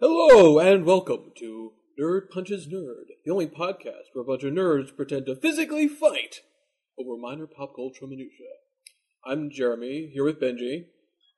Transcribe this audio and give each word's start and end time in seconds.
Hello 0.00 0.58
and 0.60 0.84
welcome 0.86 1.32
to 1.38 1.72
Nerd 2.00 2.30
Punches 2.32 2.68
Nerd, 2.68 3.06
the 3.24 3.32
only 3.32 3.46
podcast 3.48 4.06
where 4.12 4.22
a 4.22 4.24
bunch 4.24 4.44
of 4.44 4.52
nerds 4.52 4.94
pretend 4.96 5.26
to 5.26 5.34
physically 5.34 5.88
fight 5.88 6.36
over 6.98 7.16
minor 7.20 7.46
pop 7.48 7.74
culture 7.74 8.06
minutia. 8.06 8.46
I'm 9.26 9.50
Jeremy, 9.50 10.10
here 10.14 10.24
with 10.24 10.40
Benji. 10.40 10.84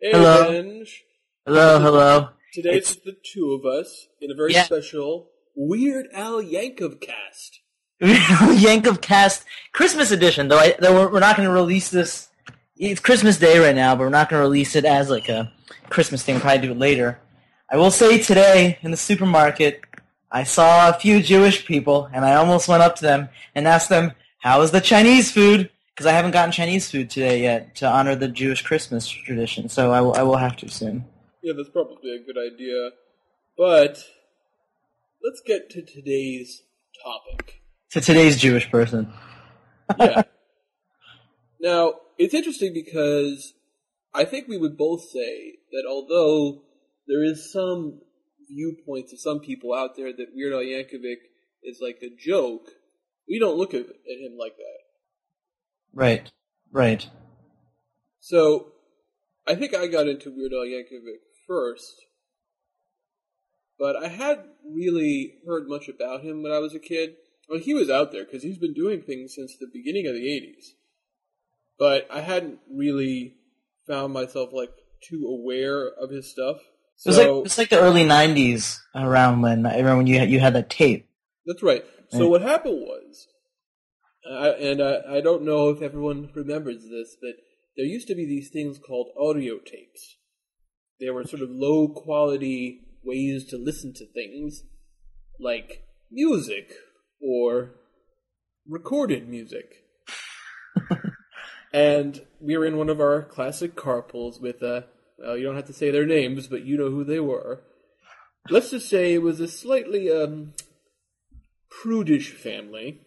Hey, 0.01 0.13
Hello. 0.13 0.51
Benj. 0.51 1.03
Hello, 1.47 1.81
hello. 1.81 2.29
Today 2.53 2.77
It's- 2.77 2.93
it's 2.93 3.05
the 3.05 3.17
two 3.33 3.53
of 3.59 3.65
us 3.65 4.09
in 4.21 4.31
a 4.31 4.35
very 4.35 4.53
Yeah. 4.53 4.65
special 4.65 5.31
Weird 5.57 6.07
Al 6.13 6.43
Yankov 6.43 7.01
cast. 7.01 7.61
Yankov 8.03 9.01
Cast 9.01 9.45
Christmas 9.73 10.11
edition. 10.11 10.49
Though, 10.49 10.59
I, 10.59 10.75
though 10.79 10.93
we're, 10.95 11.13
we're 11.13 11.21
not 11.21 11.37
going 11.37 11.49
to 11.49 11.53
release 11.55 11.91
this. 11.91 12.29
It's 12.77 13.01
Christmas 13.01 13.39
Day 13.39 13.59
right 13.59 13.77
now, 13.77 13.95
but 13.95 14.01
we're 14.01 14.09
not 14.09 14.31
going 14.31 14.41
to 14.41 14.45
release 14.45 14.75
it 14.77 14.87
as 14.87 15.11
like 15.11 15.29
a 15.29 15.53
Christmas 15.91 16.23
thing. 16.23 16.37
We'll 16.37 16.43
probably 16.43 16.67
do 16.67 16.73
it 16.73 16.79
later. 16.79 17.21
I 17.71 17.77
will 17.77 17.91
say 17.91 18.19
today 18.19 18.79
in 18.81 18.91
the 18.91 18.97
supermarket, 18.97 19.83
I 20.31 20.45
saw 20.45 20.89
a 20.89 20.95
few 20.95 21.23
Jewish 21.23 21.67
people, 21.67 22.09
and 22.15 22.25
I 22.25 22.35
almost 22.35 22.69
went 22.69 22.83
up 22.83 22.97
to 22.97 23.03
them 23.03 23.29
and 23.55 23.69
asked 23.69 23.91
them, 23.91 24.13
"How 24.39 24.63
is 24.63 24.71
the 24.71 24.81
Chinese 24.81 25.31
food?" 25.31 25.69
Because 25.95 26.07
I 26.07 26.13
haven't 26.13 26.31
gotten 26.31 26.51
Chinese 26.51 26.91
food 26.91 27.11
today 27.11 27.43
yet 27.43 27.75
to 27.77 27.87
honor 27.87 28.15
the 28.15 28.29
Jewish 28.29 28.63
Christmas 28.63 29.07
tradition. 29.07 29.69
So 29.69 29.93
I 29.93 30.01
will, 30.01 30.15
I 30.15 30.23
will 30.23 30.39
have 30.39 30.57
to 30.57 30.69
soon. 30.71 31.05
Yeah, 31.43 31.53
that's 31.55 31.69
probably 31.69 32.17
a 32.17 32.25
good 32.25 32.39
idea. 32.39 32.91
But 33.59 34.03
let's 35.23 35.43
get 35.47 35.69
to 35.71 35.83
today's 35.83 36.63
topic. 37.05 37.61
To 37.91 38.01
today's 38.01 38.39
Jewish 38.39 38.71
person. 38.71 39.13
Yeah. 39.99 40.23
now, 41.61 41.97
it's 42.23 42.35
interesting 42.35 42.73
because 42.73 43.55
I 44.15 44.25
think 44.25 44.47
we 44.47 44.57
would 44.57 44.79
both 44.79 45.03
say 45.03 45.55
that 45.73 45.85
although 45.89 46.63
there 47.09 47.25
is 47.25 47.53
some 47.53 48.01
viewpoints 48.49 49.13
of 49.13 49.19
some 49.21 49.41
people 49.41 49.75
out 49.75 49.97
there 49.97 50.13
that 50.13 50.33
Weird 50.33 50.53
Al 50.53 50.61
Yankovic 50.61 51.17
is 51.65 51.81
like 51.83 51.99
a 52.01 52.15
joke, 52.17 52.69
we 53.29 53.41
don't 53.41 53.57
look 53.57 53.75
at, 53.75 53.81
at 53.81 54.21
him 54.21 54.37
like 54.39 54.57
that. 54.57 54.79
Right. 55.93 56.31
Right. 56.71 57.09
So, 58.21 58.69
I 59.49 59.57
think 59.57 59.75
I 59.75 59.89
got 59.89 60.07
into 60.07 60.31
Weird 60.31 60.53
Al 60.53 60.61
Yankovic 60.61 61.23
first, 61.49 62.07
but 63.81 63.97
I 63.97 64.07
hadn't 64.07 64.47
really 64.65 65.39
heard 65.45 65.67
much 65.67 65.89
about 65.89 66.23
him 66.23 66.45
when 66.45 66.53
I 66.53 66.61
was 66.61 66.73
a 66.73 66.79
kid. 66.79 67.17
Well, 67.49 67.59
he 67.59 67.75
was 67.75 67.91
out 67.91 68.13
there 68.13 68.25
because 68.25 68.45
he's 68.45 68.59
been 68.59 68.75
doing 68.75 69.03
things 69.03 69.35
since 69.35 69.57
the 69.59 69.67
beginning 69.73 70.07
of 70.07 70.15
the 70.15 70.29
'80s, 70.29 70.75
but 71.83 72.07
I 72.13 72.21
hadn't 72.21 72.61
really 72.73 73.35
found 73.89 74.13
myself 74.13 74.51
like 74.53 74.71
too 75.03 75.27
aware 75.27 75.89
of 75.89 76.11
his 76.11 76.31
stuff. 76.31 76.59
It 77.05 77.09
was 77.09 77.19
like 77.19 77.47
it's 77.47 77.59
like 77.59 77.71
the 77.71 77.81
early 77.81 78.05
'90s 78.05 78.79
around 78.95 79.43
when 79.43 79.67
I 79.67 79.79
remember 79.79 79.97
when 79.97 80.07
you 80.07 80.21
had, 80.21 80.31
you 80.31 80.39
had 80.39 80.55
that 80.55 80.71
tape. 80.71 81.09
That's 81.45 81.61
right. 81.61 81.85
So 82.11 82.29
what 82.29 82.41
happened 82.43 82.83
was, 82.83 83.27
I, 84.31 84.51
and 84.51 84.81
I, 84.81 85.17
I 85.17 85.21
don't 85.23 85.43
know 85.43 85.71
if 85.71 85.83
everyone 85.83 86.31
remembers 86.37 86.83
this, 86.83 87.17
but 87.21 87.33
there 87.77 87.85
used 87.85 88.07
to 88.07 88.15
be 88.15 88.27
these 88.27 88.51
things 88.51 88.79
called 88.79 89.09
audio 89.19 89.57
tapes. 89.59 90.19
They 91.01 91.11
were 91.11 91.25
sort 91.25 91.43
of 91.43 91.49
low 91.51 91.89
quality 91.89 92.83
ways 93.03 93.45
to 93.47 93.57
listen 93.57 93.93
to 93.95 94.07
things, 94.07 94.63
like 95.41 95.83
music 96.13 96.75
or 97.21 97.73
recorded 98.69 99.29
music. 99.29 99.67
and 101.73 102.25
we 102.41 102.57
were 102.57 102.67
in 102.67 102.77
one 102.77 102.89
of 102.89 103.01
our 103.01 103.23
classic 103.23 103.75
carpools 103.75 104.41
with 104.41 104.63
uh 104.63 104.83
well, 105.19 105.37
you 105.37 105.45
don't 105.45 105.57
have 105.57 105.67
to 105.67 105.73
say 105.73 105.91
their 105.91 106.07
names, 106.07 106.49
but 106.49 106.65
you 106.65 106.77
know 106.77 106.91
who 106.91 107.05
they 107.05 107.21
were. 107.21 107.63
Let's 108.51 108.71
just 108.71 108.89
say 108.89 109.15
it 109.15 109.23
was 109.23 109.41
a 109.41 109.49
slightly 109.49 110.11
um 110.11 110.55
prudish 111.71 112.33
family. 112.33 113.01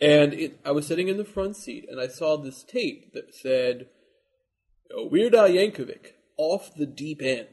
And 0.00 0.32
it, 0.32 0.60
I 0.64 0.70
was 0.70 0.86
sitting 0.86 1.08
in 1.08 1.16
the 1.16 1.24
front 1.24 1.56
seat, 1.56 1.86
and 1.90 2.00
I 2.00 2.06
saw 2.06 2.36
this 2.36 2.62
tape 2.62 3.12
that 3.14 3.34
said, 3.34 3.88
"Oh, 4.94 5.08
Weird 5.08 5.34
Al 5.34 5.48
Yankovic, 5.48 6.12
off 6.36 6.74
the 6.74 6.86
deep 6.86 7.20
end. 7.20 7.48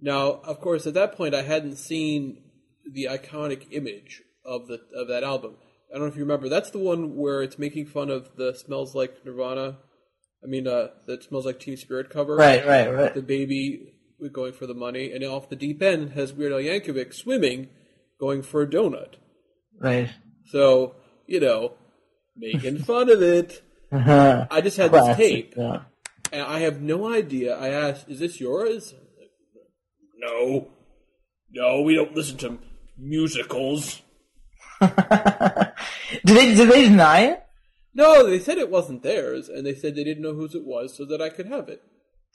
Now, 0.00 0.40
of 0.44 0.60
course, 0.60 0.86
at 0.86 0.94
that 0.94 1.16
point, 1.16 1.34
I 1.34 1.42
hadn't 1.42 1.76
seen 1.76 2.42
the 2.90 3.04
iconic 3.04 3.66
image 3.70 4.22
of 4.44 4.66
the 4.66 4.80
of 4.96 5.08
that 5.08 5.22
album. 5.22 5.56
I 5.90 5.94
don't 5.98 6.02
know 6.02 6.08
if 6.12 6.16
you 6.16 6.22
remember. 6.22 6.48
That's 6.48 6.70
the 6.70 6.78
one 6.78 7.16
where 7.16 7.42
it's 7.42 7.58
making 7.58 7.86
fun 7.86 8.10
of 8.10 8.30
the 8.36 8.54
"Smells 8.54 8.94
Like 8.94 9.24
Nirvana." 9.24 9.78
I 10.42 10.46
mean, 10.46 10.66
uh, 10.68 10.88
that 11.06 11.24
"Smells 11.24 11.46
Like 11.46 11.60
Teen 11.60 11.76
Spirit" 11.76 12.10
cover. 12.10 12.36
Right, 12.36 12.66
right, 12.66 12.88
right. 12.92 13.14
The 13.14 13.22
baby 13.22 13.94
going 14.32 14.52
for 14.52 14.66
the 14.66 14.74
money, 14.74 15.12
and 15.12 15.24
off 15.24 15.48
the 15.48 15.56
deep 15.56 15.80
end 15.82 16.10
has 16.12 16.32
Weird 16.32 16.52
Al 16.52 16.58
Yankovic 16.58 17.14
swimming, 17.14 17.68
going 18.20 18.42
for 18.42 18.62
a 18.62 18.66
donut. 18.66 19.14
Right. 19.80 20.10
So, 20.46 20.96
you 21.26 21.40
know, 21.40 21.74
making 22.36 22.78
fun 22.84 23.10
of 23.10 23.22
it. 23.22 23.62
I 23.92 24.46
I 24.50 24.60
just 24.60 24.76
had 24.76 24.92
this 24.92 25.16
tape, 25.16 25.54
Yeah. 25.56 25.82
and 26.32 26.42
I 26.42 26.60
have 26.60 26.82
no 26.82 27.10
idea. 27.12 27.56
I 27.56 27.68
asked, 27.68 28.08
"Is 28.08 28.18
this 28.18 28.38
yours?" 28.40 28.94
No, 30.18 30.68
no, 31.52 31.80
we 31.82 31.94
don't 31.94 32.14
listen 32.14 32.36
to 32.38 32.58
musicals. 32.98 34.02
did 36.28 36.36
they 36.36 36.54
did 36.54 36.70
they 36.70 36.84
deny 36.88 37.20
it? 37.22 37.42
No, 37.94 38.24
they 38.26 38.38
said 38.38 38.58
it 38.58 38.70
wasn't 38.70 39.02
theirs, 39.02 39.48
and 39.48 39.66
they 39.66 39.74
said 39.74 39.96
they 39.96 40.04
didn't 40.04 40.22
know 40.22 40.34
whose 40.34 40.54
it 40.54 40.64
was, 40.64 40.96
so 40.96 41.04
that 41.06 41.20
I 41.20 41.30
could 41.30 41.46
have 41.46 41.68
it. 41.68 41.82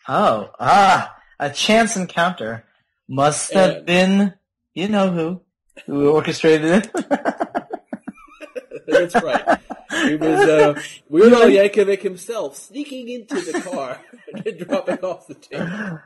Oh, 0.08 0.50
ah, 0.60 1.16
a 1.40 1.50
chance 1.50 1.96
encounter 1.96 2.66
must 3.08 3.54
have 3.54 3.86
been 3.86 4.34
you 4.74 4.88
know 4.90 5.10
who 5.12 5.42
who 5.86 6.10
orchestrated 6.10 6.86
it. 6.86 6.92
That's 8.88 9.16
right. 9.16 9.60
It 9.92 10.20
was 10.20 10.40
uh, 10.50 10.82
Weird 11.08 11.34
Al 11.34 11.48
Yankovic 11.50 12.02
himself 12.02 12.58
sneaking 12.58 13.08
into 13.10 13.36
the 13.36 13.62
car 13.62 14.00
and 14.46 14.58
dropping 14.60 15.00
off 15.00 15.28
the 15.28 15.36
tape. 15.36 15.60
That's 15.60 16.02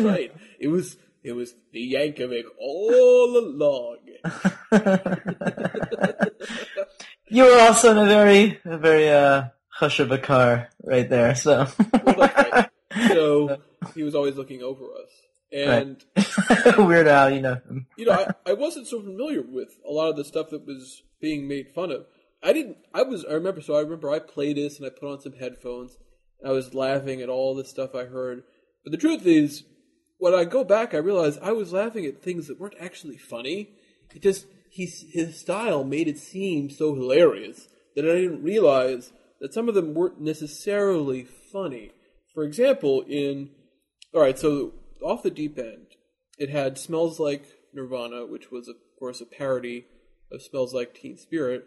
Oh, 0.00 0.08
right. 0.08 0.32
It 0.58 0.68
was 0.68 0.96
it 1.22 1.32
was 1.32 1.54
the 1.72 1.92
Yankovic 1.94 2.44
all 2.58 3.36
along. 3.38 3.98
You 7.32 7.44
were 7.44 7.60
also 7.60 7.90
in 7.92 7.98
a 7.98 8.06
very 8.06 8.60
a 8.64 8.78
very 8.78 9.08
uh 9.08 9.44
hush 9.68 10.00
of 10.00 10.10
a 10.10 10.18
car 10.18 10.68
right 10.82 11.08
there. 11.08 11.34
So 11.34 11.66
Well, 12.04 12.16
right. 12.16 12.68
So 13.08 13.62
he 13.94 14.02
was 14.02 14.14
always 14.14 14.36
looking 14.36 14.62
over 14.62 14.84
us. 14.84 15.10
And 15.50 16.04
Weird 16.78 17.06
Al, 17.06 17.30
you 17.30 17.40
know 17.40 17.60
you 17.96 18.06
know, 18.06 18.12
I, 18.12 18.50
I 18.50 18.52
wasn't 18.54 18.86
so 18.86 19.00
familiar 19.00 19.42
with 19.42 19.68
a 19.88 19.92
lot 19.92 20.08
of 20.08 20.16
the 20.16 20.24
stuff 20.24 20.50
that 20.50 20.66
was 20.66 21.02
being 21.20 21.48
made 21.48 21.70
fun 21.70 21.90
of. 21.90 22.06
I 22.42 22.52
didn't. 22.52 22.78
I 22.92 23.02
was. 23.02 23.24
I 23.24 23.34
remember. 23.34 23.60
So 23.60 23.76
I 23.76 23.80
remember 23.80 24.10
I 24.10 24.18
played 24.18 24.56
this 24.56 24.78
and 24.78 24.86
I 24.86 24.90
put 24.90 25.10
on 25.10 25.20
some 25.20 25.34
headphones. 25.34 25.96
And 26.40 26.50
I 26.50 26.52
was 26.52 26.74
laughing 26.74 27.22
at 27.22 27.28
all 27.28 27.54
the 27.54 27.64
stuff 27.64 27.94
I 27.94 28.04
heard. 28.04 28.42
But 28.82 28.90
the 28.90 28.98
truth 28.98 29.24
is, 29.26 29.64
when 30.18 30.34
I 30.34 30.44
go 30.44 30.64
back, 30.64 30.94
I 30.94 30.98
realize 30.98 31.38
I 31.38 31.52
was 31.52 31.72
laughing 31.72 32.04
at 32.06 32.22
things 32.22 32.48
that 32.48 32.58
weren't 32.58 32.74
actually 32.80 33.16
funny. 33.16 33.70
It 34.14 34.22
just 34.22 34.46
he's 34.72 35.04
his 35.12 35.38
style 35.38 35.84
made 35.84 36.08
it 36.08 36.18
seem 36.18 36.70
so 36.70 36.94
hilarious 36.94 37.68
that 37.94 38.04
I 38.04 38.14
didn't 38.14 38.42
realize 38.42 39.12
that 39.40 39.52
some 39.52 39.68
of 39.68 39.74
them 39.74 39.92
weren't 39.92 40.20
necessarily 40.20 41.24
funny. 41.24 41.92
For 42.34 42.42
example, 42.42 43.02
in 43.02 43.50
all 44.14 44.22
right, 44.22 44.38
so 44.38 44.72
off 45.02 45.22
the 45.22 45.30
deep 45.30 45.58
end, 45.58 45.86
it 46.38 46.48
had 46.48 46.78
"Smells 46.78 47.20
Like 47.20 47.44
Nirvana," 47.74 48.26
which 48.26 48.50
was, 48.50 48.66
of 48.66 48.76
course, 48.98 49.20
a 49.20 49.26
parody 49.26 49.84
of 50.30 50.42
"Smells 50.42 50.72
Like 50.72 50.94
Teen 50.94 51.16
Spirit" 51.18 51.66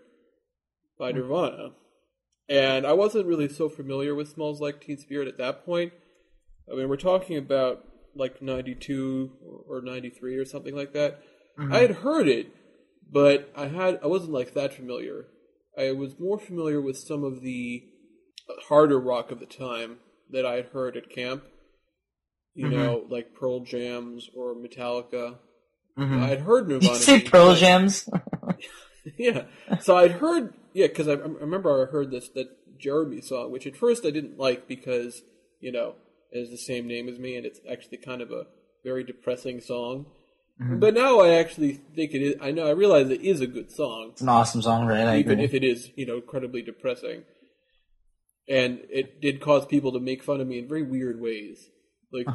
by 0.97 1.11
hmm. 1.11 1.19
Nirvana. 1.19 1.73
And 2.47 2.85
I 2.85 2.93
wasn't 2.93 3.25
really 3.27 3.49
so 3.49 3.69
familiar 3.69 4.15
with 4.15 4.29
"Smells 4.29 4.61
Like 4.61 4.81
Teen 4.81 4.97
Spirit" 4.97 5.27
at 5.27 5.37
that 5.37 5.65
point. 5.65 5.93
I 6.71 6.75
mean, 6.75 6.89
we're 6.89 6.97
talking 6.97 7.37
about 7.37 7.85
like 8.15 8.41
'92 8.41 9.31
or 9.67 9.81
'93 9.81 10.37
or 10.37 10.45
something 10.45 10.75
like 10.75 10.93
that. 10.93 11.21
I 11.57 11.61
mm-hmm. 11.61 11.71
had 11.73 11.91
heard 11.91 12.27
it, 12.27 12.47
but 13.11 13.51
I 13.55 13.67
had 13.67 13.99
I 14.03 14.07
wasn't 14.07 14.33
like 14.33 14.53
that 14.53 14.73
familiar. 14.73 15.25
I 15.77 15.91
was 15.91 16.19
more 16.19 16.39
familiar 16.39 16.81
with 16.81 16.97
some 16.97 17.23
of 17.23 17.41
the 17.41 17.83
harder 18.69 18.99
rock 18.99 19.31
of 19.31 19.39
the 19.39 19.45
time 19.45 19.97
that 20.31 20.45
I 20.45 20.55
had 20.55 20.67
heard 20.67 20.97
at 20.97 21.09
camp. 21.09 21.43
You 22.53 22.67
mm-hmm. 22.67 22.77
know, 22.77 23.05
like 23.09 23.35
Pearl 23.35 23.61
Jams 23.61 24.29
or 24.35 24.55
Metallica. 24.55 25.37
Mm-hmm. 25.97 26.23
I'd 26.23 26.41
heard 26.41 26.67
Nirvana. 26.67 26.93
Did 26.93 26.99
you 26.99 27.03
say 27.03 27.21
Pearl 27.21 27.47
played. 27.47 27.59
Jams? 27.59 28.09
yeah. 29.17 29.43
So 29.81 29.97
I'd 29.97 30.13
heard, 30.13 30.53
yeah, 30.73 30.87
because 30.87 31.07
I, 31.07 31.13
I 31.13 31.15
remember 31.15 31.87
I 31.87 31.91
heard 31.91 32.11
this 32.11 32.29
that 32.29 32.47
Jeremy 32.79 33.21
song, 33.21 33.51
which 33.51 33.67
at 33.67 33.77
first 33.77 34.05
I 34.05 34.11
didn't 34.11 34.37
like 34.37 34.67
because 34.67 35.21
you 35.59 35.71
know 35.71 35.95
it 36.31 36.39
has 36.39 36.49
the 36.49 36.57
same 36.57 36.87
name 36.87 37.07
as 37.07 37.19
me, 37.19 37.35
and 37.35 37.45
it's 37.45 37.59
actually 37.69 37.97
kind 37.97 38.21
of 38.21 38.31
a 38.31 38.47
very 38.83 39.03
depressing 39.03 39.61
song. 39.61 40.05
Mm-hmm. 40.61 40.79
But 40.79 40.93
now 40.93 41.19
I 41.19 41.31
actually 41.35 41.73
think 41.95 42.13
it 42.13 42.21
is. 42.21 42.35
I 42.41 42.51
know 42.51 42.65
I 42.65 42.71
realize 42.71 43.09
it 43.09 43.21
is 43.21 43.41
a 43.41 43.47
good 43.47 43.71
song, 43.71 44.09
It's 44.13 44.21
an 44.21 44.29
awesome 44.29 44.61
song, 44.61 44.85
right? 44.87 45.17
Even 45.17 45.39
if 45.41 45.53
it 45.53 45.63
is 45.63 45.89
you 45.95 46.05
know 46.05 46.15
incredibly 46.15 46.61
depressing. 46.61 47.23
and 48.47 48.79
it 48.89 49.21
did 49.21 49.41
cause 49.41 49.65
people 49.65 49.91
to 49.93 49.99
make 49.99 50.23
fun 50.23 50.39
of 50.39 50.47
me 50.47 50.59
in 50.59 50.67
very 50.67 50.83
weird 50.83 51.19
ways, 51.19 51.69
like. 52.11 52.27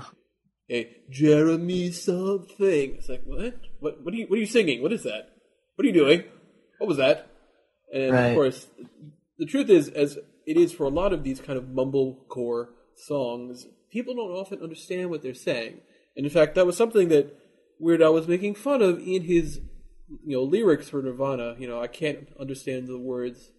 Hey, 0.68 0.98
Jeremy 1.10 1.90
something. 1.90 2.94
It's 2.96 3.08
like 3.08 3.22
what? 3.24 3.54
What? 3.80 4.04
What 4.04 4.14
are 4.14 4.16
you? 4.16 4.26
What 4.28 4.36
are 4.36 4.40
you 4.40 4.46
singing? 4.46 4.82
What 4.82 4.92
is 4.92 5.02
that? 5.02 5.30
What 5.74 5.84
are 5.84 5.88
you 5.88 5.92
doing? 5.92 6.22
What 6.78 6.86
was 6.86 6.98
that? 6.98 7.26
And 7.92 8.12
Right. 8.12 8.26
of 8.26 8.34
course, 8.36 8.68
the 9.36 9.46
truth 9.46 9.68
is, 9.68 9.88
as 9.88 10.16
it 10.46 10.56
is 10.56 10.72
for 10.72 10.84
a 10.84 10.88
lot 10.88 11.12
of 11.12 11.24
these 11.24 11.40
kind 11.40 11.58
of 11.58 11.64
mumblecore 11.64 12.68
songs, 12.94 13.66
people 13.90 14.14
don't 14.14 14.30
often 14.30 14.62
understand 14.62 15.10
what 15.10 15.22
they're 15.22 15.34
saying. 15.34 15.80
And 16.16 16.24
in 16.24 16.30
fact, 16.30 16.54
that 16.54 16.66
was 16.66 16.76
something 16.76 17.08
that 17.08 17.36
Weird 17.80 18.02
Al 18.02 18.12
was 18.14 18.28
making 18.28 18.54
fun 18.54 18.82
of 18.82 18.98
in 19.00 19.22
his, 19.22 19.60
you 20.24 20.36
know, 20.36 20.42
lyrics 20.42 20.88
for 20.90 21.02
Nirvana. 21.02 21.56
You 21.58 21.66
know, 21.68 21.80
I 21.80 21.86
can't 21.86 22.28
understand 22.38 22.86
the 22.88 22.98
words 22.98 23.50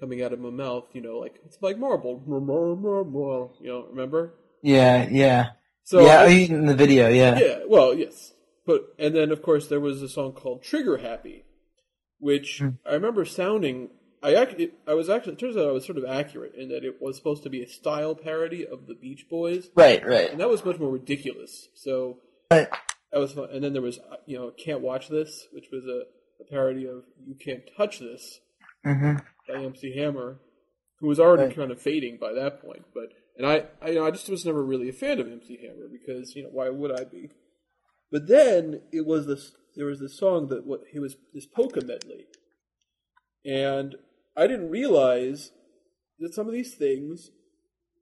coming 0.00 0.22
out 0.22 0.32
of 0.32 0.40
my 0.40 0.50
mouth. 0.50 0.86
You 0.94 1.02
know, 1.02 1.18
like 1.18 1.38
it's 1.44 1.58
like 1.60 1.78
marble. 1.78 2.22
You 3.60 3.68
know, 3.68 3.86
remember? 3.90 4.34
Yeah, 4.62 5.08
yeah, 5.10 5.50
So 5.84 6.04
yeah. 6.04 6.22
I- 6.22 6.28
in 6.28 6.66
the 6.66 6.74
video, 6.74 7.08
yeah. 7.08 7.38
yeah, 7.38 7.58
well, 7.68 7.94
yes. 7.94 8.32
But 8.66 8.94
and 8.98 9.14
then 9.14 9.30
of 9.30 9.42
course 9.42 9.68
there 9.68 9.80
was 9.80 10.02
a 10.02 10.08
song 10.08 10.32
called 10.32 10.62
Trigger 10.62 10.98
Happy, 10.98 11.44
which 12.18 12.58
Hmm. 12.58 12.70
I 12.86 12.94
remember 12.94 13.24
sounding 13.24 13.90
I 14.22 14.34
actually 14.34 14.72
I 14.86 14.94
was 14.94 15.08
actually 15.08 15.34
it 15.34 15.38
turns 15.38 15.56
out 15.56 15.68
I 15.68 15.72
was 15.72 15.84
sort 15.86 15.96
of 15.98 16.04
accurate 16.04 16.54
in 16.56 16.68
that 16.70 16.84
it 16.84 16.96
was 17.00 17.16
supposed 17.16 17.44
to 17.44 17.50
be 17.50 17.62
a 17.62 17.68
style 17.68 18.14
parody 18.14 18.66
of 18.66 18.86
the 18.86 18.94
Beach 18.94 19.26
Boys, 19.30 19.70
Right, 19.74 20.04
right. 20.06 20.30
and 20.30 20.40
that 20.40 20.48
was 20.50 20.64
much 20.64 20.78
more 20.78 20.90
ridiculous. 20.90 21.68
So 21.74 22.18
Right. 22.50 22.68
That 23.12 23.18
was 23.18 23.32
fun. 23.32 23.48
And 23.52 23.62
then 23.64 23.72
there 23.72 23.82
was 23.82 23.98
uh, 23.98 24.16
you 24.26 24.38
know 24.38 24.50
Can't 24.50 24.80
Watch 24.80 25.08
This, 25.08 25.46
which 25.52 25.66
was 25.72 25.84
a, 25.84 26.02
a 26.42 26.44
parody 26.50 26.86
of 26.86 27.04
You 27.26 27.34
Can't 27.34 27.62
Touch 27.76 28.00
This 28.00 28.40
hmm 28.84 29.16
by 29.48 29.54
MC 29.62 29.96
Hammer, 29.96 30.40
who 31.00 31.06
was 31.08 31.18
already 31.18 31.44
Right. 31.44 31.56
kind 31.56 31.70
of 31.70 31.80
fading 31.80 32.18
by 32.20 32.32
that 32.34 32.60
point. 32.62 32.84
But 32.94 33.10
and 33.36 33.46
I, 33.46 33.64
I, 33.80 33.90
you 33.90 33.94
know, 33.96 34.06
I 34.06 34.10
just 34.10 34.28
was 34.28 34.44
never 34.44 34.62
really 34.62 34.88
a 34.88 34.92
fan 34.92 35.20
of 35.20 35.26
MC 35.26 35.58
Hammer 35.62 35.88
because 35.90 36.34
you 36.36 36.42
know 36.42 36.50
why 36.52 36.68
would 36.68 36.92
I 36.92 37.04
be? 37.04 37.30
But 38.10 38.26
then 38.28 38.82
it 38.92 39.06
was 39.06 39.26
this. 39.26 39.52
There 39.76 39.86
was 39.86 40.00
this 40.00 40.18
song 40.18 40.48
that 40.48 40.66
what 40.66 40.80
he 40.92 40.98
was 40.98 41.16
this 41.32 41.46
polka 41.46 41.80
medley, 41.80 42.26
and 43.44 43.94
I 44.36 44.46
didn't 44.46 44.70
realize 44.70 45.50
that 46.18 46.34
some 46.34 46.46
of 46.46 46.52
these 46.52 46.74
things 46.74 47.30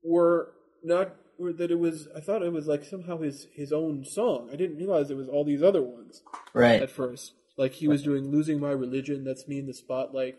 were 0.03 0.53
not 0.83 1.15
that 1.39 1.71
it 1.71 1.79
was. 1.79 2.09
I 2.17 2.21
thought 2.21 2.43
it 2.43 2.53
was 2.53 2.67
like 2.67 2.85
somehow 2.85 3.19
his 3.19 3.47
his 3.53 3.73
own 3.73 4.05
song. 4.05 4.49
I 4.53 4.57
didn't 4.57 4.77
realize 4.79 5.11
it 5.11 5.17
was 5.17 5.29
all 5.29 5.45
these 5.45 5.63
other 5.63 5.83
ones 5.83 6.23
Right. 6.55 6.83
at 6.83 6.91
first. 6.91 7.33
Like 7.57 7.73
he 7.73 7.89
was 7.89 8.03
doing 8.03 8.31
"Losing 8.31 8.59
My 8.61 8.71
Religion." 8.71 9.25
That's 9.25 9.47
me 9.49 9.59
in 9.59 9.67
the 9.67 9.75
spotlight. 9.75 10.37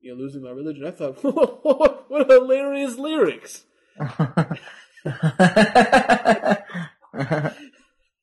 You 0.00 0.14
know, 0.14 0.20
losing 0.20 0.42
my 0.42 0.50
religion. 0.50 0.84
I 0.86 0.90
thought, 0.92 1.22
what 2.08 2.30
hilarious 2.30 2.96
lyrics. 2.96 3.64
but 3.98 4.58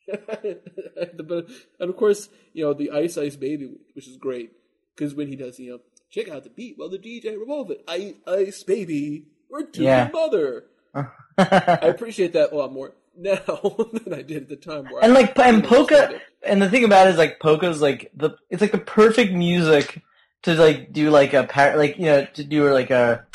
and 1.80 1.90
of 1.90 1.98
course, 1.98 2.30
you 2.54 2.64
know 2.66 2.74
the 2.74 2.92
Ice 2.92 3.18
Ice 3.18 3.36
Baby, 3.36 3.70
which 3.94 4.08
is 4.08 4.18
great 4.18 4.52
because 4.96 5.14
when 5.16 5.28
he 5.28 5.36
does, 5.36 5.60
you 5.60 5.72
know, 5.72 5.80
check 6.10 6.30
out 6.30 6.44
the 6.44 6.50
beat 6.50 6.76
while 6.78 6.90
the 6.90 6.98
DJ 6.98 7.38
revolve 7.38 7.72
it. 7.72 7.84
Ice 7.88 8.14
Ice 8.28 8.64
Baby, 8.64 9.26
we're 9.50 9.64
to 9.72 9.84
Yeah. 9.84 10.10
mother. 10.14 10.66
I 10.96 11.08
appreciate 11.82 12.34
that 12.34 12.52
a 12.52 12.56
lot 12.56 12.72
more 12.72 12.94
now 13.18 13.38
than 13.94 14.14
I 14.14 14.22
did 14.22 14.44
at 14.44 14.50
the 14.50 14.56
time. 14.56 14.86
Where 14.86 15.04
and 15.04 15.12
I 15.12 15.22
like 15.22 15.38
and 15.40 15.64
polka 15.64 16.20
and 16.44 16.62
the 16.62 16.70
thing 16.70 16.84
about 16.84 17.08
it 17.08 17.12
is 17.12 17.18
like 17.18 17.40
polka's 17.40 17.82
like 17.82 18.12
the 18.16 18.32
it's 18.50 18.62
like 18.62 18.72
the 18.72 18.78
perfect 18.78 19.34
music 19.34 20.02
to 20.44 20.54
like 20.54 20.94
do 20.94 21.10
like 21.10 21.34
a 21.34 21.44
par- 21.44 21.78
like 21.78 21.98
you 21.98 22.06
know 22.06 22.26
to 22.26 22.44
do 22.44 22.72
like 22.72 22.92
a 22.92 23.26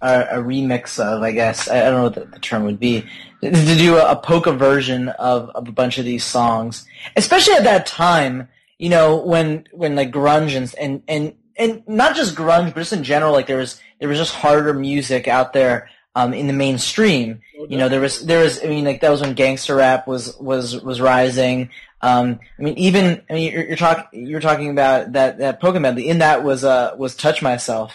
a, 0.00 0.20
a 0.32 0.38
remix 0.38 0.98
of 0.98 1.22
I 1.22 1.32
guess. 1.32 1.68
I, 1.68 1.80
I 1.80 1.90
don't 1.90 1.94
know 1.94 2.02
what 2.04 2.14
the, 2.14 2.24
the 2.24 2.40
term 2.40 2.64
would 2.64 2.80
be. 2.80 3.04
To, 3.42 3.50
to 3.50 3.76
do 3.76 3.96
a, 3.96 4.12
a 4.12 4.16
polka 4.16 4.52
version 4.52 5.08
of, 5.10 5.50
of 5.50 5.68
a 5.68 5.72
bunch 5.72 5.98
of 5.98 6.04
these 6.04 6.24
songs. 6.24 6.86
Especially 7.16 7.54
at 7.54 7.64
that 7.64 7.86
time 7.86 8.48
you 8.78 8.88
know 8.88 9.16
when 9.16 9.66
when 9.72 9.96
like 9.96 10.10
grunge 10.10 10.56
and 10.56 10.74
and 10.78 11.02
and 11.08 11.34
and 11.56 11.82
not 11.86 12.14
just 12.14 12.34
grunge 12.34 12.74
but 12.74 12.80
just 12.80 12.92
in 12.92 13.04
general 13.04 13.32
like 13.32 13.46
there 13.46 13.58
was 13.58 13.80
there 14.00 14.08
was 14.08 14.18
just 14.18 14.34
harder 14.34 14.74
music 14.74 15.28
out 15.28 15.52
there 15.52 15.88
um, 16.18 16.32
in 16.34 16.46
the 16.48 16.52
mainstream 16.64 17.40
you 17.70 17.76
know 17.78 17.88
there 17.88 18.00
was 18.00 18.14
there 18.26 18.42
was 18.42 18.54
i 18.64 18.66
mean 18.66 18.84
like 18.84 19.00
that 19.02 19.10
was 19.10 19.20
when 19.20 19.34
gangster 19.34 19.74
rap 19.76 20.06
was 20.06 20.36
was 20.38 20.80
was 20.82 20.98
rising 21.00 21.68
um 22.00 22.38
i 22.58 22.62
mean 22.62 22.76
even 22.78 23.04
i 23.30 23.32
mean 23.34 23.52
you're, 23.52 23.66
you're 23.68 23.76
talking 23.76 24.26
you're 24.26 24.40
talking 24.48 24.70
about 24.70 25.12
that 25.12 25.38
that 25.38 25.62
medley 25.80 26.08
in 26.08 26.18
that 26.18 26.42
was 26.42 26.64
uh 26.64 26.94
was 26.96 27.14
touch 27.14 27.42
myself 27.42 27.90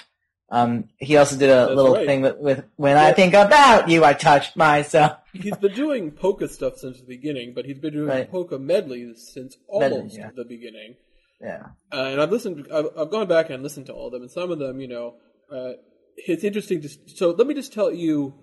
um 0.49 0.89
he 0.97 1.17
also 1.17 1.35
did 1.37 1.49
a 1.49 1.55
That's 1.65 1.75
little 1.77 1.95
right. 1.95 2.05
thing 2.07 2.21
with, 2.21 2.37
with 2.37 2.59
when 2.75 2.97
i 2.97 3.11
think 3.11 3.33
about 3.33 3.89
you 3.89 4.03
i 4.05 4.13
touch 4.13 4.55
myself 4.55 5.17
He's 5.33 5.55
been 5.55 5.73
doing 5.73 6.11
polka 6.11 6.49
stuff 6.49 6.75
since 6.75 6.99
the 6.99 7.07
beginning, 7.07 7.53
but 7.55 7.63
he's 7.63 7.79
been 7.79 7.93
doing 7.93 8.09
Right. 8.09 8.29
polka 8.29 8.59
medleys 8.59 9.31
since 9.33 9.55
Medley, 9.71 9.97
almost 9.97 10.17
yeah. 10.17 10.29
the 10.35 10.43
beginning. 10.43 10.95
yeah 11.39 11.67
Uh, 11.93 12.09
and 12.11 12.21
I've 12.21 12.31
listened. 12.35 12.67
I've, 12.77 12.89
I've 12.99 13.11
gone 13.15 13.27
back 13.35 13.49
and 13.49 13.63
listened 13.63 13.85
to 13.85 13.93
all 13.93 14.07
of 14.07 14.11
them, 14.13 14.23
and 14.23 14.31
some 14.39 14.51
of 14.51 14.59
them, 14.59 14.81
you 14.83 14.89
know, 14.89 15.15
uh, 15.49 15.73
it's 16.27 16.43
interesting. 16.43 16.81
To, 16.81 16.89
so 17.07 17.31
let 17.31 17.47
me 17.47 17.53
just 17.53 17.73
tell 17.73 17.91
you. 17.91 18.33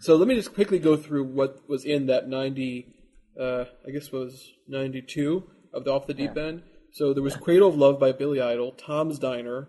So 0.00 0.16
let 0.16 0.28
me 0.28 0.34
just 0.34 0.54
quickly 0.54 0.78
go 0.78 0.96
through 0.96 1.24
what 1.24 1.68
was 1.68 1.84
in 1.84 2.06
that 2.06 2.28
ninety. 2.28 2.94
Uh, 3.40 3.64
I 3.86 3.90
guess 3.90 4.12
was 4.12 4.52
ninety 4.68 5.02
two 5.02 5.44
of 5.72 5.84
the 5.84 5.92
Off 5.92 6.06
the 6.06 6.14
Deep 6.14 6.36
End. 6.36 6.62
So 6.92 7.12
there 7.12 7.22
was 7.22 7.36
Cradle 7.36 7.68
of 7.68 7.76
Love 7.76 7.98
by 7.98 8.12
Billy 8.12 8.40
Idol, 8.40 8.70
Tom's 8.72 9.18
Diner, 9.18 9.68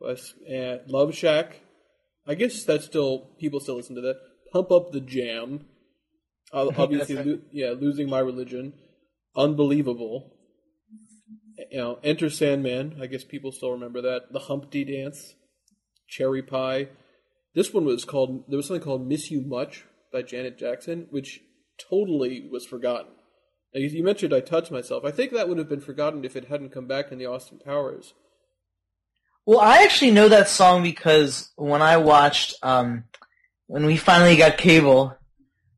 was 0.00 0.34
uh, 0.52 0.78
Love 0.88 1.14
Shack. 1.14 1.60
I 2.26 2.34
guess 2.34 2.64
that's 2.64 2.84
still 2.84 3.30
people 3.38 3.60
still 3.60 3.76
listen 3.76 3.94
to 3.94 4.00
that. 4.02 4.16
Pump 4.52 4.72
Up 4.72 4.92
the 4.92 5.00
Jam. 5.00 5.66
Obviously, 6.52 7.16
right. 7.16 7.26
lo- 7.26 7.40
yeah, 7.52 7.70
losing 7.78 8.08
my 8.08 8.20
religion. 8.20 8.72
Unbelievable. 9.36 10.32
You 11.70 11.78
know, 11.78 11.98
Enter 12.02 12.30
Sandman. 12.30 12.98
I 13.00 13.06
guess 13.06 13.24
people 13.24 13.52
still 13.52 13.72
remember 13.72 14.00
that. 14.02 14.32
The 14.32 14.38
Humpty 14.38 14.84
Dance. 14.84 15.34
Cherry 16.08 16.42
Pie. 16.42 16.88
This 17.54 17.72
one 17.72 17.84
was 17.84 18.04
called. 18.04 18.44
There 18.48 18.56
was 18.56 18.66
something 18.66 18.84
called 18.84 19.06
"Miss 19.06 19.30
You 19.30 19.40
Much" 19.42 19.84
by 20.12 20.22
Janet 20.22 20.58
Jackson, 20.58 21.06
which 21.10 21.40
totally 21.78 22.48
was 22.50 22.66
forgotten. 22.66 23.12
You 23.72 24.02
mentioned 24.04 24.34
"I 24.34 24.40
Touch 24.40 24.70
Myself." 24.70 25.04
I 25.04 25.10
think 25.10 25.32
that 25.32 25.48
would 25.48 25.58
have 25.58 25.68
been 25.68 25.80
forgotten 25.80 26.24
if 26.24 26.36
it 26.36 26.46
hadn't 26.46 26.70
come 26.70 26.86
back 26.86 27.12
in 27.12 27.18
the 27.18 27.26
Austin 27.26 27.58
Powers. 27.58 28.14
well 29.44 29.60
i 29.60 29.82
actually 29.84 30.10
know 30.10 30.28
that 30.28 30.48
song 30.48 30.82
because 30.82 31.52
when 31.54 31.80
i 31.80 31.96
watched 31.96 32.54
um 32.62 33.04
when 33.68 33.86
we 33.86 33.96
finally 33.96 34.36
got 34.36 34.56
cable 34.58 35.16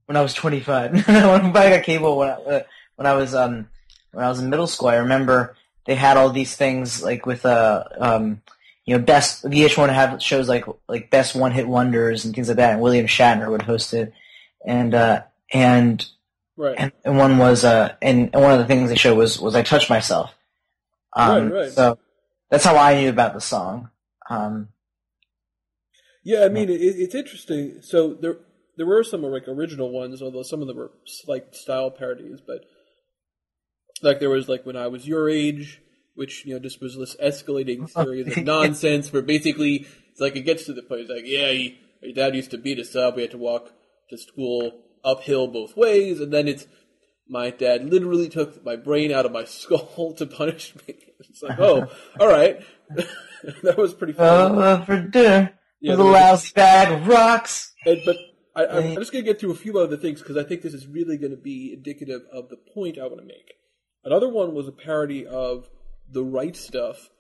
when 0.08 0.16
I 0.16 0.22
was 0.22 0.34
25. 0.34 0.92
when 1.06 1.56
I 1.56 1.70
got 1.70 1.82
cable 1.84 2.16
when 2.16 2.30
I, 2.30 2.32
uh, 2.32 2.62
when 2.96 3.06
I 3.06 3.14
was 3.14 3.34
um 3.34 3.68
when 4.12 4.24
I 4.24 4.28
was 4.28 4.40
in 4.40 4.50
middle 4.50 4.66
school, 4.66 4.88
I 4.88 4.96
remember 4.96 5.54
they 5.84 5.94
had 5.94 6.16
all 6.16 6.30
these 6.30 6.56
things 6.56 7.02
like 7.02 7.26
with 7.26 7.44
uh 7.44 7.84
um 7.98 8.42
you 8.88 8.96
know 8.96 9.04
best 9.04 9.44
VH1 9.44 9.76
would 9.76 9.90
have 9.90 10.22
shows 10.22 10.48
like 10.48 10.64
like 10.88 11.10
best 11.10 11.34
one 11.34 11.52
hit 11.52 11.68
wonders 11.68 12.24
and 12.24 12.34
things 12.34 12.48
like 12.48 12.56
that, 12.56 12.72
and 12.72 12.80
William 12.80 13.06
Shatner 13.06 13.50
would 13.50 13.60
host 13.60 13.92
it, 13.92 14.14
and 14.66 14.94
uh 14.94 15.22
and 15.52 16.04
Right. 16.56 16.74
and, 16.78 16.92
and 17.04 17.18
one 17.18 17.36
was 17.36 17.64
uh 17.64 17.94
and, 18.00 18.30
and 18.32 18.42
one 18.42 18.52
of 18.52 18.58
the 18.58 18.64
things 18.64 18.88
they 18.88 18.96
showed 18.96 19.18
was 19.18 19.38
was 19.38 19.54
I 19.54 19.62
touched 19.62 19.90
myself. 19.90 20.34
Um, 21.14 21.50
Right, 21.50 21.64
right. 21.64 21.70
So 21.72 21.98
that's 22.50 22.64
how 22.64 22.78
I 22.78 22.98
knew 22.98 23.10
about 23.10 23.34
the 23.34 23.40
song. 23.42 23.90
Um, 24.30 24.68
Yeah, 26.24 26.44
I 26.46 26.48
mean 26.48 26.70
it, 26.70 26.80
it's 26.80 27.14
interesting. 27.14 27.82
So 27.82 28.14
there 28.14 28.38
there 28.78 28.86
were 28.86 29.04
some 29.04 29.22
like 29.22 29.48
original 29.48 29.90
ones, 29.90 30.22
although 30.22 30.42
some 30.42 30.62
of 30.62 30.66
them 30.66 30.78
were 30.78 30.92
like 31.26 31.54
style 31.54 31.90
parodies. 31.90 32.40
But 32.40 32.64
like 34.00 34.18
there 34.18 34.30
was 34.30 34.48
like 34.48 34.64
when 34.64 34.76
I 34.76 34.86
was 34.86 35.06
your 35.06 35.28
age, 35.28 35.82
which 36.18 36.44
you 36.44 36.52
know 36.54 36.60
just 36.60 36.82
was 36.82 36.96
this 36.96 37.16
escalating 37.22 37.88
series 38.04 38.36
of 38.36 38.44
nonsense. 38.44 39.12
Where 39.12 39.22
basically 39.22 39.86
it's 40.10 40.20
like 40.20 40.36
it 40.36 40.42
gets 40.42 40.64
to 40.66 40.74
the 40.74 40.82
point 40.82 41.02
it's 41.02 41.10
like 41.10 41.24
yeah, 41.24 41.50
he, 41.50 41.78
your 42.02 42.12
dad 42.14 42.34
used 42.36 42.50
to 42.50 42.58
beat 42.58 42.78
us 42.78 42.94
up. 42.94 43.16
We 43.16 43.22
had 43.22 43.30
to 43.32 43.38
walk 43.38 43.72
to 44.10 44.18
school 44.18 44.72
uphill 45.04 45.48
both 45.48 45.76
ways, 45.76 46.20
and 46.20 46.32
then 46.32 46.48
it's 46.48 46.66
my 47.28 47.50
dad 47.50 47.84
literally 47.84 48.28
took 48.28 48.64
my 48.64 48.76
brain 48.76 49.12
out 49.12 49.26
of 49.26 49.32
my 49.32 49.44
skull 49.46 50.12
to 50.18 50.26
punish 50.26 50.74
me. 50.86 50.94
It's 51.20 51.42
like 51.42 51.58
oh, 51.58 51.86
all 52.20 52.28
right, 52.28 52.60
that 53.62 53.76
was 53.78 53.94
pretty 53.94 54.12
funny. 54.12 54.56
oh, 54.56 54.60
uh, 54.60 54.84
for 54.84 55.00
dinner 55.00 55.52
Yeah, 55.80 55.92
with 55.92 56.00
a 56.00 56.02
there 56.02 56.12
was- 56.12 56.22
lousy 56.22 56.52
bag 56.54 57.06
rocks. 57.06 57.72
And, 57.86 58.00
but 58.04 58.16
I, 58.56 58.66
I'm, 58.66 58.84
I'm 58.88 58.94
just 58.96 59.12
going 59.12 59.24
to 59.24 59.30
get 59.30 59.38
through 59.40 59.52
a 59.52 59.56
few 59.56 59.78
other 59.78 59.96
things 59.96 60.20
because 60.20 60.36
I 60.36 60.42
think 60.42 60.62
this 60.62 60.74
is 60.74 60.86
really 60.86 61.16
going 61.16 61.30
to 61.30 61.36
be 61.40 61.72
indicative 61.76 62.22
of 62.32 62.48
the 62.48 62.56
point 62.74 62.98
I 62.98 63.02
want 63.02 63.18
to 63.20 63.24
make. 63.26 63.54
Another 64.04 64.28
one 64.28 64.52
was 64.54 64.66
a 64.66 64.72
parody 64.72 65.24
of 65.26 65.68
The 66.10 66.24
Right 66.24 66.56
Stuff 66.56 67.10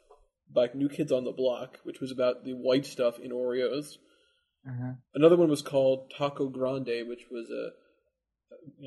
by 0.52 0.68
New 0.74 0.88
Kids 0.88 1.12
on 1.12 1.24
the 1.24 1.32
Block, 1.32 1.78
which 1.84 2.00
was 2.00 2.10
about 2.10 2.44
the 2.44 2.54
white 2.54 2.86
stuff 2.86 3.18
in 3.18 3.30
Oreos. 3.30 3.98
Mhm. 4.66 4.98
Another 5.14 5.36
one 5.36 5.50
was 5.50 5.62
called 5.62 6.10
Taco 6.16 6.48
Grande, 6.48 7.06
which 7.06 7.26
was 7.30 7.50
a, 7.50 7.72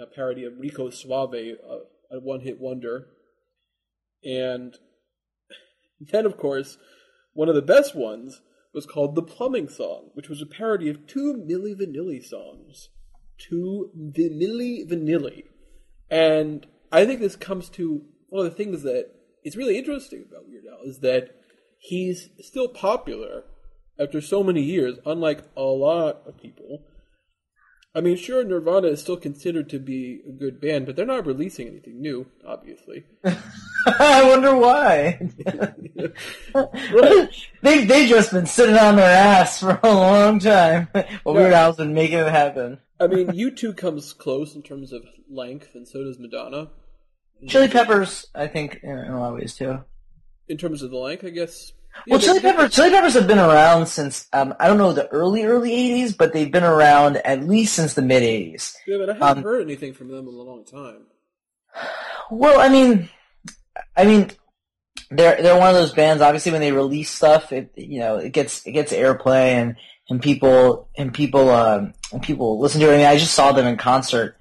a 0.02 0.08
parody 0.08 0.44
of 0.44 0.60
Rico 0.60 0.90
Suave, 0.90 1.34
a, 1.34 1.56
a 2.12 2.20
one 2.20 2.42
hit 2.42 2.60
wonder. 2.60 3.08
And 4.24 4.78
then, 6.00 6.26
of 6.26 6.38
course, 6.38 6.78
one 7.34 7.50
of 7.50 7.56
the 7.56 7.62
best 7.62 7.96
ones 7.96 8.42
was 8.74 8.86
called 8.86 9.16
The 9.16 9.24
Plumbing 9.24 9.70
Song, 9.70 10.10
which 10.14 10.30
was 10.30 10.42
a 10.42 10.46
parody 10.46 10.90
of 10.90 11.08
two 11.08 11.34
Milli 11.34 11.76
Vanilli 11.76 12.24
songs. 12.24 12.90
Two 13.38 13.92
Milli 13.98 14.88
Vanilli. 14.88 15.44
And 16.10 16.68
I 16.92 17.06
think 17.06 17.20
this 17.20 17.36
comes 17.36 17.70
to 17.70 18.06
one 18.30 18.46
of 18.46 18.52
the 18.52 18.58
things 18.58 18.84
that 18.84 19.12
is 19.44 19.58
really 19.58 19.78
interesting 19.78 20.26
about 20.28 20.48
Weird 20.48 20.66
Al 20.72 20.88
is 20.88 21.00
that 21.00 21.36
he's 21.78 22.30
still 22.40 22.68
popular 22.68 23.44
after 24.00 24.22
so 24.22 24.44
many 24.44 24.62
years, 24.62 24.98
unlike 25.06 25.44
a 25.56 25.62
lot 25.62 26.22
of 26.26 26.38
people. 26.38 26.84
I 27.94 28.00
mean, 28.00 28.16
sure, 28.16 28.44
Nirvana 28.44 28.88
is 28.88 29.02
still 29.02 29.18
considered 29.18 29.70
to 29.70 29.80
be 29.80 30.22
a 30.28 30.32
good 30.32 30.62
band, 30.62 30.86
but 30.86 30.96
they're 30.96 31.06
not 31.06 31.26
releasing 31.26 31.68
anything 31.68 32.02
new, 32.02 32.26
obviously. 32.48 33.04
I 33.86 34.28
wonder 34.30 34.56
why. 34.56 35.20
Right. 36.54 37.30
they 37.62 37.86
they 37.86 38.08
just 38.08 38.32
been 38.32 38.46
sitting 38.46 38.78
on 38.78 38.96
their 38.96 39.10
ass 39.10 39.60
for 39.60 39.80
a 39.82 39.94
long 39.94 40.40
time. 40.40 40.88
Well, 41.26 41.36
Weird. 41.36 41.54
Al's 41.54 41.78
been 41.78 41.94
making 41.94 42.20
it 42.20 42.30
happen. 42.30 42.80
I 43.00 43.08
mean, 43.08 43.28
U2 43.28 43.76
comes 43.76 44.14
close 44.14 44.56
in 44.56 44.62
terms 44.62 44.94
of 44.94 45.02
length, 45.30 45.70
and 45.74 45.88
so 45.88 46.04
does 46.04 46.20
Madonna. 46.20 46.70
Chili 47.48 47.68
Peppers, 47.68 48.28
I 48.36 48.48
think, 48.48 48.80
in, 48.84 48.98
in 48.98 49.12
a 49.12 49.20
lot 49.20 49.34
of 49.34 49.40
ways 49.40 49.56
too. 49.56 49.84
In 50.48 50.58
terms 50.58 50.82
of 50.82 50.92
the 50.92 50.98
length, 50.98 51.24
I 51.24 51.30
guess. 51.30 51.74
Yeah, 52.06 52.14
Well, 52.14 52.22
Chili 52.22 52.40
Peppers, 52.40 52.74
Chili 52.74 52.90
Peppers 52.90 53.14
have 53.16 53.28
been 53.28 53.40
around 53.40 53.88
since 53.88 54.28
um, 54.32 54.54
I 54.60 54.68
don't 54.68 54.78
know 54.78 54.94
the 54.94 55.08
early 55.10 55.44
early 55.44 55.72
'80s, 55.72 56.18
but 56.18 56.34
they've 56.34 56.52
been 56.52 56.64
around 56.64 57.18
at 57.18 57.44
least 57.48 57.74
since 57.74 57.94
the 57.94 58.02
mid 58.02 58.24
'80s. 58.24 58.76
Yeah, 58.88 58.98
but 58.98 59.10
I 59.10 59.14
haven't 59.14 59.38
um, 59.40 59.44
heard 59.44 59.62
anything 59.62 59.94
from 59.94 60.08
them 60.08 60.28
in 60.28 60.34
a 60.34 60.42
long 60.42 60.64
time. 60.64 61.08
Well, 62.30 62.62
I 62.62 62.70
mean, 62.70 63.10
I 63.96 64.06
mean, 64.06 64.32
they're 65.10 65.42
they're 65.42 65.58
one 65.58 65.70
of 65.70 65.76
those 65.76 65.94
bands. 65.94 66.22
Obviously, 66.22 66.52
when 66.52 66.62
they 66.62 66.72
release 66.72 67.10
stuff, 67.10 67.52
it 67.52 67.72
you 67.76 68.00
know 68.00 68.18
it 68.18 68.32
gets 68.32 68.66
it 68.66 68.72
gets 68.72 68.94
airplay 68.94 69.50
and 69.50 69.76
and 70.10 70.22
people 70.22 70.90
and 70.98 71.14
people 71.14 71.50
um 71.50 71.94
and 72.12 72.22
people 72.22 72.60
listen 72.60 72.80
to 72.82 72.90
it. 72.90 72.94
I 72.94 72.98
mean, 72.98 73.06
I 73.06 73.18
just 73.18 73.34
saw 73.34 73.52
them 73.52 73.68
in 73.68 73.78
concert 73.78 74.38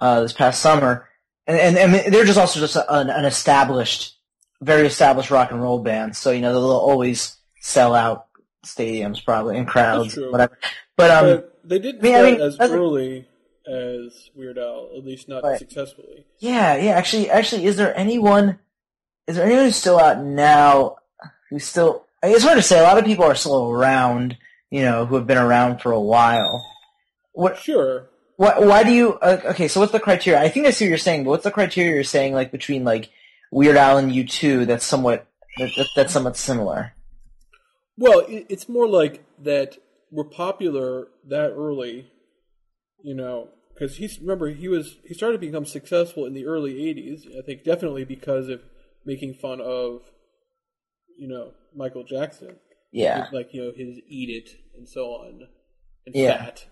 uh, 0.00 0.20
this 0.22 0.32
past 0.32 0.60
summer, 0.60 1.05
and 1.46 1.58
and, 1.58 1.94
and 1.94 2.12
they're 2.12 2.24
just 2.24 2.38
also 2.38 2.60
just 2.60 2.76
an, 2.76 3.10
an 3.10 3.24
established, 3.24 4.16
very 4.60 4.86
established 4.86 5.30
rock 5.30 5.50
and 5.50 5.62
roll 5.62 5.78
band. 5.78 6.16
So 6.16 6.30
you 6.30 6.40
know 6.40 6.52
they'll 6.52 6.70
always 6.70 7.36
sell 7.60 7.94
out 7.94 8.26
stadiums 8.64 9.24
probably 9.24 9.56
and 9.58 9.66
crowds, 9.66 10.16
whatever. 10.16 10.58
But 10.96 11.10
um, 11.10 11.24
but 11.24 11.60
they 11.64 11.78
didn't 11.78 12.00
I 12.00 12.02
mean, 12.02 12.14
I 12.14 12.22
mean, 12.22 12.40
as 12.40 12.58
early 12.60 13.28
as 13.66 14.30
Weird 14.34 14.58
Al, 14.58 14.90
at 14.96 15.04
least 15.04 15.28
not 15.28 15.42
Right. 15.42 15.58
successfully. 15.58 16.26
Yeah, 16.38 16.76
yeah. 16.76 16.92
Actually, 16.92 17.30
actually, 17.30 17.66
is 17.66 17.76
there 17.76 17.96
anyone? 17.96 18.58
Is 19.26 19.36
there 19.36 19.44
anyone 19.44 19.64
who's 19.64 19.76
still 19.76 19.98
out 19.98 20.22
now? 20.22 20.96
Who's 21.50 21.64
still? 21.64 22.04
I 22.22 22.28
it's 22.28 22.44
hard 22.44 22.56
to 22.56 22.62
say. 22.62 22.78
A 22.78 22.82
lot 22.82 22.98
of 22.98 23.04
people 23.04 23.24
are 23.24 23.34
still 23.34 23.70
around. 23.70 24.36
You 24.70 24.82
know, 24.82 25.06
who 25.06 25.14
have 25.14 25.26
been 25.28 25.38
around 25.38 25.80
for 25.80 25.92
a 25.92 26.00
while. 26.00 26.64
What? 27.32 27.58
Sure. 27.58 28.08
Why, 28.36 28.58
why 28.58 28.84
do 28.84 28.92
you? 28.92 29.14
Uh, 29.14 29.40
okay, 29.46 29.68
so 29.68 29.80
what's 29.80 29.92
the 29.92 30.00
criteria? 30.00 30.40
I 30.40 30.48
think 30.48 30.66
I 30.66 30.70
see 30.70 30.84
what 30.84 30.90
you're 30.90 30.98
saying, 30.98 31.24
but 31.24 31.30
what's 31.30 31.44
the 31.44 31.50
criteria 31.50 31.94
you're 31.94 32.04
saying? 32.04 32.34
Like 32.34 32.52
between 32.52 32.84
like 32.84 33.10
Weird 33.50 33.76
Al 33.76 33.98
and 33.98 34.12
U 34.12 34.26
two, 34.26 34.66
that's 34.66 34.84
somewhat 34.84 35.26
that, 35.56 35.70
that, 35.76 35.86
that's 35.96 36.12
somewhat 36.12 36.36
similar. 36.36 36.92
Well, 37.96 38.20
it, 38.20 38.46
it's 38.50 38.68
more 38.68 38.86
like 38.86 39.24
that 39.42 39.78
we're 40.10 40.24
popular 40.24 41.08
that 41.26 41.50
early, 41.52 42.10
you 43.02 43.14
know, 43.14 43.48
because 43.72 43.96
he's 43.96 44.20
remember 44.20 44.48
he 44.50 44.68
was 44.68 44.96
he 45.06 45.14
started 45.14 45.40
to 45.40 45.46
become 45.46 45.64
successful 45.64 46.26
in 46.26 46.34
the 46.34 46.46
early 46.46 46.74
'80s. 46.74 47.26
I 47.38 47.42
think 47.42 47.64
definitely 47.64 48.04
because 48.04 48.48
of 48.48 48.60
making 49.06 49.34
fun 49.34 49.60
of, 49.62 50.02
you 51.18 51.28
know, 51.28 51.52
Michael 51.74 52.04
Jackson, 52.04 52.56
Yeah, 52.92 53.28
like 53.32 53.54
you 53.54 53.64
know 53.64 53.72
his 53.74 53.98
"Eat 54.08 54.28
It" 54.28 54.50
and 54.76 54.86
so 54.86 55.06
on, 55.06 55.48
and 56.04 56.14
Yeah. 56.14 56.44
"Fat," 56.44 56.66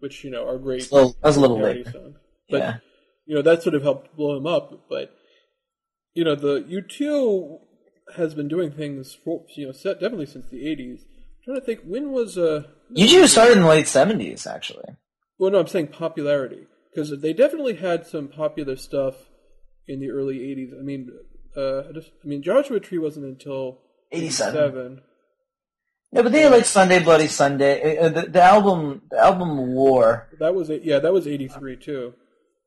which 0.00 0.24
you 0.24 0.30
know 0.30 0.46
are 0.46 0.58
great. 0.58 0.82
It's 0.82 0.92
little- 0.92 1.16
that 1.22 1.28
was 1.28 1.36
a 1.36 1.40
little 1.40 1.56
parody 1.56 1.84
later. 1.84 2.12
But 2.50 2.58
yeah. 2.58 2.76
you 3.26 3.34
know 3.34 3.42
that 3.42 3.62
sort 3.62 3.74
of 3.74 3.82
helped 3.82 4.16
blow 4.16 4.36
him 4.36 4.46
up. 4.46 4.86
But 4.88 5.10
you 6.14 6.24
know 6.24 6.34
the 6.34 6.64
U 6.68 6.82
two 6.82 7.58
has 8.16 8.34
been 8.34 8.48
doing 8.48 8.70
things 8.72 9.14
for 9.24 9.44
you 9.56 9.66
know 9.66 9.72
set 9.72 10.00
definitely 10.00 10.26
since 10.26 10.48
the 10.50 10.64
'80s. 10.64 11.00
I'm 11.02 11.44
trying 11.44 11.60
to 11.60 11.66
think 11.66 11.80
when 11.84 12.12
was 12.12 12.38
uh 12.38 12.64
U 12.94 13.06
two 13.08 13.26
started 13.26 13.56
in 13.58 13.62
the 13.62 13.68
late 13.68 13.88
seventies, 13.88 14.46
actually. 14.46 14.84
well 15.38 15.50
no 15.50 15.60
I'm 15.60 15.66
saying 15.66 15.88
popularity 15.88 16.66
because 16.90 17.10
they 17.20 17.32
definitely 17.32 17.76
had 17.76 18.06
some 18.06 18.28
popular 18.28 18.76
stuff 18.76 19.14
in 19.86 20.00
the 20.00 20.10
early 20.10 20.38
'80s. 20.38 20.78
I 20.78 20.82
mean 20.82 21.10
uh 21.56 21.88
I 21.88 21.92
just 21.92 22.10
I 22.24 22.28
mean 22.28 22.42
Joshua 22.42 22.80
Tree 22.80 22.98
wasn't 22.98 23.26
until 23.26 23.80
87. 24.12 24.56
'87. 24.56 25.00
Yeah, 26.12 26.22
but 26.22 26.32
they 26.32 26.40
had 26.40 26.52
like 26.52 26.64
Sunday 26.64 27.02
Bloody 27.02 27.26
Sunday. 27.26 27.98
Uh, 27.98 28.08
the, 28.08 28.22
the 28.22 28.42
album, 28.42 29.02
the 29.10 29.18
album 29.18 29.74
War, 29.74 30.28
That 30.38 30.54
was. 30.54 30.70
Yeah, 30.70 31.00
that 31.00 31.12
was 31.12 31.26
'83 31.26 31.76
too. 31.76 32.14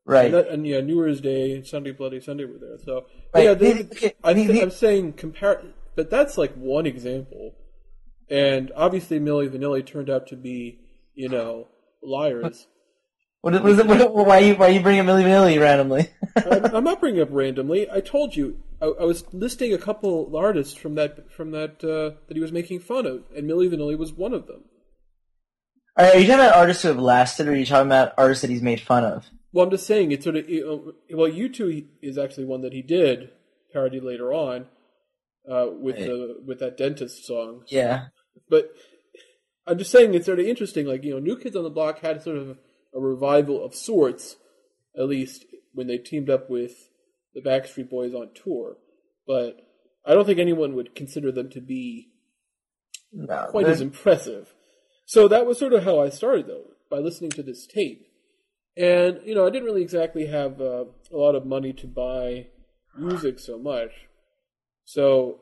right? 0.04 0.26
And, 0.26 0.34
that, 0.34 0.48
and 0.48 0.66
yeah, 0.66 0.80
New 0.80 0.96
Year's 1.04 1.20
Day 1.20 1.56
and 1.56 1.66
Sunday 1.66 1.90
Bloody 1.92 2.20
Sunday 2.20 2.44
were 2.44 2.58
there. 2.58 2.78
So 2.84 3.06
Right. 3.34 3.44
yeah, 3.44 3.54
they, 3.54 3.72
The- 3.72 3.84
okay, 3.96 4.12
I 4.22 4.32
the- 4.32 4.44
think 4.46 4.58
the- 4.58 4.62
I'm 4.62 4.70
saying 4.70 5.14
compare, 5.14 5.60
but 5.96 6.08
that's 6.10 6.38
like 6.38 6.54
one 6.54 6.86
example. 6.86 7.54
And 8.30 8.70
obviously, 8.76 9.18
Milli 9.20 9.48
Vanilli 9.48 9.84
turned 9.84 10.08
out 10.08 10.28
to 10.28 10.36
be, 10.36 10.78
you 11.14 11.28
know, 11.28 11.68
liars. 12.02 12.66
What, 13.42 13.54
what 13.60 13.72
is 13.72 13.78
it, 13.80 13.86
what, 13.88 14.14
why 14.14 14.38
you 14.38 14.54
why 14.54 14.68
you 14.68 14.80
bringing 14.80 15.02
Milli 15.04 15.24
Vanilli 15.24 15.60
randomly? 15.60 16.08
I'm, 16.36 16.76
I'm 16.76 16.84
not 16.84 17.00
bringing 17.00 17.20
up 17.20 17.28
randomly. 17.32 17.90
I 17.90 18.00
told 18.00 18.36
you 18.36 18.58
I, 18.82 18.86
I 19.02 19.04
was 19.04 19.24
listing 19.32 19.72
a 19.72 19.78
couple 19.78 20.36
artists 20.36 20.74
from 20.74 20.96
that 20.96 21.30
from 21.32 21.52
that 21.52 21.82
uh, 21.84 22.18
that 22.26 22.34
he 22.34 22.40
was 22.40 22.52
making 22.52 22.80
fun 22.80 23.06
of, 23.06 23.22
and 23.34 23.48
Milli 23.48 23.70
Vanilli 23.72 23.96
was 23.96 24.12
one 24.12 24.34
of 24.34 24.46
them. 24.46 24.64
Are 25.96 26.06
you 26.16 26.26
talking 26.26 26.34
about 26.34 26.56
artists 26.56 26.82
who 26.82 26.88
have 26.88 26.98
lasted, 26.98 27.46
or 27.46 27.52
are 27.52 27.54
you 27.54 27.66
talking 27.66 27.86
about 27.86 28.14
artists 28.18 28.42
that 28.42 28.50
he's 28.50 28.62
made 28.62 28.80
fun 28.80 29.04
of? 29.04 29.26
Well, 29.52 29.64
I'm 29.66 29.70
just 29.70 29.86
saying 29.86 30.10
it's 30.12 30.24
sort 30.24 30.36
of 30.36 30.48
you 30.48 30.94
well, 31.10 31.28
you 31.28 31.48
two 31.48 31.84
is 32.02 32.18
actually 32.18 32.46
one 32.46 32.62
that 32.62 32.72
he 32.72 32.82
did 32.82 33.30
parody 33.72 34.00
later 34.00 34.32
on 34.32 34.66
uh, 35.50 35.66
with 35.70 35.96
Right. 35.96 36.06
the 36.06 36.36
with 36.46 36.58
that 36.60 36.76
dentist 36.76 37.24
song. 37.26 37.64
Yeah, 37.68 38.06
But 38.48 38.70
I'm 39.66 39.78
just 39.78 39.90
saying 39.90 40.14
it's 40.14 40.26
sort 40.26 40.40
of 40.40 40.46
interesting. 40.46 40.86
Like 40.86 41.04
you 41.04 41.12
know, 41.12 41.20
New 41.20 41.36
Kids 41.36 41.54
on 41.56 41.62
the 41.64 41.70
Block 41.70 42.00
had 42.00 42.22
sort 42.22 42.38
of 42.38 42.58
a 42.94 43.00
revival 43.00 43.62
of 43.64 43.74
sorts, 43.74 44.36
at 44.98 45.08
least 45.08 45.44
when 45.72 45.86
they 45.86 45.98
teamed 45.98 46.30
up 46.30 46.50
with 46.50 46.72
the 47.34 47.40
Backstreet 47.40 47.90
Boys 47.90 48.14
on 48.14 48.30
tour. 48.34 48.76
But 49.26 49.60
I 50.06 50.14
don't 50.14 50.24
think 50.24 50.38
anyone 50.38 50.74
would 50.74 50.94
consider 50.94 51.30
them 51.32 51.50
to 51.50 51.60
be 51.60 52.08
no, 53.12 53.46
quite 53.50 53.66
as 53.66 53.80
impressive. 53.80 54.54
So 55.06 55.28
that 55.28 55.46
was 55.46 55.58
sort 55.58 55.72
of 55.72 55.84
how 55.84 56.00
I 56.00 56.08
started, 56.08 56.46
though, 56.46 56.70
by 56.90 56.98
listening 56.98 57.30
to 57.32 57.42
this 57.42 57.66
tape. 57.66 58.06
And 58.76 59.20
you 59.24 59.34
know, 59.34 59.46
I 59.46 59.50
didn't 59.50 59.66
really 59.66 59.82
exactly 59.82 60.26
have 60.26 60.60
uh, 60.60 60.84
a 61.12 61.16
lot 61.16 61.34
of 61.34 61.44
money 61.44 61.72
to 61.74 61.86
buy 61.86 62.46
music 62.96 63.38
so 63.38 63.58
much, 63.58 63.90
so 64.84 65.40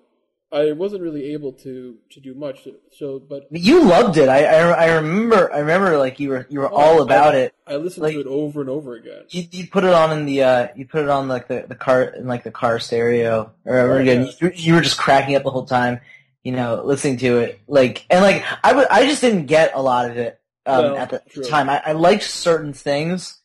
I 0.53 0.73
wasn't 0.73 1.03
really 1.03 1.33
able 1.33 1.53
to 1.53 1.97
to 2.11 2.21
do 2.21 2.35
much. 2.35 2.67
So, 2.99 3.21
but 3.21 3.47
you 3.53 3.85
loved 3.85 4.17
it. 4.17 4.29
I, 4.29 4.45
I 4.45 4.87
I 4.87 4.95
remember 4.97 5.53
I 5.53 5.59
remember 5.61 5.97
like 5.97 6.19
you 6.19 6.31
were 6.31 6.47
you 6.51 6.59
were 6.61 6.69
all 6.69 7.03
about 7.03 7.35
I, 7.37 7.39
it. 7.39 7.55
I 7.67 7.77
listened 7.77 8.03
Like- 8.03 8.15
to 8.15 8.21
it 8.21 8.27
over 8.27 8.61
and 8.61 8.69
over 8.69 8.95
again. 8.97 9.23
You, 9.29 9.45
you 9.53 9.67
put 9.69 9.85
it 9.85 9.93
on 9.93 10.11
in 10.17 10.27
the 10.27 10.43
uh 10.43 10.69
you 10.75 10.87
put 10.87 11.03
it 11.05 11.09
on 11.09 11.29
like 11.29 11.47
the, 11.47 11.65
the 11.69 11.77
car 11.77 12.03
in 12.03 12.27
like 12.27 12.43
the 12.43 12.51
car 12.51 12.81
stereo 12.81 13.53
or 13.65 13.79
Oh, 13.79 13.97
again. 13.99 14.27
yeah. 14.27 14.33
You, 14.41 14.53
you 14.55 14.75
were 14.75 14.81
just 14.81 14.99
cracking 14.99 15.37
up 15.37 15.45
the 15.45 15.51
whole 15.51 15.67
time, 15.67 16.01
you 16.43 16.51
know, 16.53 16.83
listening 16.85 17.19
to 17.19 17.39
it. 17.39 17.61
Like 17.69 18.05
and 18.11 18.21
like 18.21 18.45
I 18.65 18.73
would 18.73 18.89
I 18.89 19.07
just 19.07 19.21
didn't 19.21 19.47
get 19.47 19.73
a 19.75 19.81
lot 19.81 20.11
of 20.11 20.17
it 20.17 20.41
um 20.67 20.83
No, 20.83 20.97
at 20.97 21.11
the 21.11 21.23
true. 21.31 21.45
time. 21.45 21.71
I, 21.71 21.81
I 21.87 21.93
liked 21.93 22.25
certain 22.25 22.73
things, 22.73 23.39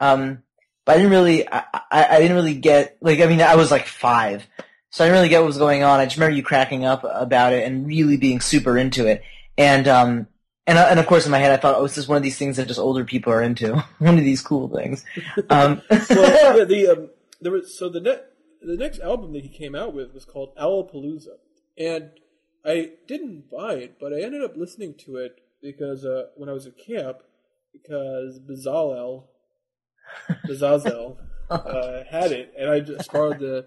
um, 0.00 0.42
but 0.84 0.94
I 0.94 0.96
didn't 0.96 1.12
really 1.12 1.46
I, 1.48 1.62
I 1.72 2.06
I 2.16 2.18
didn't 2.20 2.36
really 2.36 2.54
get 2.54 2.96
like 3.00 3.20
I 3.20 3.26
mean 3.26 3.40
I 3.42 3.54
was 3.54 3.70
like 3.70 3.86
five, 3.86 4.44
so 4.90 5.04
I 5.04 5.06
didn't 5.06 5.18
really 5.18 5.28
get 5.28 5.40
what 5.40 5.46
was 5.46 5.58
going 5.58 5.82
on. 5.82 6.00
I 6.00 6.04
just 6.04 6.16
remember 6.16 6.36
you 6.36 6.42
cracking 6.42 6.84
up 6.84 7.04
about 7.04 7.52
it 7.52 7.66
and 7.66 7.86
really 7.86 8.16
being 8.16 8.40
super 8.40 8.76
into 8.78 9.06
it, 9.06 9.22
and 9.56 9.86
um. 9.88 10.26
And, 10.66 10.76
uh, 10.76 10.88
and 10.90 11.00
of 11.00 11.06
course, 11.06 11.24
in 11.24 11.30
my 11.30 11.38
head, 11.38 11.50
I 11.50 11.56
thought, 11.56 11.76
"Oh, 11.76 11.82
this 11.84 11.96
is 11.96 12.08
one 12.08 12.18
of 12.18 12.22
these 12.22 12.36
things 12.36 12.58
that 12.58 12.68
just 12.68 12.78
older 12.78 13.02
people 13.02 13.32
are 13.32 13.40
into. 13.40 13.76
one 14.00 14.18
of 14.18 14.24
these 14.24 14.42
cool 14.42 14.68
things." 14.68 15.02
Um, 15.48 15.80
well, 15.90 16.58
yeah, 16.58 16.64
the 16.64 16.88
um, 16.88 17.10
there 17.40 17.52
was 17.52 17.74
so 17.78 17.88
the 17.88 18.00
ne- 18.00 18.20
the 18.60 18.76
next 18.76 19.00
album 19.00 19.32
that 19.32 19.44
he 19.44 19.48
came 19.48 19.74
out 19.74 19.94
with 19.94 20.12
was 20.12 20.26
called 20.26 20.54
Alapalooza, 20.56 21.38
and 21.78 22.10
I 22.66 22.90
didn't 23.06 23.50
buy 23.50 23.76
it, 23.76 23.96
but 23.98 24.12
I 24.12 24.20
ended 24.20 24.42
up 24.42 24.58
listening 24.58 24.94
to 25.06 25.16
it 25.16 25.40
because 25.62 26.04
uh, 26.04 26.24
when 26.36 26.48
I 26.48 26.52
was 26.52 26.66
at 26.66 26.76
camp, 26.76 27.18
because 27.72 28.38
Bezalel, 28.38 29.24
Bezazel, 30.46 31.18
uh, 31.50 32.04
had 32.10 32.32
it, 32.32 32.52
and 32.58 32.70
I 32.70 32.80
just 32.80 33.10
borrowed 33.12 33.38
the 33.38 33.64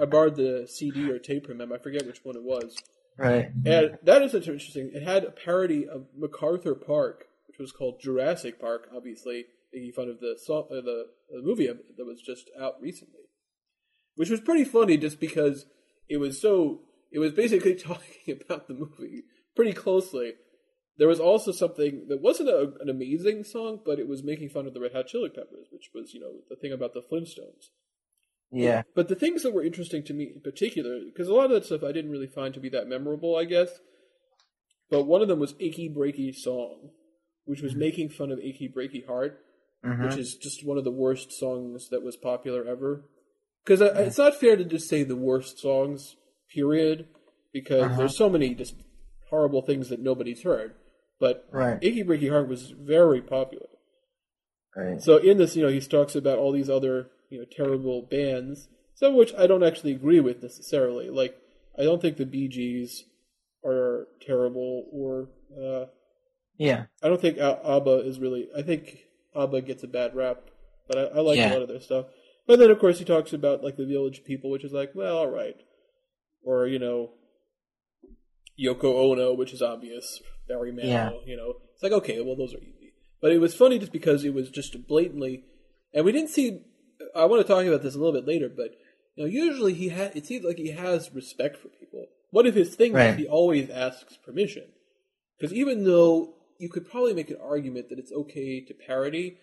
I 0.00 0.04
borrowed 0.04 0.36
the 0.36 0.66
CD 0.68 1.10
or 1.10 1.18
tape 1.18 1.46
from 1.46 1.60
him. 1.60 1.72
I 1.72 1.78
forget 1.78 2.06
which 2.06 2.20
one 2.24 2.36
it 2.36 2.42
was. 2.42 2.76
right. 3.18 3.50
And 3.66 3.98
that 4.02 4.22
is 4.22 4.34
interesting. 4.34 4.90
It 4.94 5.02
had 5.02 5.24
a 5.24 5.30
parody 5.30 5.86
of 5.88 6.06
MacArthur 6.16 6.74
Park, 6.74 7.24
which 7.46 7.58
was 7.58 7.72
called 7.72 8.00
Jurassic 8.00 8.60
Park, 8.60 8.88
obviously 8.94 9.46
making 9.72 9.92
fun 9.92 10.08
of 10.08 10.20
the 10.20 10.36
so- 10.42 10.68
uh, 10.70 10.80
the, 10.80 11.06
the 11.30 11.42
movie 11.42 11.66
that 11.66 12.04
was 12.06 12.20
just 12.20 12.50
out 12.60 12.74
recently, 12.80 13.20
which 14.16 14.30
was 14.30 14.40
pretty 14.40 14.64
funny 14.64 14.96
just 14.96 15.20
because 15.20 15.66
it 16.08 16.18
was 16.18 16.40
so. 16.40 16.80
It 17.10 17.18
was 17.18 17.32
basically 17.32 17.74
talking 17.76 18.40
about 18.40 18.68
the 18.68 18.74
movie 18.74 19.24
pretty 19.54 19.72
closely. 19.72 20.34
There 20.98 21.08
was 21.08 21.20
also 21.20 21.52
something 21.52 22.06
that 22.08 22.20
wasn't 22.20 22.50
a, 22.50 22.72
an 22.80 22.88
amazing 22.90 23.44
song, 23.44 23.80
but 23.84 23.98
it 23.98 24.06
was 24.08 24.22
making 24.22 24.50
fun 24.50 24.66
of 24.66 24.74
the 24.74 24.80
Red 24.80 24.92
Hot 24.92 25.06
Chili 25.06 25.30
Peppers, 25.30 25.68
which 25.70 25.90
was, 25.94 26.12
you 26.12 26.20
know, 26.20 26.32
the 26.50 26.56
thing 26.56 26.72
about 26.72 26.92
the 26.92 27.00
Flintstones. 27.02 27.70
Yeah. 28.50 28.82
But 28.94 29.08
the 29.08 29.14
things 29.14 29.42
that 29.42 29.54
were 29.54 29.64
interesting 29.64 30.02
to 30.04 30.12
me 30.14 30.30
in 30.34 30.42
particular, 30.42 31.00
because 31.06 31.28
a 31.28 31.32
lot 31.34 31.46
of 31.46 31.52
that 31.52 31.64
stuff 31.64 31.82
I 31.82 31.92
didn't 31.92 32.10
really 32.10 32.26
find 32.26 32.52
to 32.54 32.60
be 32.60 32.68
that 32.70 32.86
memorable, 32.88 33.36
I 33.36 33.44
guess. 33.46 33.70
But 34.90 35.04
one 35.04 35.22
of 35.22 35.28
them 35.28 35.38
was 35.40 35.54
Achy 35.58 35.88
Breaky 35.88 36.34
Song, 36.34 36.90
which 37.46 37.62
was 37.62 37.74
making 37.74 38.10
fun 38.10 38.30
of 38.30 38.38
Achy 38.38 38.68
Breaky 38.68 39.06
Heart, 39.06 39.38
Mhm. 39.82 40.04
which 40.04 40.18
is 40.18 40.36
just 40.36 40.64
one 40.64 40.76
of 40.76 40.84
the 40.84 40.92
worst 40.92 41.32
songs 41.32 41.88
that 41.88 42.02
was 42.02 42.16
popular 42.16 42.64
ever. 42.68 43.08
Because 43.64 43.80
it's 43.80 44.18
not 44.18 44.36
fair 44.38 44.56
to 44.56 44.64
just 44.64 44.88
say 44.88 45.02
the 45.02 45.16
worst 45.16 45.58
songs, 45.58 46.16
period, 46.52 47.08
because 47.52 47.82
Uh-huh. 47.84 47.96
there's 47.96 48.16
so 48.16 48.28
many 48.28 48.54
just 48.54 48.74
horrible 49.30 49.62
things 49.62 49.88
that 49.88 49.98
nobody's 50.00 50.42
heard. 50.42 50.74
But 51.22 51.46
Right. 51.52 51.78
Achy 51.80 52.02
Breaky 52.02 52.28
Heart 52.28 52.48
was 52.48 52.70
very 52.72 53.22
popular. 53.22 53.68
Right. 54.76 55.00
So 55.00 55.18
in 55.18 55.38
this, 55.38 55.54
you 55.54 55.62
know, 55.62 55.68
he 55.70 55.78
talks 55.80 56.16
about 56.16 56.38
all 56.38 56.50
these 56.50 56.68
other, 56.68 57.10
you 57.30 57.38
know, 57.38 57.44
terrible 57.48 58.02
bands, 58.02 58.68
some 58.96 59.12
of 59.12 59.18
which 59.18 59.32
I 59.38 59.46
don't 59.46 59.62
actually 59.62 59.92
agree 59.92 60.18
with 60.18 60.42
necessarily. 60.42 61.10
Like, 61.10 61.36
I 61.78 61.84
don't 61.84 62.02
think 62.02 62.16
the 62.16 62.26
Bee 62.26 62.48
Gees 62.48 63.04
are 63.64 64.08
terrible, 64.20 64.86
or 64.92 65.28
uh, 65.56 65.86
Yeah. 66.58 66.86
I 67.04 67.08
don't 67.08 67.20
think 67.20 67.38
ABBA 67.38 67.98
is 68.04 68.18
really. 68.18 68.48
I 68.56 68.62
think 68.62 68.98
ABBA 69.36 69.62
gets 69.62 69.84
a 69.84 69.88
bad 69.88 70.16
rap, 70.16 70.38
but 70.88 70.98
I, 70.98 71.02
I 71.18 71.20
like 71.20 71.36
Yeah. 71.38 71.52
a 71.52 71.54
lot 71.54 71.62
of 71.62 71.68
their 71.68 71.80
stuff. 71.80 72.06
But 72.48 72.58
then, 72.58 72.72
of 72.72 72.80
course, 72.80 72.98
he 72.98 73.04
talks 73.04 73.32
about 73.32 73.62
like 73.62 73.76
the 73.76 73.86
Village 73.86 74.24
People, 74.24 74.50
which 74.50 74.64
is 74.64 74.72
like, 74.72 74.90
well, 74.96 75.18
all 75.18 75.30
right, 75.30 75.54
or 76.42 76.66
you 76.66 76.80
know, 76.80 77.10
Yoko 78.58 78.84
Ono, 79.12 79.32
which 79.34 79.52
is 79.52 79.62
obvious. 79.62 80.20
Barry 80.52 80.72
Manilow, 80.72 80.82
Yeah. 80.84 81.10
you 81.26 81.36
know, 81.36 81.54
it's 81.74 81.82
like 81.82 81.92
okay, 81.92 82.20
well, 82.20 82.36
those 82.36 82.54
are 82.54 82.58
easy. 82.58 82.92
But 83.20 83.32
it 83.32 83.38
was 83.38 83.54
funny 83.54 83.78
just 83.78 83.92
because 83.92 84.24
it 84.24 84.34
was 84.34 84.50
just 84.50 84.86
blatantly, 84.86 85.44
and 85.94 86.04
we 86.04 86.12
didn't 86.12 86.30
see. 86.30 86.60
I 87.14 87.24
want 87.24 87.40
to 87.42 87.48
talk 87.52 87.64
about 87.64 87.82
this 87.82 87.94
a 87.94 87.98
little 87.98 88.12
bit 88.12 88.26
later, 88.26 88.48
but 88.48 88.70
you 89.16 89.24
know, 89.24 89.30
usually 89.30 89.74
he 89.74 89.88
had. 89.88 90.16
It 90.16 90.26
seems 90.26 90.44
like 90.44 90.58
he 90.58 90.70
has 90.72 91.12
respect 91.14 91.56
for 91.56 91.68
people. 91.68 92.06
One 92.30 92.46
of 92.46 92.54
his 92.54 92.74
things 92.74 92.94
Right. 92.94 93.10
is 93.10 93.16
he 93.16 93.26
always 93.26 93.70
asks 93.70 94.16
permission. 94.16 94.64
Because 95.38 95.52
even 95.54 95.84
though 95.84 96.34
you 96.58 96.68
could 96.68 96.88
probably 96.88 97.14
make 97.14 97.30
an 97.30 97.38
argument 97.42 97.88
that 97.90 97.98
it's 97.98 98.12
okay 98.12 98.60
to 98.64 98.74
parody, 98.74 99.36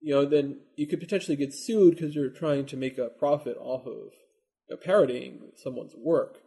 you 0.00 0.12
know, 0.14 0.24
then 0.24 0.60
you 0.76 0.86
could 0.86 1.00
potentially 1.00 1.36
get 1.36 1.54
sued 1.54 1.94
because 1.94 2.14
you're 2.14 2.28
trying 2.30 2.66
to 2.66 2.76
make 2.76 2.98
a 2.98 3.08
profit 3.08 3.56
off 3.58 3.86
of 3.86 4.12
parodying 4.82 5.52
someone's 5.56 5.94
work. 5.96 6.40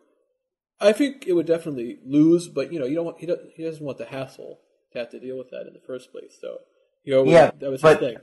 I 0.81 0.93
think 0.93 1.25
it 1.27 1.33
would 1.33 1.45
definitely 1.45 1.99
lose, 2.05 2.47
but 2.47 2.71
you 2.71 2.79
know, 2.79 2.85
you 2.85 2.95
don't 2.95 3.05
want, 3.05 3.19
he, 3.19 3.25
doesn't, 3.25 3.51
he 3.55 3.63
doesn't 3.63 3.83
want 3.85 3.97
the 3.97 4.05
hassle 4.05 4.59
to 4.93 4.99
have 4.99 5.09
to 5.11 5.19
deal 5.19 5.37
with 5.37 5.49
that 5.51 5.67
in 5.67 5.73
the 5.73 5.81
first 5.85 6.11
place. 6.11 6.37
So, 6.39 6.57
you 7.03 7.13
know, 7.13 7.25
Yeah, 7.25 7.51
that 7.59 7.69
was 7.69 7.81
but- 7.81 7.99
his 7.99 8.09
thing. 8.09 8.17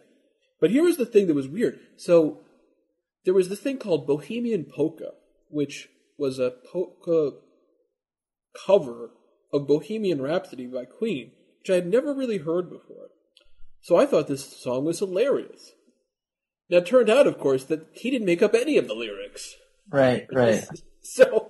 But 0.59 0.71
here 0.71 0.85
was 0.85 0.97
the 0.97 1.05
thing 1.05 1.27
that 1.27 1.35
was 1.35 1.49
weird. 1.49 1.79
So 1.97 2.41
there 3.27 3.35
was 3.35 3.51
this 3.51 3.61
thing 3.61 3.77
called 3.79 4.07
Bohemian 4.07 4.65
Polka, 4.65 5.11
which 5.51 5.89
was 6.17 6.39
a 6.39 6.51
polka 6.73 7.33
cover 8.67 9.11
of 9.53 9.67
Bohemian 9.67 10.23
Rhapsody 10.23 10.67
by 10.67 10.87
Queen, 10.87 11.33
which 11.61 11.71
I 11.71 11.75
had 11.75 11.87
never 11.87 12.15
really 12.15 12.39
heard 12.39 12.71
before. 12.71 13.09
So 13.83 13.97
I 13.97 14.07
thought 14.07 14.29
this 14.29 14.59
song 14.59 14.87
was 14.87 14.99
hilarious. 15.01 15.73
Now 16.71 16.79
it 16.79 16.87
turned 16.87 17.11
out, 17.11 17.27
of 17.27 17.39
course, 17.39 17.65
that 17.65 17.87
he 17.93 18.11
didn't 18.11 18.27
make 18.27 18.43
up 18.43 18.55
any 18.55 18.79
of 18.79 18.89
the 18.89 18.95
lyrics. 18.95 19.55
Right. 19.91 20.27
Right. 20.33 20.65
So 21.09 21.46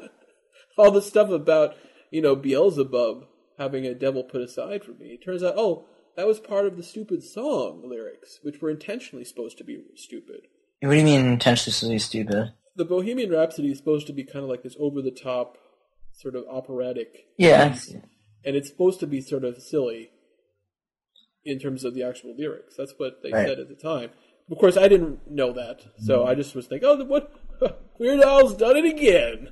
all 0.77 0.91
the 0.91 1.03
stuff 1.03 1.31
about, 1.31 1.75
you 2.11 2.21
know, 2.23 2.37
Beelzebub 2.37 3.27
having 3.59 3.87
a 3.87 3.95
devil 3.95 4.23
put 4.23 4.43
aside 4.43 4.85
for 4.85 4.93
me, 4.93 5.07
it 5.09 5.25
turns 5.25 5.43
out, 5.43 5.55
oh, 5.57 5.87
that 6.17 6.27
was 6.27 6.41
part 6.41 6.67
of 6.67 6.77
the 6.77 6.83
stupid 6.83 7.23
song 7.23 7.83
lyrics, 7.89 8.39
which 8.43 8.61
were 8.61 8.71
intentionally 8.71 9.25
supposed 9.25 9.59
to 9.59 9.65
be 9.65 9.83
stupid. 9.97 10.43
What 10.81 10.91
do 10.91 10.97
you 10.97 11.05
mean 11.05 11.27
intentionally 11.27 11.99
stupid? 11.99 12.53
The 12.75 12.85
Bohemian 12.85 13.31
Rhapsody 13.31 13.71
is 13.71 13.79
supposed 13.79 14.07
to 14.09 14.13
be 14.13 14.25
kind 14.25 14.43
of 14.43 14.51
like 14.51 14.63
this 14.63 14.77
over 14.79 15.01
the 15.01 15.11
top, 15.11 15.57
sort 16.13 16.35
of 16.35 16.45
operatic 16.51 17.27
Yeah. 17.39 17.75
and 18.45 18.57
it's 18.57 18.69
supposed 18.69 19.01
to 19.01 19.07
be 19.07 19.21
sort 19.21 19.45
of 19.45 19.61
silly 19.63 20.11
in 21.45 21.59
terms 21.59 21.85
of 21.85 21.95
the 21.95 22.03
actual 22.03 22.35
lyrics. 22.37 22.75
That's 22.77 22.95
what 22.97 23.23
they 23.23 23.31
Right. 23.33 23.47
said 23.47 23.59
at 23.59 23.69
the 23.69 23.75
time. 23.75 24.11
Of 24.51 24.59
course, 24.59 24.77
I 24.77 24.89
didn't 24.89 25.31
know 25.31 25.53
that, 25.53 25.83
so 25.99 26.21
mm-hmm. 26.21 26.29
I 26.31 26.35
just 26.35 26.55
was 26.55 26.67
thinking, 26.67 26.89
"Oh, 26.89 27.05
what? 27.05 27.33
Weird 27.99 28.21
Al's 28.21 28.55
done 28.57 28.77
it 28.77 28.85
again." 28.85 29.51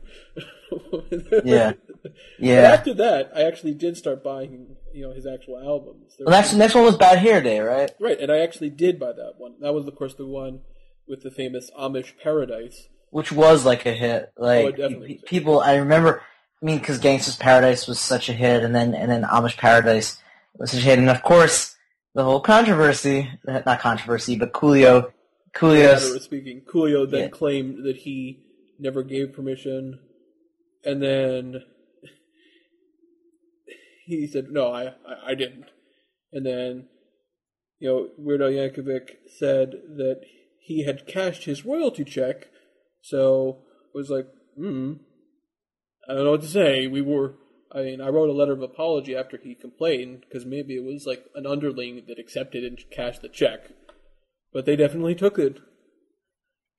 Yeah. 1.45 1.73
But 2.03 2.13
Yeah. 2.39 2.73
after 2.73 2.95
that, 2.95 3.31
I 3.35 3.43
actually 3.43 3.75
did 3.75 3.97
start 3.97 4.25
buying, 4.25 4.77
you 4.93 5.07
know, 5.07 5.13
his 5.15 5.27
actual 5.27 5.59
albums. 5.59 6.15
There 6.19 6.27
Well, 6.27 6.37
next 6.37 6.51
was- 6.51 6.59
next 6.59 6.75
one 6.75 6.85
was 6.85 6.97
Bad 6.97 7.19
Hair 7.19 7.43
Day, 7.43 7.61
right? 7.61 7.91
right, 8.01 8.19
and 8.19 8.31
I 8.33 8.39
actually 8.39 8.71
did 8.71 8.99
buy 8.99 9.13
that 9.13 9.35
one. 9.39 9.55
That 9.61 9.73
was, 9.73 9.87
of 9.87 9.95
course, 9.95 10.15
the 10.15 10.27
one 10.27 10.61
with 11.07 11.23
the 11.23 11.31
famous 11.31 11.71
Amish 11.79 12.13
Paradise. 12.23 12.89
Which 13.11 13.31
was 13.31 13.65
like 13.65 13.87
a 13.87 13.93
hit. 13.93 14.33
Like 14.37 14.79
Oh, 14.81 14.89
pe- 15.01 15.19
people, 15.25 15.61
I 15.61 15.77
remember. 15.77 16.23
I 16.61 16.67
mean, 16.67 16.79
because 16.79 16.99
Gangsta's 16.99 17.37
Paradise 17.37 17.87
was 17.87 18.01
such 18.01 18.29
a 18.29 18.33
hit, 18.33 18.65
and 18.65 18.75
then 18.75 18.95
and 18.95 19.11
then 19.11 19.23
Amish 19.23 19.57
Paradise 19.57 20.19
was 20.57 20.71
such 20.73 20.81
a 20.81 20.85
hit, 20.85 20.99
and 20.99 21.09
of 21.11 21.23
course 21.23 21.77
the 22.15 22.25
whole 22.25 22.41
controversy, 22.41 23.31
not 23.47 23.81
controversy, 23.81 24.37
but 24.37 24.53
Coolio, 24.53 25.13
Coolio's 25.55 26.15
of 26.15 26.23
speaking, 26.23 26.63
Coolio 26.63 27.09
then 27.09 27.23
Yeah. 27.25 27.29
claimed 27.29 27.85
that 27.85 27.97
he 27.99 28.41
never 28.79 29.03
gave 29.03 29.33
permission, 29.33 30.01
and 30.85 31.03
then 31.03 31.63
he 34.07 34.27
said, 34.27 34.51
"No, 34.51 34.73
I, 34.73 34.89
I, 35.07 35.31
I 35.31 35.35
didn't." 35.35 35.67
And 36.33 36.45
then, 36.45 36.89
you 37.79 37.89
know, 37.89 38.09
Weird 38.19 38.43
Al 38.43 38.49
Yankovic 38.51 39.11
said 39.39 39.71
that 39.97 40.23
he 40.61 40.85
had 40.85 41.07
cashed 41.07 41.45
his 41.45 41.65
royalty 41.65 42.05
check, 42.05 42.49
so 43.03 43.59
it 43.95 43.97
was 43.97 44.11
like, 44.11 44.27
hmm, 44.57 44.95
I 46.09 46.15
don't 46.15 46.25
know 46.25 46.33
what 46.33 46.43
to 46.43 46.49
say. 46.49 46.87
We 46.87 47.03
were. 47.03 47.35
I 47.73 47.83
mean, 47.83 48.01
I 48.01 48.09
wrote 48.09 48.31
a 48.31 48.33
letter 48.33 48.53
of 48.53 48.63
apology 48.63 49.17
after 49.17 49.37
he 49.37 49.57
complained 49.57 50.25
because 50.29 50.47
maybe 50.47 50.77
it 50.77 50.85
was 50.85 51.07
like 51.07 51.25
an 51.35 51.45
underling 51.45 52.03
that 52.07 52.21
accepted 52.21 52.63
and 52.63 52.79
cashed 52.93 53.23
the 53.23 53.29
check, 53.29 53.71
but 54.55 54.65
they 54.65 54.77
definitely 54.77 55.17
took 55.17 55.39
it. 55.39 55.59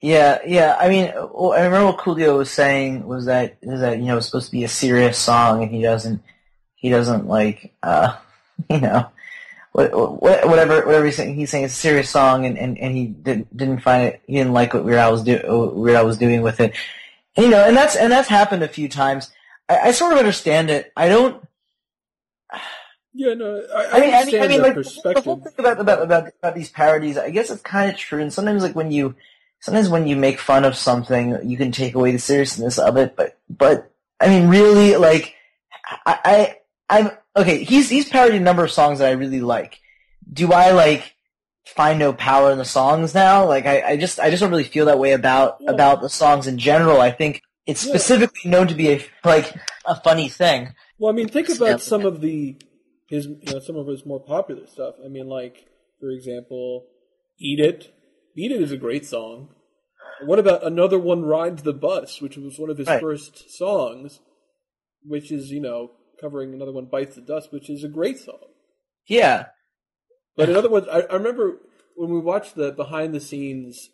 Yeah, 0.01 0.39
yeah. 0.47 0.75
I 0.79 0.89
mean, 0.89 1.07
I 1.09 1.63
remember 1.65 1.85
what 1.85 1.97
Coolio 1.97 2.38
was 2.38 2.49
saying 2.49 3.05
was 3.05 3.25
that 3.25 3.57
is 3.61 3.81
that 3.81 3.99
you 3.99 4.05
know 4.05 4.17
it's 4.17 4.27
supposed 4.27 4.47
to 4.47 4.51
be 4.51 4.63
a 4.63 4.69
serious 4.69 5.17
song, 5.17 5.61
and 5.61 5.71
he 5.71 5.81
doesn't 5.83 6.23
he 6.75 6.89
doesn't 6.89 7.27
like 7.27 7.75
uh 7.83 8.15
you 8.69 8.79
know 8.79 9.09
what, 9.73 9.91
what, 10.21 10.47
whatever 10.47 10.85
whatever 10.85 11.05
he's 11.05 11.17
saying. 11.17 11.35
He's 11.35 11.49
saying 11.49 11.65
it's 11.65 11.73
a 11.73 11.77
serious 11.77 12.09
song, 12.09 12.45
and, 12.45 12.57
and, 12.57 12.77
and 12.77 12.95
he 12.95 13.07
didn't 13.07 13.55
didn't 13.55 13.79
find 13.79 14.07
it. 14.07 14.21
He 14.25 14.35
didn't 14.35 14.53
like 14.53 14.73
what 14.73 14.85
Weird 14.85 14.99
Al 14.99 15.11
was 15.11 15.23
do 15.23 15.39
what 15.43 15.75
Weird 15.75 15.97
Al 15.97 16.05
was 16.05 16.17
doing 16.17 16.41
with 16.41 16.59
it. 16.61 16.75
You 17.38 17.49
know, 17.49 17.65
and 17.65 17.75
that's 17.75 17.95
and 17.95 18.11
that's 18.11 18.29
happened 18.29 18.63
a 18.63 18.69
few 18.69 18.88
times. 18.88 19.31
I, 19.67 19.77
I 19.77 19.91
sort 19.91 20.13
of 20.13 20.19
understand 20.19 20.69
it. 20.69 20.93
I 20.95 21.09
don't. 21.09 21.45
Yeah, 23.17 23.34
no, 23.34 23.63
I, 23.73 23.82
I, 23.82 23.89
I 23.91 23.99
mean, 24.01 24.13
I 24.13 24.23
mean, 24.25 24.41
I 24.41 24.47
mean, 24.47 24.62
the 24.62 25.01
like 25.06 25.15
the 25.15 25.21
whole 25.21 25.38
thing 25.38 25.54
about 25.58 25.80
about 25.80 26.01
about 26.04 26.28
about 26.39 26.54
these 26.54 26.69
parodies. 26.69 27.17
I 27.17 27.30
guess 27.30 27.49
it's 27.49 27.62
kind 27.62 27.89
of 27.89 27.97
true. 27.97 28.21
And 28.21 28.32
sometimes, 28.34 28.62
like 28.62 28.75
when 28.75 28.91
you, 28.91 29.15
sometimes 29.62 29.88
when 29.88 30.06
you 30.06 30.17
make 30.17 30.38
fun 30.38 30.65
of 30.65 30.75
something, 30.75 31.39
you 31.47 31.56
can 31.56 31.71
take 31.71 31.95
away 31.95 32.12
the 32.12 32.19
seriousness 32.19 32.78
of 32.78 32.97
it. 32.97 33.15
But 33.15 33.38
but 33.49 33.89
I 34.19 34.28
mean, 34.28 34.49
really, 34.49 34.97
like 34.97 35.34
I, 36.06 36.19
I 36.25 36.58
I'm 36.89 37.12
okay. 37.38 37.63
He's 37.63 37.89
he's 37.89 38.10
parodied 38.10 38.41
a 38.41 38.43
number 38.43 38.65
of 38.65 38.71
songs 38.71 38.99
that 38.99 39.08
I 39.08 39.12
really 39.13 39.39
like. 39.41 39.80
Do 40.32 40.51
I 40.51 40.71
like 40.71 41.15
find 41.65 41.97
no 41.97 42.12
power 42.12 42.51
in 42.51 42.58
the 42.58 42.65
songs 42.65 43.13
now? 43.15 43.45
Like 43.47 43.65
I, 43.65 43.82
I 43.91 43.97
just 43.97 44.19
I 44.19 44.30
just 44.30 44.41
don't 44.41 44.51
really 44.51 44.65
feel 44.65 44.88
that 44.88 44.99
way 44.99 45.13
about 45.13 45.58
Yeah. 45.62 45.71
about 45.71 46.01
the 46.01 46.10
songs 46.10 46.47
in 46.47 46.58
general. 46.58 46.99
I 46.99 47.12
think 47.12 47.43
it's 47.65 47.86
Yeah. 47.86 47.91
specifically 47.93 48.51
known 48.51 48.67
to 48.67 48.75
be 48.75 48.91
a 48.91 49.06
like 49.23 49.54
a 49.86 49.95
funny 50.01 50.28
thing. 50.28 50.73
Well, 50.99 51.13
I 51.13 51.15
mean, 51.15 51.30
think 51.30 51.47
about 51.47 51.82
some 51.82 52.06
of 52.06 52.19
the 52.19 52.58
his, 53.07 53.27
you 53.27 53.53
know, 53.53 53.59
some 53.59 53.75
of 53.75 53.87
his 53.87 54.05
more 54.05 54.19
popular 54.19 54.65
stuff. 54.67 54.95
I 55.03 55.07
mean, 55.07 55.27
like 55.27 55.65
for 55.99 56.09
example, 56.09 56.87
"Eat 57.39 57.59
It." 57.59 57.93
"Eat 58.35 58.51
It" 58.51 58.61
is 58.61 58.71
a 58.71 58.77
great 58.77 59.05
song. 59.05 59.49
What 60.25 60.39
about 60.39 60.63
another 60.65 60.97
one, 60.97 61.23
"Rides 61.23 61.63
the 61.63 61.73
Bus," 61.73 62.21
which 62.21 62.37
was 62.37 62.57
one 62.57 62.69
of 62.69 62.77
his 62.77 62.87
Right. 62.87 63.01
first 63.01 63.49
songs, 63.49 64.19
which 65.03 65.31
is 65.31 65.51
you 65.51 65.59
know 65.61 65.91
covering 66.19 66.53
another 66.53 66.71
one, 66.71 66.85
"Bites 66.85 67.15
the 67.15 67.21
Dust," 67.21 67.51
which 67.51 67.69
is 67.69 67.83
a 67.83 67.89
great 67.89 68.17
song. 68.17 68.39
Yeah. 69.07 69.47
But 70.35 70.49
in 70.49 70.55
other 70.55 70.69
words, 70.69 70.87
I, 70.87 71.01
I 71.01 71.13
remember 71.15 71.61
when 71.95 72.09
we 72.11 72.19
watched 72.19 72.55
the 72.55 72.71
behind 72.71 73.13
the 73.13 73.19
scenes 73.19 73.89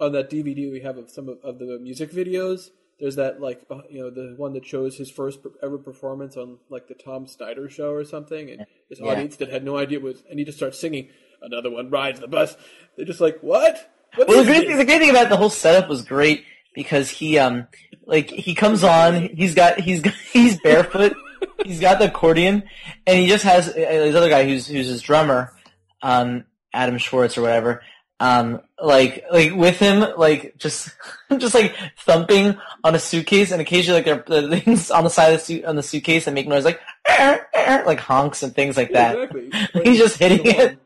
on 0.00 0.12
that 0.12 0.30
DVD 0.30 0.70
we 0.70 0.80
have 0.80 0.96
of 0.96 1.10
some 1.10 1.28
of, 1.28 1.38
of 1.44 1.58
the 1.58 1.78
music 1.80 2.10
videos. 2.10 2.70
There's 3.04 3.16
that 3.16 3.38
like 3.38 3.68
beh- 3.68 3.92
you 3.92 4.00
know 4.00 4.08
the 4.08 4.32
one 4.38 4.54
that 4.54 4.64
shows 4.64 4.96
his 4.96 5.10
first 5.10 5.40
ever 5.62 5.76
performance 5.76 6.38
on 6.38 6.56
like 6.70 6.88
the 6.88 6.94
Tom 6.94 7.26
Snyder 7.26 7.68
show 7.68 7.90
or 7.90 8.02
something, 8.02 8.48
and 8.48 8.64
his 8.88 8.98
Yeah. 8.98 9.08
audience 9.08 9.36
that 9.36 9.50
had 9.50 9.62
no 9.62 9.76
idea 9.76 10.00
was, 10.00 10.22
and 10.30 10.38
he 10.38 10.44
just 10.46 10.56
starts 10.56 10.78
singing. 10.80 11.10
Another 11.42 11.70
one 11.70 11.90
rides 11.90 12.20
the 12.20 12.28
bus. 12.28 12.56
They're 12.96 13.04
just 13.04 13.20
like, 13.20 13.40
what? 13.42 13.90
What 14.14 14.26
Well, 14.26 14.38
the 14.38 14.44
great, 14.50 14.66
thing, 14.66 14.78
the 14.78 14.86
great 14.86 15.00
thing 15.00 15.10
about 15.10 15.28
the 15.28 15.36
whole 15.36 15.50
setup 15.50 15.90
was 15.90 16.00
great 16.02 16.44
because 16.74 17.10
he, 17.10 17.36
um, 17.36 17.68
like, 18.06 18.30
he 18.30 18.54
comes 18.54 18.82
on, 18.82 19.28
he's 19.36 19.54
got, 19.54 19.78
he's 19.80 20.00
got, 20.00 20.14
he's 20.32 20.58
barefoot, 20.62 21.14
he's 21.62 21.80
got 21.80 21.98
the 21.98 22.06
accordion, 22.06 22.62
and 23.06 23.18
he 23.18 23.26
just 23.26 23.44
has 23.44 23.68
uh, 23.68 23.72
this 23.74 24.14
other 24.16 24.30
guy 24.30 24.44
who's 24.46 24.66
who's 24.66 24.86
his 24.86 25.02
drummer, 25.02 25.52
um, 26.00 26.44
Adam 26.72 26.96
Schwartz 26.96 27.36
or 27.36 27.42
whatever. 27.42 27.82
Um, 28.20 28.60
like 28.80 29.24
like 29.32 29.52
with 29.54 29.78
him, 29.78 30.04
like 30.16 30.56
just 30.56 30.90
just 31.38 31.54
like 31.54 31.74
thumping 31.98 32.56
on 32.84 32.94
a 32.94 32.98
suitcase, 32.98 33.50
and 33.50 33.60
occasionally 33.60 34.02
like 34.04 34.26
there 34.26 34.38
are 34.44 34.48
things 34.60 34.90
on 34.90 35.04
the 35.04 35.10
side 35.10 35.32
of 35.34 35.40
the 35.40 35.44
suit 35.44 35.64
on 35.64 35.76
the 35.76 35.82
suitcase 35.82 36.26
and 36.26 36.34
make 36.34 36.46
noise 36.46 36.64
like 36.64 36.80
"Er, 37.08 37.46
er," 37.56 37.82
like 37.86 37.98
honks 37.98 38.42
and 38.42 38.54
things 38.54 38.76
like 38.76 38.90
Yeah, 38.90 39.14
that. 39.14 39.30
exactly. 39.34 39.82
He's 39.84 39.98
just 39.98 40.18
hitting 40.18 40.40
it. 40.46 40.78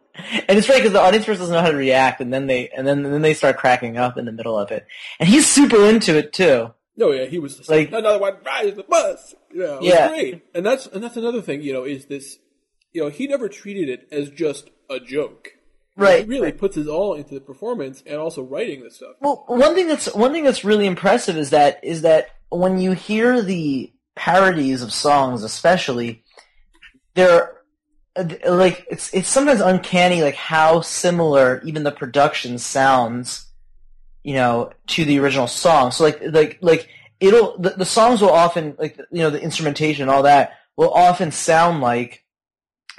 And 0.48 0.58
it's 0.58 0.66
funny 0.66 0.80
because 0.80 0.92
the 0.94 1.00
audience 1.00 1.26
first 1.26 1.38
doesn't 1.38 1.54
know 1.54 1.60
how 1.60 1.70
to 1.70 1.76
react, 1.76 2.20
and 2.20 2.32
then 2.32 2.46
they 2.46 2.70
and 2.70 2.86
then 2.86 3.04
and 3.04 3.12
then 3.14 3.22
they 3.22 3.34
start 3.34 3.56
cracking 3.58 3.98
up 3.98 4.16
in 4.16 4.24
the 4.24 4.32
middle 4.32 4.58
of 4.58 4.70
it. 4.72 4.86
And 5.20 5.28
he's 5.28 5.46
super 5.46 5.84
into 5.84 6.16
it 6.16 6.32
too. 6.32 6.72
No, 6.96 7.12
yeah, 7.12 7.26
he 7.26 7.38
was 7.38 7.58
just 7.58 7.68
Like- 7.68 7.92
like 7.92 8.00
another 8.00 8.18
one 8.18 8.36
rides 8.44 8.74
the 8.76 8.82
bus. 8.82 9.34
You 9.52 9.60
know, 9.60 9.74
it 9.74 9.80
was 9.82 9.86
Yeah. 9.88 10.08
great. 10.08 10.42
And 10.54 10.66
that's 10.66 10.86
and 10.86 11.04
that's 11.04 11.16
another 11.16 11.42
thing. 11.42 11.62
You 11.62 11.74
know, 11.74 11.84
is 11.84 12.06
this? 12.06 12.38
You 12.92 13.02
know, 13.04 13.10
he 13.10 13.26
never 13.28 13.48
treated 13.48 13.88
it 13.90 14.08
as 14.10 14.30
just 14.30 14.70
a 14.90 14.98
joke. 14.98 15.50
Right. 15.98 16.24
He 16.24 16.30
really 16.30 16.52
puts 16.52 16.76
his 16.76 16.87
all 16.87 17.14
into 17.14 17.34
the 17.34 17.40
performance 17.40 18.04
and 18.06 18.16
also 18.18 18.42
writing 18.42 18.84
this 18.84 18.96
stuff. 18.96 19.16
Well, 19.20 19.42
one 19.48 19.74
thing 19.74 19.88
that's 19.88 20.14
one 20.14 20.32
thing 20.32 20.44
that's 20.44 20.64
really 20.64 20.87
impressive 20.87 21.37
is 21.37 21.50
that 21.50 21.80
is 21.82 22.02
that 22.02 22.30
when 22.50 22.78
you 22.78 22.92
hear 22.92 23.42
the 23.42 23.92
parodies 24.14 24.82
of 24.82 24.92
songs, 24.92 25.42
especially, 25.42 26.22
they're 27.14 27.52
like 28.48 28.87
it's 28.88 29.12
it's 29.12 29.28
sometimes 29.28 29.61
uncanny 29.61 30.22
like 30.22 30.37
how 30.37 30.82
similar 30.82 31.61
even 31.64 31.82
the 31.82 31.90
production 31.90 32.58
sounds, 32.58 33.46
you 34.22 34.34
know, 34.34 34.70
to 34.87 35.04
the 35.04 35.18
original 35.18 35.48
song. 35.48 35.90
So 35.90 36.04
like 36.04 36.20
like 36.22 36.58
like 36.61 36.88
it'll 37.18 37.58
the, 37.58 37.70
the 37.70 37.84
songs 37.84 38.20
will 38.20 38.30
often 38.30 38.76
like 38.78 38.96
you 39.11 39.22
know 39.22 39.30
the 39.30 39.42
instrumentation 39.42 40.02
and 40.02 40.11
all 40.12 40.22
that 40.22 40.52
will 40.76 40.92
often 40.92 41.32
sound 41.32 41.80
like 41.80 42.24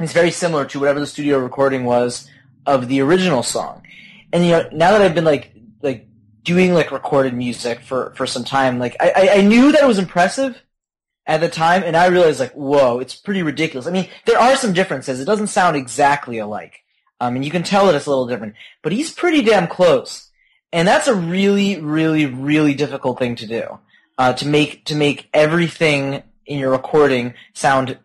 it's 0.02 0.12
very 0.12 0.32
similar 0.32 0.66
to 0.66 0.82
whatever 0.82 1.00
the 1.00 1.08
studio 1.08 1.40
recording 1.40 1.86
was 1.86 2.30
of 2.66 2.88
the 2.88 3.02
original 3.02 3.44
song. 3.44 3.84
And 4.32 4.46
you 4.46 4.52
know, 4.52 4.70
now 4.72 4.92
that 4.92 5.02
I've 5.02 5.16
been 5.16 5.26
like 5.26 5.54
like 5.82 6.08
doing 6.44 6.74
like 6.74 6.92
recorded 6.92 7.34
music 7.34 7.82
for 7.82 8.14
for 8.16 8.28
some 8.28 8.44
time, 8.44 8.80
like 8.80 8.96
I 9.00 9.30
I, 9.38 9.42
knew 9.42 9.72
that 9.72 9.84
it 9.84 9.88
was 9.88 10.00
impressive 10.00 10.62
at 11.26 11.42
the 11.42 11.50
time, 11.50 11.84
and 11.84 11.96
I 11.96 12.08
realized 12.08 12.40
like, 12.40 12.54
whoa, 12.54 13.00
it's 13.00 13.16
pretty 13.16 13.44
ridiculous. 13.44 13.88
I 13.88 13.92
mean, 13.92 14.10
there 14.26 14.40
are 14.40 14.56
some 14.56 14.74
differences. 14.74 15.20
It 15.20 15.26
doesn't 15.26 15.48
sound 15.48 15.76
exactly 15.76 16.38
alike. 16.40 16.80
Um, 17.22 17.36
and 17.36 17.44
you 17.44 17.52
can 17.52 17.64
tell 17.64 17.86
that 17.86 17.96
it's 17.96 18.06
a 18.06 18.10
little 18.10 18.28
different, 18.28 18.56
but 18.82 18.94
he's 18.94 19.12
pretty 19.12 19.42
damn 19.42 19.68
close. 19.68 20.30
And 20.72 20.88
that's 20.88 21.08
a 21.08 21.16
really, 21.16 21.82
really, 21.82 22.26
really 22.26 22.74
difficult 22.74 23.20
thing 23.20 23.36
to 23.38 23.48
do. 23.48 23.80
Uh, 24.18 24.34
to 24.34 24.46
make 24.46 24.86
to 24.86 24.96
make 24.96 25.30
everything 25.34 26.24
in 26.46 26.60
your 26.60 26.72
recording 26.72 27.34
sound 27.54 27.98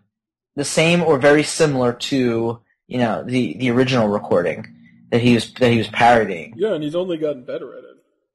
the 0.55 0.65
same 0.65 1.03
or 1.03 1.19
very 1.19 1.43
similar 1.43 1.93
to 1.93 2.61
you 2.87 2.99
know 2.99 3.23
the 3.25 3.57
the 3.59 3.71
original 3.71 4.09
recording 4.09 4.67
that 5.11 5.21
he 5.21 5.35
was 5.35 5.53
that 5.55 5.71
he 5.71 5.79
was 5.79 5.89
parodying. 5.89 6.55
Yeah, 6.57 6.75
and 6.75 6.83
he's 6.83 6.95
only 6.95 7.17
gotten 7.19 7.45
better 7.45 7.73
at 7.77 7.85
it. 7.85 7.91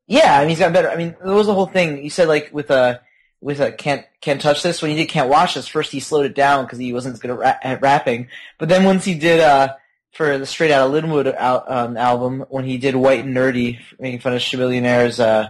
Yeah, 0.07 0.35
I 0.37 0.41
mean 0.41 0.49
he's 0.49 0.59
got 0.59 0.73
better. 0.73 0.89
I 0.89 0.95
mean 0.95 1.15
that 1.23 1.33
was 1.33 1.47
the 1.47 1.53
whole 1.53 1.67
thing. 1.67 2.03
You 2.03 2.09
said 2.09 2.27
like 2.27 2.49
with 2.53 2.69
a 2.71 3.01
with 3.41 3.59
a 3.61 3.71
can't 3.71 4.05
can't 4.21 4.41
touch 4.41 4.63
this 4.63 4.81
when 4.81 4.91
he 4.91 4.97
did 4.97 5.07
can't 5.09 5.29
watch 5.29 5.53
this. 5.55 5.67
First 5.67 5.91
he 5.91 5.99
slowed 5.99 6.25
it 6.25 6.35
down 6.35 6.65
because 6.65 6.79
he 6.79 6.91
wasn't 6.93 7.13
as 7.13 7.19
good 7.19 7.31
at, 7.31 7.37
ra- 7.37 7.57
at 7.61 7.81
rapping. 7.81 8.27
But 8.57 8.69
then 8.69 8.83
once 8.83 9.05
he 9.05 9.13
did 9.15 9.39
uh 9.39 9.75
for 10.13 10.37
the 10.39 10.45
Straight 10.47 10.71
Outta 10.71 10.91
Lynwood 10.91 11.33
al- 11.35 11.63
um, 11.67 11.95
album 11.95 12.43
when 12.49 12.65
he 12.65 12.77
did 12.79 12.95
White 12.95 13.23
and 13.25 13.35
Nerdy 13.37 13.79
making 13.99 14.19
fun 14.21 14.33
of 14.33 14.41
Chamillionaire's 14.41 15.19
uh 15.19 15.49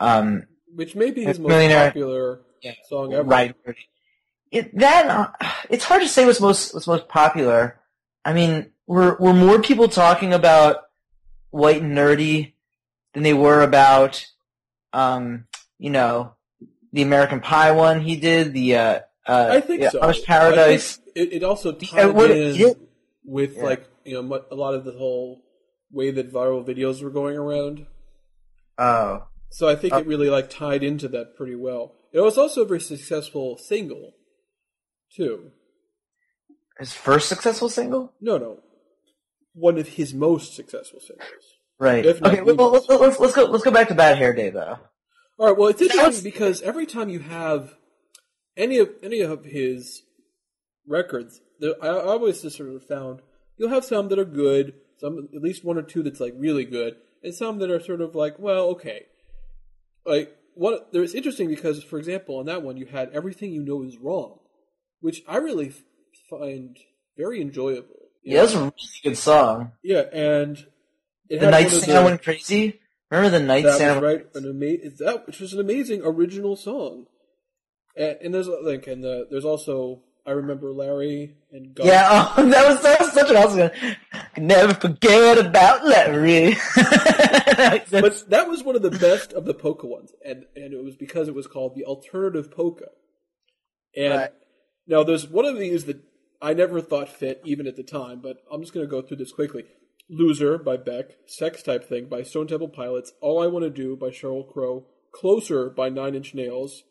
um 0.00 0.46
Which 0.74 0.94
may 0.94 1.10
be 1.10 1.24
his 1.24 1.38
most 1.40 1.50
popular 1.52 2.40
Yeah. 2.62 2.74
song 2.88 3.12
ever. 3.12 3.24
right 3.24 3.54
it 4.50 4.78
that 4.78 5.06
uh, 5.40 5.48
it's 5.68 5.84
hard 5.84 6.02
to 6.02 6.08
say 6.08 6.24
what's 6.24 6.40
most 6.40 6.72
what's 6.72 6.86
most 6.86 7.08
popular. 7.08 7.80
I 8.24 8.32
mean, 8.32 8.70
were 8.86 9.16
were 9.18 9.32
more 9.34 9.60
people 9.60 9.88
talking 9.88 10.32
about 10.32 10.84
White 11.50 11.82
and 11.82 11.96
Nerdy 11.96 12.52
than 13.14 13.22
they 13.22 13.34
were 13.34 13.62
about 13.62 14.24
um 14.92 15.46
you 15.78 15.90
know 15.90 16.34
the 16.92 17.02
American 17.02 17.40
Pie 17.40 17.72
one 17.72 18.00
he 18.00 18.16
did 18.16 18.52
the 18.52 18.76
uh 18.76 19.00
uh 19.26 19.48
I 19.50 19.60
think 19.60 19.82
yeah, 19.82 19.90
so. 19.90 20.00
Amish 20.00 20.24
Paradise. 20.24 20.96
think 20.96 21.16
It, 21.16 21.32
it 21.34 21.42
also 21.42 21.72
Uh, 21.72 21.78
tied 21.78 22.14
what- 22.14 22.30
in 22.30 22.54
yeah. 22.54 22.72
with 23.24 23.56
Yeah. 23.56 23.64
like 23.64 23.86
you 24.04 24.14
know 24.22 24.42
a 24.50 24.54
lot 24.54 24.74
of 24.74 24.84
the 24.84 24.92
whole 24.92 25.42
way 25.90 26.10
that 26.10 26.32
viral 26.32 26.66
videos 26.66 27.02
were 27.02 27.10
going 27.10 27.36
around. 27.36 27.86
Oh, 28.78 29.24
So 29.50 29.66
I 29.68 29.74
think 29.76 29.92
Uh, 29.94 29.98
it 29.98 30.06
really 30.06 30.28
like 30.30 30.50
tied 30.50 30.82
into 30.82 31.08
that 31.08 31.34
pretty 31.36 31.54
well. 31.54 31.94
It 32.12 32.20
was 32.20 32.36
also 32.38 32.62
a 32.62 32.66
very 32.66 32.80
successful 32.80 33.56
single, 33.58 34.12
too. 35.14 35.50
His 36.78 36.92
first 36.92 37.28
successful 37.28 37.68
single. 37.68 38.12
No, 38.20 38.38
no, 38.38 38.58
one 39.54 39.78
of 39.78 39.88
his 39.88 40.14
most 40.14 40.54
successful 40.54 41.00
singles. 41.00 41.28
Right. 41.80 42.04
Okay. 42.04 42.40
Well, 42.42 42.70
let's, 42.70 42.88
let's 42.88 43.20
let's 43.20 43.34
go 43.34 43.44
let's 43.44 43.64
go 43.64 43.70
back 43.70 43.88
to 43.88 43.94
Bad 43.94 44.18
Hair 44.18 44.34
Day 44.34 44.50
though. 44.50 44.78
All 45.38 45.46
right. 45.46 45.56
Well, 45.56 45.68
it's 45.68 45.80
interesting 45.82 46.06
was- 46.06 46.20
because 46.22 46.62
every 46.62 46.86
time 46.86 47.08
you 47.08 47.20
have 47.20 47.74
any 48.56 48.78
of 48.78 48.90
any 49.02 49.20
of 49.20 49.44
his 49.44 50.02
records, 50.86 51.40
there, 51.60 51.74
I, 51.82 51.88
I 51.88 52.04
always 52.04 52.42
just 52.42 52.56
sort 52.56 52.70
of 52.70 52.84
found 52.86 53.20
you'll 53.56 53.70
have 53.70 53.84
some 53.84 54.08
that 54.08 54.18
are 54.18 54.24
good, 54.24 54.74
some 54.98 55.28
at 55.34 55.42
least 55.42 55.64
one 55.64 55.78
or 55.78 55.82
two 55.82 56.02
that's 56.02 56.20
like 56.20 56.34
really 56.36 56.64
good, 56.64 56.96
and 57.22 57.34
some 57.34 57.58
that 57.58 57.70
are 57.70 57.80
sort 57.80 58.00
of 58.00 58.14
like, 58.14 58.38
well, 58.38 58.70
okay. 58.70 59.02
Like 60.04 60.34
what? 60.54 60.92
There 60.92 61.02
it's 61.04 61.14
interesting 61.14 61.48
because, 61.48 61.84
for 61.84 61.98
example, 61.98 62.38
on 62.38 62.46
that 62.46 62.62
one 62.62 62.76
you 62.76 62.86
had 62.86 63.10
everything 63.12 63.52
you 63.52 63.62
know 63.62 63.82
is 63.84 63.98
wrong, 63.98 64.40
which 65.00 65.22
I 65.28 65.36
really 65.36 65.68
f- 65.68 65.82
find 66.28 66.76
very 67.16 67.40
enjoyable. 67.40 67.94
Yeah, 68.22 68.40
that's 68.42 68.54
a 68.54 68.58
really 68.60 68.72
good 69.02 69.16
song. 69.18 69.72
yeah, 69.82 70.02
and 70.12 70.58
it 71.28 71.40
The 71.40 71.50
night 71.50 71.70
Santa 71.70 72.00
the- 72.00 72.04
went 72.04 72.22
crazy. 72.22 72.80
Remember 73.10 73.38
the 73.38 73.44
night 73.44 73.64
Santa? 73.64 74.00
right. 74.04 74.26
An 74.34 74.44
ama- 74.44 74.90
that 74.98 75.22
which 75.26 75.40
was 75.40 75.54
an 75.54 75.60
amazing 75.60 76.02
original 76.04 76.56
song. 76.56 77.06
And, 77.96 78.18
and 78.22 78.34
there's 78.34 78.48
like, 78.48 78.86
and 78.86 79.02
the, 79.02 79.26
there's 79.30 79.46
also 79.46 80.02
I 80.26 80.32
remember 80.32 80.72
Larry 80.74 81.36
and 81.50 81.74
Gus. 81.74 81.86
Yeah, 81.86 82.32
oh, 82.36 82.44
that 82.50 82.68
was 82.68 82.82
that 82.82 83.00
was 83.00 83.12
such 83.12 83.30
an 83.30 83.36
awesome. 83.36 83.60
one. 83.60 83.96
Never 84.46 84.74
forget 84.74 85.38
about 85.38 85.86
Larry. 85.86 86.54
but 86.76 88.24
that 88.28 88.46
was 88.46 88.62
one 88.62 88.76
of 88.76 88.82
the 88.82 88.90
best 88.90 89.32
of 89.32 89.46
the 89.46 89.54
polka 89.54 89.86
ones, 89.86 90.12
and 90.24 90.44
and 90.54 90.74
it 90.74 90.84
was 90.84 90.96
because 90.96 91.28
it 91.28 91.34
was 91.34 91.46
called 91.46 91.74
the 91.74 91.84
alternative 91.84 92.50
polka. 92.50 92.88
And 93.96 94.12
Right. 94.14 94.30
now 94.86 95.02
there's 95.02 95.26
one 95.26 95.46
of 95.46 95.58
these 95.58 95.86
that 95.86 95.96
I 96.40 96.54
never 96.54 96.80
thought 96.80 97.08
fit 97.08 97.40
even 97.44 97.66
at 97.66 97.76
the 97.76 97.82
time, 97.82 98.20
but 98.20 98.38
I'm 98.50 98.60
just 98.60 98.72
going 98.72 98.86
to 98.86 98.90
go 98.90 99.02
through 99.02 99.16
this 99.16 99.32
quickly. 99.32 99.64
Loser 100.08 100.56
by 100.56 100.76
Beck, 100.76 101.10
Sex 101.26 101.62
Type 101.62 101.84
Thing 101.84 102.06
by 102.06 102.22
Stone 102.22 102.46
Temple 102.46 102.68
Pilots, 102.68 103.12
All 103.20 103.42
I 103.42 103.46
Want 103.46 103.64
to 103.64 103.70
Do 103.70 103.96
by 103.96 104.08
Sheryl 104.08 104.50
Crow, 104.50 104.86
Closer 105.12 105.68
by 105.68 105.88
Nine 105.88 106.14
Inch 106.14 106.34
Nails, 106.34 106.84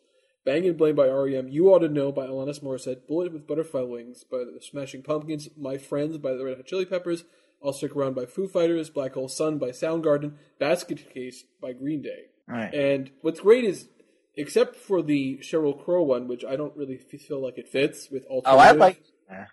Bang 0.46 0.66
and 0.68 0.78
Blame 0.78 0.96
by 0.96 1.08
REM, 1.08 1.48
You 1.50 1.74
Ought 1.74 1.80
to 1.80 1.90
Know 1.90 2.12
by 2.12 2.28
Alanis 2.28 2.62
Morissette, 2.62 3.08
Bullet 3.08 3.34
with 3.34 3.48
Butterfly 3.48 3.82
Wings 3.82 4.24
by 4.24 4.40
the 4.40 4.60
Smashing 4.62 5.02
Pumpkins, 5.02 5.50
My 5.58 5.78
Friends 5.78 6.18
by 6.18 6.34
the 6.34 6.46
Red 6.46 6.58
Hot 6.58 6.66
Chili 6.66 6.86
Peppers, 6.86 7.24
I'll 7.64 7.74
Stick 7.74 7.96
Around 7.96 8.16
by 8.16 8.26
Foo 8.26 8.48
Fighters, 8.48 8.90
Black 8.90 9.14
Hole 9.14 9.28
Sun 9.28 9.58
by 9.58 9.70
Soundgarden, 9.70 10.34
Basket 10.60 11.12
Case 11.14 11.44
by 11.62 11.74
Green 11.74 12.02
Day. 12.02 12.28
Right. 12.48 12.74
And 12.74 13.12
what's 13.22 13.40
great 13.40 13.66
is, 13.66 13.90
except 14.36 14.76
for 14.76 15.02
the 15.02 15.40
Sheryl 15.40 15.84
Crow 15.84 16.04
one, 16.04 16.28
which 16.28 16.46
I 16.46 16.56
don't 16.56 16.76
really 16.78 16.98
feel 16.98 17.42
like 17.42 17.58
it 17.58 17.68
fits 17.68 18.10
with 18.12 18.26
oh, 18.30 18.36
alternative. 18.36 18.46
oh, 18.46 18.60
alternative. 18.60 18.82
I 18.82 18.86
like. 18.86 19.04
Oh, 19.30 19.46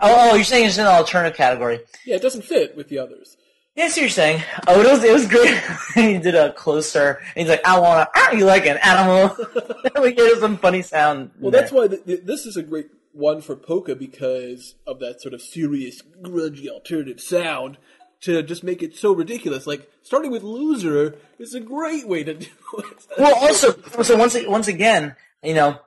oh, 0.00 0.34
you're 0.34 0.44
saying 0.44 0.66
it's 0.66 0.78
in 0.78 0.84
the 0.84 0.90
alternative 0.90 1.36
category. 1.36 1.80
Yeah, 2.04 2.16
it 2.16 2.22
doesn't 2.22 2.44
fit 2.44 2.76
with 2.76 2.88
the 2.88 2.98
others. 2.98 3.36
Yeah, 3.74 3.84
I 3.84 3.88
see 3.88 4.02
what 4.02 4.02
you're 4.02 4.10
saying. 4.10 4.42
Oh, 4.68 4.80
it 4.80 4.88
was 4.88 5.02
it 5.02 5.12
was 5.12 5.26
great. 5.26 5.60
he 5.94 6.18
did 6.18 6.36
a 6.36 6.52
closer, 6.52 7.20
and 7.34 7.42
he's 7.42 7.48
like, 7.48 7.66
"I 7.66 7.78
wanna." 7.80 8.08
Ah, 8.14 8.30
you 8.30 8.44
like 8.44 8.66
an 8.66 8.76
animal? 8.76 9.36
we 10.00 10.12
gave 10.12 10.38
some 10.38 10.58
funny 10.58 10.82
sound. 10.82 11.32
Well, 11.40 11.50
that's 11.50 11.72
why 11.72 11.88
th- 11.88 12.04
th- 12.04 12.22
this 12.24 12.46
is 12.46 12.56
a 12.56 12.62
great 12.62 12.90
one 13.12 13.40
for 13.40 13.56
polka 13.56 13.96
because 13.96 14.76
of 14.86 15.00
that 15.00 15.20
sort 15.20 15.34
of 15.34 15.42
serious, 15.42 16.02
grudgy 16.22 16.68
alternative 16.68 17.20
sound. 17.20 17.78
To 18.20 18.42
just 18.42 18.64
make 18.64 18.82
it 18.82 18.96
so 18.96 19.12
ridiculous, 19.12 19.66
like 19.66 19.90
starting 20.02 20.30
with 20.30 20.42
"Loser" 20.42 21.16
is 21.38 21.54
a 21.54 21.60
great 21.60 22.08
way 22.08 22.22
to 22.24 22.32
do 22.32 22.46
it. 22.78 23.06
well, 23.18 23.34
also, 23.34 23.72
so 24.02 24.16
once 24.16 24.36
once 24.46 24.68
again, 24.68 25.16
you 25.42 25.52
know, 25.52 25.80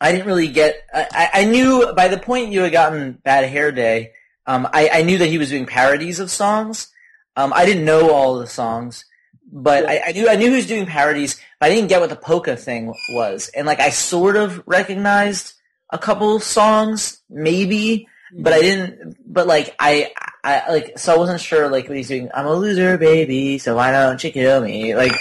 I 0.00 0.12
didn't 0.12 0.26
really 0.26 0.48
get. 0.48 0.82
I, 0.94 1.28
I- 1.34 1.44
knew 1.44 1.92
by 1.94 2.08
the 2.08 2.18
point 2.18 2.52
you 2.52 2.62
had 2.62 2.72
gotten 2.72 3.12
Bad 3.22 3.44
Hair 3.48 3.72
Day, 3.72 4.12
um, 4.46 4.66
I, 4.72 4.88
I 4.92 5.02
knew 5.02 5.18
that 5.18 5.26
he 5.28 5.38
was 5.38 5.50
doing 5.50 5.66
parodies 5.66 6.20
of 6.20 6.30
songs. 6.30 6.88
Um, 7.36 7.52
I 7.54 7.64
didn't 7.66 7.84
know 7.84 8.10
all 8.10 8.38
the 8.38 8.46
songs, 8.46 9.04
but 9.52 9.86
I, 9.88 10.02
I 10.08 10.12
knew 10.12 10.28
I 10.28 10.36
knew 10.36 10.50
he 10.50 10.56
was 10.56 10.66
doing 10.66 10.86
parodies. 10.86 11.40
But 11.60 11.70
I 11.70 11.74
didn't 11.74 11.88
get 11.88 12.00
what 12.00 12.10
the 12.10 12.16
polka 12.16 12.56
thing 12.56 12.92
was, 13.10 13.50
and 13.54 13.66
like 13.66 13.80
I 13.80 13.90
sort 13.90 14.36
of 14.36 14.62
recognized 14.66 15.52
a 15.90 15.98
couple 15.98 16.40
songs, 16.40 17.20
maybe, 17.28 18.08
but 18.32 18.52
I 18.52 18.60
didn't. 18.60 19.16
But 19.26 19.46
like 19.46 19.74
I, 19.78 20.12
I 20.42 20.70
like 20.72 20.98
so 20.98 21.14
I 21.14 21.18
wasn't 21.18 21.40
sure 21.40 21.68
like 21.68 21.88
what 21.88 21.96
he's 21.98 22.08
doing. 22.08 22.30
I'm 22.34 22.46
a 22.46 22.54
loser, 22.54 22.96
baby, 22.98 23.58
so 23.58 23.76
why 23.76 23.92
don't 23.92 24.22
you 24.24 24.32
kill 24.32 24.62
me? 24.62 24.94
Like. 24.96 25.12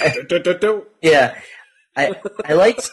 Yeah, 1.01 1.35
I 1.95 2.13
I 2.45 2.53
liked. 2.53 2.89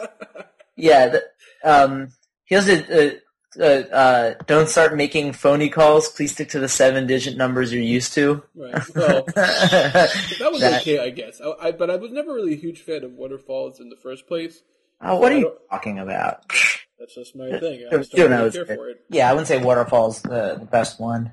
Yeah, 0.76 1.08
the, 1.08 1.24
um, 1.66 2.08
he 2.44 2.54
has 2.54 2.68
a, 2.68 3.16
uh, 3.58 3.62
uh, 3.64 4.34
don't 4.46 4.68
start 4.68 4.94
making 4.96 5.32
phony 5.32 5.68
calls. 5.68 6.08
Please 6.10 6.32
stick 6.32 6.50
to 6.50 6.58
the 6.60 6.68
seven-digit 6.68 7.36
numbers 7.36 7.72
you're 7.72 7.82
used 7.82 8.12
to. 8.14 8.42
Right. 8.54 8.74
Well, 8.94 9.24
that 9.34 10.48
was 10.50 10.60
That- 10.60 10.80
okay, 10.82 10.98
I 10.98 11.10
guess. 11.10 11.40
I, 11.40 11.68
I, 11.68 11.72
but 11.72 11.90
I 11.90 11.96
was 11.96 12.10
never 12.12 12.32
really 12.34 12.52
a 12.54 12.56
huge 12.58 12.80
fan 12.82 13.02
of 13.04 13.12
Waterfalls 13.12 13.80
in 13.80 13.88
the 13.88 13.96
first 13.96 14.26
place. 14.26 14.62
Oh, 15.00 15.16
what 15.18 15.32
are 15.32 15.38
you 15.38 15.52
talking 15.70 15.98
about? 15.98 16.40
That's 16.98 17.14
just 17.14 17.36
my 17.36 17.58
thing. 17.58 17.86
I 17.92 17.96
just 17.98 18.12
don't 18.12 18.30
really 18.30 18.50
care 18.50 18.64
for 18.66 18.88
it. 18.90 19.04
Yeah, 19.10 19.28
I 19.28 19.32
wouldn't 19.32 19.48
say 19.48 19.58
Waterfall's 19.62 20.22
the, 20.22 20.56
the 20.58 20.64
best 20.66 20.98
one. 21.00 21.32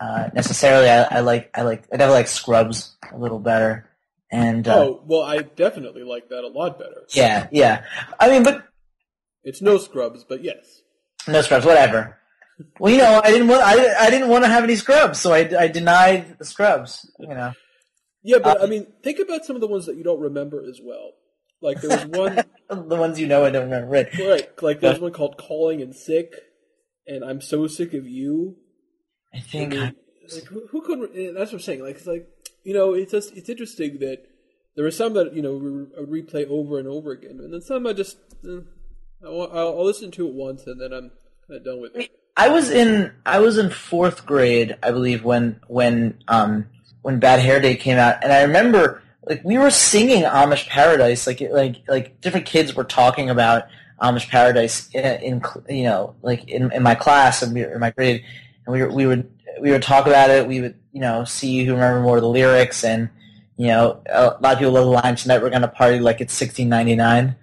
Uh, 0.00 0.30
necessarily, 0.32 0.88
I, 0.88 1.02
I 1.02 1.20
like 1.20 1.50
I 1.54 1.62
like 1.62 1.82
I 1.92 1.96
definitely 1.96 2.18
like 2.20 2.28
Scrubs 2.28 2.96
a 3.12 3.18
little 3.18 3.40
better. 3.40 3.90
And 4.30 4.66
uh, 4.68 4.76
Oh 4.78 5.02
well, 5.04 5.22
I 5.22 5.38
definitely 5.42 6.04
like 6.04 6.28
that 6.28 6.44
a 6.44 6.48
lot 6.48 6.78
better. 6.78 7.02
yeah, 7.14 7.48
yeah. 7.50 7.82
I 8.20 8.30
mean, 8.30 8.42
but 8.44 8.64
It's 9.44 9.62
no 9.62 9.78
Scrubs, 9.78 10.24
but 10.28 10.42
yes. 10.44 10.80
no 11.26 11.40
Scrubs, 11.42 11.64
whatever. 11.66 12.18
Well, 12.80 12.92
you 12.92 12.98
know, 12.98 13.20
I 13.22 13.30
didn't 13.30 13.48
want 13.48 13.62
I, 13.62 14.06
I 14.06 14.10
didn't 14.10 14.28
want 14.28 14.44
to 14.44 14.50
have 14.50 14.64
any 14.64 14.76
Scrubs, 14.76 15.20
so 15.20 15.32
I, 15.32 15.48
I 15.58 15.68
denied 15.68 16.38
the 16.38 16.44
Scrubs. 16.44 17.08
You 17.20 17.28
know, 17.28 17.52
Yeah, 18.22 18.38
but 18.38 18.60
Uh, 18.60 18.64
I 18.64 18.66
mean, 18.66 18.86
think 19.04 19.18
about 19.20 19.44
some 19.44 19.54
of 19.56 19.60
the 19.60 19.68
ones 19.68 19.86
that 19.86 19.96
you 19.96 20.02
don't 20.04 20.20
remember 20.20 20.64
as 20.68 20.80
well. 20.82 21.12
Like 21.62 21.80
there 21.80 21.90
was 21.90 22.06
one, 22.18 22.44
the 22.88 22.96
ones 22.96 23.20
you 23.20 23.26
know 23.26 23.44
I 23.44 23.50
don't 23.50 23.64
remember. 23.64 23.88
Right. 23.88 24.08
right? 24.18 24.62
Like 24.62 24.80
there's 24.80 24.98
one 25.00 25.12
called 25.12 25.36
"Calling 25.38 25.80
in 25.80 25.92
Sick," 25.92 26.32
and 27.06 27.24
I'm 27.24 27.40
so 27.40 27.66
sick 27.68 27.94
of 27.94 28.06
you. 28.08 28.56
I 29.34 29.38
I 29.38 29.40
think 29.40 29.70
mean, 29.72 29.94
like 30.34 30.44
who, 30.44 30.66
who 30.70 30.82
could? 30.82 31.10
That's 31.36 31.52
what 31.52 31.58
I'm 31.58 31.60
saying. 31.60 31.82
Like 31.82 31.96
it's 31.96 32.06
like 32.06 32.26
you 32.64 32.74
know, 32.74 32.94
it's 32.94 33.12
just 33.12 33.36
it's 33.36 33.48
interesting 33.48 33.98
that 34.00 34.18
there 34.76 34.84
are 34.86 34.90
some 34.90 35.14
that 35.14 35.34
you 35.34 35.42
know 35.42 35.54
re- 35.54 35.86
I 35.96 36.00
would 36.00 36.10
replay 36.10 36.46
over 36.48 36.78
and 36.78 36.88
over 36.88 37.12
again, 37.12 37.38
and 37.40 37.52
then 37.52 37.60
some 37.60 37.86
I 37.86 37.92
just 37.92 38.18
eh, 38.44 38.58
I 38.58 38.77
I'll, 39.24 39.50
I'll 39.52 39.84
listen 39.84 40.10
to 40.12 40.26
it 40.28 40.34
once 40.34 40.66
and 40.66 40.80
then 40.80 40.92
I'm 40.92 41.10
kind 41.46 41.58
of 41.58 41.64
done 41.64 41.80
with 41.80 41.96
it. 41.96 42.10
I 42.36 42.48
was 42.50 42.70
in 42.70 43.12
I 43.26 43.40
was 43.40 43.58
in 43.58 43.68
fourth 43.68 44.24
grade, 44.24 44.76
I 44.80 44.92
believe, 44.92 45.24
when 45.24 45.60
when 45.66 46.22
um 46.28 46.66
when 47.02 47.18
Bad 47.18 47.40
Hair 47.40 47.60
Day 47.60 47.74
came 47.74 47.98
out, 47.98 48.22
and 48.22 48.32
I 48.32 48.42
remember 48.42 49.02
like 49.26 49.42
we 49.44 49.58
were 49.58 49.70
singing 49.70 50.22
Amish 50.22 50.68
Paradise, 50.68 51.26
like 51.26 51.40
like 51.40 51.82
like 51.88 52.20
different 52.20 52.46
kids 52.46 52.76
were 52.76 52.84
talking 52.84 53.28
about 53.28 53.64
Amish 54.00 54.28
Paradise 54.28 54.88
in, 54.94 55.04
in 55.04 55.42
cl- 55.42 55.64
you 55.68 55.82
know 55.82 56.14
like 56.22 56.48
in, 56.48 56.70
in 56.72 56.84
my 56.84 56.94
class 56.94 57.42
and 57.42 57.52
we 57.52 57.64
in 57.64 57.80
my 57.80 57.90
grade, 57.90 58.24
and 58.66 58.72
we 58.72 58.82
were, 58.82 58.90
we 58.90 59.06
would 59.06 59.28
we 59.60 59.72
would 59.72 59.82
talk 59.82 60.06
about 60.06 60.30
it. 60.30 60.46
We 60.46 60.60
would 60.60 60.76
you 60.92 61.00
know 61.00 61.24
see 61.24 61.64
who 61.64 61.72
remember 61.74 62.00
more 62.00 62.18
of 62.18 62.22
the 62.22 62.28
lyrics, 62.28 62.84
and 62.84 63.10
you 63.56 63.66
know 63.66 64.00
a 64.08 64.36
lot 64.40 64.52
of 64.52 64.58
people 64.58 64.74
love 64.74 64.84
the 64.84 64.92
line 64.92 65.16
tonight. 65.16 65.42
We're 65.42 65.50
gonna 65.50 65.66
party 65.66 65.98
like 65.98 66.20
it's 66.20 66.34
sixteen 66.34 66.68
ninety 66.68 66.94
nine 66.94 67.34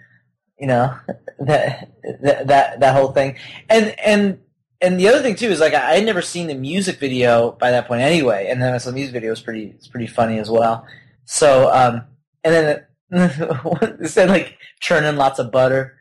you 0.59 0.67
know 0.67 0.97
that 1.39 1.91
that 2.21 2.47
that, 2.47 2.79
that 2.79 2.95
whole 2.95 3.11
thing 3.11 3.35
and 3.69 3.97
and 3.99 4.39
and 4.81 4.99
the 4.99 5.07
other 5.07 5.21
thing 5.21 5.35
too 5.35 5.47
is 5.47 5.59
like 5.59 5.73
I 5.73 5.95
had 5.95 6.05
never 6.05 6.21
seen 6.21 6.47
the 6.47 6.55
music 6.55 6.99
video 6.99 7.51
by 7.51 7.71
that 7.71 7.87
point 7.87 8.01
anyway, 8.01 8.47
and 8.49 8.61
then 8.61 8.79
so 8.79 8.89
the 8.91 8.95
music 8.95 9.13
video 9.13 9.29
was 9.29 9.41
pretty 9.41 9.67
it's 9.67 9.87
pretty 9.87 10.07
funny 10.07 10.37
as 10.37 10.49
well. 10.49 10.85
So 11.25 11.71
um, 11.71 12.03
and 12.43 12.53
then 12.53 12.85
it 13.99 14.09
said 14.09 14.29
like 14.29 14.57
churning 14.79 15.15
lots 15.15 15.39
of 15.39 15.51
butter. 15.51 15.97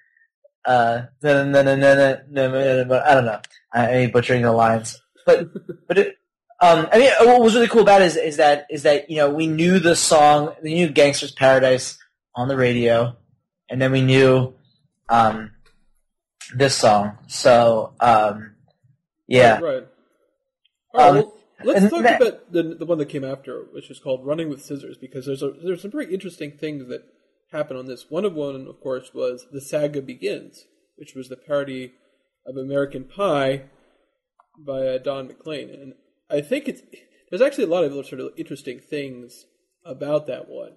Uh, 0.64 1.02
I 1.22 1.32
don't 1.32 1.52
know. 3.24 3.40
I'm 3.72 4.10
butchering 4.10 4.42
the 4.42 4.52
lines, 4.52 5.00
but 5.26 5.48
but 5.86 5.98
it, 5.98 6.18
um, 6.60 6.88
I 6.92 6.98
mean, 6.98 7.10
what 7.20 7.42
was 7.42 7.54
really 7.54 7.68
cool 7.68 7.82
about 7.82 8.02
it 8.02 8.06
is, 8.06 8.16
is 8.16 8.36
that 8.38 8.66
is 8.70 8.84
that 8.84 9.10
you 9.10 9.16
know 9.16 9.30
we 9.30 9.46
knew 9.46 9.78
the 9.78 9.94
song, 9.94 10.54
we 10.62 10.74
knew 10.74 10.88
"Gangster's 10.88 11.32
Paradise" 11.32 11.98
on 12.34 12.48
the 12.48 12.56
radio, 12.56 13.16
and 13.70 13.80
then 13.80 13.92
we 13.92 14.00
knew 14.02 14.54
um, 15.08 15.50
this 16.54 16.76
song. 16.76 17.18
So 17.28 17.94
um, 18.00 18.54
yeah, 19.26 19.54
Right. 19.60 19.62
right. 19.62 19.86
All 20.94 21.00
right, 21.00 21.08
Um, 21.08 21.14
well, 21.16 21.34
let's 21.64 21.90
talk 21.90 22.02
that- 22.02 22.20
about 22.22 22.52
the 22.52 22.62
the 22.62 22.86
one 22.86 22.98
that 22.98 23.08
came 23.08 23.24
after, 23.24 23.64
which 23.72 23.90
is 23.90 23.98
called 23.98 24.24
"Running 24.26 24.48
with 24.48 24.62
Scissors," 24.62 24.96
because 24.98 25.26
there's 25.26 25.42
a 25.42 25.50
there's 25.64 25.82
some 25.82 25.90
very 25.90 26.12
interesting 26.12 26.52
things 26.52 26.88
that 26.88 27.02
happen 27.52 27.76
on 27.76 27.86
this. 27.86 28.10
One 28.10 28.24
of 28.24 28.34
one, 28.34 28.66
of 28.66 28.80
course, 28.80 29.12
was 29.14 29.46
"The 29.52 29.60
Saga 29.60 30.02
Begins," 30.02 30.64
which 30.96 31.14
was 31.14 31.28
the 31.28 31.36
parody 31.36 31.92
of 32.46 32.56
American 32.56 33.04
Pie 33.04 33.62
by 34.58 34.86
uh, 34.86 34.98
Don 34.98 35.26
McLean, 35.28 35.70
and 35.70 35.94
I 36.30 36.40
think 36.40 36.68
it's 36.68 36.82
there's 37.30 37.42
actually 37.42 37.64
a 37.64 37.68
lot 37.68 37.84
of 37.84 37.92
sort 38.06 38.20
of 38.20 38.32
interesting 38.36 38.78
things 38.78 39.46
about 39.84 40.26
that 40.28 40.48
one. 40.48 40.72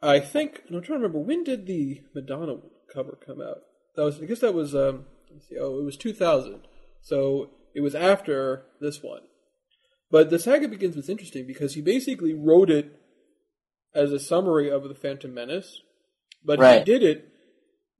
I 0.00 0.20
think, 0.20 0.62
and 0.66 0.76
I'm 0.76 0.82
trying 0.82 1.00
to 1.00 1.06
remember 1.06 1.18
when 1.18 1.44
did 1.44 1.66
the 1.66 2.02
Madonna 2.14 2.56
cover 2.92 3.18
come 3.24 3.40
out? 3.40 3.62
That 3.96 4.04
was, 4.04 4.20
I 4.20 4.26
guess 4.26 4.40
that 4.40 4.54
was, 4.54 4.74
um, 4.74 5.06
let's 5.32 5.48
see, 5.48 5.56
oh, 5.58 5.80
it 5.80 5.84
was 5.84 5.96
2000. 5.96 6.60
So 7.02 7.50
it 7.74 7.80
was 7.80 7.94
after 7.94 8.64
this 8.80 9.02
one. 9.02 9.22
But 10.10 10.30
the 10.30 10.38
saga 10.38 10.68
begins 10.68 10.96
was 10.96 11.08
interesting 11.08 11.46
because 11.46 11.74
he 11.74 11.82
basically 11.82 12.32
wrote 12.32 12.70
it 12.70 12.92
as 13.94 14.12
a 14.12 14.20
summary 14.20 14.70
of 14.70 14.84
the 14.84 14.94
Phantom 14.94 15.32
Menace, 15.34 15.82
but 16.44 16.58
Right. 16.58 16.78
he 16.78 16.84
did 16.84 17.02
it 17.02 17.28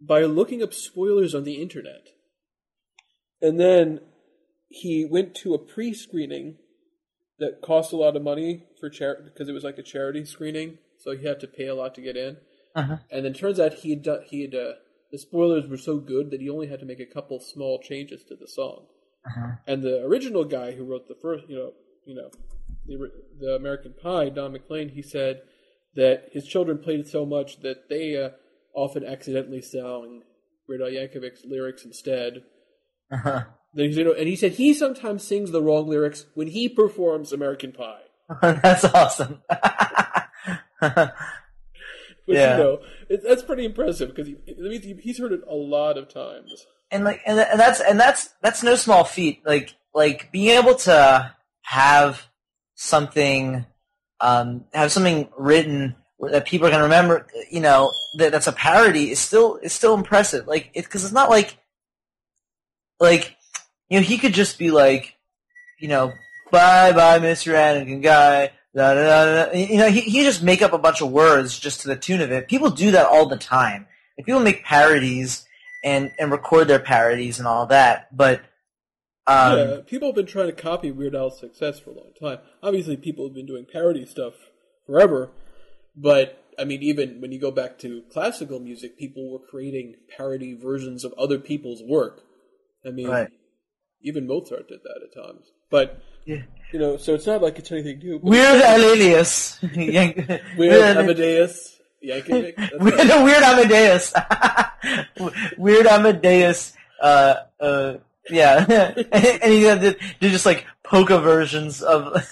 by 0.00 0.22
looking 0.22 0.62
up 0.62 0.72
spoilers 0.72 1.34
on 1.34 1.44
the 1.44 1.60
internet. 1.60 2.08
And 3.42 3.58
then 3.58 4.00
he 4.68 5.04
went 5.04 5.34
to 5.36 5.54
a 5.54 5.58
pre-screening 5.58 6.58
that 7.38 7.60
cost 7.62 7.92
a 7.92 7.96
lot 7.96 8.16
of 8.16 8.22
money 8.22 8.64
for 8.80 8.90
charity 8.90 9.24
because 9.24 9.48
it 9.48 9.52
was 9.52 9.64
like 9.64 9.78
a 9.78 9.82
charity 9.82 10.24
screening, 10.24 10.78
so 11.08 11.16
he 11.16 11.26
had 11.26 11.40
to 11.40 11.46
pay 11.46 11.66
a 11.66 11.74
lot 11.74 11.94
to 11.94 12.02
get 12.02 12.16
in. 12.16 12.36
Uh-huh. 12.74 12.98
And 13.10 13.24
then 13.24 13.32
turns 13.32 13.58
out 13.58 13.72
he 13.72 13.90
had 13.90 14.02
done, 14.02 14.20
he 14.26 14.42
had 14.42 14.54
uh, 14.54 14.72
the 15.10 15.18
spoilers 15.18 15.66
were 15.66 15.78
so 15.78 15.98
good 15.98 16.30
that 16.30 16.40
he 16.40 16.50
only 16.50 16.68
had 16.68 16.80
to 16.80 16.86
make 16.86 17.00
a 17.00 17.06
couple 17.06 17.40
small 17.40 17.80
changes 17.80 18.22
to 18.24 18.36
the 18.36 18.46
song. 18.46 18.84
Uh-huh. 19.26 19.52
And 19.66 19.82
the 19.82 20.04
original 20.04 20.44
guy 20.44 20.72
who 20.72 20.84
wrote 20.84 21.08
the 21.08 21.16
first, 21.20 21.44
you 21.48 21.56
know, 21.56 21.72
you 22.04 22.14
know, 22.14 22.30
the 22.86 23.10
the 23.40 23.54
American 23.54 23.94
Pie, 24.00 24.28
Don 24.28 24.52
McLean, 24.52 24.90
he 24.90 25.02
said 25.02 25.40
that 25.94 26.28
his 26.32 26.46
children 26.46 26.78
played 26.78 27.00
it 27.00 27.08
so 27.08 27.24
much 27.24 27.60
that 27.60 27.88
they 27.88 28.22
uh, 28.22 28.30
often 28.74 29.04
accidentally 29.04 29.62
sang 29.62 30.22
Al 30.70 30.76
Yankovic's 30.76 31.44
lyrics 31.46 31.84
instead. 31.84 32.42
Uh-huh. 33.10 33.44
Then 33.72 33.86
he 33.86 33.92
said, 33.94 34.06
and 34.06 34.28
he 34.28 34.36
said 34.36 34.52
he 34.52 34.74
sometimes 34.74 35.24
sings 35.24 35.50
the 35.50 35.62
wrong 35.62 35.88
lyrics 35.88 36.26
when 36.34 36.48
he 36.48 36.68
performs 36.68 37.32
American 37.32 37.72
Pie. 37.72 38.02
that's 38.42 38.84
awesome. 38.84 39.40
Which, 42.26 42.36
Yeah. 42.36 42.56
you 42.58 42.62
know, 42.62 42.78
it, 43.08 43.22
that's 43.22 43.42
pretty 43.42 43.64
impressive 43.64 44.10
because 44.10 44.26
he, 44.28 44.36
it 44.46 44.58
means 44.58 44.84
he, 44.84 44.94
he's 44.94 45.18
heard 45.18 45.32
it 45.32 45.40
a 45.48 45.54
lot 45.54 45.96
of 45.96 46.08
times. 46.12 46.66
and 46.90 47.04
like 47.04 47.20
and, 47.26 47.38
and 47.40 47.58
that's 47.58 47.80
and 47.80 47.98
that's 47.98 48.30
that's 48.42 48.62
no 48.62 48.74
small 48.76 49.04
feat 49.04 49.40
like 49.46 49.74
like 49.94 50.30
being 50.32 50.50
able 50.58 50.74
to 50.74 51.34
have 51.62 52.26
something 52.74 53.64
um 54.20 54.64
have 54.72 54.92
something 54.92 55.28
written 55.38 55.96
that 56.20 56.46
people 56.46 56.66
are 56.66 56.70
going 56.70 56.80
to 56.80 56.84
remember 56.84 57.26
you 57.50 57.60
know 57.60 57.92
that 58.18 58.32
that's 58.32 58.46
a 58.46 58.52
parody 58.52 59.10
is 59.10 59.18
still 59.18 59.56
is 59.56 59.72
still 59.72 59.94
impressive 59.94 60.46
like 60.46 60.70
it 60.74 60.84
because 60.84 61.04
it's 61.04 61.12
not 61.12 61.30
like 61.30 61.56
like 63.00 63.36
you 63.88 63.98
know 63.98 64.04
he 64.04 64.18
could 64.18 64.32
just 64.34 64.58
be 64.58 64.70
like 64.70 65.16
you 65.80 65.88
know 65.88 66.12
bye 66.50 66.92
bye 66.92 67.18
mr 67.18 67.52
anakin 67.54 68.02
guy 68.02 68.50
da, 68.78 68.94
da, 68.94 69.24
da, 69.24 69.46
da. 69.46 69.58
you 69.58 69.76
know 69.76 69.90
he, 69.90 70.00
he 70.00 70.22
just 70.22 70.42
make 70.42 70.62
up 70.62 70.72
a 70.72 70.78
bunch 70.78 71.02
of 71.02 71.10
words 71.10 71.58
just 71.58 71.82
to 71.82 71.88
the 71.88 71.96
tune 71.96 72.20
of 72.20 72.30
it 72.30 72.48
people 72.48 72.70
do 72.70 72.90
that 72.92 73.06
all 73.06 73.26
the 73.26 73.36
time 73.36 73.86
like 74.16 74.26
people 74.26 74.40
make 74.40 74.64
parodies 74.64 75.46
and 75.84 76.12
and 76.18 76.30
record 76.30 76.68
their 76.68 76.80
parodies 76.80 77.38
and 77.38 77.46
all 77.46 77.66
that. 77.66 78.14
But 78.16 78.40
um, 79.26 79.58
yeah, 79.58 79.76
people 79.86 80.08
have 80.08 80.16
been 80.16 80.26
trying 80.26 80.46
to 80.46 80.52
copy 80.52 80.90
Weird 80.90 81.14
Al's 81.14 81.38
success 81.38 81.78
for 81.78 81.90
a 81.90 81.94
long 81.94 82.12
time. 82.20 82.38
Obviously, 82.62 82.96
people 82.96 83.26
have 83.26 83.34
been 83.34 83.46
doing 83.46 83.66
parody 83.70 84.06
stuff 84.06 84.34
forever, 84.86 85.30
but 85.94 86.42
I 86.58 86.64
mean, 86.64 86.82
even 86.82 87.20
when 87.20 87.30
you 87.30 87.40
go 87.40 87.50
back 87.50 87.78
to 87.80 88.02
classical 88.12 88.58
music, 88.58 88.98
people 88.98 89.30
were 89.30 89.38
creating 89.38 89.94
parody 90.16 90.54
versions 90.54 91.04
of 91.04 91.12
other 91.12 91.38
people's 91.38 91.82
work. 91.82 92.22
I 92.84 92.90
mean, 92.90 93.08
Right. 93.08 93.28
even 94.02 94.26
Mozart 94.26 94.68
did 94.68 94.80
that 94.82 95.02
at 95.04 95.14
times. 95.14 95.46
But 95.70 96.00
Yeah. 96.24 96.42
You 96.72 96.78
know, 96.78 96.96
so 96.96 97.14
it's 97.14 97.26
not 97.26 97.42
like 97.42 97.58
it's 97.58 97.72
anything 97.72 97.98
new. 97.98 98.18
Weird 98.18 98.62
Alias, 98.62 99.58
Weird 99.62 100.40
Weird, 100.56 100.96
Amadeus 100.96 101.78
Yankovic. 102.04 102.56
Weird, 102.80 102.98
right. 102.98 103.22
Weird 103.24 103.42
Amadeus, 103.42 104.12
Weird 105.58 105.86
Amadeus. 105.86 106.72
Uh, 107.00 107.34
uh, 107.60 107.94
yeah, 108.30 108.92
and 109.12 109.52
he 109.52 109.60
did, 109.60 109.96
did 110.20 110.32
just 110.32 110.44
like 110.44 110.66
polka 110.82 111.18
versions 111.18 111.82
of 111.82 112.22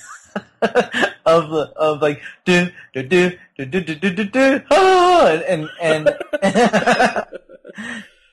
of 1.25 1.53
of 1.53 2.03
like 2.03 2.21
do 2.45 2.71
do 2.93 3.03
do 3.03 3.39
do 3.57 3.65
do 3.65 3.81
do 3.81 3.95
do 3.95 4.11
do 4.11 4.25
do 4.25 4.63
ah, 4.71 5.29
and 5.49 5.69
and 5.81 6.09
and, 6.43 7.27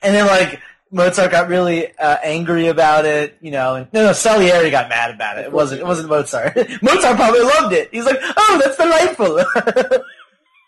and 0.02 0.14
then 0.14 0.26
like 0.26 0.60
Mozart 0.94 1.32
got 1.32 1.48
really 1.48 1.92
uh, 1.98 2.18
angry 2.22 2.68
about 2.68 3.04
it, 3.04 3.36
you 3.40 3.50
know. 3.50 3.74
And, 3.74 3.88
no, 3.92 4.06
no, 4.06 4.12
Salieri 4.12 4.70
got 4.70 4.88
mad 4.88 5.12
about 5.12 5.38
it. 5.38 5.46
It 5.46 5.52
wasn't. 5.52 5.80
It 5.80 5.86
wasn't 5.86 6.08
Mozart. 6.08 6.54
Mozart 6.82 7.16
probably 7.16 7.40
loved 7.40 7.74
it. 7.74 7.88
He's 7.90 8.04
like, 8.06 8.18
oh, 8.22 8.60
that's 8.62 8.76
delightful. 8.76 9.44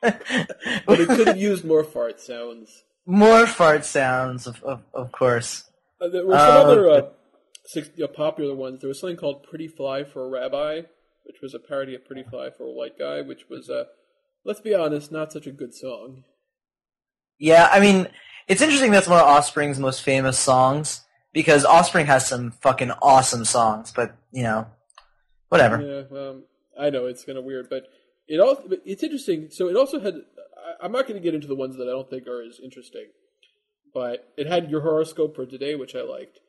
but 0.86 0.98
he 0.98 1.06
could 1.06 1.28
have 1.28 1.36
used 1.36 1.64
more 1.64 1.84
fart 1.84 2.20
sounds. 2.20 2.82
More 3.06 3.46
fart 3.46 3.84
sounds, 3.84 4.48
of 4.48 4.62
of, 4.64 4.82
of 4.92 5.12
course. 5.12 5.70
Uh, 6.00 6.08
there 6.08 6.26
were 6.26 6.34
some 6.36 6.56
Oh, 6.56 6.62
other 6.62 6.90
uh, 6.90 7.02
six, 7.64 7.88
you 7.94 8.04
know, 8.04 8.12
popular 8.12 8.54
ones. 8.54 8.80
There 8.80 8.88
was 8.88 8.98
something 8.98 9.16
called 9.16 9.44
"Pretty 9.44 9.68
Fly 9.68 10.02
for 10.02 10.24
a 10.24 10.28
Rabbi," 10.28 10.82
which 11.24 11.36
was 11.40 11.54
a 11.54 11.60
parody 11.60 11.94
of 11.94 12.04
"Pretty 12.04 12.24
Fly 12.24 12.50
for 12.50 12.64
a 12.64 12.72
White 12.72 12.98
Guy," 12.98 13.20
which 13.20 13.42
was, 13.48 13.70
uh, 13.70 13.84
let's 14.44 14.60
be 14.60 14.74
honest, 14.74 15.12
not 15.12 15.32
such 15.32 15.46
a 15.46 15.52
good 15.52 15.72
song. 15.72 16.24
Yeah, 17.38 17.68
I 17.70 17.78
mean, 17.78 18.08
it's 18.48 18.62
interesting 18.62 18.92
that's 18.92 19.08
one 19.08 19.18
of 19.18 19.26
Offspring's 19.26 19.78
most 19.78 20.02
famous 20.02 20.38
songs 20.38 21.02
because 21.32 21.64
Offspring 21.64 22.06
has 22.06 22.26
some 22.26 22.50
fucking 22.50 22.92
awesome 23.02 23.44
songs, 23.44 23.92
but 23.94 24.14
you 24.32 24.42
know, 24.42 24.66
whatever. 25.48 25.80
Yeah, 25.80 26.18
um, 26.18 26.44
I 26.78 26.90
know 26.90 27.06
it's 27.06 27.24
kind 27.24 27.38
of 27.38 27.44
weird, 27.44 27.68
but 27.68 27.84
it 28.28 28.40
but 28.68 28.80
it's 28.84 29.02
interesting. 29.02 29.48
So 29.50 29.68
it 29.68 29.76
also 29.76 30.00
had. 30.00 30.14
I, 30.14 30.84
I'm 30.84 30.92
not 30.92 31.06
going 31.06 31.20
to 31.20 31.24
get 31.24 31.34
into 31.34 31.46
the 31.46 31.54
ones 31.54 31.76
that 31.76 31.84
I 31.84 31.90
don't 31.90 32.08
think 32.08 32.26
are 32.26 32.42
as 32.42 32.60
interesting, 32.62 33.06
but 33.92 34.32
it 34.36 34.46
had 34.46 34.70
your 34.70 34.80
horoscope 34.80 35.34
for 35.36 35.46
today, 35.46 35.74
which 35.74 35.94
I 35.94 36.02
liked, 36.02 36.40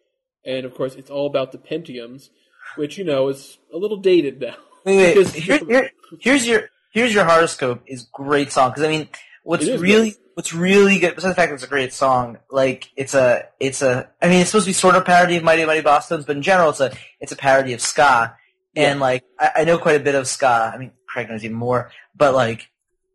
and 0.45 0.65
of 0.65 0.73
course, 0.75 0.95
it's 0.95 1.09
all 1.09 1.27
about 1.27 1.51
the 1.51 1.57
Pentiums, 1.57 2.29
which 2.75 2.97
you 2.97 3.03
know 3.03 3.27
is 3.29 3.57
a 3.73 3.77
little 3.77 3.97
dated 3.97 4.39
now. 4.39 4.55
Wait, 4.85 4.97
wait, 4.97 5.13
Because- 5.15 5.33
here, 5.33 5.59
here, 5.67 5.91
here's 6.19 6.47
your 6.47 6.69
here's 6.91 7.13
your 7.13 7.25
horoscope 7.25 7.83
is 7.87 8.07
great 8.11 8.51
song 8.51 8.71
because 8.71 8.83
I 8.83 8.89
mean, 8.89 9.09
what's 9.43 9.65
really 9.67 10.11
great. 10.11 10.19
What's 10.37 10.53
really 10.53 10.99
good 10.99 11.15
besides 11.15 11.31
the 11.31 11.35
fact 11.35 11.49
that 11.49 11.55
it's 11.55 11.63
a 11.63 11.67
great 11.67 11.91
song, 11.91 12.37
like 12.51 12.91
it's 12.95 13.15
a 13.15 13.47
it's 13.59 13.81
a 13.81 14.07
I 14.21 14.27
mean, 14.27 14.41
it's 14.41 14.51
supposed 14.51 14.65
to 14.65 14.69
be 14.69 14.73
sort 14.73 14.93
of 14.93 15.01
a 15.01 15.05
parody 15.05 15.35
of 15.35 15.43
Mighty 15.43 15.65
Mighty 15.65 15.81
Bosstones, 15.81 16.27
but 16.27 16.35
in 16.35 16.43
general, 16.43 16.69
it's 16.69 16.79
a 16.79 16.91
it's 17.19 17.31
a 17.31 17.35
parody 17.35 17.73
of 17.73 17.81
ska, 17.81 18.35
and 18.75 18.99
like 18.99 19.23
I, 19.39 19.51
I 19.55 19.63
know 19.63 19.79
quite 19.79 19.99
a 19.99 20.03
bit 20.03 20.13
of 20.13 20.27
ska. 20.27 20.71
I 20.71 20.77
mean, 20.77 20.91
Craig 21.07 21.27
knows 21.27 21.43
even 21.43 21.57
more, 21.57 21.89
but 22.15 22.35
like 22.35 22.69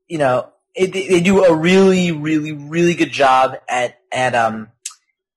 you 0.09 0.19
know, 0.19 0.49
it, 0.75 0.93
they, 0.93 1.07
they 1.07 1.21
do 1.21 1.45
a 1.45 1.55
really 1.55 2.11
really 2.11 2.51
really 2.51 2.95
good 2.95 3.13
job 3.13 3.55
at 3.69 4.01
at 4.11 4.35
um 4.35 4.71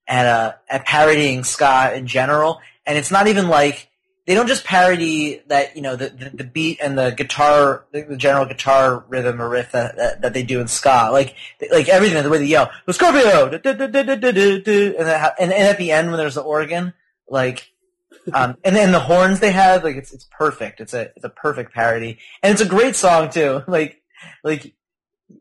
at 0.07 0.25
uh 0.25 0.53
at 0.67 0.85
parodying 0.85 1.43
ska 1.43 1.93
in 1.93 2.07
general, 2.07 2.61
and 2.87 2.97
it's 2.97 3.11
not 3.11 3.27
even 3.27 3.47
like 3.47 3.91
they 4.25 4.33
don't 4.33 4.47
just 4.47 4.63
parody 4.63 5.41
that 5.47 5.75
you 5.75 5.81
know 5.81 5.95
the 5.95 6.09
the, 6.09 6.29
the 6.29 6.43
beat 6.43 6.79
and 6.81 6.97
the 6.97 7.11
guitar 7.11 7.85
the, 7.91 8.01
the 8.01 8.17
general 8.17 8.45
guitar 8.45 9.05
rhythm 9.07 9.41
or 9.41 9.49
riff 9.49 9.71
that, 9.71 9.95
that, 9.97 10.21
that 10.21 10.33
they 10.33 10.43
do 10.43 10.59
in 10.59 10.67
ska. 10.67 11.09
Like 11.11 11.35
like 11.71 11.89
everything 11.89 12.21
the 12.23 12.29
way 12.29 12.39
they 12.39 12.45
yell 12.45 12.71
Scorpio! 12.89 13.49
Du- 13.49 13.59
du," 13.59 14.95
and, 14.97 15.07
and 15.07 15.53
and 15.53 15.67
at 15.67 15.77
the 15.77 15.91
end 15.91 16.09
when 16.09 16.17
there's 16.17 16.35
the 16.35 16.41
organ 16.41 16.93
like 17.29 17.71
um 18.33 18.57
and 18.63 18.75
then 18.75 18.91
the 18.91 18.99
horns 18.99 19.39
they 19.39 19.51
have 19.51 19.83
like 19.83 19.95
it's 19.95 20.13
it's 20.13 20.27
perfect. 20.31 20.81
It's 20.81 20.93
a 20.93 21.11
it's 21.15 21.25
a 21.25 21.29
perfect 21.29 21.73
parody. 21.73 22.17
And 22.41 22.51
it's 22.51 22.61
a 22.61 22.65
great 22.65 22.95
song 22.95 23.29
too. 23.29 23.63
Like 23.67 24.01
like 24.43 24.73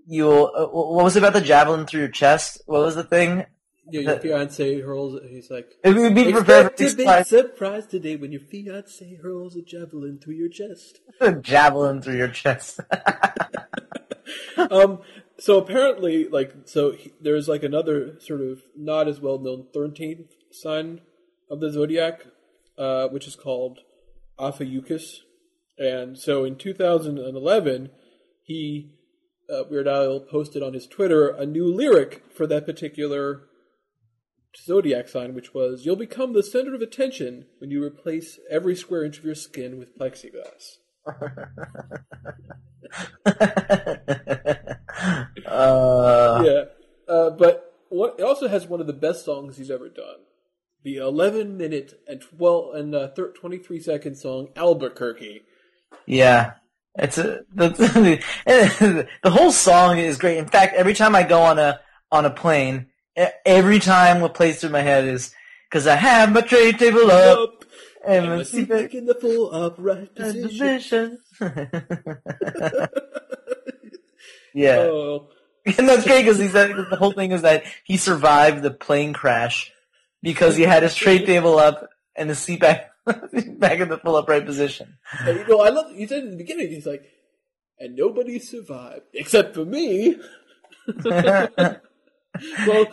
you'll 0.06 0.50
uh, 0.54 0.66
what 0.66 1.04
was 1.04 1.16
it 1.16 1.20
about 1.20 1.32
the 1.32 1.40
javelin 1.40 1.86
through 1.86 2.00
your 2.00 2.08
chest? 2.10 2.60
What 2.66 2.80
was 2.80 2.96
the 2.96 3.04
thing 3.04 3.46
Yeah, 3.90 4.00
your 4.00 4.20
fiance 4.20 4.80
hurls. 4.80 5.20
He's 5.28 5.50
like, 5.50 5.72
it 5.82 5.94
would 5.94 6.14
be 6.14 6.32
prepared 6.32 6.76
to 6.76 6.84
be 6.84 6.88
surprise. 6.88 7.28
surprised 7.28 7.90
today 7.90 8.16
when 8.16 8.32
your 8.32 8.40
fiance 8.40 9.18
hurls 9.22 9.56
a 9.56 9.62
javelin 9.62 10.18
through 10.18 10.34
your 10.34 10.48
chest. 10.48 11.00
a 11.20 11.32
javelin 11.32 12.00
through 12.00 12.16
your 12.16 12.28
chest 12.28 12.80
um, 14.70 15.00
so 15.38 15.58
apparently, 15.58 16.28
like, 16.28 16.54
so 16.64 16.92
he, 16.92 17.12
there's 17.20 17.48
like 17.48 17.62
another 17.62 18.20
sort 18.20 18.40
of 18.40 18.62
not 18.76 19.08
as 19.08 19.20
well 19.20 19.38
known 19.38 19.66
thirteenth 19.72 20.32
sign 20.50 21.00
of 21.50 21.60
the 21.60 21.70
zodiac, 21.70 22.26
uh, 22.78 23.08
which 23.08 23.26
is 23.26 23.36
called 23.36 23.80
Ophiuchus, 24.38 25.22
and 25.78 26.18
so 26.18 26.44
in 26.44 26.56
2011, 26.56 27.90
he 28.42 28.92
uh, 29.52 29.64
Weird 29.68 29.88
Al 29.88 30.20
posted 30.20 30.62
on 30.62 30.74
his 30.74 30.86
Twitter 30.86 31.28
a 31.28 31.44
new 31.44 31.66
lyric 31.66 32.22
for 32.32 32.46
that 32.46 32.64
particular 32.64 33.42
zodiac 34.56 35.08
sign, 35.08 35.34
which 35.34 35.54
was 35.54 35.84
"You'll 35.84 35.96
become 35.96 36.32
the 36.32 36.42
center 36.42 36.74
of 36.74 36.82
attention 36.82 37.46
when 37.58 37.70
you 37.70 37.82
replace 37.82 38.38
every 38.50 38.76
square 38.76 39.04
inch 39.04 39.18
of 39.18 39.24
your 39.24 39.34
skin 39.34 39.78
with 39.78 39.98
plexiglass." 39.98 40.78
uh, 45.46 46.42
yeah, 46.44 46.64
uh, 47.08 47.30
but 47.30 47.72
what, 47.88 48.16
it 48.18 48.22
also 48.22 48.48
has 48.48 48.66
one 48.66 48.80
of 48.80 48.86
the 48.86 48.92
best 48.92 49.24
songs 49.24 49.56
he's 49.56 49.70
ever 49.70 49.88
done. 49.88 50.16
The 50.82 50.96
11 50.96 51.56
minute 51.56 51.94
and 52.06 52.20
12 52.20 52.74
and 52.74 52.94
uh, 52.94 53.08
thir- 53.08 53.32
23 53.32 53.80
second 53.80 54.16
song 54.16 54.48
Albuquerque. 54.56 55.42
yeah. 56.06 56.54
It's 56.96 57.18
a, 57.18 57.40
the, 57.52 57.70
the 59.24 59.30
whole 59.30 59.50
song 59.50 59.98
is 59.98 60.16
great. 60.16 60.38
In 60.38 60.46
fact, 60.46 60.76
every 60.76 60.94
time 60.94 61.16
I 61.16 61.24
go 61.24 61.42
on 61.42 61.58
a 61.58 61.80
on 62.12 62.24
a 62.24 62.30
plane, 62.30 62.86
every 63.44 63.78
time 63.78 64.20
what 64.20 64.34
plays 64.34 64.60
through 64.60 64.70
my 64.70 64.82
head 64.82 65.04
is 65.04 65.34
because 65.68 65.86
I 65.86 65.96
have 65.96 66.32
my 66.32 66.40
tray 66.40 66.72
table 66.72 67.10
up 67.10 67.38
Up 67.38 67.64
and 68.06 68.26
my 68.28 68.42
seat 68.42 68.68
back 68.68 68.94
in 68.94 69.06
the 69.06 69.14
full 69.14 69.52
upright 69.54 70.14
position. 70.14 71.18
yeah, 74.54 74.76
Oh, 74.78 75.28
and 75.66 75.88
that's 75.88 76.04
great 76.04 76.22
because 76.22 76.38
he 76.38 76.48
said 76.48 76.74
the 76.90 76.96
whole 76.96 77.12
thing 77.12 77.32
is 77.32 77.42
that 77.42 77.64
he 77.84 77.96
survived 77.96 78.62
the 78.62 78.70
plane 78.70 79.12
crash 79.14 79.72
because 80.22 80.56
he 80.56 80.62
had 80.64 80.82
his 80.82 80.94
tray 80.94 81.18
table 81.26 81.58
up 81.58 81.88
and 82.14 82.28
the 82.28 82.34
seat 82.34 82.60
back 82.60 82.90
back 83.06 83.80
in 83.80 83.88
the 83.88 83.98
full 83.98 84.16
upright 84.16 84.44
position. 84.46 84.96
and, 85.20 85.38
you 85.38 85.46
know, 85.46 85.60
I 85.60 85.70
love. 85.70 85.92
you 85.92 86.06
said 86.06 86.24
in 86.24 86.32
the 86.32 86.36
beginning, 86.36 86.68
he's 86.68 86.86
like, 86.86 87.04
"And 87.78 87.96
nobody 87.96 88.38
survived 88.38 89.06
except 89.14 89.54
for 89.54 89.64
me." 89.64 90.16
Well, 92.66 92.86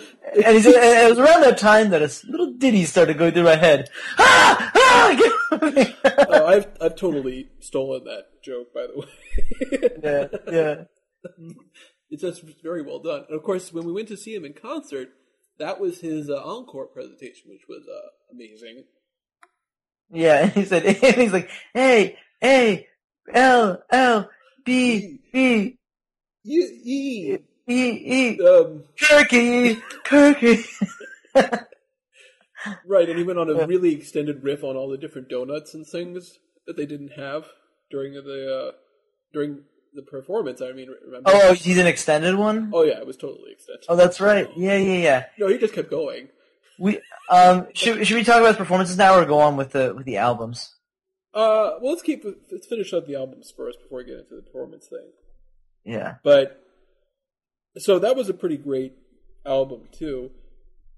And 0.45 0.55
he 0.55 0.61
said, 0.61 0.75
it 0.75 1.09
was 1.09 1.19
around 1.19 1.41
that 1.41 1.57
time 1.57 1.89
that 1.89 2.01
a 2.01 2.11
little 2.29 2.53
ditty 2.53 2.85
started 2.85 3.17
going 3.17 3.33
through 3.33 3.43
my 3.43 3.55
head. 3.55 3.89
Ah! 4.17 4.71
Ah! 4.75 4.81
Oh, 5.51 6.45
I've 6.45 6.67
I've 6.79 6.95
totally 6.95 7.49
stolen 7.59 8.03
that 8.05 8.41
joke, 8.43 8.73
by 8.73 8.87
the 8.87 8.99
way. 8.99 9.07
yeah, 10.51 10.51
yeah. 10.51 10.83
It's 12.09 12.21
just 12.21 12.43
very 12.63 12.81
well 12.81 12.99
done. 12.99 13.25
And 13.27 13.37
of 13.37 13.43
course, 13.43 13.73
when 13.73 13.85
we 13.85 13.93
went 13.93 14.07
to 14.09 14.17
see 14.17 14.33
him 14.35 14.45
in 14.45 14.53
concert, 14.53 15.09
that 15.59 15.79
was 15.79 16.01
his 16.01 16.29
uh, 16.29 16.41
encore 16.43 16.87
presentation, 16.87 17.49
which 17.49 17.63
was 17.67 17.83
uh, 17.87 18.09
amazing. 18.33 18.85
Yeah, 20.11 20.43
and 20.43 20.51
he 20.51 20.65
said, 20.65 20.85
and 21.03 21.15
he's 21.15 21.33
like, 21.33 21.49
A, 21.75 22.17
A, 22.43 22.87
L, 23.33 23.81
L, 23.89 24.29
B, 24.65 25.19
B, 25.31 25.77
You, 26.43 26.63
E, 26.83 27.37
E, 27.71 28.37
E, 28.37 28.47
um, 28.47 28.83
Kirky, 28.99 29.81
Kirky. 30.03 30.65
right, 32.85 33.09
and 33.09 33.17
he 33.17 33.23
went 33.23 33.39
on 33.39 33.49
a 33.49 33.65
really 33.65 33.93
extended 33.93 34.43
riff 34.43 34.63
on 34.63 34.75
all 34.75 34.89
the 34.89 34.97
different 34.97 35.29
donuts 35.29 35.73
and 35.73 35.85
things 35.87 36.39
that 36.67 36.77
they 36.77 36.85
didn't 36.85 37.13
have 37.17 37.45
during 37.89 38.13
the 38.13 38.69
uh, 38.69 38.71
during 39.33 39.63
the 39.93 40.01
performance. 40.01 40.61
I 40.61 40.71
mean, 40.71 40.89
remember? 41.05 41.29
Oh, 41.33 41.53
he's 41.53 41.77
an 41.77 41.87
extended 41.87 42.35
one? 42.35 42.71
Oh, 42.73 42.83
yeah, 42.83 42.99
it 42.99 43.07
was 43.07 43.17
totally 43.17 43.51
extended. 43.51 43.85
Oh, 43.89 43.95
that's 43.95 44.21
right. 44.21 44.49
Yeah, 44.55 44.77
yeah, 44.77 44.97
yeah. 44.97 45.25
No, 45.37 45.47
he 45.47 45.57
just 45.57 45.73
kept 45.73 45.89
going. 45.89 46.29
We, 46.79 46.99
um, 47.29 47.67
should, 47.73 48.07
should 48.07 48.15
we 48.15 48.23
talk 48.23 48.37
about 48.37 48.47
his 48.47 48.57
performances 48.57 48.97
now 48.97 49.15
or 49.15 49.25
go 49.25 49.39
on 49.39 49.55
with 49.55 49.71
the, 49.71 49.93
with 49.95 50.05
the 50.05 50.17
albums? 50.17 50.75
Uh, 51.33 51.77
well, 51.81 51.91
let's 51.91 52.01
keep 52.01 52.25
let's 52.51 52.67
finish 52.67 52.91
up 52.93 53.07
the 53.07 53.15
albums 53.15 53.53
first 53.55 53.79
before 53.81 53.99
we 53.99 54.05
get 54.05 54.19
into 54.19 54.35
the 54.35 54.41
performance 54.41 54.87
thing. 54.87 55.11
Yeah. 55.85 56.15
But 56.23 56.60
so 57.77 57.99
that 57.99 58.15
was 58.15 58.29
a 58.29 58.33
pretty 58.33 58.57
great 58.57 58.93
album 59.45 59.89
too. 59.91 60.31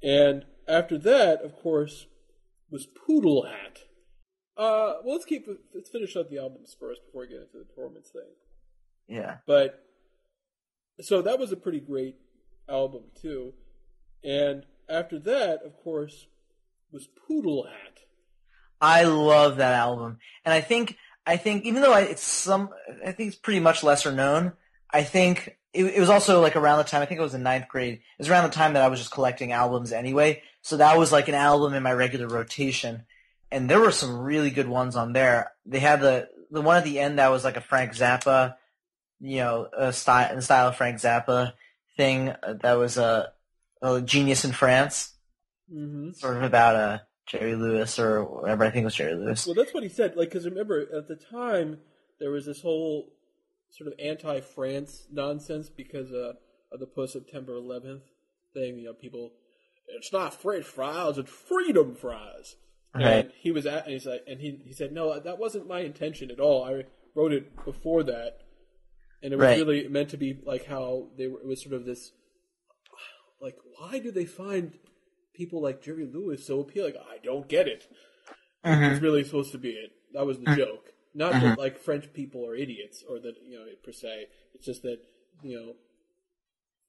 And 0.02 0.46
after 0.68 0.98
that, 1.00 1.42
of 1.42 1.56
course, 1.56 2.08
was 2.70 2.86
Poodle 2.86 3.46
Hat. 3.46 3.80
Uh, 4.56 5.02
well, 5.04 5.14
let's 5.14 5.26
keep 5.26 5.48
let's 5.74 5.90
finish 5.90 6.16
up 6.16 6.30
the 6.30 6.38
albums 6.38 6.76
first 6.80 7.02
before 7.06 7.22
we 7.22 7.28
get 7.28 7.38
into 7.38 7.60
the 7.60 7.66
performance 7.66 8.10
thing. 8.10 8.32
Yeah. 9.08 9.38
But 9.48 9.84
so 11.02 11.22
that 11.22 11.40
was 11.40 11.52
a 11.52 11.58
pretty 11.58 11.80
great 11.80 12.16
album 12.70 13.04
too. 13.20 13.54
And 14.24 14.66
after 14.88 15.20
that, 15.20 15.62
of 15.66 15.76
course, 15.84 16.28
was 16.92 17.08
Poodle 17.28 17.66
Hat. 17.66 18.00
I 18.80 19.04
love 19.04 19.58
that 19.58 19.74
album, 19.74 20.18
and 20.44 20.54
I 20.54 20.62
think 20.62 20.98
I 21.26 21.38
think 21.38 21.66
even 21.66 21.82
though 21.82 21.94
I, 21.94 22.02
it's 22.02 22.24
some, 22.24 22.70
I 23.06 23.12
think 23.14 23.30
it's 23.30 23.38
pretty 23.38 23.62
much 23.62 23.84
lesser 23.84 24.12
known. 24.12 24.54
I 24.92 25.04
think 25.04 25.58
it, 25.74 25.86
it 25.86 26.00
was 26.00 26.10
also 26.10 26.42
like 26.42 26.56
around 26.56 26.78
the 26.78 26.84
time 26.84 27.02
I 27.02 27.06
think 27.06 27.20
it 27.20 27.24
was 27.24 27.34
in 27.34 27.44
ninth 27.44 27.68
grade. 27.68 27.94
It 27.96 28.02
was 28.20 28.30
around 28.30 28.44
the 28.50 28.56
time 28.56 28.74
that 28.74 28.84
I 28.84 28.88
was 28.88 29.00
just 29.00 29.12
collecting 29.12 29.52
albums 29.52 29.92
anyway, 29.92 30.42
so 30.62 30.78
that 30.78 30.98
was 30.98 31.12
like 31.12 31.28
an 31.28 31.36
album 31.36 31.74
in 31.74 31.84
my 31.84 31.94
regular 31.94 32.28
rotation, 32.28 33.04
and 33.52 33.70
there 33.70 33.80
were 33.80 33.92
some 33.92 34.18
really 34.20 34.50
good 34.52 34.68
ones 34.68 34.96
on 34.96 35.14
there. 35.14 35.52
They 35.66 35.80
had 35.80 36.02
the 36.02 36.30
the 36.52 36.62
one 36.62 36.78
at 36.78 36.84
the 36.84 37.00
end 37.00 37.20
that 37.20 37.32
was 37.32 37.44
like 37.44 37.58
a 37.58 37.62
Frank 37.62 37.94
Zappa, 37.94 38.56
you 39.20 39.38
know, 39.38 39.68
a 39.78 39.92
style 39.92 40.30
in 40.30 40.36
the 40.38 40.42
style 40.42 40.68
of 40.68 40.76
Frank 40.76 40.98
Zappa 40.98 41.54
thing. 41.98 42.30
uh, 42.30 42.54
That 42.62 42.74
was 42.74 42.98
a, 42.98 43.32
a 43.82 44.02
genius 44.02 44.46
in 44.46 44.52
France, 44.52 45.14
Mm-hmm. 45.74 46.12
sort 46.12 46.38
of 46.38 46.44
about 46.44 46.76
a. 46.76 47.02
Jerry 47.26 47.56
Lewis 47.56 48.00
or 48.00 48.22
whatever 48.26 48.66
I 48.66 48.70
think 48.70 48.82
it 48.82 48.86
was 48.86 48.96
Jerry 48.96 49.16
Lewis. 49.16 49.46
Well, 49.48 49.56
that's 49.56 49.74
what 49.74 49.82
he 49.82 49.88
said. 49.88 50.18
Like, 50.18 50.28
because 50.28 50.44
remember 50.44 50.82
at 50.82 51.08
the 51.08 51.16
time 51.16 51.78
there 52.20 52.32
was 52.32 52.46
this 52.46 52.62
whole 52.62 53.13
sort 53.78 53.88
of 53.88 53.94
anti-France 54.00 55.08
nonsense 55.12 55.70
because 55.70 56.12
uh, 56.12 56.34
of 56.72 56.80
the 56.80 56.86
post 56.88 57.14
September 57.14 57.54
11th 57.54 58.02
thing. 58.54 58.78
You 58.78 58.86
know, 58.86 58.94
people 58.94 59.32
it's 59.88 60.14
not 60.14 60.34
French 60.34 60.66
fries, 60.66 61.18
it's 61.18 61.32
freedom 61.32 61.96
fries. 61.96 62.56
Right. 62.96 63.04
And 63.26 63.32
he 63.40 63.52
was 63.52 63.66
at, 63.66 63.86
and 63.86 63.94
he's 63.94 64.06
like, 64.06 64.22
and 64.28 64.40
he 64.40 64.60
he 64.64 64.74
said, 64.74 64.92
no, 64.92 65.20
that 65.20 65.40
wasn't 65.40 65.68
my 65.68 65.80
intention 65.80 66.30
at 66.32 66.40
all. 66.40 66.64
I 66.64 66.84
wrote 67.16 67.34
it 67.34 67.66
before 67.66 68.04
that, 68.04 68.38
and 69.22 69.34
it 69.34 69.36
was 69.38 69.44
Right. 69.46 69.58
really 69.58 69.88
meant 69.88 70.10
to 70.10 70.18
be 70.18 70.40
like 70.46 70.66
how 70.66 71.10
they 71.18 71.28
were. 71.28 71.40
It 71.40 71.48
was 71.48 71.62
sort 71.64 71.74
of 71.74 71.86
this, 71.86 72.12
like, 73.42 73.56
why 73.80 73.98
do 74.00 74.12
they 74.12 74.26
find 74.26 74.74
people 75.36 75.62
like 75.62 75.82
Jerry 75.82 76.06
Lewis 76.06 76.46
so 76.46 76.60
appealing? 76.60 76.94
I 76.98 77.18
don't 77.24 77.48
get 77.50 77.68
it. 77.68 77.88
Mhm. 78.64 78.92
It's 78.94 79.02
really 79.02 79.24
supposed 79.24 79.52
to 79.54 79.58
be 79.58 79.72
it. 79.72 79.92
That 80.14 80.26
was 80.28 80.38
the 80.40 80.56
joke. 80.56 80.93
Not 81.14 81.34
mm-hmm. 81.34 81.46
that 81.46 81.60
like 81.60 81.78
French 81.78 82.12
people 82.14 82.48
are 82.48 82.56
idiots 82.56 83.04
or 83.08 83.20
that 83.20 83.36
you 83.46 83.58
know 83.58 83.66
per 83.84 83.92
se. 83.92 84.28
It's 84.54 84.66
just 84.66 84.82
that 84.84 85.00
you 85.44 85.56
know 85.60 85.74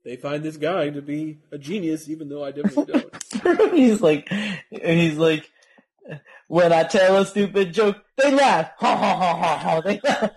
they 0.05 0.17
find 0.17 0.43
this 0.43 0.57
guy 0.57 0.91
to 0.91 1.03
be 1.03 1.39
a 1.51 1.59
genius, 1.59 2.09
even 2.09 2.29
though 2.29 2.45
I 2.45 2.53
definitely 2.53 3.03
don't. 3.43 3.75
he's 3.75 4.01
like, 4.01 4.29
he's 4.71 5.17
like, 5.17 5.51
when 6.49 6.73
I 6.73 6.85
tell 6.85 7.17
a 7.19 7.27
stupid 7.27 7.73
joke, 7.73 7.97
they 8.17 8.33
laugh. 8.33 8.71
Ha 8.79 8.97
ha 8.97 9.17
ha 9.17 9.37
ha 9.37 9.59
ha. 9.59 9.81
They 9.81 10.01
laugh. 10.05 10.31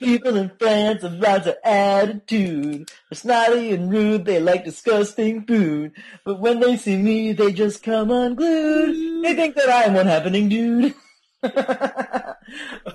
People 0.00 0.36
in 0.36 0.50
France 0.58 1.02
have 1.02 1.14
lots 1.14 1.46
of 1.46 1.56
attitude. 1.62 2.90
They're 3.10 3.16
snotty 3.16 3.72
and 3.72 3.92
rude. 3.92 4.24
They 4.24 4.40
like 4.40 4.64
disgusting 4.64 5.44
food. 5.46 5.92
But 6.24 6.40
when 6.40 6.58
they 6.60 6.76
see 6.76 6.96
me, 6.96 7.32
they 7.32 7.52
just 7.52 7.82
come 7.82 8.10
unglued. 8.10 9.24
They 9.24 9.34
think 9.34 9.54
that 9.54 9.70
I'm 9.70 9.94
one 9.94 10.06
happening 10.06 10.48
dude. 10.48 10.94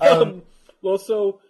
um, 0.00 0.42
well, 0.82 0.98
so 0.98 1.40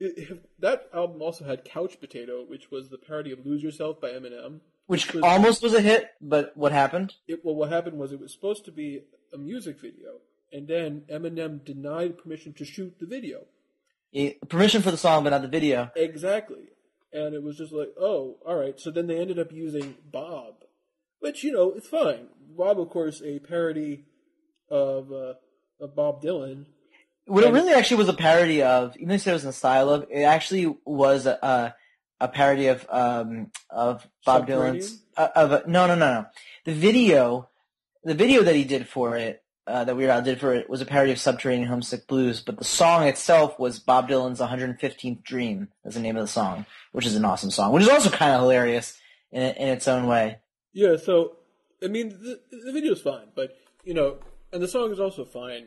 it, 0.00 0.42
that 0.58 0.88
album 0.92 1.22
also 1.22 1.44
had 1.44 1.64
Couch 1.64 1.98
Potato, 2.00 2.44
which 2.46 2.70
was 2.70 2.88
the 2.88 2.98
parody 2.98 3.32
of 3.32 3.44
"Lose 3.46 3.62
Yourself" 3.62 4.00
by 4.00 4.10
Eminem. 4.10 4.60
which 4.86 5.12
was- 5.14 5.22
almost 5.22 5.62
was 5.62 5.74
a 5.74 5.80
hit, 5.80 6.10
but 6.20 6.56
what 6.56 6.72
happened? 6.72 7.14
It, 7.26 7.40
well, 7.44 7.54
what 7.54 7.70
happened 7.70 7.98
was 7.98 8.12
it 8.12 8.20
was 8.20 8.32
supposed 8.32 8.64
to 8.66 8.72
be 8.72 9.02
a 9.32 9.38
music 9.38 9.80
video, 9.80 10.18
and 10.52 10.66
then 10.68 11.02
Eminem 11.10 11.64
denied 11.64 12.18
permission 12.18 12.52
to 12.54 12.64
shoot 12.64 12.94
the 13.00 13.06
video. 13.06 13.46
Eh, 14.14 14.32
Permission 14.48 14.82
for 14.82 14.90
the 14.90 14.98
song, 14.98 15.24
but 15.24 15.30
not 15.30 15.40
the 15.42 15.48
video. 15.48 15.90
Exactly. 15.96 16.68
And 17.14 17.34
it 17.34 17.42
was 17.42 17.56
just 17.56 17.72
like, 17.72 17.94
oh, 17.98 18.36
all 18.46 18.56
right. 18.56 18.78
So 18.78 18.90
then 18.90 19.06
they 19.06 19.18
ended 19.18 19.38
up 19.38 19.52
using 19.52 19.96
Bob, 20.10 20.54
which 21.20 21.42
you 21.44 21.52
know 21.52 21.72
it's 21.72 21.88
fine. 21.88 22.26
Bob, 22.56 22.78
of 22.80 22.90
course, 22.90 23.22
a 23.24 23.38
parody 23.38 24.04
of 24.68 25.10
uh, 25.12 25.34
of 25.82 25.94
Bob 25.94 26.22
Dylan. 26.22 26.64
What 27.26 27.44
it 27.44 27.52
really 27.52 27.72
actually 27.72 27.98
was 27.98 28.08
a 28.08 28.14
parody 28.14 28.62
of, 28.62 28.96
even 28.96 29.08
though 29.08 29.14
it 29.14 29.26
was 29.26 29.42
in 29.42 29.48
the 29.48 29.52
style 29.52 29.90
of, 29.90 30.06
it 30.10 30.22
actually 30.22 30.74
was 30.84 31.26
a 31.26 31.38
a, 31.42 31.74
a 32.20 32.28
parody 32.28 32.68
of 32.68 32.86
um 32.90 33.50
of 33.70 34.06
Bob 34.24 34.48
Dylan's 34.48 35.02
uh, 35.16 35.28
of 35.34 35.52
a, 35.52 35.62
no 35.66 35.86
no 35.86 35.94
no 35.94 36.14
no 36.14 36.26
the 36.64 36.72
video 36.72 37.48
the 38.04 38.14
video 38.14 38.42
that 38.42 38.56
he 38.56 38.64
did 38.64 38.88
for 38.88 39.16
it 39.16 39.42
uh, 39.66 39.84
that 39.84 39.96
Weird 39.96 40.10
Al 40.10 40.22
did 40.22 40.40
for 40.40 40.54
it 40.54 40.68
was 40.68 40.80
a 40.80 40.86
parody 40.86 41.12
of 41.12 41.18
Subterranean 41.18 41.68
Homesick 41.68 42.08
Blues, 42.08 42.40
but 42.40 42.58
the 42.58 42.64
song 42.64 43.06
itself 43.06 43.58
was 43.60 43.78
Bob 43.78 44.08
Dylan's 44.08 44.40
115th 44.40 45.22
Dream 45.22 45.68
is 45.84 45.94
the 45.94 46.00
name 46.00 46.16
of 46.16 46.22
the 46.22 46.28
song, 46.28 46.66
which 46.90 47.06
is 47.06 47.14
an 47.14 47.24
awesome 47.24 47.52
song, 47.52 47.72
which 47.72 47.84
is 47.84 47.88
also 47.88 48.10
kind 48.10 48.32
of 48.32 48.40
hilarious 48.40 48.98
in 49.30 49.42
in 49.42 49.68
its 49.68 49.86
own 49.86 50.08
way. 50.08 50.38
Yeah. 50.72 50.96
So 50.96 51.36
I 51.82 51.86
mean, 51.86 52.08
the, 52.08 52.40
the 52.64 52.72
video's 52.72 53.00
fine, 53.00 53.28
but 53.36 53.56
you 53.84 53.94
know, 53.94 54.18
and 54.52 54.62
the 54.62 54.68
song 54.68 54.90
is 54.92 55.00
also 55.00 55.24
fine 55.24 55.66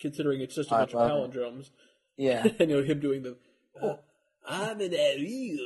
considering 0.00 0.40
it's 0.40 0.54
just 0.54 0.70
a 0.70 0.74
I 0.74 0.78
bunch 0.80 0.94
of 0.94 1.00
love 1.00 1.34
it. 1.34 1.38
palindromes, 1.38 1.70
Yeah. 2.16 2.46
and 2.58 2.70
you 2.70 2.76
know 2.76 2.82
him 2.82 3.00
doing 3.00 3.22
the. 3.22 3.36
uh, 3.80 3.96
I'm 4.48 4.80
an 4.80 4.94
Ariel. 4.94 5.58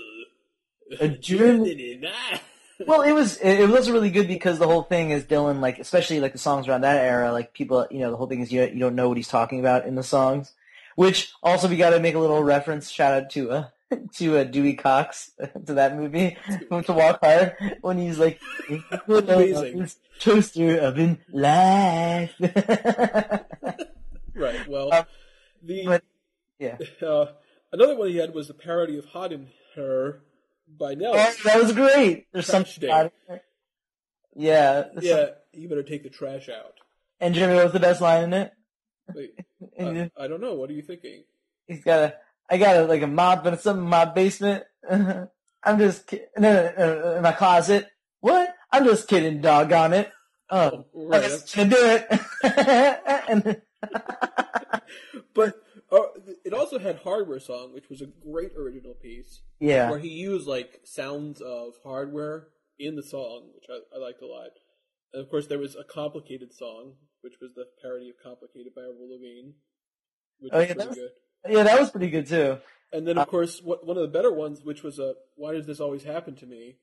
A 1.00 1.08
German- 1.08 2.04
Well, 2.86 3.02
it 3.02 3.12
was 3.12 3.36
it 3.38 3.68
was 3.68 3.90
really 3.90 4.10
good 4.10 4.26
because 4.36 4.58
the 4.58 4.66
whole 4.66 4.82
thing 4.82 5.10
is 5.10 5.24
Dylan, 5.24 5.60
like 5.60 5.78
especially 5.78 6.18
like 6.20 6.32
the 6.32 6.38
songs 6.38 6.66
around 6.66 6.80
that 6.80 6.96
era, 7.04 7.30
like 7.32 7.52
people, 7.52 7.86
you 7.90 7.98
know, 8.00 8.10
the 8.10 8.16
whole 8.16 8.26
thing 8.26 8.40
is 8.40 8.50
you 8.50 8.62
you 8.62 8.78
don't 8.78 8.94
know 8.94 9.08
what 9.08 9.16
he's 9.16 9.28
talking 9.28 9.60
about 9.60 9.86
in 9.86 9.94
the 9.96 10.02
songs. 10.02 10.52
Which 10.96 11.30
also 11.42 11.68
we 11.68 11.76
got 11.76 11.90
to 11.90 12.00
make 12.00 12.14
a 12.14 12.18
little 12.18 12.42
reference, 12.42 12.90
shout 12.90 13.12
out 13.22 13.30
to 13.30 13.50
uh 13.50 13.64
to 14.16 14.38
uh, 14.38 14.44
Dewey 14.44 14.74
Cox 14.74 15.30
to 15.66 15.74
that 15.74 15.96
movie 15.96 16.36
to 16.70 16.92
Walk 16.92 17.18
Hard 17.22 17.56
when 17.80 17.98
he's 17.98 18.18
like 18.18 18.40
toaster 20.20 20.78
oven 20.80 21.18
life. 21.32 22.34
Right. 24.34 24.66
Well, 24.68 24.92
Um, 24.92 25.04
the 25.62 25.84
but 25.86 26.04
yeah, 26.58 26.78
uh, 27.06 27.26
another 27.72 27.96
one 27.96 28.08
he 28.08 28.16
had 28.16 28.32
was 28.34 28.48
the 28.48 28.54
parody 28.54 28.96
of 28.98 29.04
"Hot 29.06 29.32
in 29.32 29.48
Her" 29.76 30.22
by 30.68 30.94
Nelly. 30.94 31.18
oh, 31.18 31.34
that 31.44 31.60
was 31.62 31.72
great. 31.72 32.26
There's 32.32 32.46
some 32.46 32.64
day. 32.78 33.10
yeah, 34.34 34.84
there's 34.94 35.08
some- 35.08 35.18
yeah, 35.18 35.26
you 35.52 35.68
better 35.68 35.82
take 35.82 36.02
the 36.02 36.10
trash 36.10 36.48
out. 36.48 36.74
and 37.20 37.34
Jimmy, 37.34 37.54
what 37.54 37.64
was 37.64 37.72
the 37.72 37.80
best 37.80 38.00
line 38.00 38.24
in 38.24 38.32
it? 38.32 38.52
Wait, 39.14 39.34
uh, 39.78 40.06
I 40.18 40.28
don't 40.28 40.40
know. 40.40 40.54
What 40.54 40.70
are 40.70 40.74
you 40.74 40.82
thinking? 40.82 41.24
He's 41.66 41.82
got 41.84 41.98
a, 42.00 42.14
I 42.50 42.58
got 42.58 42.76
a, 42.76 42.82
like 42.84 43.02
a 43.02 43.06
mop 43.06 43.46
and 43.46 43.58
something 43.60 43.84
in 43.84 43.90
my 43.90 44.04
basement. 44.06 44.64
I'm 44.90 45.78
just 45.78 46.06
kidding. 46.06 46.26
No, 46.38 46.72
no, 46.76 47.00
no, 47.00 47.16
in 47.16 47.22
my 47.22 47.32
closet. 47.32 47.86
What? 48.20 48.54
I'm 48.72 48.84
just 48.84 49.08
kidding, 49.08 49.40
doggone 49.40 49.92
it. 49.92 50.10
Oh, 50.50 50.84
Oh, 50.94 51.12
I 51.12 51.20
right. 51.20 51.32
I 51.32 51.38
can 51.46 51.68
do 51.68 51.76
it. 51.78 53.62
But 55.34 55.54
uh, 55.92 55.98
it 56.44 56.52
also 56.52 56.78
had 56.80 56.96
"Hardware 56.98 57.38
Song," 57.38 57.72
which 57.72 57.88
was 57.88 58.00
a 58.02 58.06
great 58.06 58.50
original 58.58 58.94
piece 58.94 59.42
yeah. 59.60 59.88
where 59.90 59.98
he 60.00 60.08
used 60.08 60.46
like 60.48 60.80
sounds 60.84 61.40
of 61.40 61.74
hardware 61.84 62.48
in 62.78 62.96
the 62.96 63.02
song, 63.02 63.50
which 63.54 63.64
I, 63.70 63.96
I 63.96 64.00
liked 64.04 64.22
a 64.22 64.26
lot. 64.26 64.48
And 65.12 65.22
of 65.22 65.30
course, 65.30 65.46
there 65.46 65.58
was 65.58 65.76
a 65.76 65.84
complicated 65.84 66.52
song, 66.52 66.94
which 67.22 67.34
was 67.40 67.52
the 67.54 67.66
parody 67.80 68.08
of 68.10 68.16
"Complicated" 68.22 68.72
by 68.74 68.82
Avril 68.82 69.08
Lavigne, 69.10 69.52
which 70.40 70.52
Oh, 70.52 70.58
was 70.58 70.68
yeah, 70.68 70.74
that 70.74 70.76
pretty 70.76 70.88
was- 70.88 70.96
good. 70.98 71.10
Yeah, 71.48 71.62
that 71.62 71.80
was 71.80 71.90
pretty 71.90 72.10
good 72.10 72.26
too. 72.26 72.58
And 72.92 73.06
then, 73.06 73.18
of 73.18 73.22
uh, 73.22 73.30
course, 73.30 73.60
what, 73.62 73.86
one 73.86 73.96
of 73.96 74.02
the 74.02 74.08
better 74.08 74.32
ones, 74.32 74.62
which 74.64 74.82
was 74.82 74.98
a 74.98 75.14
"Why 75.36 75.52
Does 75.52 75.66
This 75.66 75.80
Always 75.80 76.04
Happen 76.04 76.34
to 76.36 76.46
Me," 76.46 76.76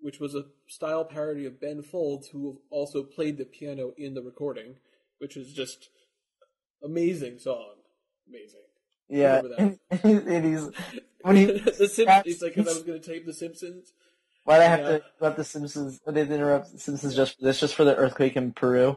which 0.00 0.20
was 0.20 0.34
a 0.34 0.44
style 0.68 1.04
parody 1.04 1.46
of 1.46 1.60
Ben 1.60 1.82
Folds, 1.82 2.28
who 2.28 2.60
also 2.70 3.02
played 3.02 3.38
the 3.38 3.44
piano 3.44 3.92
in 3.98 4.14
the 4.14 4.22
recording, 4.22 4.76
which 5.18 5.36
is 5.36 5.52
just 5.52 5.90
amazing 6.82 7.38
song, 7.38 7.74
amazing. 8.28 8.60
Yeah. 9.08 9.42
And, 9.90 10.28
and 10.28 10.44
he's, 10.44 10.68
when 11.22 11.36
he, 11.36 11.44
the 11.58 11.88
Simpsons. 11.88 12.22
He's 12.24 12.42
like, 12.42 12.54
'cause 12.54 12.68
I 12.68 12.72
was 12.74 12.82
going 12.82 13.00
to 13.00 13.06
tape 13.06 13.26
the 13.26 13.32
Simpsons. 13.32 13.92
why'd 14.44 14.60
I 14.60 14.64
have 14.64 14.80
Yeah. 14.80 14.88
to 14.88 14.94
interrupt 15.18 15.36
the 15.38 15.44
Simpsons? 15.44 16.00
I 16.06 16.12
didn't 16.12 16.34
interrupt 16.34 16.72
the 16.72 16.78
Simpsons 16.78 17.16
just 17.16 17.36
for 17.38 17.44
this, 17.44 17.58
just 17.60 17.74
for 17.74 17.84
the 17.84 17.96
earthquake 17.96 18.36
in 18.36 18.52
Peru. 18.52 18.96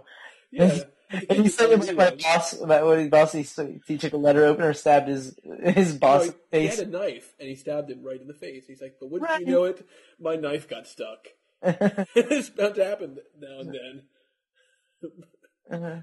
Yeah, 0.52 0.80
And 1.30 1.44
he 1.44 1.50
said 1.50 1.72
about 1.72 1.96
my 1.96 2.12
boss, 2.16 2.60
about 2.62 2.86
what 2.86 3.00
his 3.00 3.10
boss, 3.10 3.32
he, 3.34 3.46
he 3.88 3.98
took 3.98 4.14
a 4.14 4.18
letter 4.18 4.46
opener, 4.46 4.74
stabbed 4.74 5.08
his, 5.10 5.36
his 5.64 5.94
boss 5.98 6.28
No, 6.28 6.34
he, 6.52 6.60
he 6.62 6.68
had 6.68 6.80
a 6.80 6.86
knife 6.86 7.34
and 7.40 7.50
he 7.50 7.56
stabbed 7.56 7.90
him 7.92 8.04
right 8.04 8.20
in 8.22 8.28
the 8.28 8.34
face. 8.34 8.66
He's 8.68 8.82
like, 8.82 8.96
but 9.00 9.10
wouldn't 9.10 9.30
Right. 9.30 9.42
you 9.42 9.48
know 9.48 9.64
it? 9.66 9.86
My 10.20 10.36
knife 10.36 10.70
got 10.70 10.88
stuck. 10.88 11.28
it's 11.64 12.50
bound 12.50 12.76
to 12.76 12.86
happen 12.86 13.18
now 13.40 13.60
and 13.60 13.74
then. 13.74 14.04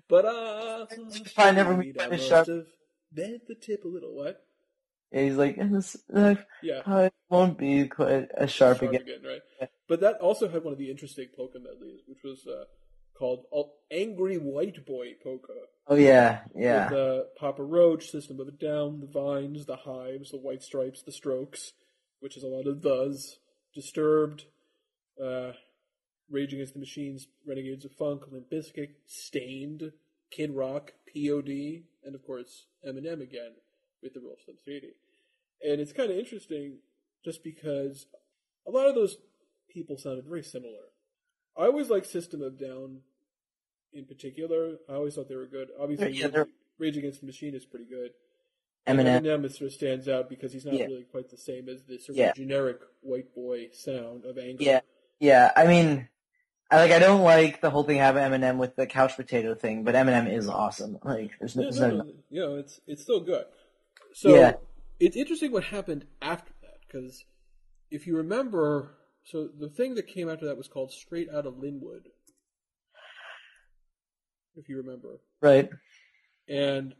But 0.08 0.24
uh, 0.24 0.86
I 1.36 1.50
never 1.52 1.76
meet 1.76 2.00
I 2.00 2.08
the 2.08 2.16
must 2.16 2.28
sharp- 2.28 2.48
have 2.48 2.66
bent 3.12 3.46
the 3.46 3.54
tip 3.54 3.84
a 3.84 3.88
little. 3.88 4.14
What? 4.14 4.42
Yeah, 5.12 5.22
he's 5.22 5.36
like, 5.36 5.56
this 5.70 5.96
knife 6.08 6.44
Yeah, 6.62 6.82
uh, 6.86 7.08
won't 7.30 7.58
be 7.58 7.86
quite 7.88 8.28
as 8.36 8.50
sharp, 8.50 8.78
sharp 8.78 8.92
again. 8.92 9.02
again, 9.02 9.20
right? 9.60 9.70
But 9.88 10.00
that 10.00 10.16
also 10.20 10.48
had 10.48 10.64
one 10.64 10.72
of 10.74 10.78
the 10.78 10.90
interesting 10.90 11.28
polka 11.34 11.58
medleys, 11.58 12.00
which 12.06 12.18
was 12.22 12.46
uh, 12.46 12.64
called 13.18 13.46
"Angry 13.90 14.36
White 14.36 14.86
Boy 14.86 15.14
Polka." 15.22 15.52
Oh 15.86 15.96
yeah, 15.96 16.40
yeah. 16.54 16.88
The 16.88 17.16
uh, 17.16 17.22
Papa 17.38 17.62
Roach, 17.62 18.10
System 18.10 18.40
of 18.40 18.48
a 18.48 18.52
Down, 18.52 19.00
the 19.00 19.06
Vines, 19.06 19.66
the 19.66 19.76
Hives, 19.76 20.30
the 20.30 20.38
White 20.38 20.62
Stripes, 20.62 21.02
the 21.02 21.12
Strokes, 21.12 21.72
which 22.20 22.36
is 22.36 22.42
a 22.42 22.46
lot 22.46 22.66
of 22.66 22.82
thes, 22.82 23.38
Disturbed, 23.74 24.44
uh, 25.22 25.52
Rage 26.30 26.52
Against 26.52 26.74
the 26.74 26.80
Machines, 26.80 27.26
Renegades 27.46 27.84
of 27.84 27.92
Funk, 27.92 28.22
Limp 28.30 28.50
Bizkit, 28.50 28.90
Staind, 29.06 29.92
Kid 30.30 30.50
Rock, 30.50 30.92
P.O.D., 31.06 31.84
and 32.04 32.14
of 32.14 32.24
course 32.24 32.66
Eminem 32.86 33.22
again 33.22 33.52
with 34.02 34.14
the 34.14 34.20
Real 34.20 34.36
Slim 34.44 34.56
Shady. 34.64 34.92
And 35.62 35.80
it's 35.80 35.92
kind 35.92 36.10
of 36.10 36.18
interesting 36.18 36.78
just 37.24 37.42
because 37.42 38.06
a 38.66 38.70
lot 38.70 38.88
of 38.88 38.94
those 38.94 39.16
people 39.70 39.96
sounded 39.96 40.26
very 40.26 40.42
similar. 40.42 40.92
I 41.56 41.64
always 41.64 41.90
liked 41.90 42.06
System 42.06 42.42
of 42.42 42.58
Down 42.58 43.00
in 43.92 44.04
particular. 44.04 44.76
I 44.88 44.94
always 44.94 45.14
thought 45.14 45.28
they 45.28 45.36
were 45.36 45.46
good. 45.46 45.68
Obviously, 45.78 46.12
Yeah, 46.12 46.28
they're- 46.28 46.48
Rage 46.78 46.96
Against 46.96 47.20
the 47.20 47.26
Machine 47.26 47.54
is 47.54 47.64
pretty 47.64 47.86
good. 47.86 48.12
Eminem. 48.86 49.20
Eminem 49.22 49.50
sort 49.50 49.68
of 49.68 49.72
stands 49.72 50.08
out 50.08 50.28
because 50.28 50.52
he's 50.52 50.64
not 50.64 50.74
Yeah. 50.74 50.86
really 50.86 51.04
quite 51.04 51.28
the 51.28 51.36
same 51.36 51.68
as 51.68 51.82
the 51.84 51.98
sort 51.98 52.10
of 52.10 52.16
Yeah. 52.16 52.32
generic 52.32 52.80
white 53.00 53.34
boy 53.34 53.68
sound 53.72 54.24
of 54.24 54.38
anger. 54.38 54.62
Yeah, 54.62 54.80
yeah. 55.20 55.52
I 55.56 55.66
mean, 55.66 56.08
I 56.70 56.76
like. 56.76 56.92
I 56.92 56.98
don't 56.98 57.22
like 57.22 57.60
the 57.60 57.70
whole 57.70 57.82
thing 57.82 57.98
having 57.98 58.22
Eminem 58.22 58.58
with 58.58 58.76
the 58.76 58.86
couch 58.86 59.16
potato 59.16 59.54
thing, 59.54 59.84
but 59.84 59.94
Eminem 59.94 60.32
is 60.32 60.48
awesome. 60.48 60.98
Like, 61.04 61.32
there's 61.38 61.56
no, 61.56 61.64
Yeah, 61.64 61.70
no, 61.80 61.88
no 61.88 61.96
no, 62.04 62.12
you 62.30 62.40
know, 62.40 62.56
it's 62.56 62.80
it's 62.86 63.02
still 63.02 63.20
good. 63.20 63.44
So 64.14 64.58
it's 65.00 65.16
interesting 65.16 65.52
what 65.52 65.64
happened 65.64 66.06
after 66.22 66.52
that 66.62 66.78
because 66.86 67.24
if 67.90 68.06
you 68.06 68.16
remember 68.16 68.94
so 69.24 69.48
the 69.48 69.68
thing 69.68 69.94
that 69.96 70.06
came 70.06 70.28
after 70.30 70.46
that 70.46 70.56
was 70.56 70.68
called 70.68 70.92
Straight 70.92 71.28
Outta 71.30 71.50
Lynwood, 71.50 72.06
if 74.58 74.68
you 74.68 74.76
remember. 74.76 75.20
Right. 75.40 75.70
And 76.48 76.94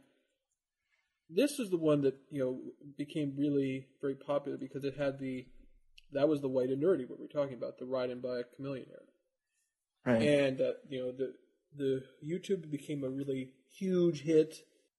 this 1.29 1.57
was 1.59 1.69
the 1.69 1.77
one 1.77 2.01
that 2.01 2.15
you 2.31 2.39
know 2.39 2.59
became 2.97 3.33
really 3.37 3.87
very 4.01 4.15
popular 4.15 4.57
because 4.57 4.83
it 4.83 4.95
had 4.97 5.19
the 5.19 5.45
that 6.11 6.27
was 6.27 6.41
the 6.41 6.47
white 6.47 6.69
and 6.69 6.81
nerdy 6.81 7.07
what 7.07 7.19
we're 7.19 7.27
talking 7.27 7.55
about 7.55 7.77
the 7.77 7.85
riding 7.85 8.19
by 8.19 8.39
a 8.39 8.43
Chamillionaire, 8.43 9.05
Right. 10.05 10.21
and 10.21 10.61
uh, 10.61 10.73
you 10.89 10.99
know 10.99 11.11
the 11.11 11.33
the 11.75 12.03
YouTube 12.25 12.69
became 12.71 13.03
a 13.03 13.09
really 13.09 13.53
huge 13.77 14.21
hit, 14.23 14.55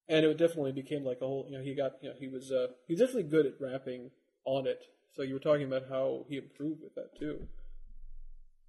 and 0.09 0.25
it 0.25 0.39
definitely 0.39 0.73
became 0.73 1.05
like 1.05 1.19
a 1.21 1.27
whole 1.27 1.47
you 1.49 1.59
know 1.59 1.65
he 1.65 1.75
got 1.75 1.93
you 2.01 2.11
know 2.11 2.15
he 2.19 2.29
was 2.29 2.53
uh 2.53 2.69
he's 2.87 3.01
definitely 3.01 3.25
good 3.25 3.47
at 3.47 3.61
rapping 3.61 4.11
on 4.45 4.67
it. 4.67 4.85
So 5.13 5.23
you 5.23 5.35
were 5.35 5.41
talking 5.41 5.67
about 5.67 5.89
how 5.89 6.25
he 6.29 6.37
improved 6.37 6.83
with 6.83 6.95
that 6.95 7.19
too. 7.19 7.49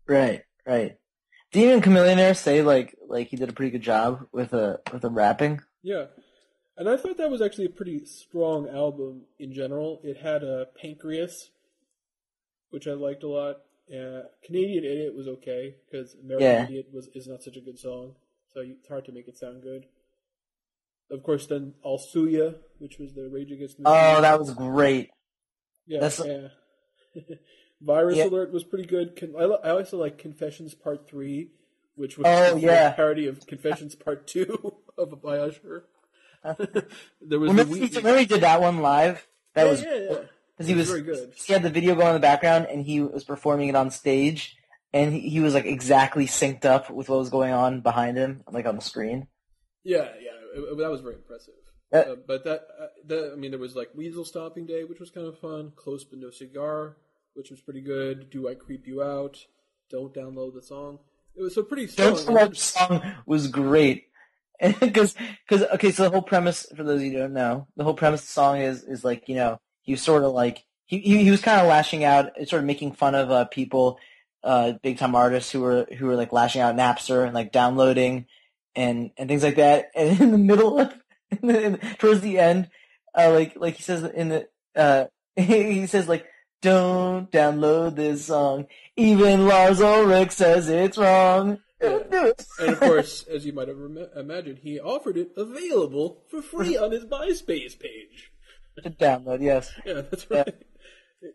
Right. 0.08 0.42
Right. 0.66 0.98
Did 1.52 1.64
even 1.64 1.82
Chamillionaire 1.82 2.36
say 2.38 2.62
like 2.62 2.96
like 3.08 3.28
he 3.28 3.36
did 3.38 3.50
a 3.50 3.54
pretty 3.54 3.72
good 3.72 3.82
job 3.82 4.26
with 4.32 4.54
a 4.54 4.80
with 4.94 5.04
a 5.04 5.10
rapping? 5.10 5.62
Yeah. 5.84 6.06
And 6.78 6.88
I 6.90 6.98
thought 6.98 7.18
that 7.18 7.30
was 7.30 7.42
actually 7.42 7.66
a 7.66 7.70
pretty 7.70 8.06
strong 8.06 8.68
album 8.70 9.24
in 9.38 9.54
general. 9.54 10.00
It 10.04 10.18
had 10.18 10.44
a 10.44 10.68
Pancreas, 10.82 11.52
which 12.70 12.88
I 12.88 12.92
liked 12.94 13.24
a 13.24 13.28
lot. 13.28 13.58
Uh, 13.94 14.22
Canadian 14.46 14.86
Idiot 14.86 15.14
was 15.16 15.28
okay 15.28 15.76
because 15.86 16.16
American 16.24 16.48
Yeah. 16.48 16.64
Idiot 16.64 16.88
was 16.94 17.10
is 17.14 17.28
not 17.28 17.44
such 17.44 17.58
a 17.58 17.62
good 17.62 17.78
song, 17.78 18.16
so 18.54 18.62
it's 18.62 18.88
hard 18.88 19.04
to 19.06 19.12
make 19.12 19.28
it 19.28 19.38
sound 19.38 19.62
good. 19.62 19.86
Of 21.12 21.24
course, 21.24 21.46
then 21.48 21.74
I'll 21.86 21.98
Sue 21.98 22.28
Ya, 22.28 22.52
which 22.80 22.98
was 22.98 23.14
the 23.14 23.28
Rage 23.30 23.52
Against 23.52 23.78
the 23.78 23.84
Oh, 23.86 24.22
that 24.22 24.40
was 24.40 24.54
great. 24.54 25.10
yeah, 25.86 26.00
that's- 26.00 26.26
yeah. 26.26 27.22
Virus 27.82 28.18
Yeah. 28.18 28.26
Alert 28.26 28.52
was 28.54 28.64
pretty 28.64 28.86
good. 28.86 29.16
Con- 29.16 29.34
I, 29.38 29.44
I 29.44 29.70
also 29.72 29.98
like 29.98 30.18
Confessions 30.18 30.74
Part 30.76 31.08
Three, 31.08 31.52
which 31.96 32.18
was 32.18 32.26
Oh, 32.28 32.56
a 32.56 32.60
yeah. 32.60 32.92
parody 32.92 33.28
of 33.28 33.46
Confessions 33.48 33.96
Part 33.96 34.28
Two 34.28 34.76
of 34.98 35.22
by 35.22 35.38
Usher. 35.40 35.86
there 36.44 37.40
was 37.40 37.50
Remember, 37.50 37.64
the 37.66 37.76
he, 37.76 37.82
Wheatley- 37.82 37.98
remember 37.98 38.20
he 38.20 38.26
did 38.26 38.42
that 38.42 38.62
one 38.62 38.80
live? 38.80 39.28
That 39.54 39.66
yeah, 39.66 39.70
was 39.72 39.82
yeah, 39.84 39.96
yeah. 39.96 40.18
because 40.58 40.68
he 40.68 40.76
was 40.76 40.90
was. 40.92 41.28
He 41.46 41.54
had 41.54 41.64
the 41.64 41.70
video 41.70 41.96
going 41.96 42.08
in 42.10 42.14
the 42.14 42.20
background, 42.20 42.68
and 42.70 42.84
he 42.86 43.02
was 43.02 43.24
performing 43.24 43.70
it 43.70 43.76
on 43.76 43.92
stage, 43.92 44.58
and 44.94 45.14
he, 45.14 45.22
he 45.30 45.40
was 45.40 45.54
like 45.54 45.66
exactly 45.66 46.26
synced 46.28 46.66
up 46.66 46.90
with 46.90 47.10
what 47.10 47.20
was 47.20 47.30
going 47.30 47.52
on 47.54 47.82
behind 47.82 48.18
him, 48.18 48.44
like 48.52 48.66
on 48.66 48.76
the 48.76 48.82
screen. 48.82 49.28
Yeah, 49.84 50.10
yeah, 50.22 50.32
it- 50.56 50.60
it- 50.72 50.78
that 50.78 50.90
was 50.92 51.02
very 51.02 51.16
impressive. 51.16 51.54
Uh, 51.94 51.98
Uh, 51.98 52.16
but 52.26 52.44
that, 52.46 52.62
uh, 52.80 52.88
that, 53.08 53.32
I 53.34 53.36
mean, 53.36 53.52
there 53.52 53.60
was 53.60 53.76
like 53.76 53.90
Weasel 53.94 54.24
Stomping 54.24 54.66
Day, 54.66 54.84
which 54.86 55.00
was 55.02 55.10
kind 55.12 55.28
of 55.28 55.38
fun. 55.38 55.74
Close 55.76 56.06
but 56.06 56.20
no 56.20 56.30
cigar, 56.30 56.96
which 57.34 57.50
was 57.50 57.62
pretty 57.62 57.82
good. 57.82 58.30
Do 58.30 58.50
I 58.50 58.56
creep 58.56 58.88
you 58.88 59.02
out? 59.02 59.38
Don't 59.90 60.14
download 60.14 60.54
the 60.54 60.62
song. 60.62 61.00
It 61.36 61.42
was 61.42 61.56
so 61.56 61.64
pretty 61.64 61.88
strong. 61.88 62.16
Don't 62.16 62.30
Love 62.30 62.58
song 62.58 63.02
was 63.26 63.48
great. 63.48 64.06
Because, 64.80 65.16
because, 65.50 65.68
okay, 65.74 65.90
so 65.90 66.04
the 66.04 66.12
whole 66.12 66.22
premise, 66.22 66.68
for 66.78 66.84
those 66.84 67.00
of 67.00 67.06
you 67.08 67.14
who 67.14 67.18
don't 67.18 67.34
know, 67.34 67.66
the 67.78 67.84
whole 67.84 67.96
premise 67.96 68.22
of 68.22 68.28
the 68.28 68.32
song 68.34 68.62
is, 68.62 68.84
is 68.84 69.04
like, 69.04 69.28
you 69.28 69.34
know, 69.34 69.60
he 69.82 69.94
was 69.94 70.04
sort 70.04 70.24
of 70.24 70.34
like, 70.34 70.64
he, 70.86 71.00
he, 71.00 71.24
he 71.24 71.32
was 71.32 71.42
kind 71.42 71.60
of 71.60 71.66
lashing 71.66 72.04
out, 72.04 72.30
sort 72.46 72.60
of 72.60 72.66
making 72.66 72.92
fun 72.92 73.16
of, 73.16 73.32
uh, 73.32 73.46
people, 73.46 73.98
uh, 74.44 74.74
big 74.84 75.00
time 75.00 75.16
artists 75.16 75.52
who 75.52 75.62
were, 75.62 75.88
who 75.98 76.06
were 76.06 76.16
like 76.16 76.32
lashing 76.32 76.62
out 76.62 76.76
Napster 76.76 77.26
and 77.26 77.34
like 77.34 77.52
downloading 77.52 78.28
and, 78.76 79.10
and 79.18 79.28
things 79.28 79.42
like 79.42 79.56
that. 79.56 79.90
And 79.96 80.22
in 80.22 80.32
the 80.32 80.38
middle 80.38 80.80
of, 80.80 80.94
in 81.32 81.48
the, 81.48 81.64
in, 81.64 81.78
towards 81.98 82.22
the 82.22 82.38
end, 82.38 82.70
uh, 83.18 83.32
like, 83.32 83.56
like 83.56 83.78
he 83.78 83.82
says 83.82 84.04
in 84.04 84.30
the, 84.30 84.48
uh, 84.76 85.06
he 85.36 85.88
says 85.88 86.08
like, 86.08 86.28
don't 86.62 87.32
download 87.32 87.96
this 87.96 88.26
song. 88.26 88.68
Even 88.96 89.48
Lars 89.48 89.82
Ulrich 89.82 90.32
says 90.32 90.70
it's 90.70 90.98
wrong. 90.98 91.60
It. 91.80 92.46
and 92.60 92.70
of 92.70 92.80
course, 92.80 93.26
as 93.28 93.46
you 93.46 93.54
might 93.54 93.68
have 93.68 93.78
imagined, 94.16 94.60
he 94.60 94.80
offered 94.80 95.18
it 95.18 95.32
available 95.36 96.24
for 96.30 96.42
free 96.42 96.78
on 96.78 96.92
his 96.92 97.06
MySpace 97.06 97.78
page. 97.78 98.32
to 98.84 98.90
download, 98.92 99.42
yes. 99.42 99.72
Yeah, 99.86 100.02
that's 100.02 100.30
right. 100.30 100.54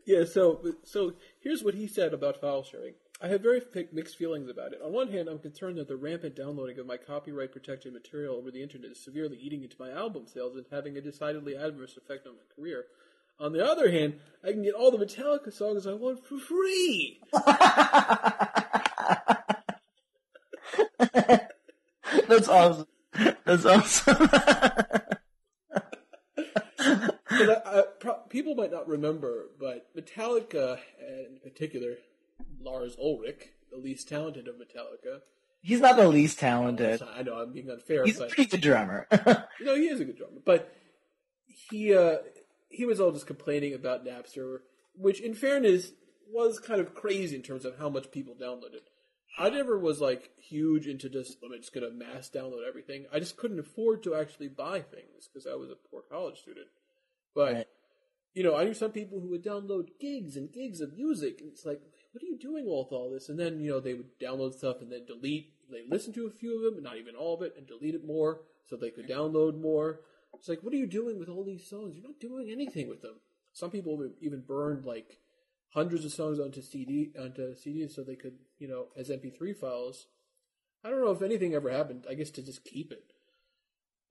Yeah. 0.05 0.25
so 0.25 0.75
so 0.85 1.15
here's 1.41 1.63
what 1.63 1.75
he 1.75 1.87
said 1.87 2.15
about 2.15 2.41
file 2.41 2.63
sharing. 2.63 2.95
I 3.21 3.29
have 3.29 3.41
very 3.41 3.63
mixed 3.93 4.17
feelings 4.17 4.51
about 4.51 4.73
it. 4.73 4.81
On 4.85 4.93
one 4.93 5.11
hand, 5.11 5.29
I'm 5.29 5.39
concerned 5.39 5.79
that 5.79 5.89
the 5.89 5.97
rampant 5.97 6.37
downloading 6.37 6.79
of 6.79 6.87
my 6.87 6.99
copyright 6.99 7.51
protected 7.51 7.95
material 7.95 8.37
over 8.37 8.51
the 8.51 8.63
internet 8.63 8.91
is 8.91 9.03
severely 9.03 9.39
eating 9.39 9.63
into 9.63 9.77
my 9.79 9.91
album 9.91 10.27
sales 10.27 10.55
and 10.55 10.67
having 10.71 10.99
a 10.99 11.01
decidedly 11.01 11.57
adverse 11.57 11.97
effect 11.97 12.27
on 12.27 12.35
my 12.35 12.55
career. 12.55 12.85
On 13.39 13.53
the 13.53 13.65
other 13.65 13.91
hand, 13.91 14.15
I 14.45 14.53
can 14.53 14.63
get 14.63 14.75
all 14.75 14.91
the 14.91 15.05
Metallica 15.05 15.53
songs 15.53 15.87
I 15.87 15.93
want 15.93 16.25
for 16.25 16.39
free. 16.39 17.21
That's 22.29 22.49
awesome. 22.49 22.87
That's 23.45 23.67
awesome. 23.67 24.29
I, 27.29 27.57
I, 27.65 27.83
pro- 28.01 28.21
people 28.29 28.55
might 28.55 28.73
not 28.73 28.89
remember, 28.89 29.51
but 29.61 29.89
Metallica, 29.97 30.79
in 31.01 31.39
particular 31.43 31.97
Lars 32.61 32.97
Ulrich, 32.99 33.51
the 33.71 33.79
least 33.79 34.09
talented 34.09 34.49
of 34.49 34.55
Metallica. 34.57 35.21
He's 35.63 35.81
not 35.81 35.97
the 35.97 36.09
least 36.09 36.39
talented. 36.39 37.03
I 37.03 37.23
know 37.23 37.35
I'm 37.39 37.53
being 37.53 37.69
unfair, 37.71 38.05
He's 38.05 38.21
a 38.21 38.27
pretty 38.27 38.47
good 38.47 38.61
drummer. 38.61 39.07
No, 39.61 39.75
he 39.75 39.89
is 39.89 40.01
a 40.01 40.05
good 40.05 40.17
drummer, 40.17 40.39
but 40.45 40.73
he 41.47 41.95
uh, 41.95 42.19
he 42.69 42.85
was 42.85 43.01
all 43.01 43.13
just 43.13 43.27
complaining 43.27 43.75
about 43.75 44.05
Napster, 44.05 44.59
which, 44.95 45.21
in 45.21 45.35
fairness, 45.35 45.93
was 46.29 46.59
kind 46.59 46.81
of 46.81 46.95
crazy 46.95 47.37
in 47.37 47.43
terms 47.43 47.65
of 47.65 47.79
how 47.79 47.89
much 47.89 48.11
people 48.11 48.35
downloaded. 48.35 48.83
I 49.39 49.51
never 49.51 49.79
was 49.79 50.01
like 50.01 50.31
huge 50.39 50.87
into 50.87 51.09
just 51.11 51.37
I'm 51.45 51.53
just 51.59 51.75
gonna 51.75 51.91
mass 51.91 52.31
download 52.31 52.67
everything. 52.67 53.05
I 53.13 53.19
just 53.19 53.37
couldn't 53.37 53.59
afford 53.61 54.03
to 54.05 54.15
actually 54.15 54.49
buy 54.49 54.81
things 54.81 55.29
because 55.29 55.47
I 55.47 55.55
was 55.57 55.71
a 55.71 55.77
poor 55.91 56.03
college 56.11 56.39
student. 56.41 56.69
But 57.35 57.53
Right. 57.53 57.67
you 58.35 58.43
know, 58.43 58.57
I 58.57 58.65
knew 58.65 58.75
some 58.75 58.93
people 58.93 59.21
who 59.21 59.29
would 59.29 59.45
download 59.45 59.99
gigs 60.01 60.37
and 60.37 60.51
gigs 60.53 60.81
of 60.81 60.97
music, 60.97 61.41
and 61.41 61.51
it's 61.51 61.67
like, 61.67 61.83
what 62.13 62.23
are 62.23 62.27
you 62.27 62.39
doing 62.39 62.65
with 62.65 62.93
all 62.93 63.11
this? 63.13 63.29
And 63.29 63.39
then 63.39 63.61
you 63.61 63.71
know 63.71 63.81
they 63.81 63.95
would 63.95 64.19
download 64.19 64.55
stuff 64.55 64.81
and 64.81 64.91
then 64.91 65.05
delete. 65.07 65.53
They 65.71 65.83
listen 65.87 66.13
to 66.15 66.27
a 66.27 66.31
few 66.31 66.57
of 66.57 66.75
them, 66.75 66.83
not 66.83 66.97
even 66.97 67.15
all 67.15 67.35
of 67.35 67.43
it, 67.43 67.55
and 67.59 67.67
delete 67.67 67.95
it 67.95 68.07
more 68.07 68.41
so 68.65 68.77
they 68.77 68.91
could 68.91 69.07
download 69.09 69.61
more. 69.61 70.01
It's 70.39 70.49
like, 70.49 70.63
what 70.63 70.73
are 70.73 70.77
you 70.77 70.87
doing 70.87 71.19
with 71.19 71.29
all 71.29 71.45
these 71.45 71.67
songs? 71.67 71.95
You're 71.95 72.07
not 72.07 72.21
doing 72.21 72.51
anything 72.51 72.89
with 72.89 73.03
them. 73.03 73.17
Some 73.53 73.71
people 73.71 74.11
even 74.21 74.41
burned 74.41 74.85
like 74.85 75.19
hundreds 75.71 76.05
of 76.05 76.13
songs 76.13 76.39
onto 76.39 76.63
CD 76.63 77.11
onto 77.19 77.55
CDs 77.55 77.95
so 77.95 78.03
they 78.03 78.17
could, 78.17 78.35
you 78.59 78.69
know, 78.69 78.87
as 78.97 79.09
MP3 79.11 79.57
files. 79.57 80.07
I 80.85 80.91
don't 80.91 81.05
know 81.05 81.11
if 81.11 81.23
anything 81.23 81.55
ever 81.55 81.71
happened. 81.71 82.07
I 82.09 82.15
guess 82.15 82.31
to 82.33 82.43
just 82.43 82.65
keep 82.65 82.93
it. 82.93 83.13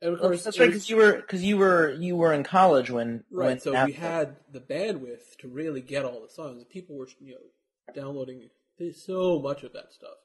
And 0.02 0.14
of 0.14 0.20
course, 0.20 0.44
That's 0.44 0.60
right, 0.60 0.68
because 0.68 0.90
you 0.90 0.98
were 0.98 1.14
because 1.14 1.44
you 1.44 1.58
were 1.58 1.92
you 1.94 2.16
were 2.16 2.34
in 2.34 2.44
college 2.44 2.92
when 2.92 3.24
Right, 3.32 3.48
when 3.48 3.60
so 3.60 3.74
Napster- 3.74 3.86
we 3.86 3.94
had 3.94 4.36
the 4.52 4.60
bandwidth 4.60 5.38
to 5.40 5.48
really 5.48 5.82
get 5.82 6.06
all 6.06 6.22
the 6.22 6.30
songs. 6.30 6.64
People 6.66 6.98
were, 6.98 7.08
you 7.20 7.36
know, 7.36 7.94
downloading 7.94 8.50
so 8.94 9.40
much 9.40 9.64
of 9.64 9.74
that 9.74 9.94
stuff. 9.94 10.18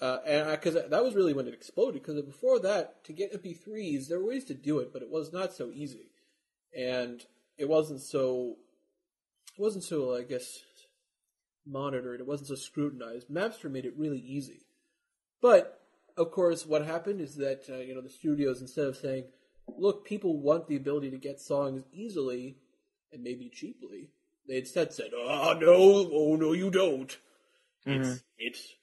Uh, 0.00 0.18
and 0.26 0.50
because 0.50 0.74
that 0.74 1.04
was 1.04 1.14
really 1.14 1.34
when 1.34 1.46
it 1.46 1.54
exploded. 1.54 2.02
Because 2.02 2.20
before 2.22 2.58
that, 2.60 3.04
to 3.04 3.12
get 3.12 3.34
MP3s, 3.34 4.08
there 4.08 4.18
were 4.18 4.28
ways 4.28 4.44
to 4.46 4.54
do 4.54 4.78
it, 4.78 4.92
but 4.92 5.02
it 5.02 5.10
was 5.10 5.32
not 5.32 5.52
so 5.52 5.70
easy, 5.72 6.10
and 6.76 7.24
it 7.58 7.68
wasn't 7.68 8.00
so. 8.00 8.56
It 9.58 9.60
wasn't 9.60 9.84
so, 9.84 10.16
I 10.16 10.22
guess, 10.22 10.60
monitored. 11.66 12.20
It 12.20 12.26
wasn't 12.26 12.48
so 12.48 12.54
scrutinized. 12.54 13.28
Napster 13.28 13.70
made 13.70 13.84
it 13.84 13.98
really 13.98 14.20
easy, 14.20 14.62
but 15.42 15.82
of 16.16 16.30
course, 16.30 16.64
what 16.64 16.84
happened 16.84 17.20
is 17.20 17.36
that 17.36 17.64
uh, 17.68 17.78
you 17.78 17.94
know 17.94 18.00
the 18.00 18.08
studios 18.08 18.62
instead 18.62 18.86
of 18.86 18.96
saying, 18.96 19.24
"Look, 19.68 20.06
people 20.06 20.40
want 20.40 20.66
the 20.66 20.76
ability 20.76 21.10
to 21.10 21.18
get 21.18 21.40
songs 21.40 21.82
easily 21.92 22.56
and 23.12 23.22
maybe 23.22 23.50
cheaply," 23.50 24.08
they 24.48 24.58
instead 24.58 24.94
said, 24.94 25.10
"Oh 25.14 25.58
no, 25.60 26.08
oh 26.10 26.36
no, 26.36 26.52
you 26.52 26.70
don't. 26.70 27.16
It's 27.84 28.22
it's 28.38 28.74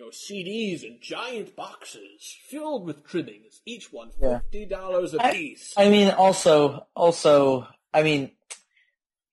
you 0.00 0.06
know 0.06 0.10
CDs 0.10 0.82
and 0.82 1.00
giant 1.00 1.54
boxes 1.56 2.36
filled 2.48 2.86
with 2.86 3.04
trimmings, 3.06 3.60
each 3.66 3.92
one 3.92 4.10
Yeah. 4.20 4.38
fifty 4.40 4.64
dollars 4.64 5.14
a 5.14 5.22
I- 5.24 5.32
piece." 5.32 5.74
I 5.76 5.90
mean, 5.90 6.10
also, 6.10 6.86
also, 6.96 7.66
I 7.92 8.02
mean, 8.02 8.30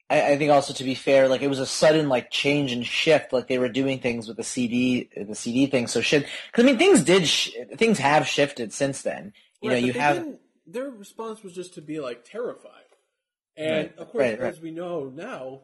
I, 0.09 0.33
I 0.33 0.37
think 0.37 0.51
also 0.51 0.73
to 0.73 0.83
be 0.83 0.93
fair, 0.95 1.27
like 1.29 1.41
it 1.41 1.47
was 1.47 1.59
a 1.59 1.65
sudden 1.65 2.09
like 2.09 2.31
change 2.31 2.71
and 2.73 2.85
shift. 2.85 3.31
Like 3.33 3.47
they 3.47 3.59
were 3.59 3.69
doing 3.69 3.99
things 3.99 4.27
with 4.27 4.37
the 4.37 4.43
CD, 4.43 5.09
the 5.15 5.35
CD 5.35 5.67
thing. 5.67 5.87
So 5.87 6.01
shit, 6.01 6.27
because 6.51 6.63
I 6.63 6.67
mean, 6.67 6.77
things 6.77 7.03
did, 7.03 7.27
sh- 7.27 7.51
things 7.77 7.97
have 7.99 8.27
shifted 8.27 8.73
since 8.73 9.01
then. 9.03 9.33
You 9.61 9.71
Right, 9.71 9.81
know, 9.81 9.87
you 9.87 9.93
have 9.93 10.27
their 10.65 10.89
response 10.89 11.43
was 11.43 11.53
just 11.53 11.75
to 11.75 11.81
be 11.81 11.99
like 12.01 12.25
terrified, 12.25 12.71
and 13.55 13.75
Right, 13.89 13.97
of 13.97 14.09
course, 14.11 14.21
right. 14.21 14.39
as 14.41 14.59
we 14.59 14.71
know 14.71 15.05
now, 15.13 15.61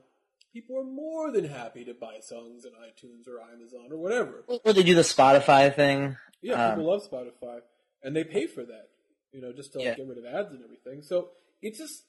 people 0.54 0.78
are 0.80 0.84
more 0.84 1.32
than 1.32 1.46
happy 1.46 1.84
to 1.86 1.94
buy 1.94 2.20
songs 2.22 2.66
on 2.66 2.72
iTunes 2.88 3.28
or 3.28 3.42
Amazon 3.42 3.88
or 3.92 3.98
whatever. 3.98 4.44
or 4.64 4.74
they 4.74 4.84
do 4.84 4.96
the 4.96 5.02
Spotify 5.02 5.74
thing. 5.76 6.16
Yeah, 6.42 6.64
Um, 6.70 6.76
people 6.76 6.92
love 6.92 7.02
Spotify, 7.10 7.62
and 8.04 8.16
they 8.16 8.24
pay 8.24 8.48
for 8.48 8.64
that. 8.64 8.90
You 9.32 9.42
know, 9.42 9.52
just 9.52 9.72
to 9.74 9.80
like, 9.80 9.88
Yeah. 9.88 9.96
get 9.96 10.08
rid 10.08 10.18
of 10.20 10.26
ads 10.26 10.52
and 10.52 10.64
everything. 10.64 11.02
So 11.02 11.32
it's 11.62 11.80
just 11.80 12.04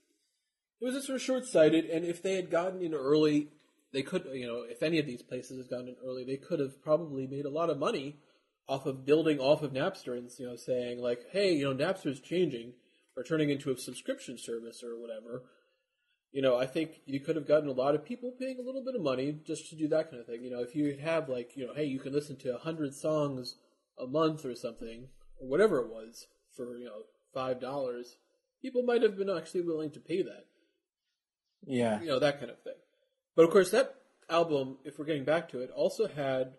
it 0.81 0.85
was 0.85 0.95
just 0.95 1.07
sort 1.07 1.17
of 1.17 1.23
short 1.23 1.45
sighted. 1.47 1.87
And 1.87 2.05
if 2.05 2.21
they 2.23 2.35
had 2.35 2.51
gotten 2.51 2.83
in 2.83 2.93
early, 2.93 3.49
they 3.93 4.03
could, 4.03 4.27
you 4.35 4.47
know, 4.47 4.63
if 4.63 4.83
any 4.83 4.99
of 4.99 5.07
these 5.07 5.23
places 5.23 5.57
had 5.59 5.71
gotten 5.71 5.89
in 5.89 5.97
early, 6.05 6.25
they 6.25 6.37
could 6.37 6.61
have 6.61 6.83
probably 6.83 7.27
made 7.27 7.47
a 7.47 7.51
lot 7.51 7.71
of 7.71 7.79
money 7.79 8.19
off 8.69 8.85
of 8.87 9.05
building 9.07 9.39
off 9.39 9.63
of 9.63 9.73
Napster 9.73 10.19
and 10.19 10.31
you 10.39 10.47
know 10.47 10.57
saying 10.57 10.99
like, 10.99 11.21
hey, 11.33 11.55
you 11.55 11.73
know, 11.73 11.75
Napster's 11.87 12.21
changing 12.21 12.75
or 13.17 13.23
turning 13.23 13.49
into 13.51 13.71
a 13.71 13.77
subscription 13.79 14.37
service 14.37 14.83
or 14.83 14.99
whatever. 15.01 15.45
You 16.35 16.43
know, 16.43 16.59
I 16.59 16.67
think 16.67 17.01
you 17.07 17.21
could 17.21 17.37
have 17.37 17.47
gotten 17.47 17.69
a 17.69 17.73
lot 17.73 17.95
of 17.95 18.05
people 18.05 18.33
paying 18.37 18.59
a 18.59 18.63
little 18.63 18.83
bit 18.85 18.97
of 18.97 19.03
money 19.03 19.39
just 19.47 19.71
to 19.71 19.77
do 19.77 19.87
that 19.89 20.11
kind 20.11 20.21
of 20.21 20.27
thing. 20.27 20.43
You 20.43 20.51
know, 20.51 20.63
if 20.63 20.75
you 20.75 20.99
have 21.01 21.29
like, 21.29 21.57
you 21.57 21.65
know, 21.65 21.73
hey, 21.73 21.85
you 21.85 22.01
can 22.01 22.13
listen 22.13 22.35
to 22.39 22.57
a 22.57 22.59
hundred 22.59 22.93
songs 22.93 23.55
a 23.97 24.09
month 24.09 24.45
or 24.45 24.57
something, 24.57 25.07
or 25.41 25.49
whatever 25.49 25.79
it 25.79 25.89
was, 25.89 26.27
for 26.57 26.77
you 26.77 26.87
know 26.87 27.03
five 27.33 27.61
dollars, 27.61 28.17
people 28.61 28.83
might 28.83 29.03
have 29.03 29.17
been 29.17 29.31
actually 29.31 29.61
willing 29.61 29.93
to 29.93 30.01
pay 30.01 30.23
that. 30.23 30.47
Yeah. 31.65 32.01
You 32.01 32.09
know 32.09 32.19
that 32.19 32.41
kind 32.41 32.51
of 32.51 32.61
thing. 32.63 32.75
But 33.37 33.45
of 33.45 33.51
course, 33.51 33.71
that 33.71 33.95
album, 34.29 34.79
if 34.85 34.99
we're 34.99 35.05
getting 35.05 35.25
back 35.25 35.49
to 35.51 35.61
it, 35.61 35.71
also 35.71 36.09
had 36.09 36.55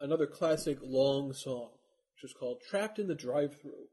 another 0.00 0.26
classic 0.26 0.78
long 0.82 1.32
song, 1.34 1.68
which 2.16 2.22
was 2.24 2.32
called 2.32 2.62
"Trapped 2.68 2.98
in 2.98 3.06
the 3.06 3.14
Drive-Through," 3.14 3.86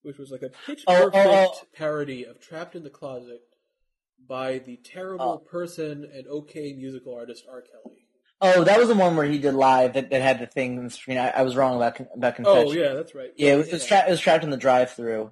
which 0.00 0.16
was 0.16 0.30
like 0.30 0.42
a 0.42 0.50
pitch 0.66 0.84
Oh, 0.86 1.10
perfect 1.10 1.16
oh, 1.16 1.52
oh. 1.54 1.66
parody 1.74 2.24
of 2.24 2.40
"Trapped 2.40 2.74
in 2.74 2.82
the 2.82 2.88
Closet" 2.88 3.42
by 4.28 4.58
the 4.58 4.76
terrible 4.76 5.24
Oh. 5.24 5.38
person 5.38 6.08
and 6.14 6.26
okay 6.26 6.72
musical 6.72 7.14
artist 7.14 7.44
R. 7.50 7.62
Kelly. 7.62 7.96
Oh, 8.42 8.64
that 8.64 8.78
was 8.78 8.88
the 8.88 8.94
one 8.94 9.16
where 9.16 9.26
he 9.26 9.38
did 9.38 9.54
live 9.54 9.92
that, 9.94 10.08
that 10.10 10.22
had 10.22 10.38
the 10.38 10.46
thing 10.46 10.78
on 10.78 10.84
the 10.84 10.90
screen. 10.90 11.18
I, 11.18 11.28
I 11.30 11.42
was 11.42 11.56
wrong 11.56 11.76
about 11.76 12.00
about 12.14 12.36
confession. 12.36 12.68
Oh 12.68 12.72
yeah, 12.72 12.94
that's 12.94 13.14
right. 13.14 13.30
Yeah, 13.36 13.54
it 13.54 13.56
was, 13.56 13.68
it 13.68 13.72
was, 13.74 13.84
tra- 13.86 14.06
it 14.06 14.10
was 14.10 14.20
trapped 14.20 14.44
in 14.44 14.50
the 14.50 14.56
drive-through. 14.56 15.30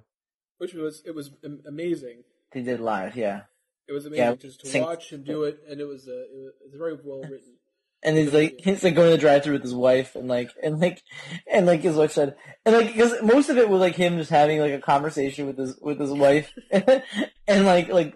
which 0.59 0.73
was 0.73 1.01
it 1.05 1.15
was 1.15 1.31
amazing. 1.65 2.23
He 2.53 2.61
did 2.61 2.79
live, 2.79 3.15
yeah. 3.15 3.41
It 3.87 3.93
was 3.93 4.05
amazing 4.05 4.25
Yeah, 4.25 4.35
just 4.35 4.59
to 4.61 4.67
sing- 4.67 4.83
watch 4.83 5.11
him 5.11 5.23
do 5.23 5.43
it, 5.43 5.59
and 5.67 5.81
it 5.81 5.85
was 5.85 6.07
uh, 6.07 6.11
it 6.11 6.53
was 6.65 6.75
very 6.77 6.95
well 7.03 7.21
written. 7.21 7.55
And 8.01 8.17
he's 8.17 8.33
like, 8.33 8.61
he's 8.63 8.83
like 8.83 8.95
going 8.95 9.07
to 9.07 9.11
the 9.11 9.17
drive-through 9.17 9.53
with 9.53 9.61
his 9.61 9.75
wife, 9.75 10.15
and 10.15 10.29
like, 10.29 10.51
and 10.63 10.79
like, 10.79 11.03
and 11.51 11.65
like 11.65 11.81
his 11.81 11.97
wife 11.97 12.13
said, 12.13 12.35
and 12.65 12.75
like, 12.75 12.87
because 12.87 13.21
most 13.21 13.49
of 13.49 13.57
it 13.57 13.67
was 13.69 13.81
like 13.81 13.95
him 13.95 14.17
just 14.17 14.29
having 14.29 14.59
like 14.59 14.71
a 14.71 14.79
conversation 14.79 15.47
with 15.47 15.57
his 15.57 15.77
with 15.81 15.99
his 15.99 16.11
wife, 16.11 16.53
and 16.71 17.65
like 17.65 17.89
like 17.89 18.15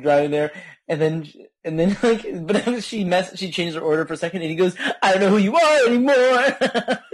driving 0.00 0.30
there, 0.30 0.52
and 0.88 1.00
then 1.00 1.26
and 1.64 1.80
then 1.80 1.96
like, 2.02 2.24
but 2.46 2.84
she 2.84 3.02
mess 3.02 3.36
she 3.36 3.50
changed 3.50 3.74
her 3.74 3.82
order 3.82 4.06
for 4.06 4.12
a 4.12 4.16
second, 4.16 4.42
and 4.42 4.50
he 4.50 4.56
goes, 4.56 4.76
I 5.02 5.12
don't 5.12 5.20
know 5.20 5.30
who 5.30 5.38
you 5.38 5.56
are 5.56 5.86
anymore. 5.86 7.00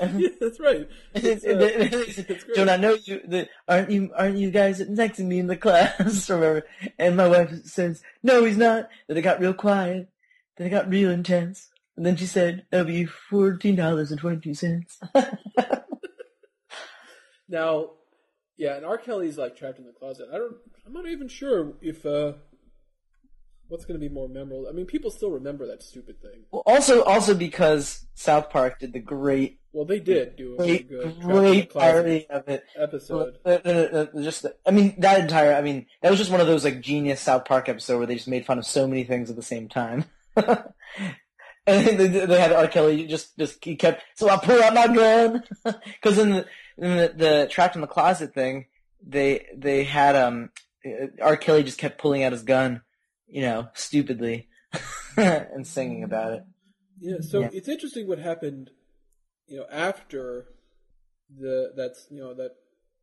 yeah, 0.00 0.28
that's 0.40 0.60
right. 0.60 0.88
It's, 1.14 1.44
uh, 1.44 1.58
it's 2.28 2.44
great. 2.44 2.56
Don't 2.56 2.68
I 2.68 2.76
know 2.76 2.96
you? 3.04 3.20
The, 3.26 3.48
aren't 3.68 3.90
you? 3.90 4.10
Aren't 4.16 4.38
you 4.38 4.50
guys 4.50 4.80
texting 4.80 5.26
me 5.26 5.38
in 5.38 5.46
the 5.46 5.56
class 5.64 6.30
or 6.30 6.38
whatever? 6.38 6.66
And 6.98 7.16
my 7.16 7.28
wife 7.28 7.64
says, 7.64 8.02
"No, 8.22 8.44
he's 8.44 8.56
not." 8.56 8.88
Then 9.08 9.16
it 9.16 9.22
got 9.22 9.40
real 9.40 9.54
quiet. 9.54 10.08
Then 10.56 10.66
it 10.66 10.70
got 10.70 10.88
real 10.88 11.10
intense. 11.10 11.68
And 11.96 12.06
then 12.06 12.16
she 12.16 12.26
said, 12.26 12.66
"That'll 12.70 12.86
be 12.86 13.04
fourteen 13.04 13.76
dollars 13.76 14.10
and 14.10 14.20
twenty-two 14.20 14.54
cents." 14.54 15.00
Now, 17.50 17.90
yeah, 18.56 18.76
and 18.76 18.86
R. 18.86 18.96
Kelly's 18.96 19.36
like 19.36 19.56
trapped 19.56 19.80
in 19.80 19.86
the 19.86 19.92
closet. 19.92 20.28
I 20.32 20.38
don't. 20.38 20.54
I'm 20.86 20.92
not 20.92 21.08
even 21.08 21.28
sure 21.28 21.74
if 21.82 22.06
uh, 22.06 22.34
what's 23.70 23.84
going 23.84 23.98
to 23.98 24.06
be 24.06 24.12
more 24.12 24.28
memorable. 24.28 24.66
I 24.68 24.72
mean, 24.72 24.86
people 24.86 25.10
still 25.10 25.30
remember 25.30 25.66
that 25.66 25.82
stupid 25.82 26.20
thing. 26.20 26.42
well, 26.50 26.62
also, 26.66 27.02
also 27.04 27.34
because 27.34 28.06
South 28.14 28.50
Park 28.50 28.78
did 28.80 28.92
the 28.92 28.98
great, 28.98 29.60
Well, 29.72 29.84
they 29.84 30.00
did 30.00 30.36
do 30.36 30.54
a 30.54 30.56
great, 30.58 30.88
good 30.88 31.02
trapped 31.02 31.16
in 31.16 31.20
the 31.20 31.34
great 31.34 31.72
parody 31.72 32.26
of 32.28 32.48
it. 32.48 32.64
episode. 32.76 33.38
Uh, 33.44 33.58
uh, 33.64 33.68
uh, 33.68 34.06
uh, 34.14 34.22
just, 34.22 34.46
I 34.66 34.70
mean, 34.70 34.94
that 34.98 35.20
entire, 35.20 35.54
I 35.54 35.62
mean, 35.62 35.86
that 36.02 36.10
was 36.10 36.18
just 36.18 36.30
one 36.30 36.40
of 36.40 36.46
those 36.46 36.64
like 36.64 36.80
genius 36.80 37.20
South 37.20 37.44
Park 37.44 37.68
episode 37.68 37.98
where 37.98 38.06
they 38.06 38.16
just 38.16 38.28
made 38.28 38.44
fun 38.46 38.58
of 38.58 38.66
so 38.66 38.86
many 38.86 39.04
things 39.04 39.30
at 39.30 39.36
the 39.36 39.42
same 39.42 39.68
time. 39.68 40.04
and 40.36 40.66
they, 41.66 42.06
they 42.08 42.40
had 42.40 42.52
R. 42.52 42.68
Kelly 42.68 43.06
just, 43.06 43.36
just 43.38 43.64
he 43.64 43.76
kept. 43.76 44.02
So 44.14 44.28
I 44.28 44.36
pull 44.36 44.62
out 44.62 44.74
my 44.74 44.86
gun 44.88 45.42
because 45.64 46.18
in 46.18 46.30
the 46.30 46.46
in 46.78 46.96
the, 46.96 47.12
the 47.14 47.48
trapped 47.50 47.74
in 47.74 47.80
the 47.80 47.86
closet 47.86 48.34
thing, 48.34 48.66
they 49.06 49.46
they 49.56 49.84
had 49.84 50.16
um 50.16 50.50
uh, 50.84 51.06
R. 51.22 51.36
Kelly 51.36 51.62
just 51.62 51.78
kept 51.78 51.98
pulling 51.98 52.22
out 52.24 52.32
his 52.32 52.42
gun, 52.42 52.82
you 53.30 53.42
know, 53.42 53.68
stupidly, 53.74 54.48
and 55.16 55.66
singing 55.66 56.04
about 56.04 56.32
it. 56.34 56.42
Yeah, 57.00 57.20
so 57.20 57.40
Yeah. 57.40 57.50
it's 57.52 57.68
interesting 57.68 58.06
what 58.06 58.18
happened, 58.18 58.70
you 59.46 59.58
know, 59.58 59.66
after 59.70 60.46
the 61.38 61.72
that's 61.76 62.06
you 62.10 62.18
know 62.18 62.34
that 62.34 62.52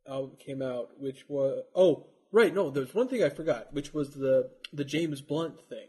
album 0.08 0.36
came 0.44 0.62
out, 0.62 0.90
which 0.98 1.24
was 1.28 1.62
oh 1.74 2.06
right 2.32 2.54
no, 2.54 2.70
there's 2.70 2.94
one 2.94 3.08
thing 3.08 3.22
I 3.22 3.28
forgot, 3.30 3.72
which 3.72 3.92
was 3.92 4.10
the 4.10 4.50
the 4.72 4.84
James 4.84 5.20
Blunt 5.20 5.60
thing. 5.68 5.88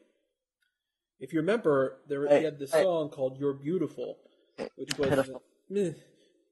If 1.19 1.33
you 1.33 1.39
remember, 1.41 1.99
there 2.07 2.27
he 2.27 2.43
had 2.45 2.59
this 2.59 2.73
right. 2.73 2.83
song 2.83 3.09
called 3.09 3.37
"You're 3.37 3.53
Beautiful," 3.53 4.17
which 4.75 4.97
was 4.97 5.29
meh. 5.69 5.91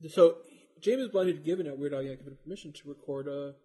so 0.09 0.37
James 0.81 1.07
Blunt 1.09 1.29
had 1.29 1.43
given 1.43 1.65
Weird 1.79 1.93
Al 1.93 2.01
Yankovic 2.01 2.43
permission 2.43 2.73
to 2.73 2.89
record 2.89 3.27
a 3.27 3.55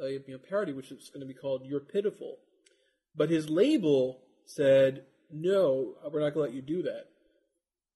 a 0.00 0.10
you 0.10 0.22
know, 0.28 0.38
parody, 0.38 0.72
which 0.72 0.92
is 0.92 1.10
going 1.12 1.26
to 1.26 1.26
be 1.26 1.38
called 1.38 1.62
"You're 1.64 1.80
Pitiful," 1.80 2.36
but 3.18 3.28
his 3.30 3.50
label 3.50 4.20
said 4.46 5.04
no, 5.30 5.94
we're 6.10 6.20
not 6.20 6.32
going 6.32 6.50
to 6.50 6.52
let 6.52 6.54
you 6.54 6.62
do 6.62 6.82
that. 6.84 7.04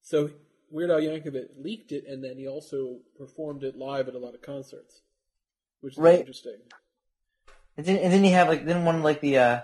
So 0.03 0.31
Weird 0.71 0.91
Al 0.91 1.01
Yankovic 1.01 1.47
leaked 1.59 1.93
it, 1.93 2.05
and 2.07 2.23
then 2.23 2.37
he 2.37 2.47
also 2.47 2.99
performed 3.17 3.63
it 3.63 3.77
live 3.77 4.09
at 4.09 4.15
a 4.15 4.19
lot 4.19 4.35
of 4.35 4.43
concerts, 4.43 5.01
which 5.81 5.95
is 5.95 5.99
Right. 5.99 6.19
interesting. 6.19 6.57
And 7.77 7.87
then, 7.87 7.97
and 7.99 8.13
then 8.13 8.25
you 8.25 8.33
have 8.33 8.49
like 8.49 8.67
then 8.67 8.85
one 8.85 9.03
like 9.03 9.21
the 9.23 9.39
uh, 9.39 9.61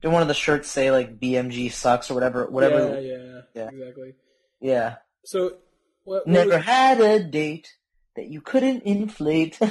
didn't 0.00 0.14
one 0.14 0.22
of 0.22 0.28
the 0.28 0.34
shirts 0.34 0.68
say 0.68 0.90
like 0.90 1.18
BMG 1.20 1.70
sucks 1.72 2.10
or 2.10 2.14
whatever 2.14 2.46
whatever. 2.46 3.00
Yeah, 3.00 3.16
yeah, 3.16 3.40
Yeah. 3.54 3.68
exactly. 3.70 4.14
Yeah. 4.60 4.94
So 5.24 5.56
what, 6.04 6.26
what 6.26 6.28
Never 6.28 6.56
was- 6.56 6.64
had 6.64 7.00
a 7.00 7.22
date 7.22 7.68
that 8.16 8.28
you 8.28 8.40
couldn't 8.40 8.84
inflate. 8.84 9.58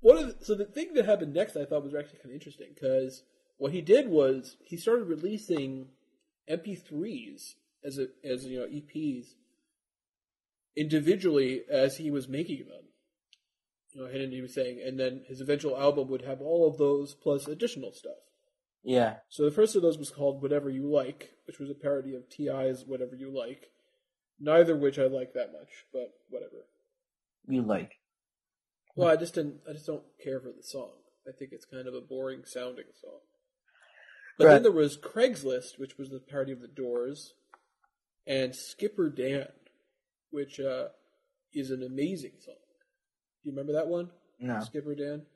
One 0.00 0.16
of 0.16 0.38
the, 0.38 0.44
so 0.44 0.54
the 0.54 0.64
thing 0.64 0.94
that 0.94 1.04
happened 1.04 1.34
next, 1.34 1.56
I 1.56 1.64
thought 1.64 1.84
was 1.84 1.94
actually 1.94 2.18
kind 2.18 2.30
of 2.30 2.34
interesting 2.34 2.68
because 2.74 3.22
what 3.58 3.72
he 3.72 3.82
did 3.82 4.08
was 4.08 4.56
he 4.64 4.76
started 4.76 5.04
releasing 5.04 5.88
MP3s 6.50 7.54
as 7.84 7.98
a 7.98 8.06
as 8.24 8.44
you 8.46 8.58
know 8.58 8.66
EPs 8.66 9.34
individually 10.76 11.62
as 11.70 11.98
he 11.98 12.10
was 12.10 12.28
making 12.28 12.66
them. 12.68 12.84
You 13.92 14.02
know, 14.02 14.06
and 14.06 14.32
he 14.32 14.40
was 14.40 14.54
saying, 14.54 14.80
and 14.84 14.98
then 14.98 15.22
his 15.26 15.40
eventual 15.40 15.78
album 15.78 16.08
would 16.08 16.22
have 16.22 16.40
all 16.40 16.68
of 16.68 16.78
those 16.78 17.14
plus 17.14 17.48
additional 17.48 17.92
stuff. 17.92 18.22
yeah. 18.84 19.16
So 19.28 19.44
the 19.44 19.50
first 19.50 19.74
of 19.74 19.82
those 19.82 19.98
was 19.98 20.10
called 20.10 20.42
Whatever 20.42 20.70
You 20.70 20.88
Like, 20.88 21.32
which 21.46 21.58
was 21.58 21.70
a 21.70 21.74
parody 21.74 22.14
of 22.14 22.28
T.I.'s 22.30 22.84
Whatever 22.86 23.16
You 23.16 23.36
Like. 23.36 23.70
Neither 24.38 24.74
of 24.74 24.80
which 24.80 24.98
I 24.98 25.06
like 25.06 25.34
that 25.34 25.52
much, 25.52 25.86
but 25.92 26.14
whatever. 26.30 26.66
You 27.46 27.62
like. 27.62 27.99
Well, 29.00 29.08
I 29.10 29.16
just 29.16 29.34
didn't. 29.34 29.60
I 29.68 29.72
just 29.72 29.86
don't 29.86 30.02
care 30.22 30.40
for 30.40 30.48
the 30.52 30.62
song. 30.62 30.90
I 31.28 31.32
think 31.38 31.52
it's 31.52 31.64
kind 31.64 31.86
of 31.88 31.94
a 31.94 32.00
boring 32.00 32.42
sounding 32.44 32.86
song. 33.00 33.20
But 34.38 34.46
Right. 34.46 34.52
then 34.54 34.62
there 34.62 34.72
was 34.72 34.96
Craigslist, 34.96 35.78
which 35.78 35.98
was 35.98 36.08
the 36.10 36.20
parody 36.20 36.52
of 36.52 36.60
the 36.60 36.68
Doors, 36.68 37.34
and 38.26 38.54
Skipper 38.56 39.10
Dan, 39.10 39.48
which 40.30 40.58
uh, 40.60 40.88
is 41.52 41.70
an 41.70 41.82
amazing 41.82 42.32
song. 42.38 42.54
Do 43.42 43.50
you 43.50 43.52
remember 43.52 43.72
that 43.74 43.88
one? 43.88 44.10
No. 44.38 44.60
Skipper 44.60 44.94
Dan. 44.94 45.26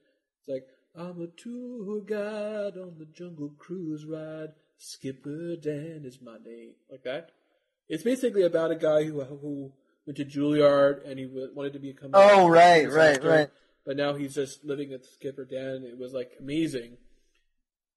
It's 0.40 0.48
like 0.48 0.66
I'm 0.96 1.20
a 1.20 1.26
tour 1.26 2.00
guide 2.00 2.78
on 2.78 2.98
the 2.98 3.06
jungle 3.06 3.50
cruise 3.58 4.04
ride. 4.06 4.54
Skipper 4.78 5.56
Dan 5.56 6.02
is 6.04 6.20
my 6.22 6.36
name. 6.44 6.74
Like 6.90 7.02
that. 7.04 7.30
It's 7.88 8.02
basically 8.02 8.42
about 8.42 8.70
a 8.70 8.76
guy 8.76 9.04
who 9.04 9.22
who 9.24 9.72
went 10.06 10.16
to 10.16 10.24
Juilliard 10.24 11.08
and 11.08 11.18
he 11.18 11.26
w- 11.26 11.50
wanted 11.54 11.72
to 11.74 11.78
become. 11.78 12.14
a 12.14 12.18
Oh, 12.18 12.48
right, 12.48 12.90
right, 12.90 13.16
actor, 13.16 13.28
right. 13.28 13.50
But 13.86 13.96
now 13.96 14.14
he's 14.14 14.34
just 14.34 14.64
living 14.64 14.92
at 14.92 15.04
Skipper 15.04 15.44
Dan. 15.44 15.84
It 15.84 15.98
was 15.98 16.12
like 16.12 16.32
amazing 16.40 16.96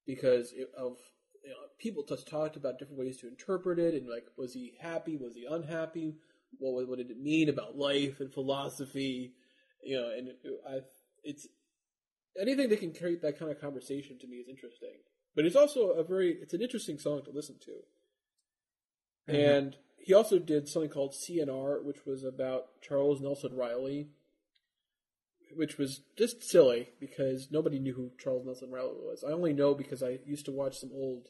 because 0.05 0.51
it, 0.53 0.69
of 0.77 0.97
you 1.43 1.49
know, 1.51 1.57
people 1.79 2.03
just 2.07 2.27
talked 2.27 2.55
about 2.55 2.79
different 2.79 2.99
ways 2.99 3.17
to 3.17 3.27
interpret 3.27 3.79
it 3.79 3.93
and 3.93 4.09
like 4.09 4.25
was 4.37 4.53
he 4.53 4.73
happy? 4.81 5.17
Was 5.17 5.35
he 5.35 5.45
unhappy? 5.49 6.15
What 6.59 6.87
what 6.87 6.97
did 6.97 7.11
it 7.11 7.19
mean 7.19 7.49
about 7.49 7.77
life 7.77 8.19
and 8.19 8.33
philosophy? 8.33 9.33
You 9.83 9.97
know, 9.97 10.09
and 10.09 10.27
it, 10.29 10.37
I 10.69 10.79
it's 11.23 11.47
anything 12.39 12.69
that 12.69 12.79
can 12.79 12.93
create 12.93 13.21
that 13.21 13.39
kind 13.39 13.51
of 13.51 13.59
conversation 13.61 14.17
to 14.19 14.27
me 14.27 14.37
is 14.37 14.47
interesting. 14.49 14.95
But 15.35 15.45
it's 15.45 15.55
also 15.55 15.91
a 15.91 16.03
very 16.03 16.31
it's 16.41 16.53
an 16.53 16.61
interesting 16.61 16.97
song 16.97 17.21
to 17.25 17.31
listen 17.31 17.55
to. 17.65 17.71
Mm-hmm. 19.31 19.35
And 19.35 19.75
he 20.07 20.13
also 20.13 20.39
did 20.39 20.69
something 20.69 20.89
called 20.89 21.11
CNR, 21.11 21.83
which 21.83 22.05
was 22.05 22.23
about 22.23 22.67
Charles 22.81 23.19
Nelson 23.19 23.53
Reilly, 23.57 24.07
which 25.53 25.77
was 25.77 25.99
just 26.17 26.41
silly 26.41 26.91
because 26.97 27.49
nobody 27.51 27.77
knew 27.77 27.93
who 27.93 28.11
Charles 28.17 28.45
Nelson 28.45 28.71
Reilly 28.71 28.95
was. 29.01 29.21
I 29.27 29.33
only 29.33 29.51
know 29.51 29.73
because 29.73 30.01
I 30.01 30.19
used 30.25 30.45
to 30.45 30.53
watch 30.53 30.77
some 30.77 30.91
old 30.93 31.27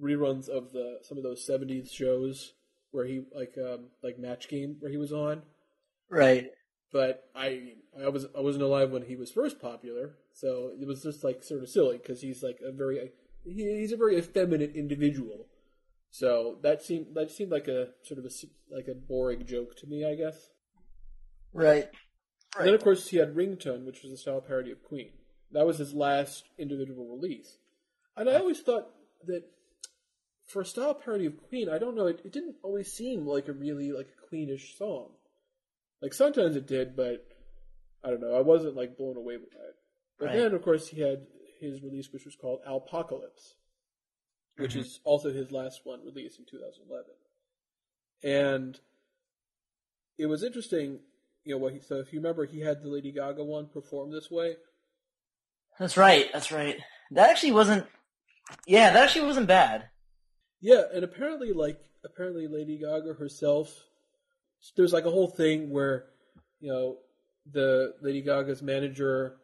reruns 0.00 0.48
of 0.48 0.70
the 0.70 1.00
some 1.02 1.18
of 1.18 1.24
those 1.24 1.44
'70s 1.44 1.90
shows 1.92 2.52
where 2.92 3.04
he 3.04 3.24
like 3.34 3.56
um, 3.58 3.86
like 4.00 4.16
Match 4.16 4.48
Game 4.48 4.76
where 4.78 4.92
he 4.92 4.96
was 4.96 5.12
on 5.12 5.42
Right. 6.08 6.52
but 6.92 7.24
I 7.34 7.72
I 8.00 8.10
was 8.10 8.26
I 8.38 8.42
wasn't 8.42 8.62
alive 8.62 8.92
when 8.92 9.02
he 9.02 9.16
was 9.16 9.32
first 9.32 9.60
popular, 9.60 10.14
so 10.32 10.70
it 10.80 10.86
was 10.86 11.02
just 11.02 11.24
like 11.24 11.42
sort 11.42 11.64
of 11.64 11.68
silly 11.68 11.98
because 11.98 12.20
he's 12.20 12.44
like 12.44 12.60
a 12.64 12.70
very 12.70 13.10
he, 13.44 13.80
he's 13.80 13.90
a 13.90 13.96
very 13.96 14.16
effeminate 14.18 14.76
individual. 14.76 15.46
So 16.14 16.58
that 16.62 16.80
seemed 16.80 17.16
that 17.16 17.32
seemed 17.32 17.50
like 17.50 17.66
a 17.66 17.88
sort 18.02 18.18
of 18.20 18.24
a 18.24 18.30
like 18.72 18.86
a 18.86 18.94
boring 18.94 19.46
joke 19.46 19.74
to 19.78 19.88
me, 19.88 20.04
I 20.04 20.14
guess. 20.14 20.50
Right. 21.52 21.88
And 22.56 22.68
then 22.68 22.74
of 22.74 22.84
course 22.84 23.08
he 23.08 23.16
had 23.16 23.34
Ringtone, 23.34 23.84
which 23.84 24.04
was 24.04 24.12
a 24.12 24.16
style 24.16 24.40
parody 24.40 24.70
of 24.70 24.80
Queen. 24.84 25.10
That 25.50 25.66
was 25.66 25.78
his 25.78 25.92
last 25.92 26.44
individual 26.56 27.08
release, 27.16 27.58
and 28.16 28.30
I 28.30 28.34
always 28.36 28.60
thought 28.60 28.86
that 29.26 29.42
for 30.46 30.62
a 30.62 30.64
style 30.64 30.94
parody 30.94 31.26
of 31.26 31.36
Queen, 31.48 31.68
I 31.68 31.78
don't 31.78 31.96
know, 31.96 32.06
it, 32.06 32.20
it 32.24 32.32
didn't 32.32 32.56
always 32.62 32.92
seem 32.92 33.26
like 33.26 33.48
a 33.48 33.52
really 33.52 33.90
like 33.90 34.06
a 34.06 34.32
Queenish 34.32 34.78
song. 34.78 35.08
Like 36.00 36.14
sometimes 36.14 36.54
it 36.54 36.68
did, 36.68 36.94
but 36.94 37.26
I 38.04 38.10
don't 38.10 38.20
know. 38.20 38.36
I 38.36 38.40
wasn't 38.42 38.76
like 38.76 38.96
blown 38.96 39.16
away 39.16 39.36
by 39.36 39.42
it. 39.42 39.74
But 40.20 40.26
Right. 40.26 40.36
then, 40.36 40.54
of 40.54 40.62
course, 40.62 40.86
he 40.86 41.00
had 41.00 41.26
his 41.58 41.82
release, 41.82 42.12
which 42.12 42.24
was 42.24 42.36
called 42.36 42.60
Alpocalypse, 42.68 43.56
which 44.56 44.74
Mhm. 44.74 44.80
is 44.80 45.00
also 45.04 45.32
his 45.32 45.50
last 45.50 45.84
one 45.84 46.04
released 46.04 46.38
in 46.38 46.44
2011. 46.44 47.14
And 48.22 48.80
it 50.16 50.26
was 50.26 50.42
interesting, 50.42 51.00
you 51.44 51.54
know. 51.54 51.58
What 51.58 51.72
he, 51.72 51.80
so 51.80 51.96
if 51.98 52.12
you 52.12 52.20
remember, 52.20 52.44
he 52.46 52.60
had 52.60 52.82
the 52.82 52.88
Lady 52.88 53.12
Gaga 53.12 53.42
one 53.44 53.68
performed 53.68 54.12
this 54.12 54.30
way. 54.30 54.56
That's 55.78 55.96
right. 55.96 56.32
That's 56.32 56.52
right. 56.52 56.80
That 57.10 57.30
actually 57.30 57.52
wasn't. 57.52 57.86
Yeah, 58.66 58.92
that 58.92 59.02
actually 59.02 59.26
wasn't 59.26 59.48
bad. 59.48 59.90
Yeah, 60.60 60.84
and 60.92 61.04
apparently, 61.04 61.52
like, 61.52 61.80
apparently 62.04 62.46
Lady 62.46 62.78
Gaga 62.78 63.14
herself, 63.14 63.86
there's 64.76 64.92
like 64.92 65.04
a 65.04 65.10
whole 65.10 65.28
thing 65.28 65.70
where, 65.70 66.06
you 66.60 66.70
know, 66.70 66.98
the 67.50 67.94
Lady 68.00 68.22
Gaga's 68.22 68.62
manager 68.62 69.38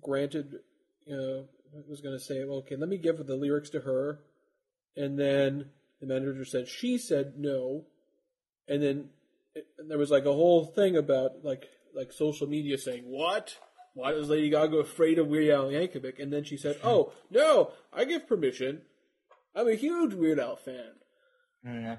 granted, 0.00 0.62
you 1.04 1.16
know, 1.16 1.48
was 1.88 2.00
going 2.00 2.16
to 2.16 2.22
say, 2.24 2.44
well, 2.44 2.58
okay, 2.58 2.76
let 2.76 2.88
me 2.88 2.98
give 2.98 3.24
the 3.26 3.36
lyrics 3.36 3.70
to 3.70 3.80
her, 3.80 4.20
and 4.96 5.18
then 5.18 5.70
the 6.00 6.06
manager 6.06 6.44
said 6.44 6.68
she 6.68 6.98
said 6.98 7.34
no, 7.36 7.84
and 8.68 8.82
then 8.82 9.08
it, 9.54 9.66
and 9.78 9.90
there 9.90 9.98
was 9.98 10.10
like 10.10 10.24
a 10.24 10.32
whole 10.32 10.64
thing 10.64 10.96
about 10.96 11.44
like 11.44 11.68
like 11.94 12.12
social 12.12 12.46
media 12.46 12.78
saying 12.78 13.04
what. 13.04 13.56
Why 13.94 14.12
is 14.12 14.28
Lady 14.28 14.50
Gaga 14.50 14.76
afraid 14.76 15.18
of 15.18 15.28
Weird 15.28 15.54
Al 15.54 15.68
Yankovic? 15.68 16.22
And 16.22 16.30
then 16.30 16.44
she 16.44 16.58
said, 16.58 16.78
"Oh 16.84 17.12
no, 17.30 17.70
I 17.92 18.04
give 18.04 18.28
permission. 18.28 18.82
I'm 19.54 19.68
a 19.68 19.74
huge 19.74 20.12
Weird 20.12 20.38
Al 20.38 20.56
fan." 20.56 20.92
Mm. 21.66 21.98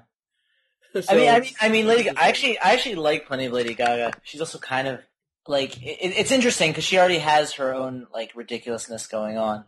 So- 0.94 1.02
I 1.08 1.16
mean, 1.16 1.28
I 1.28 1.40
mean, 1.40 1.50
I 1.60 1.68
mean, 1.68 1.86
Lady. 1.88 2.04
Gaga, 2.04 2.20
I 2.22 2.28
actually, 2.28 2.58
I 2.60 2.72
actually 2.74 2.94
like 2.94 3.26
plenty 3.26 3.46
of 3.46 3.52
Lady 3.52 3.74
Gaga. 3.74 4.12
She's 4.22 4.40
also 4.40 4.58
kind 4.60 4.86
of 4.86 5.00
like 5.48 5.82
it, 5.82 5.98
it's 6.00 6.30
interesting 6.30 6.70
because 6.70 6.84
she 6.84 6.98
already 6.98 7.18
has 7.18 7.54
her 7.54 7.74
own 7.74 8.06
like 8.14 8.32
ridiculousness 8.36 9.06
going 9.08 9.36
on, 9.38 9.64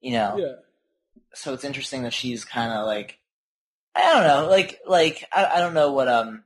you 0.00 0.12
know. 0.12 0.36
yeah, 0.38 0.52
So 1.34 1.52
it's 1.54 1.64
interesting 1.64 2.02
that 2.04 2.12
she's 2.12 2.44
kind 2.44 2.72
of 2.72 2.86
like, 2.86 3.18
I 3.96 4.12
don't 4.12 4.26
know, 4.26 4.48
like 4.50 4.80
like 4.86 5.24
I, 5.32 5.46
I 5.54 5.58
don't 5.60 5.74
know 5.74 5.92
what 5.92 6.08
um. 6.08 6.44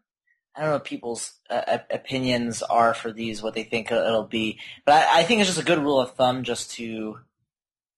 I 0.54 0.60
don't 0.60 0.70
know 0.70 0.76
what 0.76 0.84
people's 0.86 1.34
uh, 1.50 1.78
opinions 1.90 2.62
are 2.62 2.94
for 2.94 3.12
these, 3.12 3.42
what 3.42 3.52
they 3.52 3.62
think 3.64 3.92
it'll 3.92 4.22
be, 4.22 4.58
but 4.86 4.94
I, 4.94 5.20
I 5.20 5.22
think 5.24 5.42
it's 5.42 5.50
just 5.50 5.60
a 5.60 5.64
good 5.64 5.78
rule 5.80 6.00
of 6.00 6.12
thumb 6.12 6.44
just 6.44 6.70
to, 6.76 7.18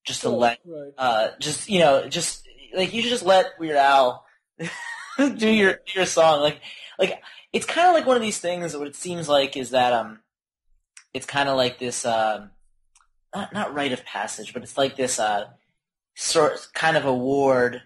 just 0.03 0.23
to 0.23 0.27
Oh, 0.27 0.35
let 0.35 0.59
right. 0.65 0.91
uh, 0.97 1.27
just 1.39 1.69
you 1.69 1.79
know, 1.79 2.09
just 2.09 2.45
like 2.75 2.93
you 2.93 3.01
should 3.01 3.11
just 3.11 3.23
let 3.23 3.57
Weird 3.59 3.77
Al 3.77 4.25
do 5.17 5.47
your 5.49 5.75
do 5.85 5.93
your 5.95 6.05
song. 6.05 6.41
Like, 6.41 6.59
like 6.97 7.21
it's 7.53 7.65
kind 7.65 7.87
of 7.87 7.93
like 7.93 8.05
one 8.05 8.17
of 8.17 8.21
these 8.21 8.39
things. 8.39 8.75
What 8.75 8.87
it 8.87 8.95
seems 8.97 9.29
like 9.29 9.55
is 9.55 9.69
that 9.69 9.93
um, 9.93 10.19
it's 11.13 11.25
kind 11.25 11.49
of 11.49 11.57
like 11.57 11.79
this 11.79 12.05
um, 12.05 12.51
not 13.35 13.53
not 13.53 13.73
rite 13.73 13.91
of 13.91 14.05
passage, 14.05 14.53
but 14.53 14.63
it's 14.63 14.77
like 14.77 14.95
this 14.95 15.19
uh, 15.19 15.47
sort 16.15 16.67
kind 16.73 16.97
of 16.97 17.05
award, 17.05 17.81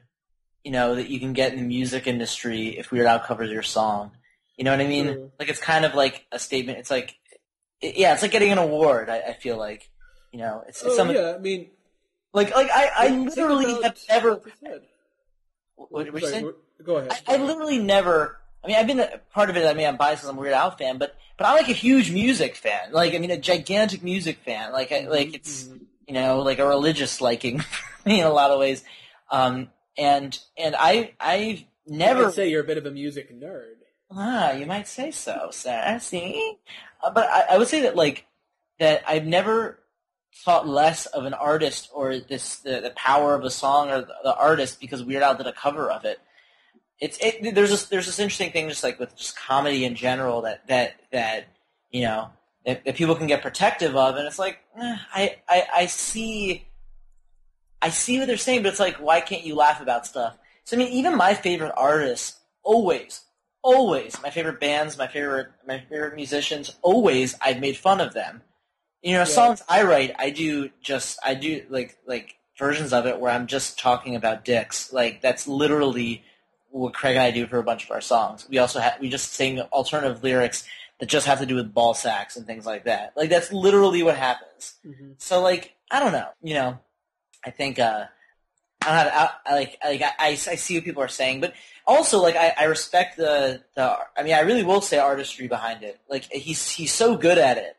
you 0.64 0.72
know, 0.72 0.96
that 0.96 1.10
you 1.10 1.20
can 1.20 1.34
get 1.34 1.54
in 1.54 1.60
the 1.60 1.66
music 1.66 2.08
industry 2.08 2.78
if 2.78 2.92
Weird 2.92 3.06
Al 3.06 3.20
covers 3.20 3.52
your 3.52 3.64
song. 3.64 4.12
You 4.58 4.64
know 4.64 4.72
what 4.72 4.82
I 4.82 4.88
mean? 4.88 5.06
True. 5.06 5.32
Like 5.40 5.50
it's 5.50 5.60
kind 5.60 5.86
of 5.86 5.96
like 5.96 6.26
a 6.32 6.40
statement. 6.40 6.80
It's 6.80 6.92
like, 6.92 7.16
it, 7.82 7.98
yeah, 7.98 8.14
it's 8.14 8.22
like 8.22 8.32
getting 8.32 8.52
an 8.52 8.58
award. 8.58 9.10
I, 9.10 9.20
I 9.20 9.34
feel 9.34 9.58
like, 9.58 9.90
you 10.32 10.40
know, 10.40 10.64
it's, 10.68 10.82
it's 10.82 10.94
Oh 10.94 10.96
something 10.96 11.18
yeah, 11.18 11.34
I 11.36 11.40
mean, 11.40 11.70
like 12.34 12.56
like 12.56 12.70
I, 12.72 12.90
I 12.96 13.08
literally 13.10 13.82
have 13.84 13.98
never. 14.10 14.42
what. 15.76 15.92
What, 15.92 16.22
you 16.22 16.28
saying? 16.28 16.54
Go 16.84 16.98
ahead. 16.98 17.12
I, 17.28 17.36
I 17.36 17.38
literally 17.38 17.80
never. 17.80 18.40
I 18.64 18.68
mean, 18.68 18.78
I've 18.78 18.88
been 18.88 19.00
a 19.00 19.20
part 19.34 19.50
of 19.50 19.58
it. 19.58 19.66
I 19.66 19.74
mean, 19.74 19.88
I'm 19.88 19.98
biased 19.98 20.22
because 20.22 20.30
I'm 20.30 20.38
a 20.38 20.42
Weird 20.42 20.54
Al 20.54 20.72
fan, 20.72 20.98
but 20.98 21.16
but 21.38 21.46
I'm 21.46 21.56
like 21.56 21.70
a 21.70 21.74
huge 21.74 22.12
music 22.12 22.56
fan. 22.56 22.92
Like, 22.92 23.14
I 23.14 23.18
mean, 23.20 23.32
a 23.32 23.38
gigantic 23.38 24.04
music 24.04 24.40
fan. 24.46 24.72
Like, 24.72 24.92
I, 24.92 25.08
like 25.08 25.34
it's 25.34 25.64
Mhm. 25.66 25.80
you 26.08 26.14
know 26.14 26.40
like 26.42 26.60
a 26.60 26.68
religious 26.68 27.22
liking 27.22 27.64
me 28.06 28.20
in 28.20 28.26
a 28.28 28.32
lot 28.34 28.52
of 28.52 28.60
ways. 28.60 28.84
Um, 29.32 29.70
and 29.98 30.38
and 30.58 30.76
I 30.78 31.14
I've 31.20 31.64
never 31.88 32.28
I'd 32.28 32.34
say 32.34 32.50
you're 32.50 32.64
a 32.64 32.68
bit 32.68 32.78
of 32.78 32.86
a 32.86 32.92
music 32.92 33.34
nerd. 33.34 33.76
Ah, 34.16 34.52
you 34.52 34.66
might 34.68 34.88
say 34.88 35.10
so, 35.12 35.50
sassy. 35.52 36.58
Uh, 37.04 37.10
but 37.12 37.28
I, 37.30 37.56
I 37.56 37.58
would 37.58 37.68
say 37.68 37.82
that 37.82 37.96
like 37.96 38.26
that 38.80 39.04
I've 39.08 39.26
never 39.26 39.80
thought 40.36 40.68
less 40.68 41.06
of 41.08 41.26
an 41.26 41.34
artist 41.34 41.90
or 41.94 42.18
this 42.18 42.58
the, 42.58 42.82
the 42.82 42.90
power 42.96 43.36
of 43.36 43.44
a 43.44 43.50
song 43.52 43.90
or 43.92 44.02
the, 44.02 44.14
the 44.24 44.36
artist 44.36 44.80
because 44.80 45.04
Weird 45.04 45.22
Al 45.24 45.36
did 45.36 45.48
a 45.48 45.54
cover 45.54 45.90
of 45.92 46.06
it. 46.06 46.20
It's 47.00 47.18
it, 47.20 47.56
there's 47.56 47.70
this 47.72 47.86
there's 47.86 48.06
this 48.06 48.20
interesting 48.20 48.52
thing 48.52 48.70
just 48.70 48.84
like 48.84 49.00
with 49.00 49.16
just 49.16 49.36
comedy 49.38 49.84
in 49.86 49.96
general 49.96 50.42
that 50.44 50.68
that 50.68 50.96
that 51.12 51.48
you 51.92 52.02
know 52.04 52.30
that, 52.66 52.86
that 52.86 52.96
people 52.96 53.16
can 53.16 53.28
get 53.28 53.42
protective 53.42 53.96
of, 53.96 54.16
and 54.16 54.26
it's 54.28 54.40
like 54.40 54.60
eh, 54.80 54.98
I, 55.14 55.36
I 55.50 55.64
I 55.76 55.86
see 55.88 56.68
I 57.82 57.90
see 57.90 58.20
what 58.20 58.28
they're 58.28 58.38
saying, 58.38 58.64
but 58.64 58.70
it's 58.70 58.80
like 58.80 58.98
why 58.98 59.22
can't 59.22 59.44
you 59.44 59.56
laugh 59.56 59.82
about 59.82 60.06
stuff? 60.06 60.38
So 60.64 60.78
I 60.78 60.80
mean, 60.80 60.94
even 60.94 61.18
my 61.18 61.34
favorite 61.34 61.74
artists 61.76 62.40
always 62.64 63.22
always 63.64 64.22
my 64.22 64.30
favorite 64.30 64.60
bands, 64.60 64.98
my 64.98 65.08
favorite 65.08 65.48
my 65.68 65.80
favorite 65.90 66.16
musicians, 66.16 66.76
always 66.82 67.36
I've 67.42 67.60
made 67.60 67.78
fun 67.78 68.02
of 68.02 68.14
them. 68.14 68.44
You 69.02 69.14
know, 69.14 69.20
Yeah. 69.20 69.26
songs 69.26 69.64
I 69.68 69.84
write, 69.84 70.16
I 70.20 70.30
do 70.30 70.70
just 70.82 71.18
I 71.26 71.34
do 71.34 71.66
like 71.70 71.98
like 72.06 72.36
versions 72.58 72.94
of 72.94 73.06
it 73.08 73.20
where 73.20 73.32
I'm 73.32 73.48
just 73.48 73.80
talking 73.80 74.16
about 74.16 74.46
dicks. 74.46 74.94
Like 74.94 75.22
that's 75.22 75.48
literally 75.48 76.24
what 76.74 76.94
Craig 76.94 77.16
and 77.16 77.24
I 77.24 77.32
do 77.32 77.46
for 77.46 77.60
a 77.60 77.64
bunch 77.64 77.86
of 77.86 77.92
our 77.92 78.02
songs. 78.02 78.48
We 78.50 78.58
also 78.58 78.80
have 78.80 79.00
we 79.00 79.10
just 79.10 79.34
sing 79.34 79.60
alternative 79.60 80.24
lyrics 80.24 80.68
that 81.00 81.06
just 81.06 81.28
have 81.28 81.40
to 81.40 81.46
do 81.46 81.56
with 81.56 81.74
ball 81.74 81.94
sacks 81.94 82.36
and 82.36 82.46
things 82.46 82.66
like 82.66 82.86
that. 82.86 83.14
Like 83.16 83.30
that's 83.30 83.54
literally 83.54 84.04
what 84.04 84.18
happens. 84.18 84.74
Mm-hmm. 84.86 85.12
So 85.18 85.42
like 85.42 85.76
I 85.92 86.00
don't 86.00 86.14
know, 86.14 86.30
you 86.42 86.56
know, 86.56 86.80
I 87.46 87.52
think 87.52 87.78
uh, 87.78 88.06
I 88.82 88.86
don't 88.86 88.96
have 88.96 89.08
I, 89.08 89.52
I 89.52 89.54
like 89.54 89.78
like 89.84 90.02
I, 90.02 90.12
I 90.18 90.28
I 90.30 90.36
see 90.36 90.76
what 90.76 90.84
people 90.84 91.04
are 91.04 91.08
saying, 91.08 91.42
but 91.42 91.54
also 91.86 92.22
like 92.22 92.36
I, 92.36 92.54
I 92.58 92.64
respect 92.66 93.18
the 93.18 93.62
the 93.76 93.96
I 94.18 94.24
mean 94.24 94.34
I 94.34 94.42
really 94.42 94.64
will 94.64 94.82
say 94.82 94.98
artistry 94.98 95.48
behind 95.48 95.84
it. 95.84 96.00
Like 96.10 96.24
he's 96.32 96.70
he's 96.70 96.92
so 96.92 97.16
good 97.16 97.38
at 97.38 97.58
it, 97.58 97.78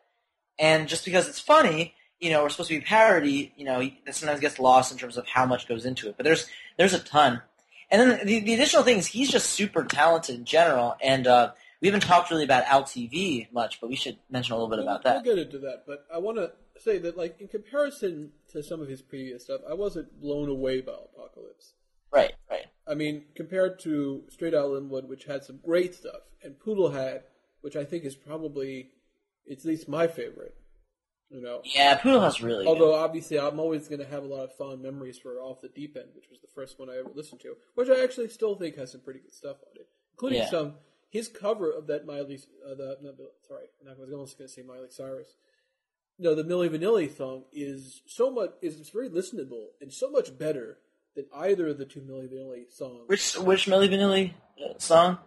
and 0.59 0.87
just 0.89 1.05
because 1.05 1.29
it's 1.29 1.41
funny, 1.41 1.95
you 2.21 2.31
know, 2.31 2.43
we're 2.43 2.49
supposed 2.49 2.69
to 2.69 2.79
be 2.79 2.85
parody, 2.85 3.53
you 3.57 3.65
know, 3.65 3.83
that 4.07 4.15
sometimes 4.15 4.41
gets 4.41 4.59
lost 4.61 4.93
in 4.93 4.99
terms 4.99 5.17
of 5.17 5.27
how 5.27 5.47
much 5.47 5.67
goes 5.67 5.85
into 5.85 6.09
it. 6.09 6.17
But 6.17 6.25
there's 6.25 6.49
there's 6.79 6.95
a 6.95 7.01
ton, 7.01 7.43
and 7.95 8.11
then 8.11 8.27
the, 8.27 8.41
the 8.41 8.55
additional 8.55 8.83
thing 8.83 8.99
is 8.99 9.07
he's 9.07 9.31
just 9.31 9.51
super 9.51 9.85
talented 9.85 10.35
in 10.35 10.45
general, 10.45 10.97
and 11.01 11.27
uh, 11.27 11.53
we 11.81 11.89
haven't 11.89 12.03
talked 12.03 12.31
really 12.31 12.45
about 12.45 12.65
Al 12.65 12.83
TV 12.83 13.47
much, 13.53 13.81
but 13.81 13.89
we 13.89 13.95
should 13.95 14.19
mention 14.29 14.55
a 14.55 14.57
little 14.57 14.71
bit 14.71 14.81
about 14.81 15.05
that. 15.05 15.25
We'll 15.25 15.37
get 15.37 15.47
into 15.47 15.59
that, 15.61 15.85
but 15.87 16.05
I 16.13 16.19
want 16.19 16.39
to 16.39 16.53
say 16.81 16.99
that, 16.99 17.17
like, 17.17 17.41
in 17.41 17.49
comparison 17.49 18.33
to 18.53 18.63
some 18.63 18.81
of 18.81 18.89
his 18.89 19.01
previous 19.01 19.45
stuff, 19.45 19.61
I 19.69 19.75
wasn't 19.75 20.21
blown 20.21 20.49
away 20.49 20.81
by 20.81 20.93
Alpocalypse. 20.93 21.75
Right, 22.11 22.33
right. 22.51 22.67
I 22.87 22.95
mean, 22.95 23.25
compared 23.35 23.79
to 23.81 24.25
Straight 24.29 24.55
Out 24.55 24.71
Lynwood, 24.71 25.07
which 25.07 25.25
had 25.25 25.45
some 25.45 25.61
great 25.65 25.95
stuff, 25.95 26.23
and 26.43 26.59
Poodle 26.59 26.91
Hat, 26.91 27.29
which 27.61 27.77
I 27.77 27.85
think 27.85 28.05
is 28.05 28.17
probably, 28.17 28.91
it's 29.47 29.65
at 29.65 29.69
least 29.69 29.89
my 29.89 30.07
favorite. 30.09 30.57
You 31.35 31.43
know, 31.43 31.63
Yeah, 31.65 31.97
Poodle 31.97 32.21
House 32.21 32.41
really. 32.41 32.65
good. 32.65 32.69
although 32.71 32.95
obviously 32.95 33.41
I'm 33.41 33.59
always 33.59 33.89
going 33.89 33.99
to 33.99 34.07
have 34.07 34.23
a 34.23 34.27
lot 34.27 34.45
of 34.45 34.55
fond 34.57 34.81
memories 34.83 35.19
for 35.19 35.41
Off 35.41 35.61
the 35.61 35.69
Deep 35.69 35.97
End, 35.97 36.11
which 36.15 36.31
was 36.31 36.41
the 36.41 36.47
first 36.55 36.79
one 36.79 36.89
I 36.89 36.97
ever 36.99 37.11
listened 37.13 37.41
to, 37.41 37.57
which 37.75 37.89
I 37.91 38.05
actually 38.05 38.29
still 38.29 38.55
think 38.55 38.77
has 38.77 38.93
some 38.93 39.01
pretty 39.01 39.19
good 39.19 39.35
stuff 39.35 39.57
on 39.69 39.77
it, 39.81 39.89
including 40.13 40.39
Yeah. 40.39 40.51
some 40.51 40.75
his 41.11 41.27
cover 41.29 41.71
of 41.73 41.89
that 41.89 42.07
Miley. 42.07 42.41
Uh, 42.65 42.75
the 42.75 42.99
no, 43.03 43.11
no, 43.19 43.27
sorry, 43.49 43.67
I 43.85 44.01
was 44.01 44.13
almost 44.13 44.39
going 44.39 44.47
to 44.49 44.55
say 44.55 44.63
Miley 44.63 44.91
Cyrus. 44.91 45.35
No, 46.21 46.37
the 46.37 46.45
Milli 46.45 46.69
Vanilli 46.69 47.11
song 47.17 47.45
is 47.53 48.03
so 48.07 48.31
much 48.31 48.51
is 48.63 48.89
very 48.91 49.09
listenable 49.11 49.67
and 49.81 49.93
so 49.93 50.09
much 50.11 50.39
better 50.39 50.79
than 51.17 51.27
either 51.35 51.67
of 51.69 51.79
the 51.79 51.85
two 51.85 52.01
Milli 52.01 52.29
Vanilli 52.33 52.71
songs. 52.71 53.09
Which 53.09 53.37
which 53.39 53.67
Milli 53.67 53.89
Vanilli 53.89 54.35
uh, 54.65 54.79
song? 54.79 55.19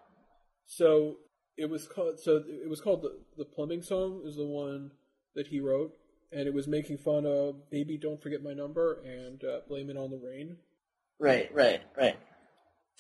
So 0.66 1.18
it 1.58 1.70
was 1.70 1.86
called. 1.88 2.20
So 2.22 2.44
it 2.48 2.70
was 2.70 2.80
called 2.82 3.02
the 3.02 3.20
the 3.38 3.46
plumbing 3.46 3.82
song 3.82 4.22
is 4.26 4.36
the 4.38 4.46
one 4.46 4.92
that 5.38 5.48
he 5.48 5.62
wrote, 5.62 5.94
and 6.32 6.48
it 6.48 6.54
was 6.54 6.68
making 6.68 6.98
fun 6.98 7.26
of 7.26 7.70
"Baby 7.70 7.98
Don't 7.98 8.22
Forget 8.22 8.44
My 8.44 8.54
Number" 8.54 9.02
and 9.06 9.42
uh, 9.44 9.60
"Blame 9.70 9.90
It 9.90 9.98
on 9.98 10.10
the 10.10 10.18
Rain." 10.18 10.58
Right, 11.20 11.50
right, 11.54 11.82
right. 11.96 12.18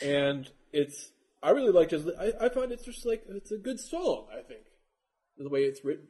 And 0.02 0.50
it's 0.72 1.12
I 1.44 1.50
really 1.50 1.72
liked 1.72 1.92
his. 1.92 2.08
I, 2.08 2.46
I 2.46 2.50
find 2.50 2.72
it's 2.72 2.86
just 2.86 3.06
like 3.06 3.24
it's 3.30 3.52
a 3.52 3.58
good 3.58 3.80
song. 3.80 4.28
I 4.32 4.42
think. 4.42 4.62
the 5.38 5.50
way 5.50 5.64
it's 5.64 5.84
written 5.84 6.08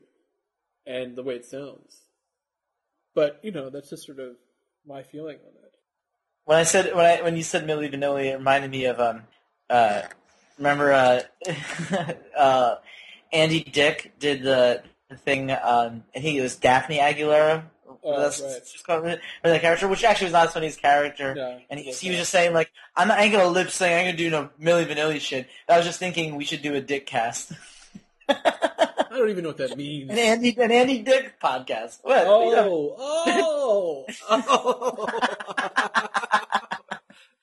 and 0.85 1.15
the 1.15 1.23
way 1.23 1.35
it 1.35 1.45
sounds. 1.45 2.03
But 3.15 3.39
you 3.43 3.51
know, 3.51 3.69
that's 3.69 3.89
just 3.89 4.05
sort 4.05 4.19
of 4.19 4.35
my 4.85 5.03
feeling 5.03 5.37
on 5.37 5.53
that. 5.61 5.71
When 6.45 6.57
I 6.57 6.63
said 6.63 6.93
when 6.95 7.05
I 7.05 7.21
when 7.21 7.35
you 7.35 7.43
said 7.43 7.65
Milli 7.65 7.91
Vanilli, 7.93 8.31
it 8.31 8.37
reminded 8.37 8.71
me 8.71 8.85
of 8.85 8.99
um 8.99 9.23
uh 9.69 10.03
remember 10.57 10.91
uh 10.93 11.21
uh 12.37 12.75
Andy 13.33 13.63
Dick 13.63 14.13
did 14.19 14.43
the 14.43 14.83
thing 15.15 15.51
um 15.51 16.03
I 16.15 16.19
think 16.19 16.37
it 16.37 16.41
was 16.41 16.55
Daphne 16.57 16.97
Aguilera. 16.99 17.63
Oh, 18.03 18.21
That's 18.21 18.41
right. 18.41 18.61
she's 18.65 18.81
called 18.81 19.05
or 19.05 19.19
the 19.43 19.59
character, 19.59 19.87
which 19.87 20.03
actually 20.03 20.25
was 20.25 20.33
not 20.33 20.49
Sony's 20.49 20.75
character. 20.77 21.33
No, 21.35 21.59
and 21.69 21.79
he, 21.79 21.91
he 21.91 22.09
was 22.09 22.19
just 22.19 22.31
saying 22.31 22.53
like, 22.53 22.71
I'm 22.95 23.07
not, 23.07 23.17
I 23.19 23.23
ain't 23.23 23.33
gonna 23.33 23.47
lip 23.47 23.69
sync, 23.69 23.91
I 23.91 23.95
ain't 23.95 24.07
gonna 24.07 24.17
do 24.17 24.29
no 24.29 24.49
Milli 24.61 24.85
Vanilli 24.87 25.19
shit. 25.19 25.47
I 25.67 25.77
was 25.77 25.85
just 25.85 25.99
thinking 25.99 26.35
we 26.35 26.45
should 26.45 26.61
do 26.61 26.75
a 26.75 26.81
Dick 26.81 27.05
cast, 27.05 27.51
I 28.29 29.05
don't 29.09 29.29
even 29.29 29.43
know 29.43 29.49
what 29.49 29.57
that 29.57 29.75
means. 29.77 30.11
an 30.11 30.17
Andy 30.17 30.55
an 30.59 30.71
Andy 30.71 31.01
Dick 31.01 31.39
podcast. 31.41 31.99
What? 32.03 32.19
You 32.23 32.55
know, 32.55 32.95
Oh, 32.97 34.05
oh, 34.29 35.07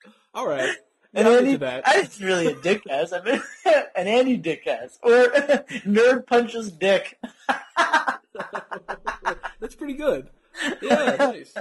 All 0.33 0.47
right. 0.47 0.73
An 1.15 1.27
Andy, 1.27 1.55
that. 1.55 1.87
I 1.87 2.01
didn't 2.01 2.19
really 2.19 2.47
a 2.47 2.55
Dick 2.55 2.83
cast. 2.83 3.13
I 3.13 3.21
mean, 3.21 3.41
an 3.95 4.07
Andy 4.07 4.37
Dick 4.45 4.65
cast 4.65 4.99
or 5.01 5.27
Nerd 5.85 6.27
Punches 6.27 6.71
Dick. 6.71 7.17
That's 9.59 9.75
pretty 9.75 9.93
good. 9.93 10.29
Yeah, 10.81 11.15
nice. 11.17 11.53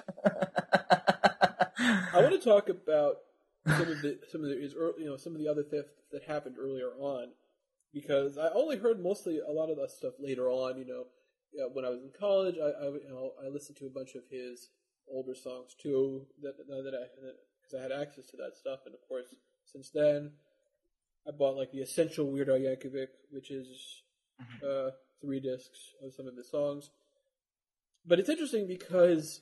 I 1.78 2.20
want 2.20 2.32
to 2.32 2.38
talk 2.38 2.68
about 2.68 3.16
some 3.66 3.88
of 3.88 4.02
the 4.02 4.18
some 4.30 4.42
of 4.42 4.48
the 4.48 4.56
you 4.98 5.06
know 5.06 5.16
some 5.16 5.34
of 5.34 5.38
the 5.38 5.48
other 5.48 5.62
theft 5.62 5.88
that 6.12 6.24
happened 6.24 6.56
earlier 6.58 6.90
on 6.98 7.28
because 7.92 8.36
I 8.36 8.48
only 8.54 8.76
heard 8.76 9.02
mostly 9.02 9.40
a 9.40 9.52
lot 9.52 9.70
of 9.70 9.76
that 9.78 9.90
stuff 9.90 10.14
later 10.18 10.50
on. 10.50 10.78
You 10.78 10.86
know, 10.86 11.04
when 11.72 11.84
I 11.84 11.88
was 11.88 12.02
in 12.02 12.10
college, 12.18 12.56
I, 12.58 12.66
I 12.66 12.84
you 12.86 13.08
know 13.08 13.32
I 13.44 13.48
listened 13.48 13.78
to 13.78 13.86
a 13.86 13.90
bunch 13.90 14.14
of 14.14 14.22
his 14.30 14.70
older 15.08 15.34
songs 15.34 15.74
too. 15.80 16.26
That 16.42 16.56
that 16.58 16.94
I 16.94 17.06
because 17.64 17.78
I 17.78 17.82
had 17.82 17.92
access 17.92 18.26
to 18.26 18.36
that 18.38 18.56
stuff, 18.56 18.80
and 18.86 18.94
of 18.94 19.00
course 19.08 19.34
since 19.64 19.90
then 19.90 20.32
I 21.26 21.30
bought 21.30 21.56
like 21.56 21.72
the 21.72 21.80
Essential 21.80 22.30
Weird 22.30 22.48
Al 22.48 22.56
Yankovic, 22.56 23.08
which 23.30 23.50
is 23.50 24.02
uh, 24.62 24.90
three 25.20 25.40
discs 25.40 25.94
of 26.02 26.12
some 26.12 26.26
of 26.26 26.36
his 26.36 26.50
songs. 26.50 26.90
But 28.06 28.18
it's 28.18 28.28
interesting 28.28 28.66
because 28.66 29.40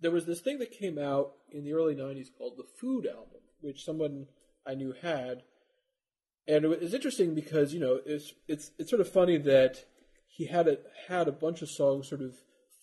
there 0.00 0.10
was 0.10 0.26
this 0.26 0.40
thing 0.40 0.58
that 0.58 0.72
came 0.72 0.98
out 0.98 1.32
in 1.50 1.64
the 1.64 1.74
early 1.74 1.94
'90s 1.94 2.26
called 2.36 2.54
the 2.56 2.66
Food 2.80 3.06
album, 3.06 3.40
which 3.60 3.84
someone 3.84 4.26
I 4.66 4.74
knew 4.74 4.94
had, 5.00 5.42
and 6.48 6.64
it 6.64 6.80
was 6.80 6.94
interesting 6.94 7.34
because 7.34 7.72
you 7.72 7.80
know 7.80 8.00
it's 8.04 8.32
it's 8.48 8.72
it's 8.78 8.90
sort 8.90 9.00
of 9.00 9.08
funny 9.08 9.38
that 9.38 9.84
he 10.26 10.46
had 10.46 10.66
a 10.66 10.78
had 11.08 11.28
a 11.28 11.32
bunch 11.32 11.62
of 11.62 11.70
songs 11.70 12.08
sort 12.08 12.22
of 12.22 12.34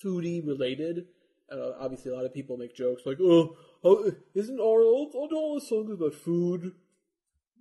foodie 0.03 0.45
related. 0.45 1.07
Uh, 1.51 1.71
obviously, 1.79 2.11
a 2.11 2.15
lot 2.15 2.25
of 2.25 2.33
people 2.33 2.55
make 2.57 2.75
jokes 2.75 3.01
like, 3.05 3.17
"Oh, 3.19 3.57
oh 3.83 4.11
isn't 4.33 4.59
our 4.59 4.83
all, 4.83 5.11
all 5.13 5.55
the 5.55 5.65
songs 5.65 5.91
about 5.91 6.13
food?" 6.13 6.73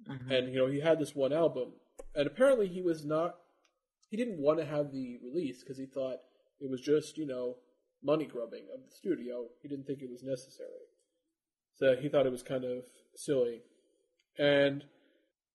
Mm-hmm. 0.08 0.30
And 0.30 0.48
you 0.52 0.58
know, 0.58 0.66
he 0.66 0.80
had 0.80 0.98
this 0.98 1.14
one 1.14 1.32
album, 1.32 1.72
and 2.14 2.26
apparently 2.26 2.68
he 2.68 2.82
was 2.82 3.04
not. 3.04 3.36
He 4.10 4.16
didn't 4.16 4.40
want 4.40 4.58
to 4.58 4.64
have 4.64 4.90
the 4.90 5.18
release 5.22 5.62
because 5.62 5.76
he 5.76 5.86
thought 5.86 6.18
it 6.60 6.70
was 6.70 6.80
just 6.80 7.18
you 7.18 7.26
know 7.26 7.56
money 8.02 8.26
grubbing 8.26 8.64
of 8.74 8.80
the 8.84 8.94
studio. 8.94 9.46
He 9.62 9.68
didn't 9.68 9.86
think 9.86 10.02
it 10.02 10.10
was 10.10 10.22
necessary, 10.22 10.88
so 11.76 11.96
he 11.96 12.08
thought 12.08 12.26
it 12.26 12.32
was 12.32 12.42
kind 12.42 12.64
of 12.64 12.84
silly. 13.14 13.62
And 14.38 14.84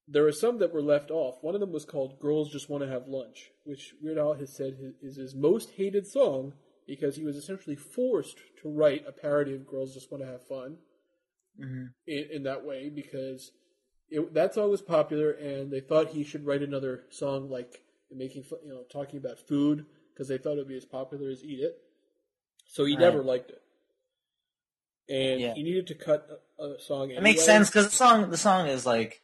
there 0.08 0.24
were 0.24 0.34
some 0.34 0.60
that 0.60 0.74
were 0.74 0.82
left 0.82 1.10
off. 1.10 1.38
One 1.42 1.56
of 1.56 1.62
them 1.62 1.72
was 1.72 1.86
called 1.86 2.20
"Girls 2.20 2.52
Just 2.52 2.70
Want 2.70 2.84
to 2.84 2.90
Have 2.90 3.08
Lunch," 3.08 3.52
which 3.64 3.94
Weird 4.02 4.18
Al 4.18 4.34
has 4.34 4.56
said 4.56 4.94
is 5.02 5.16
his 5.16 5.34
most 5.34 5.72
hated 5.72 6.06
song 6.06 6.54
because 6.88 7.16
he 7.16 7.24
was 7.24 7.36
essentially 7.36 7.76
forced 7.76 8.38
to 8.62 8.70
write 8.70 9.06
a 9.08 9.12
parody 9.12 9.54
of 9.54 9.68
"Girls 9.68 9.94
Just 9.94 10.12
Want 10.12 10.24
to 10.24 10.30
Have 10.30 10.46
Fun." 10.48 10.78
Mhm. 11.60 11.94
in, 12.08 12.28
in 12.32 12.44
that 12.44 12.66
way 12.66 12.90
because 12.90 13.52
it, 14.10 14.34
that 14.34 14.54
song 14.54 14.70
was 14.70 14.82
popular 14.82 15.32
and 15.32 15.72
they 15.72 15.80
thought 15.80 16.08
he 16.10 16.24
should 16.24 16.46
write 16.46 16.64
another 16.64 17.04
song 17.10 17.50
like 17.50 17.82
making 18.12 18.44
you 18.64 18.74
know 18.74 18.84
talking 18.92 19.18
about 19.20 19.40
food 19.40 19.86
because 20.14 20.28
they 20.28 20.38
thought 20.38 20.54
it 20.54 20.58
would 20.58 20.68
be 20.68 20.78
as 20.78 20.86
popular 20.86 21.30
as 21.30 21.44
Eat 21.44 21.60
It. 21.60 21.78
So 22.68 22.86
he 22.86 22.96
Right. 22.96 23.02
never 23.02 23.24
liked 23.24 23.52
it, 23.52 23.62
and 25.10 25.42
Yeah. 25.42 25.54
he 25.54 25.64
needed 25.64 25.88
to 25.88 25.96
cut 25.96 26.28
a, 26.60 26.64
a 26.64 26.80
song. 26.80 27.12
It 27.12 27.22
makes 27.22 27.44
sense 27.44 27.70
because 27.70 27.86
the 27.86 27.96
song 27.96 28.30
the 28.30 28.38
song 28.38 28.68
is 28.68 28.86
like 28.86 29.22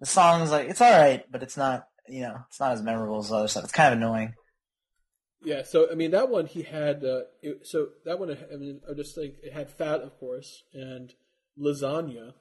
the 0.00 0.06
song's 0.06 0.50
like 0.50 0.68
it's 0.68 0.80
all 0.80 0.90
right, 0.90 1.24
but 1.30 1.42
it's 1.42 1.56
not 1.56 1.88
you 2.08 2.22
know 2.22 2.36
it's 2.48 2.60
not 2.60 2.72
as 2.72 2.82
memorable 2.82 3.18
as 3.18 3.32
other 3.32 3.48
stuff. 3.48 3.64
It's 3.64 3.72
kind 3.72 3.92
of 3.92 3.98
annoying. 3.98 4.34
Yeah, 5.44 5.62
so 5.62 5.90
I 5.90 5.94
mean 5.94 6.10
that 6.12 6.30
one 6.30 6.46
he 6.46 6.62
had. 6.62 7.04
Uh, 7.04 7.22
it, 7.42 7.66
so 7.66 7.88
that 8.04 8.18
one, 8.18 8.30
I 8.30 8.56
mean, 8.56 8.80
I 8.90 8.94
just 8.94 9.14
think 9.14 9.34
it 9.42 9.52
had 9.52 9.70
fat, 9.70 10.00
of 10.00 10.18
course, 10.18 10.62
and 10.72 11.14
lasagna, 11.58 12.32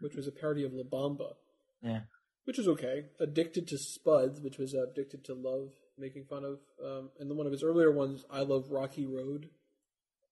which 0.00 0.14
was 0.16 0.26
a 0.26 0.32
parody 0.32 0.64
of 0.64 0.72
La 0.72 0.82
Bamba. 0.82 1.34
Yeah. 1.82 2.00
which 2.44 2.58
was 2.58 2.68
okay. 2.68 3.04
Addicted 3.20 3.68
to 3.68 3.78
Spuds, 3.78 4.40
which 4.40 4.58
was 4.58 4.74
uh, 4.74 4.86
addicted 4.90 5.24
to 5.24 5.34
love, 5.34 5.70
making 5.96 6.24
fun 6.24 6.44
of. 6.44 6.58
Um, 6.84 7.10
and 7.18 7.30
then 7.30 7.36
one 7.36 7.46
of 7.46 7.52
his 7.52 7.62
earlier 7.62 7.90
ones, 7.92 8.24
I 8.30 8.40
love 8.40 8.70
Rocky 8.70 9.06
Road. 9.06 9.48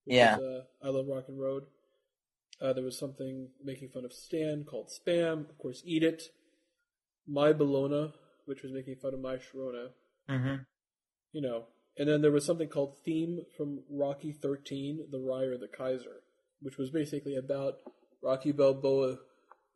Yeah. 0.04 0.36
was, 0.36 0.44
uh, 0.44 0.86
I 0.86 0.90
love 0.90 1.06
Rock 1.08 1.24
and 1.28 1.38
Road. 1.40 1.64
Uh, 2.60 2.72
there 2.72 2.84
was 2.84 2.98
something 2.98 3.48
making 3.62 3.90
fun 3.90 4.04
of 4.04 4.12
Stan 4.12 4.64
called 4.64 4.88
Spam. 4.90 5.48
Of 5.48 5.58
course, 5.58 5.82
Eat 5.84 6.02
It. 6.02 6.24
My 7.26 7.52
Bologna, 7.52 8.12
which 8.46 8.62
was 8.62 8.72
making 8.72 8.96
fun 8.96 9.14
of 9.14 9.20
My 9.20 9.36
Sharona. 9.36 9.90
hmm 10.28 10.62
You 11.32 11.42
know, 11.42 11.66
and 11.98 12.08
then 12.08 12.22
there 12.22 12.30
was 12.32 12.44
something 12.44 12.68
called 12.68 12.96
Theme 13.04 13.40
from 13.56 13.80
Rocky 13.90 14.32
13, 14.32 15.06
The 15.10 15.18
Rye 15.18 15.44
or 15.44 15.58
the 15.58 15.68
Kaiser, 15.68 16.22
which 16.60 16.78
was 16.78 16.90
basically 16.90 17.36
about 17.36 17.74
Rocky 18.22 18.52
Balboa, 18.52 19.18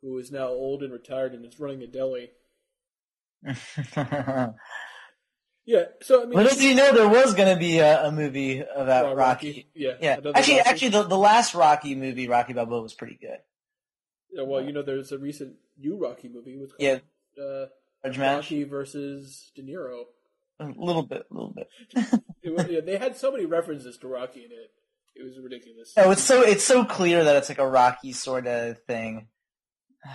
who 0.01 0.17
is 0.17 0.31
now 0.31 0.47
old 0.47 0.83
and 0.83 0.91
retired 0.93 1.33
and 1.33 1.45
is 1.45 1.59
running 1.59 1.81
a 1.83 1.87
deli. 1.87 2.31
Yeah, 5.65 5.83
so 6.01 6.23
I 6.23 6.25
mean, 6.25 6.33
Little 6.37 6.57
you 6.61 6.75
know 6.75 6.91
there 6.93 7.07
was 7.07 7.35
going 7.35 7.53
to 7.53 7.57
be 7.57 7.77
a, 7.79 8.07
a 8.07 8.11
movie 8.11 8.59
about 8.59 9.13
uh, 9.13 9.15
Rocky. 9.15 9.65
Yeah, 9.73 9.91
Yeah, 10.01 10.17
actually, 10.35 10.57
Rocky. 10.57 10.69
actually, 10.69 10.89
the, 10.89 11.03
the 11.03 11.17
last 11.17 11.55
Rocky 11.55 11.95
movie, 11.95 12.27
Rocky 12.27 12.51
Balboa, 12.51 12.81
was 12.81 12.93
pretty 12.93 13.17
good. 13.19 13.37
Yeah, 14.33 14.43
well, 14.43 14.61
you 14.61 14.73
know, 14.73 14.81
there's 14.81 15.13
a 15.13 15.17
recent 15.17 15.53
new 15.79 15.95
Rocky 15.97 16.27
movie. 16.27 16.57
What's 16.57 16.73
Yeah. 16.79 16.99
called 17.37 17.47
uh, 17.49 17.65
Grudge 18.03 18.17
match, 18.17 18.35
Rocky 18.51 18.63
versus 18.65 19.51
De 19.55 19.61
Niro. 19.63 20.03
A 20.59 20.65
little 20.77 21.03
bit, 21.03 21.23
a 21.29 21.33
little 21.33 21.53
bit. 21.53 21.67
Was, 22.45 22.67
yeah, 22.69 22.81
they 22.81 22.97
had 22.97 23.15
so 23.15 23.31
many 23.31 23.45
references 23.45 23.97
to 23.97 24.07
Rocky 24.07 24.45
in 24.45 24.51
it. 24.51 24.71
It 25.15 25.23
was 25.23 25.39
ridiculous. 25.39 25.93
No, 25.95 26.11
it's 26.11 26.23
so 26.23 26.41
it's 26.41 26.63
so 26.63 26.83
clear 26.85 27.23
that 27.23 27.35
it's 27.35 27.49
like 27.49 27.59
a 27.59 27.67
Rocky 27.67 28.11
sort 28.11 28.47
of 28.47 28.79
thing. 28.83 29.27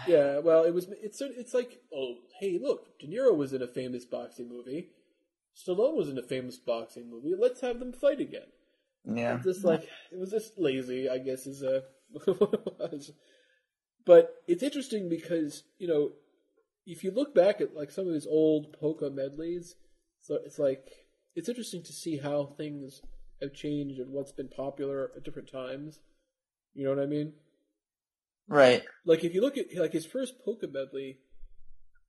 Yeah, 0.07 0.41
well, 0.41 0.65
it 0.65 0.75
was. 0.75 0.87
It's 1.03 1.23
it's 1.23 1.55
like, 1.55 1.81
oh, 1.95 2.17
hey, 2.41 2.59
look, 2.63 2.99
De 2.99 3.07
Niro 3.07 3.35
was 3.35 3.55
in 3.55 3.63
a 3.63 3.67
famous 3.67 4.05
boxing 4.05 4.47
movie. 4.47 4.91
Stallone 5.57 5.97
was 5.97 6.11
in 6.11 6.19
a 6.19 6.23
famous 6.23 6.59
boxing 6.59 7.11
movie. 7.11 7.33
Let's 7.37 7.63
have 7.63 7.81
them 7.81 7.95
fight 7.95 8.21
again. 8.21 8.49
Yeah, 9.07 9.37
It's 9.37 9.45
just 9.45 9.65
like 9.65 9.89
it 10.13 10.19
was 10.19 10.31
just 10.31 10.59
lazy, 10.59 11.09
I 11.09 11.17
guess, 11.17 11.47
is 11.47 11.63
uh, 11.63 11.81
a. 12.27 12.33
what 12.35 12.53
it 12.53 12.67
was. 12.79 13.13
But 14.05 14.35
it's 14.47 14.63
interesting 14.63 15.09
because 15.09 15.65
you 15.79 15.89
know, 15.89 16.11
if 16.87 17.03
you 17.03 17.11
look 17.11 17.35
back 17.35 17.63
at 17.63 17.75
like 17.75 17.91
some 17.91 18.07
of 18.07 18.15
his 18.15 18.27
old 18.27 18.75
polka 18.79 19.09
medleys, 19.09 19.75
so 20.21 20.39
it's 20.45 20.59
like 20.59 20.89
it's 21.35 21.49
interesting 21.49 21.83
to 21.85 21.93
see 21.93 22.19
how 22.19 22.47
things 22.57 23.03
have 23.41 23.53
changed 23.53 23.99
and 23.99 24.11
what's 24.11 24.33
been 24.33 24.49
popular 24.49 25.13
at 25.17 25.25
different 25.25 25.51
times. 25.51 26.01
You 26.75 26.85
know 26.85 26.95
what 26.95 27.03
I 27.03 27.07
mean? 27.07 27.33
right. 28.49 28.83
Like 29.05 29.25
if 29.25 29.35
you 29.35 29.41
look 29.41 29.57
at 29.59 29.67
like 29.77 29.93
his 29.93 30.07
first 30.07 30.35
polka 30.45 30.67
medley, 30.67 31.19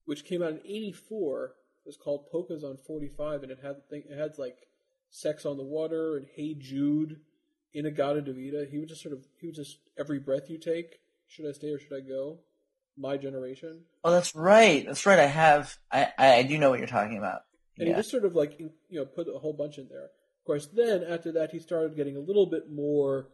which 0.05 0.25
came 0.25 0.41
out 0.41 0.51
in 0.51 0.61
'84, 0.65 1.53
was 1.85 1.97
called 1.97 2.27
Polkas 2.31 2.63
on 2.63 2.77
45, 2.77 3.43
and 3.43 3.51
it 3.51 3.59
had 3.61 3.77
it 3.91 4.17
had 4.17 4.37
like 4.37 4.67
"Sex 5.09 5.45
on 5.45 5.57
the 5.57 5.63
Water" 5.63 6.17
and 6.17 6.27
"Hey 6.35 6.53
Jude," 6.53 7.19
in 7.73 7.85
"In-A-Gadda-Da-Vida." 7.85 8.67
He 8.71 8.79
would 8.79 8.89
just 8.89 9.01
sort 9.01 9.13
of 9.13 9.25
he 9.39 9.47
would 9.47 9.55
just 9.55 9.79
every 9.97 10.19
breath 10.19 10.49
you 10.49 10.57
take. 10.57 10.99
Should 11.27 11.47
I 11.47 11.51
stay 11.51 11.69
or 11.69 11.79
should 11.79 11.93
I 11.93 12.01
go? 12.07 12.39
My 12.97 13.15
generation, 13.15 13.85
Oh, 14.03 14.11
that's 14.11 14.35
right. 14.35 14.85
That's 14.85 15.05
right. 15.05 15.19
I 15.19 15.27
have. 15.27 15.77
I 15.91 16.07
I, 16.17 16.35
I 16.37 16.43
do 16.43 16.57
know 16.57 16.69
what 16.69 16.79
you're 16.79 16.87
talking 16.87 17.17
about. 17.17 17.41
And 17.79 17.87
Yeah. 17.87 17.95
he 17.95 17.99
just 17.99 18.11
sort 18.11 18.25
of 18.25 18.35
like 18.35 18.59
you 18.59 18.71
know 18.91 19.05
put 19.05 19.27
a 19.27 19.39
whole 19.39 19.53
bunch 19.53 19.77
in 19.77 19.87
there. 19.89 20.05
Of 20.05 20.45
course, 20.45 20.67
then 20.67 21.03
after 21.03 21.31
that, 21.33 21.51
he 21.51 21.59
started 21.59 21.95
getting 21.95 22.15
a 22.17 22.19
little 22.21 22.45
bit 22.45 22.69
more 22.71 23.29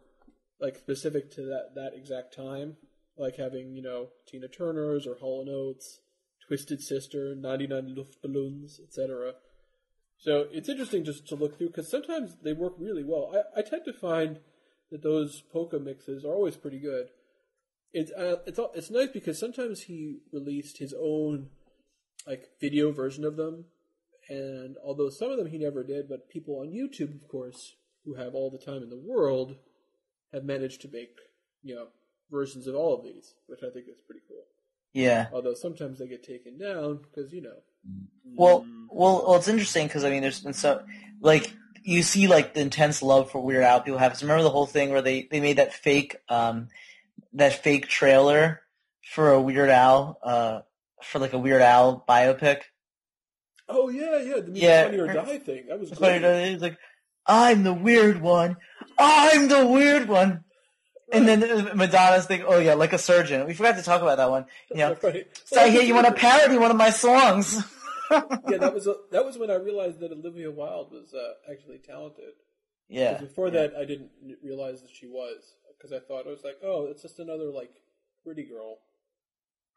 like 0.59 0.77
specific 0.77 1.31
to 1.31 1.41
that 1.45 1.75
that 1.75 1.93
exact 1.95 2.33
time, 2.35 2.77
like 3.17 3.35
having 3.37 3.75
you 3.75 3.81
know 3.81 4.09
Tina 4.27 4.47
Turner's 4.47 5.05
or 5.07 5.15
Hall 5.15 5.41
and 5.41 5.49
Oates, 5.49 5.99
Twisted 6.47 6.81
Sister, 6.81 7.35
99 7.35 7.95
Luftballons, 7.97 8.79
etc. 8.81 9.33
So 10.17 10.47
it's 10.51 10.69
interesting 10.69 11.03
just 11.03 11.27
to 11.27 11.35
look 11.35 11.57
through 11.57 11.67
because 11.67 11.89
sometimes 11.91 12.37
they 12.41 12.53
work 12.53 12.73
really 12.79 13.03
well. 13.03 13.33
I, 13.55 13.59
I 13.59 13.61
tend 13.63 13.83
to 13.85 13.93
find 13.93 14.39
that 14.91 15.03
those 15.03 15.41
polka 15.51 15.77
mixes 15.79 16.23
are 16.23 16.33
always 16.33 16.55
pretty 16.55 16.79
good. 16.79 17.07
It's 17.93 18.11
uh, 18.11 18.37
it's 18.45 18.59
it's 18.75 18.91
nice 18.91 19.09
because 19.09 19.39
sometimes 19.39 19.83
he 19.83 20.19
released 20.31 20.77
his 20.79 20.93
own 20.99 21.49
like 22.27 22.49
video 22.59 22.91
version 22.91 23.23
of 23.23 23.35
them, 23.35 23.65
And 24.29 24.75
although 24.83 25.09
some 25.09 25.31
of 25.31 25.37
them 25.37 25.47
he 25.47 25.57
never 25.57 25.83
did, 25.83 26.09
but 26.09 26.29
people 26.29 26.59
on 26.59 26.67
YouTube, 26.67 27.13
of 27.13 27.27
course, 27.27 27.75
who 28.05 28.15
have 28.15 28.33
all 28.33 28.49
the 28.49 28.57
time 28.57 28.81
in 28.81 28.89
the 28.89 29.01
world, 29.03 29.55
have 30.33 30.43
managed 30.43 30.81
to 30.81 30.89
make 30.91 31.17
you 31.63 31.75
know 31.75 31.87
versions 32.31 32.67
of 32.67 32.75
all 32.75 32.97
of 32.97 33.03
these, 33.03 33.33
which 33.47 33.61
I 33.63 33.69
think 33.69 33.87
is 33.87 33.99
pretty 34.05 34.21
cool. 34.27 34.45
Yeah. 34.93 35.27
Although 35.33 35.53
sometimes 35.53 35.99
they 35.99 36.07
get 36.07 36.23
taken 36.23 36.57
down 36.57 37.01
because 37.03 37.33
you 37.33 37.41
know. 37.41 37.57
Well, 38.35 38.65
well, 38.89 39.25
well, 39.27 39.35
it's 39.35 39.47
interesting 39.47 39.87
because 39.87 40.03
I 40.03 40.09
mean, 40.09 40.21
there's 40.21 40.39
been 40.39 40.53
so 40.53 40.83
like 41.21 41.53
you 41.83 42.01
see 42.01 42.27
like 42.27 42.53
the 42.53 42.61
intense 42.61 43.03
love 43.03 43.29
for 43.29 43.43
Weird 43.43 43.63
Al 43.63 43.81
people 43.81 43.99
have. 43.99 44.19
Remember 44.21 44.43
the 44.43 44.49
whole 44.49 44.65
thing 44.65 44.91
where 44.91 45.01
they 45.01 45.27
they 45.29 45.39
made 45.39 45.57
that 45.57 45.73
fake 45.73 46.15
um 46.29 46.69
that 47.33 47.61
fake 47.61 47.87
trailer 47.87 48.61
for 49.03 49.33
a 49.33 49.41
Weird 49.41 49.69
Al 49.69 50.17
uh 50.23 50.61
for 51.03 51.19
like 51.19 51.33
a 51.33 51.39
Weird 51.39 51.61
Al 51.61 52.03
biopic. 52.07 52.61
Oh 53.67 53.89
yeah, 53.89 54.19
yeah, 54.21 54.39
the 54.41 54.51
Yeah. 54.53 54.85
Funny 54.85 54.99
or 54.99 55.07
Die 55.13 55.37
thing. 55.39 55.65
That 55.67 55.79
was 55.79 55.91
It's 55.91 55.99
funny, 55.99 56.19
great. 56.19 56.53
It's 56.53 56.61
like 56.61 56.77
I'm 57.25 57.63
the 57.63 57.73
weird 57.73 58.21
one. 58.21 58.57
I'm 58.99 59.47
the 59.47 59.65
weird 59.65 60.07
one. 60.07 60.43
And 61.11 61.27
then 61.27 61.43
uh, 61.43 61.73
Madonna's 61.75 62.25
thing, 62.25 62.43
oh 62.47 62.59
yeah, 62.59 62.73
like 62.73 62.93
a 62.93 62.97
surgeon. 62.97 63.45
We 63.47 63.53
forgot 63.53 63.75
to 63.77 63.83
talk 63.83 64.01
about 64.01 64.17
that 64.17 64.29
one. 64.29 64.45
You 64.71 64.77
know, 64.77 64.97
Right. 65.01 65.27
so 65.45 65.61
I 65.61 65.69
hear 65.69 65.81
you 65.83 65.93
want 65.95 66.07
to 66.07 66.13
parody 66.13 66.57
one 66.57 66.71
of 66.71 66.77
my 66.77 66.89
songs. 66.89 67.63
yeah, 68.11 68.57
that 68.57 68.73
was 68.73 68.87
that 69.11 69.25
was 69.25 69.37
when 69.37 69.49
I 69.51 69.55
realized 69.55 69.99
that 70.01 70.11
Olivia 70.11 70.51
Wilde 70.51 70.91
was 70.91 71.13
uh, 71.13 71.33
actually 71.51 71.77
talented. 71.79 72.33
yeah. 72.87 73.19
Before 73.19 73.49
that, 73.51 73.73
I 73.75 73.85
didn't 73.85 74.09
realize 74.43 74.81
that 74.81 74.91
she 74.91 75.07
was 75.07 75.55
because 75.77 75.91
I 75.91 75.99
thought 75.99 76.25
it 76.27 76.29
was 76.29 76.43
like, 76.43 76.57
oh, 76.63 76.85
it's 76.89 77.01
just 77.01 77.19
another 77.19 77.45
like 77.51 77.71
pretty 78.23 78.43
girl. 78.43 78.77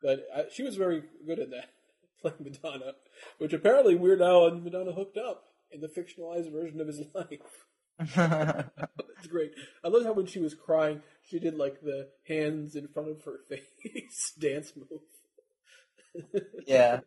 But 0.03 0.27
I, 0.35 0.45
she 0.53 0.63
was 0.63 0.77
very 0.77 1.03
good 1.27 1.39
at 1.41 1.51
that, 1.51 1.71
playing 2.23 2.37
Madonna, 2.41 2.93
which 3.39 3.53
apparently 3.53 3.95
Weird 3.95 4.23
Al 4.23 4.47
and 4.47 4.65
Madonna 4.65 4.93
hooked 4.93 5.17
up 5.17 5.45
in 5.71 5.81
the 5.81 5.89
fictionalized 5.89 6.51
version 6.53 6.81
of 6.81 6.87
his 6.87 7.03
life. 7.15 8.67
It's 9.19 9.27
great. 9.27 9.51
I 9.83 9.89
love 9.89 10.05
how 10.05 10.13
when 10.13 10.27
she 10.27 10.39
was 10.39 10.55
crying, 10.55 11.03
she 11.23 11.41
did 11.41 11.57
like 11.57 11.81
the 11.81 12.11
hands 12.29 12.77
in 12.77 12.87
front 12.87 13.09
of 13.09 13.25
her 13.25 13.41
face 13.49 14.33
dance 14.39 14.73
move. 14.77 16.33
Yeah. 16.65 17.01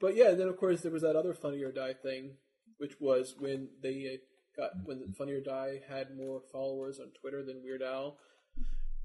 But 0.00 0.16
yeah, 0.16 0.30
and 0.30 0.40
then 0.40 0.48
of 0.48 0.56
course 0.56 0.80
there 0.80 0.90
was 0.90 1.02
that 1.02 1.16
other 1.16 1.34
Funny 1.34 1.62
or 1.62 1.70
Die 1.70 1.94
thing, 2.02 2.36
which 2.78 2.94
was 2.98 3.34
when 3.38 3.68
they 3.82 4.18
uh, 4.58 4.62
got 4.62 4.70
when 4.84 5.12
Funny 5.18 5.32
or 5.32 5.42
Die 5.42 5.82
had 5.86 6.16
more 6.16 6.40
followers 6.50 6.98
on 6.98 7.08
Twitter 7.20 7.44
than 7.44 7.62
Weird 7.62 7.82
Al. 7.82 8.16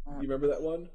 You 0.07 0.21
remember 0.21 0.47
that 0.47 0.61
one? 0.61 0.89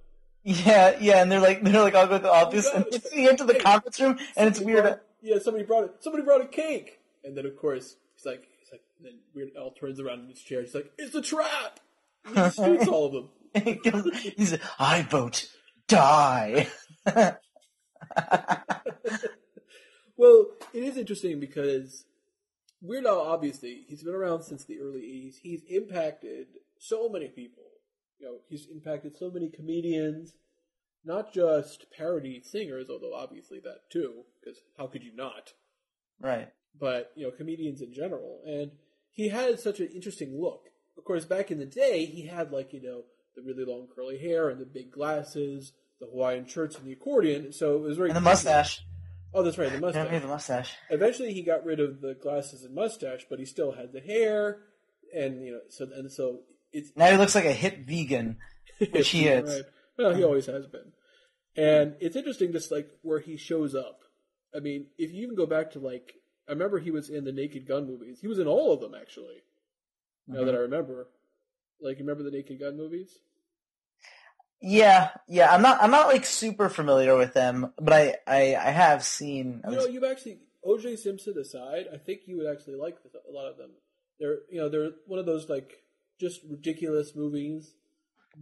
Yeah, 0.45 0.97
yeah, 1.01 1.23
and 1.23 1.33
they're 1.33 1.41
like 1.41 1.63
they're 1.63 1.81
like 1.83 1.95
I'll 1.95 2.07
go 2.07 2.19
to 2.19 2.23
the 2.23 2.29
oh 2.31 2.35
office 2.47 2.69
and 2.73 2.85
it's 2.93 3.11
you 3.15 3.29
enter 3.31 3.45
the 3.45 3.55
conference 3.55 3.99
room 3.99 4.19
and 4.37 4.47
it's 4.49 4.61
weird. 4.61 4.83
brought- 4.85 5.01
yeah, 5.23 5.39
somebody 5.43 5.65
brought 5.65 5.85
it. 5.85 5.95
Somebody 6.01 6.23
brought 6.23 6.43
a 6.43 6.47
cake, 6.47 7.01
and 7.25 7.35
then 7.37 7.47
of 7.47 7.57
course 7.57 7.97
he's 8.15 8.27
like, 8.27 8.47
he's 8.61 8.71
like, 8.73 8.83
then 9.03 9.15
Weird 9.35 9.53
Al 9.57 9.71
turns 9.71 9.99
around 10.01 10.21
in 10.21 10.29
his 10.29 10.41
chair. 10.43 10.61
He's 10.61 10.75
like, 10.75 10.93
"It's 10.99 11.15
a 11.15 11.23
trap." 11.23 11.81
And 12.27 12.37
he 12.37 12.51
shoots 12.63 12.89
all 12.89 13.07
of 13.07 13.13
them. 13.13 13.29
He's 14.37 14.53
like, 14.53 14.61
I 14.79 15.03
vote 15.03 15.49
die. 15.89 16.67
Well, 20.17 20.47
it 20.73 20.83
is 20.85 20.97
interesting 20.97 21.41
because 21.41 22.05
Weird 22.81 23.07
Al, 23.07 23.21
obviously, 23.21 23.85
he's 23.89 24.03
been 24.03 24.15
around 24.15 24.43
since 24.43 24.65
the 24.65 24.79
early 24.81 25.01
80s. 25.01 25.37
He's 25.43 25.63
impacted 25.69 26.47
so 26.79 27.09
many 27.09 27.29
people. 27.29 27.63
You 28.19 28.27
know, 28.27 28.37
he's 28.49 28.67
impacted 28.73 29.17
so 29.17 29.31
many 29.31 29.51
comedians, 29.51 30.35
not 31.05 31.33
just 31.33 31.87
parody 31.97 32.41
singers, 32.43 32.89
although 32.89 33.15
obviously 33.15 33.61
that 33.61 33.91
too, 33.91 34.25
because 34.41 34.61
how 34.79 34.87
could 34.87 35.03
you 35.03 35.15
not? 35.15 35.53
right. 36.21 36.49
But, 36.79 37.13
you 37.15 37.25
know, 37.25 37.31
comedians 37.31 37.83
in 37.83 37.93
general. 37.93 38.41
And 38.45 38.73
he 39.13 39.29
had 39.29 39.61
such 39.61 39.79
an 39.79 39.91
interesting 39.95 40.41
look. 40.41 40.63
Of 40.99 41.05
course, 41.05 41.25
back 41.25 41.53
in 41.53 41.61
the 41.61 41.67
day, 41.67 42.05
he 42.05 42.27
had, 42.27 42.51
like, 42.51 42.73
you 42.73 42.83
know, 42.83 43.03
the 43.37 43.43
really 43.43 43.65
long 43.65 43.87
curly 43.95 44.19
hair 44.19 44.49
and 44.49 44.61
the 44.61 44.67
big 44.67 44.91
glasses, 44.91 45.73
the 46.01 46.07
Hawaiian 46.07 46.47
shirts 46.47 46.77
and 46.77 46.87
the 46.87 46.93
accordion. 46.93 47.53
So 47.53 47.77
it 47.77 47.83
was 47.83 47.97
very. 47.97 48.11
And 48.11 48.17
the 48.17 48.21
mustache. 48.21 48.85
Oh, 49.33 49.43
that's 49.43 49.59
right, 49.59 49.73
the 49.73 49.81
mustache. 49.81 50.07
maybe 50.07 50.21
the 50.21 50.29
mustache. 50.29 50.77
Eventually, 50.91 51.33
he 51.33 51.43
got 51.43 51.65
rid 51.65 51.81
of 51.81 52.01
the 52.01 52.15
glasses 52.15 52.63
and 52.63 52.75
mustache, 52.75 53.27
but 53.29 53.41
he 53.41 53.45
still 53.45 53.73
had 53.73 53.93
the 53.93 54.01
hair, 54.01 54.61
and 55.13 55.45
you 55.45 55.53
know, 55.53 55.61
so 55.69 55.89
and 55.93 56.11
so 56.11 56.41
it's 56.75 56.91
Now 56.97 57.11
he 57.11 57.17
looks 57.17 57.35
like 57.35 57.45
a 57.47 57.53
hit 57.53 57.87
vegan. 57.87 58.37
Which 58.93 59.11
he 59.11 59.29
is. 59.29 59.49
Right. 59.49 59.63
Well, 59.97 60.15
he 60.15 60.25
always 60.25 60.47
has 60.47 60.67
been, 60.67 60.93
and 61.57 61.95
it's 62.01 62.17
interesting 62.17 62.53
just 62.53 62.73
like 62.73 62.89
where 63.03 63.21
he 63.21 63.37
shows 63.37 63.75
up. 63.75 64.01
I 64.55 64.61
mean, 64.61 64.87
if 64.99 65.13
you 65.13 65.23
even 65.23 65.37
go 65.37 65.47
back 65.47 65.71
to 65.73 65.79
like, 65.79 66.15
I 66.49 66.53
remember 66.53 66.79
he 66.81 66.91
was 66.91 67.09
in 67.09 67.25
the 67.25 67.33
Naked 67.33 67.67
Gun 67.69 67.87
movies. 67.87 68.19
He 68.21 68.27
was 68.27 68.41
in 68.41 68.49
all 68.49 68.73
of 68.73 68.81
them 68.81 68.95
actually. 69.01 69.43
Now 70.27 70.39
Mm-hmm. 70.39 70.47
that 70.47 70.55
I 70.55 70.59
remember, 70.59 71.09
like, 71.81 71.99
you 71.99 72.05
remember 72.05 72.25
the 72.29 72.37
Naked 72.37 72.59
Gun 72.59 72.77
movies? 72.77 73.11
Yeah, 74.61 75.11
yeah. 75.29 75.55
I'm 75.55 75.63
not 75.63 75.83
I'm 75.83 75.91
not 75.91 76.07
like 76.09 76.25
super 76.25 76.69
familiar 76.69 77.17
with 77.17 77.35
them, 77.35 77.73
but 77.79 77.93
I 77.93 78.15
I, 78.27 78.41
I 78.57 78.71
have 78.71 79.05
seen. 79.05 79.61
I 79.65 79.71
You 79.71 79.77
know, 79.77 79.87
you've 79.87 80.05
actually 80.05 80.39
O.J. 80.65 80.97
Simpson 80.97 81.37
aside, 81.39 81.87
I 81.93 81.99
think 81.99 82.21
you 82.27 82.39
would 82.39 82.51
actually 82.51 82.77
like 82.77 82.97
a 83.29 83.31
lot 83.33 83.51
of 83.51 83.59
them. 83.59 83.71
They're 84.19 84.39
you 84.51 84.61
know 84.61 84.69
they're 84.71 84.91
one 85.07 85.19
of 85.19 85.27
those 85.27 85.49
like 85.49 85.73
just 86.21 86.41
ridiculous 86.49 87.15
movies 87.15 87.75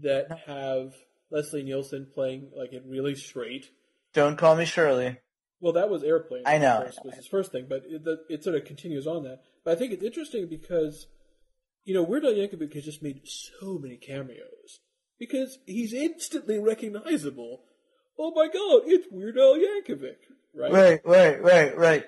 that 0.01 0.43
have 0.47 0.95
Leslie 1.31 1.63
Nielsen 1.63 2.07
playing 2.13 2.51
like 2.57 2.73
it 2.73 2.83
really 2.87 3.15
straight. 3.15 3.71
Don't 4.13 4.37
call 4.37 4.57
me 4.57 4.65
Shirley. 4.65 5.19
Well, 5.61 5.75
that 5.75 5.89
was 5.89 6.03
Airplane. 6.03 6.43
I 6.45 6.59
know, 6.59 6.81
course, 6.83 6.99
was 7.05 7.15
his 7.15 7.27
first 7.27 7.53
thing, 7.53 7.67
but 7.69 7.85
it, 7.87 8.05
the, 8.05 8.25
it 8.29 8.43
sort 8.43 8.57
of 8.57 8.65
continues 8.65 9.07
on 9.07 9.23
that. 9.25 9.43
But 9.65 9.73
I 9.73 9.75
think 9.79 9.93
it's 9.93 10.03
interesting 10.03 10.49
because 10.49 11.07
you 11.85 11.95
know 11.95 12.03
Weird 12.03 12.25
Al 12.25 12.33
Yankovic 12.33 12.75
has 12.75 12.85
just 12.85 13.03
made 13.03 13.21
so 13.25 13.79
many 13.79 13.97
cameos 13.97 14.81
because 15.19 15.59
he's 15.67 15.93
instantly 15.93 16.59
recognizable. 16.59 17.63
Oh 18.19 18.33
my 18.35 18.49
God, 18.49 18.83
it's 18.87 19.07
Weird 19.11 19.39
Al 19.39 19.57
Yankovic, 19.57 20.17
right? 20.55 20.73
Right, 20.73 21.01
right, 21.05 21.43
right, 21.43 21.77
right. 21.77 22.05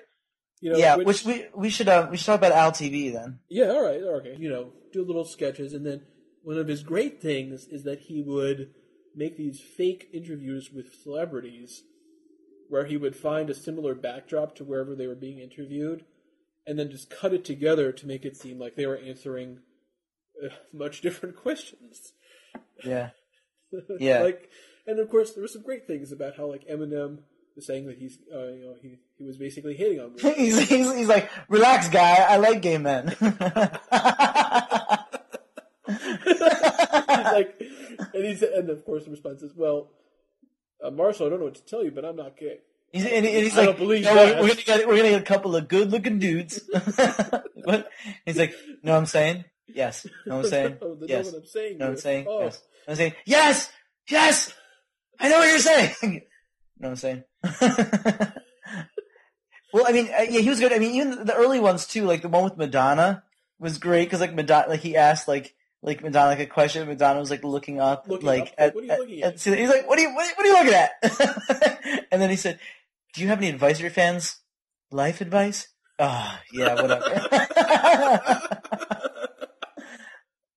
You 0.65 0.71
know, 0.71 0.77
yeah, 0.79 0.95
which, 0.95 1.23
we 1.23 1.45
we 1.53 1.69
should 1.69 1.87
uh, 1.87 2.07
we 2.09 2.17
should 2.17 2.25
talk 2.25 2.39
about 2.39 2.51
Al 2.51 2.71
TV 2.71 3.13
then. 3.13 3.37
Yeah, 3.49 3.65
all 3.67 3.85
right, 3.85 4.01
okay. 4.01 4.35
You 4.39 4.49
know, 4.49 4.73
do 4.91 5.05
little 5.05 5.23
sketches, 5.23 5.73
and 5.73 5.85
then 5.85 6.01
one 6.41 6.57
of 6.57 6.67
his 6.67 6.81
great 6.81 7.21
things 7.21 7.67
is 7.67 7.83
that 7.83 7.99
he 7.99 8.23
would 8.23 8.71
make 9.15 9.37
these 9.37 9.61
fake 9.61 10.09
interviews 10.11 10.71
with 10.73 10.95
celebrities, 11.03 11.83
where 12.67 12.85
he 12.85 12.97
would 12.97 13.15
find 13.15 13.51
a 13.51 13.53
similar 13.53 13.93
backdrop 13.93 14.55
to 14.55 14.63
wherever 14.63 14.95
they 14.95 15.05
were 15.05 15.13
being 15.13 15.37
interviewed, 15.37 16.03
and 16.65 16.79
then 16.79 16.89
just 16.89 17.11
cut 17.11 17.31
it 17.31 17.45
together 17.45 17.91
to 17.91 18.07
make 18.07 18.25
it 18.25 18.35
seem 18.35 18.57
like 18.57 18.75
they 18.75 18.87
were 18.87 18.97
answering 18.97 19.59
uh, 20.43 20.49
much 20.73 21.01
different 21.01 21.35
questions. 21.43 22.13
Yeah, 22.83 23.11
Yeah. 23.99 24.23
like, 24.23 24.49
and 24.87 24.97
of 24.97 25.11
course, 25.11 25.35
there 25.35 25.43
were 25.43 25.47
some 25.47 25.61
great 25.61 25.85
things 25.85 26.11
about 26.11 26.37
how 26.37 26.47
like 26.47 26.67
Eminem 26.67 27.19
saying 27.61 27.85
that 27.87 27.97
he's, 27.97 28.17
uh, 28.33 28.47
you 28.47 28.65
know, 28.65 28.75
he 28.81 28.97
he 29.17 29.23
was 29.23 29.37
basically 29.37 29.75
hating 29.75 29.99
on. 30.01 30.13
me. 30.15 30.21
He's, 30.35 30.57
he's 30.67 30.93
he's 30.93 31.07
like, 31.07 31.29
relax, 31.49 31.87
guy. 31.89 32.15
I 32.27 32.35
like 32.37 32.61
gay 32.61 32.77
men. 32.77 33.15
He's 35.87 36.39
like, 36.39 37.61
and 38.13 38.25
he's 38.25 38.41
and 38.41 38.69
of 38.69 38.83
course 38.85 39.05
the 39.05 39.11
response 39.11 39.41
is, 39.41 39.53
well, 39.55 39.89
uh, 40.83 40.89
Marshall, 40.91 41.27
I 41.27 41.29
don't 41.29 41.39
know 41.39 41.45
what 41.45 41.55
to 41.55 41.65
tell 41.65 41.83
you, 41.83 41.91
but 41.91 42.03
I'm 42.05 42.15
not 42.15 42.37
gay. 42.37 42.59
He's, 42.91 43.05
and, 43.05 43.13
and 43.13 43.25
he's 43.25 43.53
I 43.57 43.61
like, 43.65 43.65
don't 43.69 43.79
believe 43.79 44.03
"No, 44.05 44.15
we're, 44.15 44.41
we're 44.41 44.47
gonna 44.49 44.61
get 44.63 44.87
we're 44.87 44.97
gonna 44.97 45.09
get 45.09 45.21
a 45.21 45.25
couple 45.25 45.55
of 45.55 45.67
good 45.67 45.91
looking 45.91 46.19
dudes. 46.19 46.61
what? 47.63 47.89
He's 48.25 48.37
like, 48.37 48.53
know 48.83 48.93
what 48.93 48.97
I'm 48.99 49.05
saying? 49.05 49.45
Yes. 49.67 50.05
Know 50.25 50.37
what 50.37 50.45
I'm 50.45 50.49
saying? 50.51 50.77
Know 50.81 50.97
Yes. 51.07 51.25
what 51.25 51.35
I'm 51.35 51.45
saying. 51.45 51.79
What 51.79 51.89
I'm 51.89 51.97
saying? 51.97 52.25
Oh. 52.29 52.43
Yes. 52.43 52.61
I'm 52.87 52.95
saying? 52.95 53.13
Yes! 53.25 53.71
Yes! 54.09 54.53
I 55.19 55.29
know 55.29 55.39
what 55.39 55.47
you're 55.49 55.57
saying! 55.59 56.21
Know 56.79 56.89
what 56.89 56.91
I'm 56.91 56.95
saying? 56.97 57.23
well, 59.73 59.85
I 59.87 59.91
mean, 59.91 60.07
uh, 60.07 60.23
yeah, 60.29 60.41
he 60.41 60.49
was 60.49 60.59
good. 60.59 60.73
I 60.73 60.79
mean, 60.79 60.95
even 60.95 61.25
the 61.25 61.35
early 61.35 61.59
ones 61.59 61.85
too, 61.85 62.03
like 62.05 62.21
the 62.21 62.29
one 62.29 62.43
with 62.43 62.57
Madonna 62.57 63.23
was 63.59 63.77
great 63.77 64.05
because 64.05 64.19
like 64.21 64.33
Madonna, 64.33 64.69
like 64.69 64.81
he 64.81 64.95
asked 64.95 65.27
like, 65.27 65.55
like 65.81 66.01
Madonna 66.03 66.27
like 66.27 66.39
a 66.39 66.45
question, 66.45 66.87
Madonna 66.87 67.19
was 67.19 67.29
like 67.29 67.43
looking 67.43 67.79
up, 67.79 68.07
Looking 68.07 68.25
like 68.27 68.47
up? 68.47 68.53
at, 68.57 68.75
What 68.75 68.83
are 68.83 68.87
you 68.87 68.97
looking 68.97 69.23
at? 69.23 69.39
so 69.39 69.53
he's 69.53 69.69
like, 69.69 69.87
what 69.87 69.99
are 69.99 70.01
you, 70.01 70.13
what, 70.13 70.37
what 70.37 70.45
are 70.45 70.49
you 70.49 70.53
looking 70.53 70.73
at? 70.73 70.91
and 72.11 72.21
then 72.21 72.29
he 72.29 72.35
said, 72.35 72.59
do 73.13 73.21
you 73.21 73.27
have 73.27 73.37
any 73.37 73.49
advice 73.49 73.77
for 73.77 73.83
your 73.83 73.91
fans? 73.91 74.39
Life 74.91 75.21
advice? 75.21 75.67
Ah, 75.99 76.41
yeah, 76.51 76.75
whatever. 76.75 77.09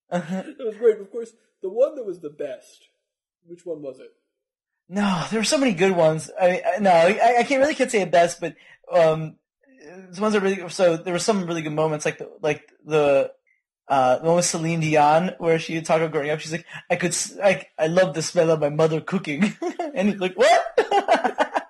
that 0.09 0.55
was 0.59 0.75
great. 0.77 0.99
Of 0.99 1.11
course, 1.11 1.31
the 1.61 1.69
one 1.69 1.95
that 1.95 2.05
was 2.05 2.19
the 2.19 2.29
best. 2.29 2.89
Which 3.45 3.65
one 3.65 3.81
was 3.81 3.99
it? 3.99 4.09
No, 4.89 5.25
there 5.29 5.39
were 5.39 5.43
so 5.45 5.57
many 5.59 5.73
good 5.73 5.95
ones. 5.95 6.29
I 6.39 6.61
I- 6.75 6.79
no, 6.79 6.89
I, 6.91 7.37
I 7.39 7.43
can't 7.43 7.61
really 7.61 7.75
can't 7.75 7.91
say 7.91 8.01
it 8.01 8.11
best, 8.11 8.41
but 8.41 8.55
um, 8.91 9.35
the 10.11 10.19
ones 10.21 10.33
that 10.33 10.41
really 10.41 10.67
so 10.69 10.97
there 10.97 11.13
were 11.13 11.19
some 11.19 11.45
really 11.45 11.61
good 11.61 11.73
moments, 11.73 12.05
like 12.05 12.17
the 12.17 12.29
like 12.41 12.63
the 12.85 13.31
uh 13.87 14.17
the 14.19 14.25
one 14.25 14.35
with 14.37 14.45
Celine 14.45 14.79
Dion 14.79 15.31
where 15.37 15.59
she 15.59 15.79
talked 15.81 16.01
about 16.01 16.11
growing 16.11 16.31
up. 16.31 16.39
She's 16.39 16.51
like, 16.51 16.65
I 16.89 16.95
could, 16.95 17.15
I, 17.43 17.65
I 17.77 17.87
love 17.87 18.13
the 18.15 18.21
smell 18.23 18.49
of 18.51 18.59
my 18.59 18.69
mother 18.69 18.99
cooking, 19.01 19.55
and 19.93 20.09
he's 20.09 20.19
like, 20.19 20.35
what? 20.35 20.61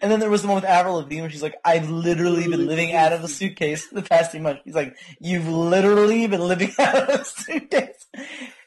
and 0.00 0.10
then 0.12 0.20
there 0.20 0.30
was 0.30 0.42
the 0.42 0.48
one 0.48 0.56
with 0.56 0.64
Avril 0.64 0.96
Lavigne 0.96 1.22
where 1.22 1.30
she's 1.30 1.42
like, 1.42 1.56
I've 1.64 1.90
literally 1.90 2.46
been 2.48 2.66
living 2.66 2.94
out 2.94 3.12
of 3.12 3.24
a 3.24 3.28
suitcase 3.28 3.88
the 3.88 4.02
past 4.02 4.30
few 4.30 4.40
months. 4.40 4.62
He's 4.64 4.74
like, 4.74 4.96
you've 5.20 5.48
literally 5.48 6.26
been 6.28 6.40
living 6.46 6.72
out 6.78 6.96
of 7.10 7.20
a 7.20 7.24
suitcase. 7.24 8.06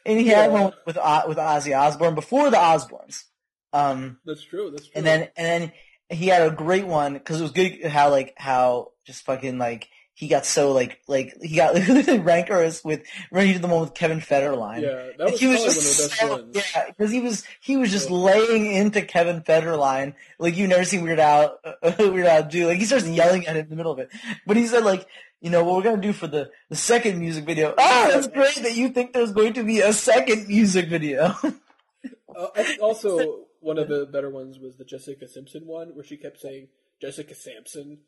And 0.04 0.18
he 0.18 0.26
had 0.28 0.50
Yeah. 0.52 0.60
one 0.60 0.72
with 0.86 0.96
with 0.96 1.38
Ozzy 1.38 1.78
Osbourne 1.78 2.14
before 2.14 2.50
the 2.50 2.56
Osbournes. 2.58 3.24
Um, 3.72 4.18
That's 4.24 4.42
true. 4.42 4.70
That's 4.70 4.84
true. 4.84 4.92
and 4.96 5.06
then 5.06 5.28
and 5.36 5.62
then 5.62 5.72
he 6.08 6.26
had 6.26 6.42
a 6.50 6.50
great 6.54 6.86
one 6.86 7.14
because 7.14 7.38
it 7.40 7.42
was 7.42 7.52
good 7.52 7.84
how 7.86 8.10
like 8.10 8.34
how 8.36 8.92
just 9.06 9.22
fucking 9.24 9.58
like 9.58 9.88
he 10.12 10.28
got 10.28 10.44
so 10.44 10.72
like 10.72 11.00
like 11.08 11.34
he 11.40 11.56
got 11.56 11.74
rancorous 12.24 12.84
with 12.84 13.02
when 13.30 13.46
he 13.46 13.52
did 13.54 13.62
the 13.62 13.68
one 13.68 13.80
with 13.80 13.94
Kevin 13.94 14.18
Federline. 14.20 14.82
yeah, 14.82 15.10
that 15.18 15.30
was 15.30 15.40
he 15.40 15.46
was 15.46 15.58
one 15.60 15.68
of 15.68 15.74
the 15.74 15.80
just 15.80 16.08
best 16.10 16.20
so, 16.20 16.28
ones. 16.28 16.56
yeah, 16.56 16.86
because 16.88 17.10
he 17.12 17.20
was 17.20 17.44
he 17.60 17.76
was 17.76 17.90
just 17.90 18.10
Yeah. 18.10 18.16
laying 18.16 18.66
into 18.72 19.02
Kevin 19.02 19.40
Federline 19.42 20.14
like 20.38 20.56
you've 20.56 20.68
never 20.68 20.84
seen 20.84 21.02
Weird 21.02 21.20
Al 21.20 21.58
Weird 21.98 22.26
Al 22.26 22.42
do. 22.42 22.66
Like 22.66 22.78
he 22.78 22.84
starts 22.84 23.06
yelling 23.08 23.46
at 23.46 23.56
him 23.56 23.62
in 23.64 23.70
the 23.70 23.76
middle 23.76 23.92
of 23.92 23.98
it, 24.00 24.10
but 24.46 24.56
he 24.56 24.66
said 24.66 24.84
like. 24.84 25.06
You 25.42 25.48
know 25.48 25.64
what 25.64 25.76
we're 25.76 25.84
gonna 25.84 26.02
do 26.02 26.12
for 26.12 26.26
the, 26.26 26.50
the 26.68 26.76
second 26.76 27.18
music 27.18 27.46
video? 27.46 27.74
Ah, 27.78 28.10
that's 28.12 28.26
great 28.26 28.56
that 28.56 28.76
you 28.76 28.90
think 28.90 29.14
there's 29.14 29.32
going 29.32 29.54
to 29.54 29.64
be 29.64 29.80
a 29.80 29.90
second 29.90 30.48
music 30.48 30.90
video. 30.90 31.34
Uh, 31.42 32.48
I 32.54 32.62
think 32.62 32.82
also 32.82 33.46
one 33.60 33.78
of 33.78 33.88
the 33.88 34.06
better 34.06 34.30
ones 34.30 34.58
was 34.58 34.76
the 34.76 34.84
Jessica 34.84 35.28
Simpson 35.28 35.66
one, 35.66 35.88
where 35.88 36.04
she 36.04 36.16
kept 36.16 36.40
saying 36.40 36.68
Jessica 37.00 37.34
Sampson. 37.34 37.98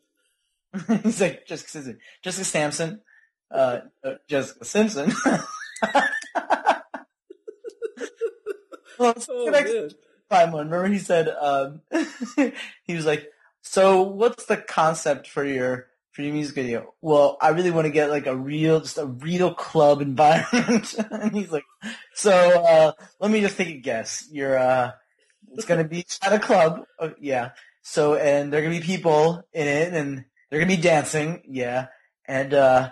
He's 1.03 1.21
like 1.21 1.47
Jessica 1.47 1.71
Simpson. 1.71 1.99
Jessica 2.23 2.45
Sampson. 2.45 3.01
Uh, 3.51 3.81
uh, 4.03 4.15
Jessica 4.29 4.65
Simpson. 4.65 5.13
well, 8.99 9.15
Oh 9.29 9.49
next 9.51 9.95
time 10.31 10.53
one. 10.53 10.71
Remember 10.71 10.89
he 10.89 10.99
said, 10.99 11.29
um, 11.29 11.83
he 12.85 12.95
was 12.95 13.05
like, 13.05 13.29
so 13.61 14.03
what's 14.03 14.47
the 14.47 14.57
concept 14.57 15.29
for 15.29 15.45
your, 15.45 15.89
for 16.13 16.23
your 16.23 16.33
music 16.33 16.55
video? 16.55 16.95
Well, 17.03 17.37
I 17.41 17.51
really 17.51 17.71
want 17.71 17.85
to 17.85 17.93
get 17.93 18.11
like 18.11 18.27
a 18.27 18.37
real, 18.37 18.81
just 18.81 18.99
a 18.99 19.07
real 19.07 19.53
club 19.53 20.01
environment. 20.01 20.95
and 21.11 21.35
he's 21.37 21.53
like, 21.53 21.65
so, 22.15 22.33
uh, 22.33 22.93
let 23.21 23.31
me 23.31 23.43
just 23.43 23.59
take 23.59 23.69
a 23.69 23.79
guess. 23.79 24.27
You're, 24.31 24.59
uh, 24.59 24.93
it's 25.55 25.65
gonna 25.65 25.85
be 25.85 26.05
at 26.23 26.33
a 26.33 26.39
club. 26.39 26.85
Uh, 26.99 27.11
yeah. 27.21 27.51
So, 27.83 28.15
and 28.15 28.53
there 28.53 28.61
are 28.61 28.63
gonna 28.63 28.79
be 28.79 28.85
people 28.85 29.45
in 29.53 29.67
it 29.67 29.93
and 29.93 30.25
they're 30.51 30.61
gonna 30.61 30.77
be 30.77 30.81
dancing. 30.81 31.43
Yeah. 31.49 31.89
And, 32.27 32.55
uh, 32.55 32.91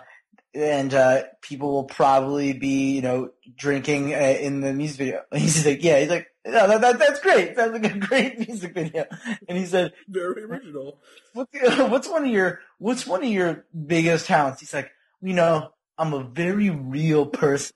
and, 0.53 0.93
uh, 0.93 1.23
people 1.41 1.71
will 1.71 1.85
probably 1.85 2.53
be, 2.53 2.95
you 2.95 3.01
know, 3.01 3.29
drinking 3.55 4.13
uh, 4.13 4.17
in 4.17 4.61
the 4.61 4.73
music 4.73 4.97
video. 4.97 5.21
And 5.31 5.41
he's 5.41 5.65
like, 5.65 5.83
yeah, 5.83 5.99
he's 5.99 6.09
like, 6.09 6.27
no, 6.45 6.67
that, 6.67 6.81
that, 6.81 6.99
that's 6.99 7.19
great. 7.19 7.55
Sounds 7.55 7.73
like 7.73 7.95
a 7.95 7.97
great 7.97 8.39
music 8.47 8.73
video. 8.73 9.05
And 9.47 9.57
he 9.57 9.65
said, 9.65 9.93
very 10.07 10.43
original. 10.43 10.99
what's, 11.33 11.51
what's 11.77 12.09
one 12.09 12.25
of 12.25 12.31
your, 12.31 12.59
what's 12.79 13.07
one 13.07 13.23
of 13.23 13.29
your 13.29 13.65
biggest 13.85 14.25
talents? 14.25 14.59
He's 14.59 14.73
like, 14.73 14.91
you 15.21 15.33
know, 15.33 15.69
I'm 15.97 16.13
a 16.13 16.23
very 16.23 16.71
real 16.71 17.27
person. 17.27 17.75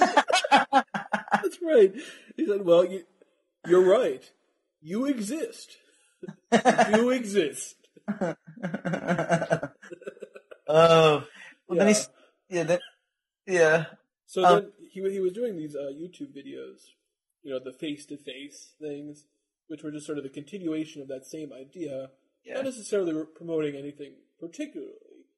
That's 0.00 1.58
right. 1.62 1.92
He 2.36 2.46
said, 2.46 2.64
"Well, 2.64 2.84
you, 2.84 3.04
you're 3.66 3.84
right. 3.84 4.22
You 4.80 5.06
exist. 5.06 5.76
you 6.94 7.10
exist." 7.20 7.76
oh, 8.20 8.44
well, 10.68 11.26
then 11.68 11.78
Yeah. 11.78 11.86
he's, 11.86 12.08
yeah, 12.48 12.62
that, 12.64 12.80
yeah. 13.46 13.84
So 14.26 14.44
Um, 14.44 14.60
then 14.62 14.72
he 14.90 15.10
he 15.12 15.20
was 15.20 15.32
doing 15.32 15.56
these 15.56 15.74
uh, 15.76 15.90
YouTube 15.94 16.34
videos, 16.36 16.80
you 17.42 17.50
know, 17.52 17.58
the 17.62 17.72
face 17.72 18.06
to 18.06 18.16
face 18.16 18.72
things, 18.80 19.24
which 19.68 19.82
were 19.82 19.90
just 19.90 20.06
sort 20.06 20.18
of 20.18 20.24
the 20.24 20.30
continuation 20.30 21.02
of 21.02 21.08
that 21.08 21.26
same 21.26 21.52
idea, 21.52 22.10
Yeah. 22.44 22.54
not 22.54 22.64
necessarily 22.64 23.12
promoting 23.34 23.76
anything 23.76 24.14
particularly. 24.40 24.92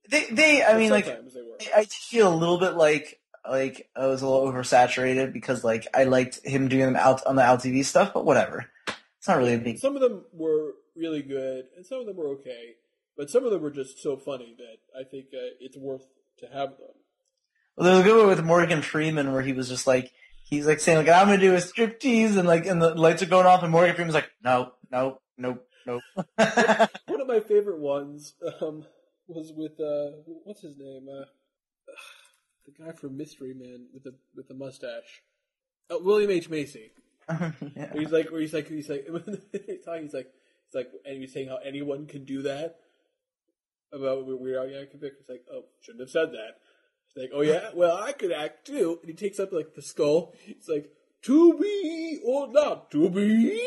They, 0.08 0.26
they, 0.30 0.62
I 0.62 0.78
mean, 0.78 0.90
like, 0.90 1.06
they 1.06 1.42
were. 1.42 1.58
I 1.74 1.84
feel 1.84 2.32
a 2.32 2.36
little 2.36 2.58
bit 2.58 2.74
like 2.74 3.20
like 3.50 3.88
I 3.96 4.06
was 4.06 4.22
a 4.22 4.28
little 4.28 4.50
oversaturated 4.50 5.32
because 5.32 5.64
like 5.64 5.86
I 5.94 6.04
liked 6.04 6.44
him 6.44 6.68
doing 6.68 6.86
them 6.86 6.96
out 6.96 7.26
on 7.26 7.36
the 7.36 7.42
Al 7.42 7.58
TV 7.58 7.84
stuff, 7.84 8.12
but 8.14 8.24
whatever. 8.24 8.70
It's 9.18 9.28
not 9.28 9.38
really 9.38 9.54
a 9.54 9.58
big. 9.58 9.78
Some 9.78 9.96
of 9.96 10.02
them 10.02 10.24
were 10.32 10.74
really 10.94 11.22
good, 11.22 11.64
and 11.76 11.84
some 11.84 12.00
of 12.00 12.06
them 12.06 12.16
were 12.16 12.28
okay, 12.28 12.74
but 13.16 13.30
some 13.30 13.44
of 13.44 13.50
them 13.50 13.62
were 13.62 13.70
just 13.70 13.98
so 14.02 14.16
funny 14.16 14.56
that 14.58 14.98
I 14.98 15.02
think 15.08 15.26
uh, 15.32 15.56
it's 15.60 15.76
worth 15.76 16.06
to 16.38 16.46
have 16.46 16.70
them. 16.70 16.94
Well, 17.76 17.84
there 17.84 17.92
was 17.92 18.00
a 18.00 18.04
good 18.04 18.18
one 18.18 18.28
with 18.28 18.44
Morgan 18.44 18.82
Freeman 18.82 19.32
where 19.32 19.42
he 19.42 19.52
was 19.52 19.68
just 19.68 19.86
like 19.86 20.12
he's 20.44 20.66
like 20.66 20.80
saying 20.80 20.98
like 20.98 21.08
I'm 21.08 21.26
gonna 21.26 21.38
do 21.38 21.54
a 21.54 21.60
strip 21.60 22.00
tease 22.00 22.36
and 22.36 22.48
like 22.48 22.66
and 22.66 22.80
the 22.80 22.94
lights 22.94 23.22
are 23.22 23.26
going 23.26 23.46
off 23.46 23.62
and 23.62 23.72
Morgan 23.72 23.94
Freeman's 23.94 24.14
like 24.14 24.30
no 24.42 24.72
no 24.90 25.20
no 25.36 25.58
no. 25.86 26.00
One 27.06 27.20
of 27.20 27.26
my 27.26 27.40
favorite 27.40 27.80
ones 27.80 28.34
um, 28.60 28.84
was 29.28 29.52
with 29.54 29.78
uh, 29.80 30.16
what's 30.44 30.62
his 30.62 30.76
name? 30.78 31.06
Uh, 31.08 31.24
the 32.66 32.84
guy 32.84 32.92
from 32.92 33.16
Mystery 33.16 33.54
Men 33.54 33.86
with 33.92 34.04
the 34.04 34.14
with 34.34 34.48
the 34.48 34.54
mustache. 34.54 35.22
Oh, 35.88 36.02
William 36.02 36.30
H 36.30 36.50
Macy. 36.50 36.90
yeah. 37.28 37.92
He's 37.92 38.10
like, 38.12 38.30
where 38.30 38.40
he's 38.40 38.54
like, 38.54 38.68
he's 38.68 38.88
like, 38.88 39.06
he's 39.52 39.84
talking, 39.84 40.02
he's 40.02 40.14
like, 40.14 40.28
he's 40.66 40.74
like, 40.74 40.90
and 41.04 41.20
he's 41.20 41.32
saying 41.32 41.48
how 41.48 41.58
anyone 41.64 42.06
can 42.06 42.24
do 42.24 42.42
that 42.42 42.76
about 43.92 44.26
Weird 44.26 44.56
Al 44.56 44.66
Yankovic. 44.66 45.12
He's 45.18 45.28
like, 45.28 45.44
oh, 45.52 45.62
shouldn't 45.80 46.02
have 46.02 46.10
said 46.10 46.32
that. 46.32 46.58
He's 47.14 47.22
like, 47.22 47.30
oh 47.34 47.42
yeah, 47.42 47.70
well 47.74 47.96
I 47.96 48.12
could 48.12 48.32
act 48.32 48.66
too. 48.66 48.98
And 49.00 49.08
he 49.10 49.16
takes 49.16 49.38
up 49.38 49.52
like 49.52 49.74
the 49.74 49.82
skull. 49.82 50.34
He's 50.44 50.68
like, 50.68 50.90
to 51.22 51.58
be 51.58 52.20
or 52.24 52.48
not 52.52 52.90
to 52.92 53.10
be. 53.10 53.60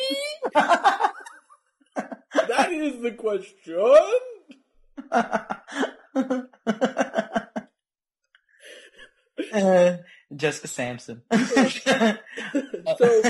that 0.53 1.13
is 2.71 3.01
the 3.01 3.11
question. 3.11 3.79
Uh, 9.53 9.97
Jessica 10.35 10.67
Sampson. 10.67 11.21
so 11.31 13.21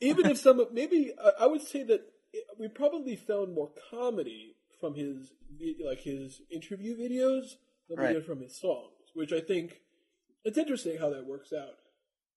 even 0.00 0.26
if 0.26 0.38
some 0.38 0.66
maybe 0.72 1.12
I- 1.22 1.44
I 1.44 1.46
would 1.46 1.62
say 1.62 1.82
that 1.84 2.00
we 2.58 2.68
probably 2.68 3.16
found 3.16 3.54
more 3.54 3.70
comedy 3.90 4.56
from 4.80 4.94
his 4.94 5.32
like 5.84 6.00
his 6.00 6.40
interview 6.50 6.96
videos 6.96 7.54
than 7.88 8.00
we 8.00 8.14
did 8.14 8.24
from 8.24 8.40
his 8.40 8.58
songs, 8.58 8.92
which 9.14 9.32
I 9.32 9.40
think 9.40 9.80
it's 10.44 10.58
interesting 10.58 10.98
how 10.98 11.10
that 11.10 11.26
works 11.26 11.52
out. 11.52 11.74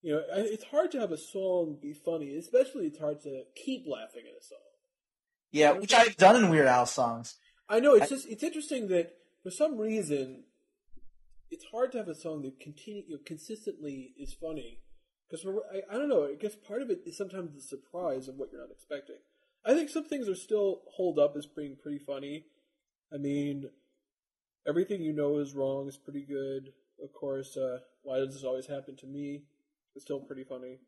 You 0.02 0.14
know, 0.16 0.22
it's 0.36 0.64
hard 0.64 0.90
to 0.92 1.00
have 1.00 1.12
a 1.12 1.16
song 1.16 1.78
be 1.80 1.94
funny, 1.94 2.36
especially 2.36 2.86
it's 2.86 2.98
hard 2.98 3.22
to 3.22 3.44
keep 3.56 3.86
laughing 3.86 4.24
at 4.30 4.38
a 4.40 4.44
song. 4.44 4.58
yeah, 5.50 5.70
which 5.72 5.94
I've 5.94 6.16
done 6.16 6.36
in 6.36 6.50
Weird 6.50 6.66
Al 6.66 6.86
songs. 6.86 7.36
I 7.68 7.80
know 7.80 7.94
it's 7.94 8.10
just 8.10 8.28
it's 8.28 8.42
interesting 8.42 8.88
that 8.88 9.14
for 9.42 9.50
some 9.50 9.78
reason 9.78 10.44
it's 11.50 11.66
hard 11.72 11.92
to 11.92 11.98
have 11.98 12.08
a 12.08 12.14
song 12.14 12.42
that 12.42 12.60
continue 12.60 13.02
you 13.06 13.16
know, 13.16 13.22
consistently 13.24 14.14
is 14.18 14.32
funny 14.32 14.80
because 15.28 15.46
I, 15.46 15.94
I 15.94 15.98
don't 15.98 16.08
know 16.08 16.24
I 16.24 16.34
guess 16.34 16.56
part 16.56 16.82
of 16.82 16.90
it 16.90 17.00
is 17.06 17.16
sometimes 17.16 17.54
the 17.54 17.60
surprise 17.60 18.28
of 18.28 18.36
what 18.36 18.50
you're 18.52 18.60
not 18.60 18.70
expecting. 18.70 19.16
I 19.66 19.74
think 19.74 19.88
some 19.88 20.04
things 20.04 20.28
are 20.28 20.34
still 20.34 20.82
hold 20.96 21.18
up 21.18 21.34
as 21.36 21.46
being 21.46 21.76
pretty 21.80 21.98
funny. 21.98 22.44
I 23.12 23.16
mean, 23.16 23.70
everything 24.68 25.02
you 25.02 25.12
know 25.12 25.38
is 25.38 25.54
wrong 25.54 25.88
is 25.88 25.96
pretty 25.96 26.26
good. 26.26 26.72
Of 27.02 27.12
course, 27.12 27.56
uh, 27.56 27.78
why 28.02 28.18
does 28.18 28.34
this 28.34 28.44
always 28.44 28.66
happen 28.66 28.96
to 28.96 29.06
me? 29.06 29.44
It's 29.94 30.04
still 30.04 30.20
pretty 30.20 30.44
funny. 30.44 30.80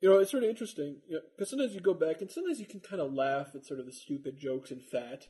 You 0.00 0.10
know, 0.10 0.18
it's 0.18 0.30
sort 0.30 0.44
of 0.44 0.50
interesting 0.50 0.96
because 1.36 1.50
sometimes 1.50 1.74
you 1.74 1.80
go 1.80 1.94
back 1.94 2.20
and 2.20 2.30
sometimes 2.30 2.60
you 2.60 2.66
can 2.66 2.80
kind 2.80 3.00
of 3.00 3.12
laugh 3.12 3.48
at 3.54 3.64
sort 3.64 3.80
of 3.80 3.86
the 3.86 3.92
stupid 3.92 4.38
jokes 4.38 4.70
in 4.70 4.80
Fat, 4.80 5.28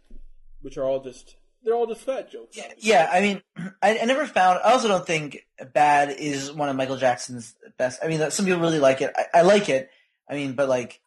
which 0.60 0.76
are 0.76 0.84
all 0.84 1.02
just 1.02 1.36
they're 1.64 1.74
all 1.74 1.86
just 1.86 2.02
fat 2.02 2.30
jokes. 2.30 2.56
Yeah, 2.56 2.72
yeah, 2.78 3.08
I 3.10 3.20
mean, 3.20 3.42
I, 3.84 3.98
I 3.98 4.04
never 4.06 4.26
found. 4.26 4.60
I 4.64 4.72
also 4.72 4.88
don't 4.88 5.06
think 5.06 5.46
"Bad" 5.74 6.10
is 6.10 6.50
one 6.50 6.68
of 6.70 6.76
Michael 6.76 6.96
Jackson's 6.96 7.54
best. 7.76 8.00
I 8.02 8.08
mean, 8.08 8.30
some 8.30 8.46
people 8.46 8.60
really 8.60 8.78
like 8.78 9.00
it. 9.02 9.12
I, 9.14 9.40
I 9.40 9.42
like 9.42 9.68
it. 9.68 9.90
I 10.28 10.34
mean, 10.34 10.54
but 10.54 10.68
like, 10.68 11.00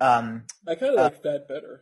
um, 0.00 0.44
I 0.68 0.74
kind 0.74 0.92
of 0.92 0.98
Uh, 0.98 1.02
like 1.04 1.22
Fat 1.22 1.48
better. 1.48 1.80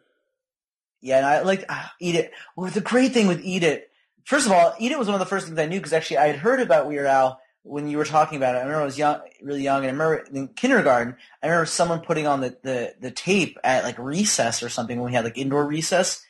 yeah, 1.00 1.16
and 1.18 1.26
I 1.26 1.40
like 1.42 1.64
ah, 1.68 1.92
"Eat 2.00 2.14
It." 2.14 2.32
Well, 2.54 2.70
the 2.70 2.80
great 2.80 3.12
thing 3.12 3.26
with 3.26 3.40
"Eat 3.44 3.64
It," 3.64 3.90
first 4.24 4.46
of 4.46 4.52
all, 4.52 4.74
"Eat 4.78 4.92
It" 4.92 4.98
was 4.98 5.08
one 5.08 5.14
of 5.16 5.20
the 5.20 5.26
first 5.26 5.46
things 5.46 5.58
I 5.58 5.66
knew 5.66 5.78
because 5.80 5.92
actually 5.92 6.18
I 6.18 6.28
had 6.28 6.36
heard 6.36 6.60
about 6.60 6.86
Weird 6.86 7.06
Al 7.06 7.40
when 7.64 7.88
you 7.88 7.98
were 7.98 8.04
talking 8.04 8.36
about 8.36 8.54
it. 8.54 8.58
I 8.58 8.60
remember 8.60 8.82
I 8.82 8.84
was 8.84 8.96
young, 8.98 9.20
really 9.42 9.62
young, 9.62 9.78
and 9.84 9.88
I 9.88 9.90
remember 9.90 10.24
in 10.32 10.48
kindergarten, 10.48 11.16
I 11.42 11.48
remember 11.48 11.66
someone 11.66 12.00
putting 12.02 12.28
on 12.28 12.40
the 12.40 12.56
the, 12.62 12.94
the 13.00 13.10
tape 13.10 13.58
at 13.64 13.82
like 13.82 13.98
recess 13.98 14.62
or 14.62 14.68
something 14.68 14.96
when 15.00 15.10
we 15.10 15.14
had 15.16 15.24
like 15.24 15.36
indoor 15.38 15.66
recess. 15.66 16.24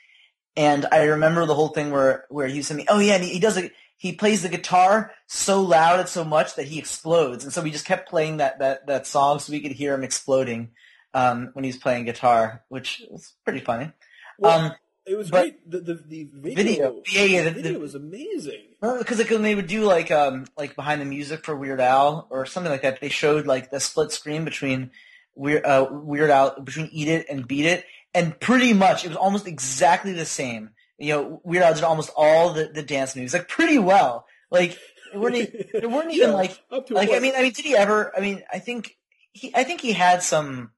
And 0.56 0.86
I 0.90 1.02
remember 1.04 1.44
the 1.44 1.54
whole 1.54 1.68
thing 1.68 1.90
where 1.90 2.24
where 2.30 2.46
he 2.48 2.56
was 2.58 2.66
saying, 2.68 2.86
"Oh 2.88 2.98
yeah," 2.98 3.16
and 3.16 3.24
he, 3.24 3.34
he 3.34 3.40
does 3.40 3.58
it. 3.58 3.72
He 3.98 4.12
plays 4.12 4.42
the 4.42 4.48
guitar 4.48 5.12
so 5.26 5.62
loud 5.62 6.00
and 6.00 6.08
so 6.08 6.22
much 6.24 6.54
that 6.56 6.66
he 6.66 6.78
explodes, 6.78 7.44
and 7.44 7.52
so 7.52 7.62
we 7.62 7.70
just 7.70 7.86
kept 7.86 8.08
playing 8.08 8.38
that 8.38 8.58
that 8.58 8.86
that 8.86 9.06
song 9.06 9.38
so 9.38 9.52
we 9.52 9.60
could 9.60 9.72
hear 9.72 9.94
him 9.94 10.04
exploding 10.04 10.70
um, 11.14 11.50
when 11.54 11.64
he's 11.64 11.78
playing 11.78 12.04
guitar, 12.04 12.62
which 12.68 13.02
was 13.10 13.32
pretty 13.44 13.60
funny. 13.60 13.90
Well, 14.38 14.66
um, 14.66 14.72
it 15.06 15.16
was 15.16 15.30
great. 15.30 15.68
The 15.70 15.80
the, 15.80 15.94
the 15.94 16.28
video, 16.32 16.62
Video. 16.62 17.02
Yeah, 17.10 17.22
yeah, 17.22 17.42
the 17.44 17.50
the- 17.50 17.62
video 17.62 17.78
was 17.80 17.94
amazing. 17.94 18.62
because 18.80 19.18
like 19.18 19.30
when 19.30 19.42
they 19.42 19.54
would 19.54 19.66
do 19.68 19.84
like 19.84 20.10
um 20.10 20.46
like 20.58 20.76
behind 20.76 21.00
the 21.00 21.04
music 21.06 21.44
for 21.44 21.56
Weird 21.56 21.80
Al 21.80 22.26
or 22.30 22.44
something 22.44 22.70
like 22.70 22.82
that, 22.82 23.00
they 23.00 23.08
showed 23.08 23.46
like 23.46 23.70
the 23.70 23.80
split 23.80 24.12
screen 24.12 24.44
between 24.44 24.90
Weird 25.34 25.64
uh, 25.64 25.86
Weird 25.90 26.30
Al 26.30 26.60
between 26.60 26.88
Eat 26.92 27.08
It 27.08 27.26
and 27.30 27.46
Beat 27.48 27.64
It, 27.66 27.86
and 28.14 28.38
pretty 28.40 28.72
much 28.74 29.04
it 29.04 29.08
was 29.08 29.16
almost 29.16 29.46
exactly 29.46 30.12
the 30.12 30.26
same. 30.26 30.70
You 30.98 31.12
know, 31.14 31.40
Weird 31.44 31.62
Al 31.64 31.74
did 31.74 31.84
almost 31.84 32.10
all 32.16 32.52
the, 32.52 32.66
the 32.66 32.82
dance 32.82 33.14
moves 33.16 33.32
like 33.34 33.48
pretty 33.48 33.78
well. 33.78 34.26
Like 34.50 34.78
it 35.12 35.18
weren't 35.18 35.36
it 35.36 35.90
weren't 35.90 36.12
even 36.12 36.30
Yeah, 36.30 36.34
like 36.34 36.58
like 36.90 37.10
I 37.12 37.18
mean 37.20 37.34
I 37.36 37.42
mean 37.42 37.52
did 37.52 37.64
he 37.64 37.76
ever? 37.76 38.12
I 38.16 38.20
mean 38.20 38.42
I 38.52 38.58
think 38.58 38.96
he 39.32 39.54
I 39.54 39.64
think 39.64 39.80
he 39.80 39.92
had 39.92 40.22
some. 40.22 40.70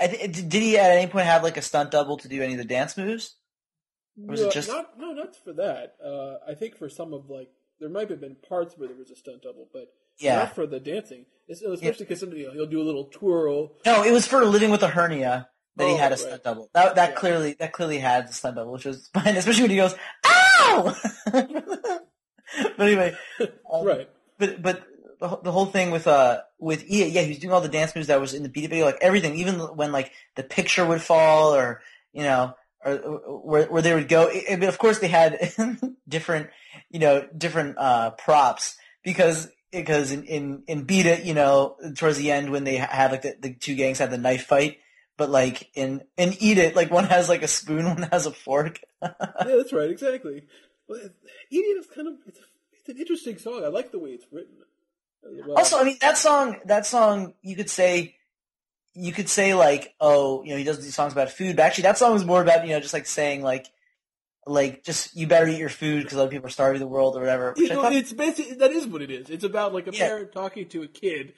I, 0.00 0.06
did 0.08 0.52
he 0.52 0.76
at 0.76 0.90
any 0.90 1.10
point 1.10 1.26
have 1.26 1.42
like 1.42 1.56
a 1.56 1.62
stunt 1.62 1.92
double 1.92 2.16
to 2.18 2.28
do 2.28 2.42
any 2.42 2.52
of 2.54 2.58
the 2.58 2.64
dance 2.64 2.96
moves? 2.96 3.36
was 4.16 4.40
it 4.40 4.52
just- 4.52 4.68
not 4.68 4.98
no, 4.98 5.12
not 5.12 5.36
for 5.36 5.52
that. 5.54 5.94
Uh, 6.04 6.50
I 6.50 6.54
think 6.54 6.76
for 6.76 6.88
some 6.88 7.14
of 7.14 7.30
like 7.30 7.48
there 7.80 7.88
might 7.88 8.10
have 8.10 8.20
been 8.20 8.36
parts 8.48 8.74
where 8.76 8.88
there 8.88 8.96
was 8.96 9.10
a 9.10 9.16
stunt 9.16 9.42
double, 9.42 9.68
but 9.72 9.86
Yeah. 10.18 10.36
not 10.40 10.54
for 10.54 10.66
the 10.66 10.80
dancing. 10.80 11.26
Especially 11.48 12.04
because 12.04 12.20
you 12.22 12.48
know, 12.48 12.52
he'll 12.52 12.66
do 12.66 12.82
a 12.82 12.84
little 12.84 13.04
twirl. 13.04 13.76
No, 13.86 14.02
it 14.04 14.12
was 14.12 14.26
for 14.26 14.44
living 14.44 14.70
with 14.70 14.82
a 14.82 14.88
hernia 14.88 15.48
that 15.78 15.86
he 15.88 15.94
Oh, 15.94 15.96
had 15.96 16.12
a 16.12 16.16
right. 16.16 16.18
stunt 16.20 16.44
double. 16.44 16.70
That 16.74 16.94
that 16.96 17.10
Yeah. 17.10 17.16
clearly 17.16 17.52
that 17.54 17.72
clearly 17.72 17.98
had 17.98 18.26
a 18.26 18.32
stunt 18.32 18.56
double, 18.56 18.72
which 18.72 18.84
was 18.84 19.08
fine, 19.14 19.36
especially 19.36 19.62
when 19.62 19.70
he 19.70 19.76
goes, 19.76 19.94
"Ow!" 20.26 20.94
but 21.32 22.80
anyway, 22.80 23.16
um, 23.72 23.86
right. 23.86 24.08
But 24.38 24.62
but 24.62 24.82
the, 25.20 25.38
the 25.42 25.52
whole 25.52 25.66
thing 25.66 25.90
with 25.90 26.06
uh 26.06 26.42
with 26.58 26.88
Ia, 26.90 27.06
yeah, 27.06 27.22
he 27.22 27.30
was 27.30 27.38
doing 27.38 27.52
all 27.52 27.60
the 27.60 27.68
dance 27.68 27.94
moves 27.94 28.08
that 28.08 28.20
was 28.20 28.34
in 28.34 28.42
the 28.42 28.48
Beat 28.48 28.64
It 28.64 28.68
video, 28.70 28.84
like 28.84 28.98
everything, 29.00 29.36
even 29.36 29.58
when 29.58 29.92
like 29.92 30.12
the 30.36 30.42
picture 30.42 30.84
would 30.86 31.02
fall 31.02 31.54
or 31.54 31.80
you 32.12 32.22
know 32.22 32.54
or, 32.84 32.92
or 32.98 33.40
where 33.40 33.66
where 33.66 33.82
they 33.82 33.94
would 33.94 34.08
go. 34.08 34.28
I- 34.28 34.44
I 34.52 34.56
mean, 34.56 34.68
of 34.68 34.78
course, 34.78 34.98
they 34.98 35.08
had 35.08 35.50
different 36.08 36.50
you 36.90 36.98
know 37.00 37.26
different 37.36 37.76
uh 37.78 38.10
props 38.12 38.76
because. 39.02 39.48
Because 39.70 40.12
in, 40.12 40.24
in, 40.24 40.62
in 40.66 40.84
Beat 40.84 41.04
It, 41.04 41.24
you 41.24 41.34
know, 41.34 41.76
towards 41.94 42.16
the 42.16 42.30
end 42.32 42.48
when 42.50 42.64
they 42.64 42.76
had 42.76 43.10
like 43.10 43.20
the, 43.20 43.36
the 43.38 43.52
two 43.52 43.74
gangs 43.74 43.98
had 43.98 44.10
the 44.10 44.16
knife 44.16 44.46
fight, 44.46 44.78
but 45.18 45.28
like 45.28 45.68
in 45.74 46.02
in 46.16 46.32
Eat 46.40 46.56
It, 46.56 46.74
like 46.74 46.90
one 46.90 47.04
has 47.04 47.28
like 47.28 47.42
a 47.42 47.48
spoon, 47.48 47.84
one 47.96 48.02
has 48.10 48.24
a 48.24 48.30
fork. 48.32 48.80
yeah, 49.02 49.12
that's 49.38 49.72
right. 49.74 49.90
Exactly. 49.90 50.44
Well, 50.88 51.00
Eat 51.50 51.58
It 51.58 51.78
is 51.80 51.86
kind 51.94 52.08
of 52.08 52.14
it's, 52.26 52.40
it's 52.72 52.88
an 52.88 52.96
interesting 52.96 53.36
song. 53.36 53.62
I 53.64 53.68
like 53.68 53.90
the 53.92 53.98
way 53.98 54.10
it's 54.12 54.24
written. 54.32 54.54
well. 55.46 55.58
Also, 55.58 55.78
I 55.78 55.84
mean 55.84 55.98
that 56.00 56.16
song. 56.16 56.56
That 56.64 56.86
song, 56.86 57.34
you 57.42 57.54
could 57.56 57.68
say, 57.68 58.16
you 58.94 59.12
could 59.12 59.28
say 59.28 59.52
like, 59.54 59.94
oh, 60.00 60.42
you 60.44 60.52
know, 60.52 60.56
he 60.56 60.64
does 60.64 60.82
these 60.82 60.94
songs 60.94 61.12
about 61.12 61.30
food, 61.30 61.56
but 61.56 61.64
actually, 61.66 61.82
that 61.82 61.98
song 61.98 62.14
was 62.14 62.24
more 62.24 62.40
about 62.40 62.66
you 62.66 62.72
know, 62.72 62.80
just 62.80 62.94
like 62.94 63.06
saying 63.06 63.42
like, 63.42 63.66
like 64.46 64.82
just 64.84 65.14
you 65.14 65.26
better 65.26 65.46
eat 65.48 65.58
your 65.58 65.68
food 65.68 66.04
because 66.04 66.16
other 66.16 66.30
people 66.30 66.46
are 66.46 66.50
starving 66.50 66.80
the 66.80 66.86
world 66.86 67.16
or 67.16 67.20
whatever. 67.20 67.52
You 67.56 67.68
know, 67.68 67.82
thought, 67.82 67.92
it's 67.92 68.12
basically 68.14 68.54
that 68.56 68.70
is 68.70 68.86
what 68.86 69.02
it 69.02 69.10
is. 69.10 69.28
It's 69.28 69.44
about 69.44 69.74
like 69.74 69.88
a 69.88 69.92
Yeah. 69.92 70.06
parent 70.08 70.32
talking 70.32 70.68
to 70.70 70.82
a 70.84 70.88
kid. 70.88 71.34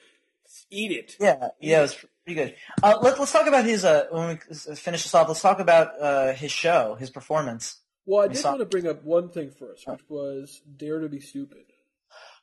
Eat 0.68 0.90
it. 0.90 1.16
yeah, 1.20 1.48
yeah, 1.60 1.78
it 1.78 1.82
was 1.82 2.04
pretty 2.34 2.50
good. 2.50 2.56
Uh, 2.82 2.98
let, 3.02 3.18
let's 3.18 3.32
talk 3.32 3.46
about 3.46 3.64
his. 3.64 3.84
Uh, 3.84 4.06
when 4.10 4.28
we 4.28 4.54
finish 4.74 5.02
this 5.02 5.14
off, 5.14 5.28
let's 5.28 5.40
talk 5.40 5.60
about 5.60 6.00
uh, 6.00 6.32
his 6.32 6.52
show, 6.52 6.96
his 6.98 7.10
performance. 7.10 7.78
Well, 8.06 8.24
I 8.24 8.28
did 8.28 8.38
saw- 8.38 8.50
want 8.50 8.60
to 8.60 8.66
bring 8.66 8.86
up 8.86 9.04
one 9.04 9.28
thing 9.28 9.50
first, 9.50 9.86
which 9.86 10.00
was 10.08 10.62
"Dare 10.76 11.00
to 11.00 11.08
Be 11.08 11.20
Stupid." 11.20 11.64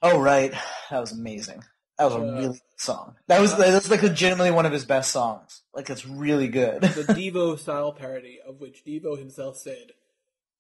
Oh 0.02 0.20
right, 0.20 0.54
that 0.90 1.00
was 1.00 1.12
amazing. 1.12 1.64
That 1.98 2.06
was 2.06 2.16
a 2.16 2.20
really 2.20 2.48
good 2.50 2.60
song. 2.76 3.16
That 3.28 3.42
was 3.42 3.56
that 3.58 3.74
was 3.74 3.90
like 3.90 4.04
legitimately 4.04 4.52
one 4.52 4.66
of 4.68 4.72
his 4.72 4.86
best 4.86 5.12
songs. 5.12 5.64
Like 5.74 5.90
it's 5.90 6.06
really 6.06 6.48
good. 6.48 6.82
the 6.82 7.04
Devo 7.14 7.58
style 7.58 7.92
parody, 7.92 8.40
of 8.48 8.60
which 8.60 8.84
Devo 8.86 9.18
himself 9.18 9.58
said, 9.58 9.94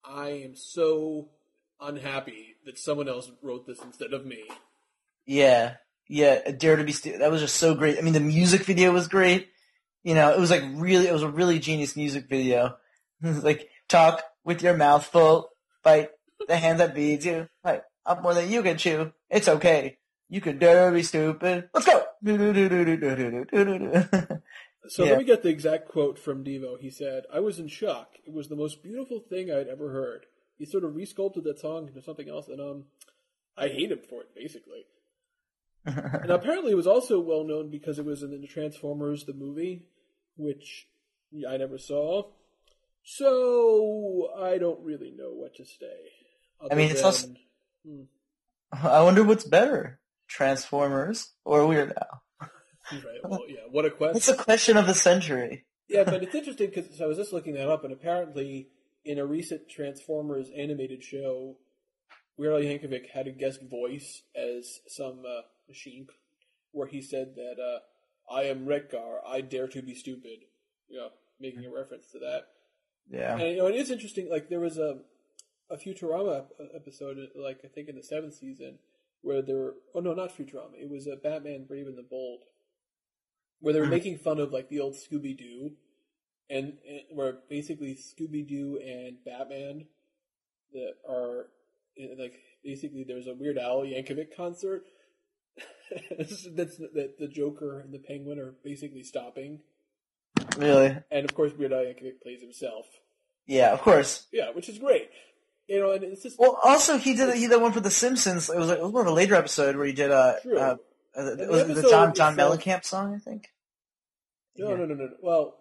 "I 0.04 0.30
am 0.30 0.56
so 0.56 1.30
unhappy 1.80 2.56
that 2.66 2.80
someone 2.80 3.08
else 3.08 3.32
wrote 3.44 3.68
this 3.68 3.82
instead 3.84 4.14
of 4.14 4.26
me." 4.26 4.44
Yeah, 5.28 5.76
yeah. 6.09 6.51
Dare 6.51 6.75
to 6.77 6.84
be 6.84 6.91
Stupid. 6.91 7.21
that 7.21 7.31
was 7.31 7.41
just 7.41 7.55
so 7.55 7.75
great. 7.75 7.97
I 7.97 8.01
mean, 8.01 8.13
the 8.13 8.19
music 8.19 8.61
video 8.63 8.91
was 8.91 9.07
great. 9.07 9.49
You 10.03 10.15
know, 10.15 10.31
it 10.31 10.39
was 10.39 10.51
like 10.51 10.63
really, 10.75 11.07
it 11.07 11.13
was 11.13 11.23
a 11.23 11.29
really 11.29 11.59
genius 11.59 11.95
music 11.95 12.27
video. 12.29 12.77
like 13.21 13.69
talk 13.89 14.23
with 14.43 14.61
your 14.61 14.75
mouth 14.75 15.05
full, 15.05 15.49
bite 15.84 16.09
the 16.47 16.55
hand 16.57 16.79
that 16.79 16.95
feeds 16.95 17.25
you, 17.25 17.47
bite 17.63 17.81
up 18.05 18.21
more 18.21 18.34
than 18.34 18.49
you 18.49 18.63
can 18.63 18.77
chew. 18.77 19.11
It's 19.29 19.47
okay. 19.49 19.97
You 20.29 20.39
can 20.41 20.57
dare 20.59 20.89
to 20.89 20.95
be 20.95 21.03
stupid. 21.03 21.69
Let's 21.73 21.85
go. 21.85 22.03
So 24.89 25.03
Yeah. 25.03 25.09
let 25.11 25.19
me 25.19 25.25
get 25.25 25.43
the 25.43 25.49
exact 25.49 25.89
quote 25.89 26.17
from 26.17 26.45
Devo. 26.45 26.79
He 26.79 26.89
said, 26.89 27.23
"I 27.31 27.41
was 27.41 27.59
in 27.59 27.67
shock. 27.67 28.13
It 28.25 28.31
was 28.34 28.47
the 28.47 28.55
most 28.55 28.81
beautiful 28.81 29.19
thing 29.19 29.51
I'd 29.51 29.67
ever 29.67 29.91
heard." 29.91 30.25
He 30.57 30.65
sort 30.65 30.85
of 30.85 30.93
resculpted 30.93 31.43
that 31.43 31.59
song 31.59 31.89
into 31.89 32.01
something 32.01 32.29
else, 32.29 32.47
and 32.47 32.61
um, 32.61 32.85
I 33.57 33.67
hate 33.67 33.91
him 33.91 33.99
for 34.09 34.21
it, 34.21 34.34
basically. 34.34 34.85
And 35.88 36.31
apparently, 36.31 36.72
it 36.72 36.76
was 36.76 36.88
also 36.88 37.19
well 37.19 37.43
known 37.43 37.69
because 37.72 37.97
it 37.97 38.05
was 38.05 38.22
in 38.23 38.31
the 38.41 38.47
Transformers 38.47 39.26
the 39.26 39.34
movie, 39.34 39.88
which 40.35 40.88
I 41.47 41.57
never 41.57 41.77
saw. 41.77 42.23
So 43.03 44.30
I 44.38 44.57
don't 44.57 44.84
really 44.84 45.14
know 45.15 45.31
what 45.31 45.55
to 45.55 45.65
say. 45.65 46.11
I 46.69 46.76
mean, 46.76 46.91
it's 46.91 47.03
also- 47.03 47.27
than- 47.85 48.07
I 48.72 49.01
wonder 49.01 49.23
what's 49.23 49.45
better, 49.45 50.01
Transformers 50.27 51.31
or 51.45 51.65
Weird 51.65 51.93
Al. 51.95 52.23
right, 52.91 53.01
well, 53.23 53.39
yeah. 53.47 53.61
What 53.72 53.85
a 53.85 53.91
question. 53.91 54.18
It's 54.18 54.27
a 54.27 54.35
question 54.35 54.76
of 54.76 54.88
the 54.88 54.93
century. 54.93 55.65
Yeah, 55.88 56.03
but 56.03 56.22
it's 56.23 56.35
interesting 56.35 56.69
because 56.69 56.99
I 56.99 57.05
was 57.05 57.18
just 57.18 57.31
looking 57.31 57.53
that 57.53 57.69
up, 57.69 57.85
and 57.85 57.93
apparently, 57.93 58.68
in 59.05 59.19
a 59.19 59.26
recent 59.26 59.69
Transformers 59.69 60.49
animated 60.55 61.01
show, 61.01 61.55
Weird 62.35 62.53
Al 62.55 62.59
Yankovic 62.59 63.09
had 63.14 63.27
a 63.27 63.31
guest 63.31 63.61
voice 63.64 64.23
as 64.35 64.80
some 64.88 65.23
uh, 65.26 65.41
machine, 65.68 66.07
where 66.72 66.88
he 66.88 67.02
said 67.02 67.35
that 67.35 67.56
uh, 67.61 68.34
"I 68.34 68.44
am 68.44 68.65
Wreck-Gar, 68.65 69.22
I 69.27 69.41
dare 69.41 69.68
to 69.68 69.81
be 69.81 69.95
stupid," 69.95 70.45
you 70.88 70.98
know, 70.98 71.10
making 71.39 71.65
a 71.65 71.73
reference 71.73 72.11
to 72.11 72.19
that. 72.19 72.48
Yeah. 73.10 73.38
And 73.38 73.49
you 73.52 73.57
know, 73.57 73.68
it 73.68 73.76
is 73.76 73.91
interesting. 73.91 74.30
Like 74.30 74.49
there 74.49 74.60
was 74.60 74.77
a 74.77 74.99
a 75.69 75.77
Futurama 75.77 76.45
episode, 76.73 77.18
like 77.35 77.60
I 77.64 77.68
think 77.68 77.89
in 77.89 77.95
the 77.95 78.03
seventh 78.03 78.35
season, 78.35 78.80
where 79.22 79.41
there 79.41 79.57
were 79.57 79.73
oh 79.95 79.99
no, 79.99 80.14
not 80.14 80.35
Futurama. 80.35 80.76
It 80.80 80.89
was 80.89 81.07
a 81.07 81.15
Batman 81.15 81.65
Brave 81.65 81.88
and 81.88 81.98
the 81.98 82.03
Bold, 82.10 82.41
where 83.60 83.73
they 83.73 83.80
were 83.80 83.88
making 83.88 84.18
fun 84.18 84.39
of 84.39 84.52
like 84.52 84.69
the 84.69 84.80
old 84.80 84.95
Scooby 84.95 85.38
Doo, 85.38 85.72
and, 86.49 86.77
and 86.88 87.02
where 87.18 87.39
basically 87.49 87.95
Scooby 87.95 88.48
Doo 88.48 88.80
and 88.84 89.18
Batman 89.26 89.85
that 90.73 90.94
are 91.10 91.48
eh, 91.99 92.15
like 92.18 92.35
basically 92.64 93.03
there's 93.03 93.27
a 93.27 93.34
Weird 93.34 93.57
Al 93.57 93.81
Yankovic 93.81 94.35
concert. 94.35 94.84
That's 96.17 96.43
that 96.47 97.15
the 97.19 97.27
Joker 97.27 97.79
and 97.79 97.93
the 97.93 97.99
Penguin 97.99 98.39
are 98.39 98.53
basically 98.63 99.03
stopping, 99.03 99.59
Really? 100.57 100.95
and 101.11 101.25
of 101.25 101.34
course 101.34 101.53
Weird 101.57 101.73
Al 101.73 101.79
Yankovic 101.79 102.21
plays 102.21 102.41
himself. 102.41 102.85
Yeah, 103.45 103.71
of 103.71 103.81
course. 103.81 104.27
Yeah, 104.31 104.51
which 104.53 104.67
is 104.69 104.77
great. 104.79 105.09
You 105.67 105.79
know, 105.81 105.91
and 105.91 106.03
it's 106.03 106.23
just 106.23 106.38
Well, 106.39 106.57
also 106.63 106.97
he 106.97 107.13
did 107.15 107.34
he 107.35 107.47
did 107.47 107.61
one 107.61 107.71
for 107.71 107.79
The 107.79 107.89
Simpsons. 107.91 108.49
It 108.49 108.57
was, 108.57 108.69
it 108.69 108.81
was 108.81 108.91
more 108.91 109.01
of 109.01 109.07
a 109.07 109.11
later 109.13 109.35
episode 109.35 109.75
where 109.75 109.85
he 109.85 109.93
did 109.93 110.11
a. 110.11 110.38
True. 110.41 110.57
uh, 110.57 110.75
uh 111.15 111.23
the 111.35 111.43
it 111.43 111.49
was 111.49 111.81
the 111.81 111.89
John 111.89 112.13
John 112.13 112.35
Mellencamp 112.35 112.84
song, 112.84 113.13
I 113.15 113.19
think. 113.19 113.47
no, 114.57 114.69
Yeah. 114.71 114.75
no, 114.75 114.85
no, 114.85 114.93
no. 114.95 115.05
no. 115.05 115.13
Well, 115.21 115.55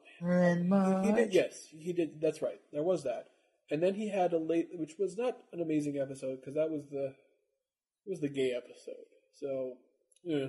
he 1.05 1.13
did. 1.13 1.33
Yes, 1.35 1.67
he 1.71 1.93
did. 1.93 2.21
That's 2.21 2.41
right. 2.43 2.61
There 2.73 2.83
was 2.83 3.05
that, 3.05 3.29
and 3.71 3.83
then 3.83 3.95
he 3.95 4.09
had 4.09 4.33
a 4.33 4.39
late, 4.39 4.69
which 4.75 4.95
was 4.99 5.17
not 5.17 5.37
an 5.53 5.61
amazing 5.61 5.99
episode 5.99 6.37
because 6.41 6.55
that 6.55 6.71
was 6.71 6.83
the 6.91 7.07
it 8.07 8.11
was 8.11 8.21
the 8.21 8.29
gay 8.29 8.53
episode. 8.57 8.95
So, 9.35 9.75
yeah. 10.25 10.47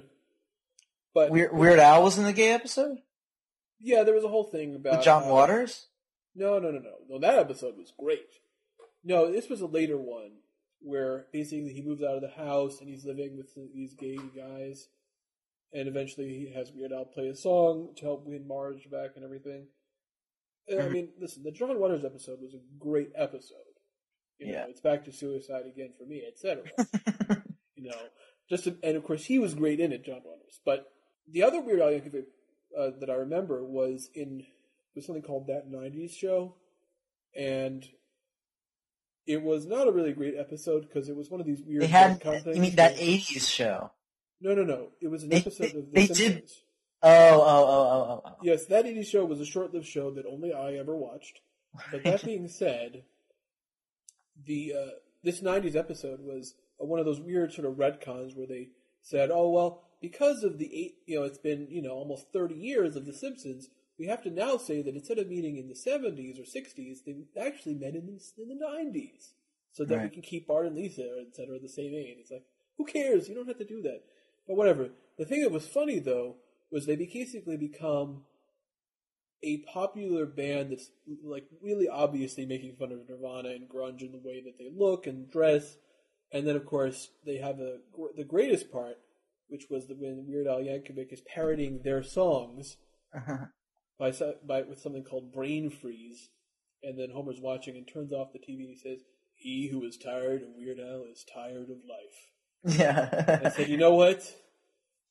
But 1.14 1.32
Weird, 1.32 1.54
Weird 1.54 1.80
Al 1.80 2.04
was 2.04 2.18
in 2.18 2.26
the 2.26 2.34
gay 2.34 2.52
episode 2.52 2.98
yeah, 3.80 4.04
there 4.04 4.16
was 4.16 4.24
a 4.24 4.28
whole 4.28 4.44
thing 4.46 4.74
about 4.76 4.98
with 4.98 5.06
John 5.06 5.24
uh, 5.24 5.28
Waters. 5.28 5.86
No, 6.36 6.58
no, 6.58 6.72
no, 6.72 6.80
no, 6.80 6.94
no. 7.10 7.20
That 7.20 7.38
episode 7.38 7.78
was 7.78 7.94
great. 8.00 8.26
No, 9.04 9.32
this 9.32 9.50
was 9.50 9.62
a 9.62 9.68
later 9.68 9.98
one 9.98 10.32
where 10.82 11.28
basically 11.32 11.74
he 11.74 11.84
moves 11.84 12.02
out 12.02 12.16
of 12.16 12.22
the 12.22 12.28
house 12.30 12.80
and 12.80 12.90
he's 12.90 13.06
living 13.06 13.38
with 13.38 13.54
these 13.76 13.94
gay 13.94 14.18
guys, 14.36 14.88
and 15.74 15.88
eventually 15.88 16.30
he 16.30 16.54
has 16.56 16.72
Weird 16.72 16.92
Al 16.92 17.06
play 17.06 17.28
a 17.28 17.36
song 17.36 17.94
to 17.98 18.06
help 18.06 18.26
win 18.26 18.48
Marge 18.48 18.90
back 18.90 19.12
and 19.16 19.24
everything. 19.24 19.68
And, 20.68 20.80
I 20.80 20.84
Mhm. 20.88 20.92
mean, 20.92 21.10
listen, 21.20 21.44
the 21.44 21.52
John 21.52 21.80
Waters 21.80 22.04
episode 22.04 22.42
was 22.42 22.56
a 22.56 22.60
great 22.80 23.12
episode. 23.16 23.58
You 24.40 24.48
know, 24.48 24.54
Yeah. 24.54 24.66
it's 24.70 24.82
back 24.82 25.06
to 25.06 25.12
suicide 25.12 25.68
again 25.68 25.94
for 25.98 26.06
me, 26.06 26.24
etc. 26.26 26.64
you 27.76 27.90
know, 27.90 28.10
just 28.50 28.68
and 28.68 28.96
of 28.98 29.04
course 29.04 29.26
he 29.26 29.40
was 29.40 29.54
great 29.56 29.80
in 29.80 29.92
it, 29.92 30.06
John 30.06 30.22
Waters. 30.24 30.60
But 30.66 30.86
the 31.30 31.44
other 31.44 31.62
Weird 31.62 31.82
Al 31.82 31.90
Yankovic 31.90 32.26
uh, 32.78 32.92
that 33.00 33.10
I 33.10 33.16
remember 33.16 33.64
was 33.64 34.10
in 34.14 34.44
was 34.96 35.06
something 35.06 35.24
called 35.24 35.48
that 35.48 35.70
'90s 35.72 36.12
show, 36.12 36.56
and 37.36 37.86
it 39.26 39.42
was 39.42 39.66
not 39.66 39.88
a 39.88 39.92
really 39.92 40.14
great 40.14 40.36
episode 40.38 40.88
because 40.88 41.10
it 41.10 41.16
was 41.16 41.30
one 41.30 41.42
of 41.42 41.46
these 41.48 41.62
weird 41.66 41.82
They 41.84 41.88
had 41.88 42.20
retcon 42.22 42.44
things 42.44 42.56
you 42.56 42.62
mean 42.62 42.76
that 42.76 42.96
'80s 42.98 43.48
show? 43.50 43.92
No, 44.40 44.54
no, 44.54 44.64
no. 44.64 44.90
It 45.02 45.08
was 45.10 45.24
an 45.24 45.30
They- 45.30 45.38
episode 45.38 45.72
they- 45.72 45.80
of 45.80 45.86
The 45.86 45.92
they 45.94 46.08
did- 46.08 46.16
Simpsons. 46.16 46.64
Oh, 47.04 47.10
oh, 47.10 47.42
oh, 47.42 47.68
oh, 47.68 48.10
oh, 48.10 48.22
oh. 48.26 48.38
Yes, 48.42 48.66
that 48.68 48.86
'80s 48.86 49.06
show 49.08 49.24
was 49.26 49.40
a 49.40 49.46
short-lived 49.46 49.86
show 49.86 50.12
that 50.12 50.26
only 50.26 50.52
I 50.54 50.74
ever 50.76 50.96
watched. 50.96 51.42
But 51.92 52.04
that 52.04 52.24
being 52.26 52.48
said, 52.48 53.04
the 54.46 54.74
uh, 54.74 54.90
this 55.24 55.42
'90s 55.42 55.76
episode 55.76 56.20
was 56.22 56.56
uh, 56.60 56.62
one 56.78 57.00
of 57.00 57.06
those 57.06 57.20
weird 57.20 57.52
sort 57.54 57.68
of 57.68 57.76
retcons 57.76 58.36
where 58.36 58.48
they 58.48 58.70
said, 59.02 59.32
"Oh 59.32 59.50
well, 59.50 59.84
because 60.02 60.44
of 60.44 60.58
the 60.58 60.70
eight, 60.74 60.96
you 61.06 61.20
know, 61.20 61.26
it's 61.26 61.38
been 61.38 61.68
you 61.70 61.82
know 61.82 61.92
almost 61.92 62.32
30 62.34 62.56
years 62.56 62.96
of 62.96 63.06
The 63.06 63.14
Simpsons, 63.14 63.70
we 63.98 64.08
have 64.08 64.22
to 64.24 64.30
now 64.30 64.58
say 64.58 64.82
that 64.82 64.96
instead 64.96 65.18
of 65.18 65.28
meeting 65.28 65.58
in 65.58 65.68
the 65.68 65.74
70s 65.74 66.40
or 66.40 66.44
60s, 66.44 67.00
they 67.06 67.16
actually 67.40 67.76
met 67.76 67.96
in 67.96 68.06
the, 68.06 68.42
in 68.42 68.50
the 68.50 68.66
90s. 68.66 69.32
So 69.72 69.86
that 69.86 70.02
we 70.02 70.10
can 70.10 70.22
keep 70.24 70.48
Bart 70.48 70.66
and 70.66 70.76
Lisa, 70.76 71.08
et 71.22 71.36
cetera, 71.36 71.60
the 71.60 71.70
same 71.70 71.94
age. 71.94 72.18
It's 72.20 72.32
like, 72.32 72.46
who 72.78 72.86
cares? 72.86 73.30
You 73.30 73.36
don't 73.36 73.48
have 73.48 73.60
to 73.60 73.66
do 73.66 73.82
that. 73.84 74.02
But 74.48 74.56
whatever. 74.58 74.90
The 75.20 75.26
thing 75.26 75.42
that 75.42 75.52
was 75.52 75.68
funny, 75.68 76.00
though, 76.00 76.38
was 76.72 76.86
they 76.86 76.96
basically 76.96 77.58
become 77.58 78.24
a 79.44 79.58
popular 79.72 80.26
band 80.26 80.72
that's 80.72 80.90
like 81.24 81.46
really 81.62 81.88
obviously 81.88 82.46
making 82.46 82.76
fun 82.76 82.92
of 82.92 83.08
Nirvana 83.08 83.50
and 83.50 83.70
grunge 83.70 84.02
in 84.02 84.12
the 84.12 84.18
way 84.18 84.42
that 84.44 84.58
they 84.58 84.72
look 84.76 85.06
and 85.06 85.30
dress. 85.30 85.78
And 86.32 86.48
then, 86.48 86.56
of 86.56 86.66
course, 86.66 87.10
they 87.26 87.38
have 87.38 87.58
the 87.58 87.82
the 88.16 88.24
greatest 88.24 88.72
part, 88.72 88.98
which 89.48 89.66
was 89.70 89.88
the, 89.88 89.96
when 89.96 90.26
Weird 90.28 90.48
Al 90.48 90.60
Yankovic 90.60 91.14
is 91.14 91.22
parodying 91.34 91.82
their 91.84 92.04
songs 92.04 92.78
uh-huh. 93.16 93.46
by 93.98 94.12
so- 94.12 94.36
by 94.46 94.62
with 94.64 94.80
something 94.80 95.04
called 95.04 95.32
Brain 95.32 95.70
Freeze, 95.70 96.30
and 96.84 97.00
then 97.00 97.12
Homer's 97.14 97.40
watching 97.42 97.78
and 97.78 97.88
turns 97.88 98.12
off 98.12 98.34
the 98.34 98.40
TV 98.40 98.60
and 98.60 98.70
he 98.70 98.76
says, 98.76 99.04
"He 99.36 99.70
who 99.72 99.84
is 99.84 99.98
tired 99.98 100.42
of 100.42 100.50
Weird 100.58 100.80
Al 100.80 101.06
is 101.10 101.26
tired 101.34 101.70
of 101.70 101.78
life." 101.88 102.78
Yeah. 102.78 103.42
I 103.46 103.50
said, 103.50 103.70
"You 103.70 103.78
know 103.78 103.96
what? 103.96 104.22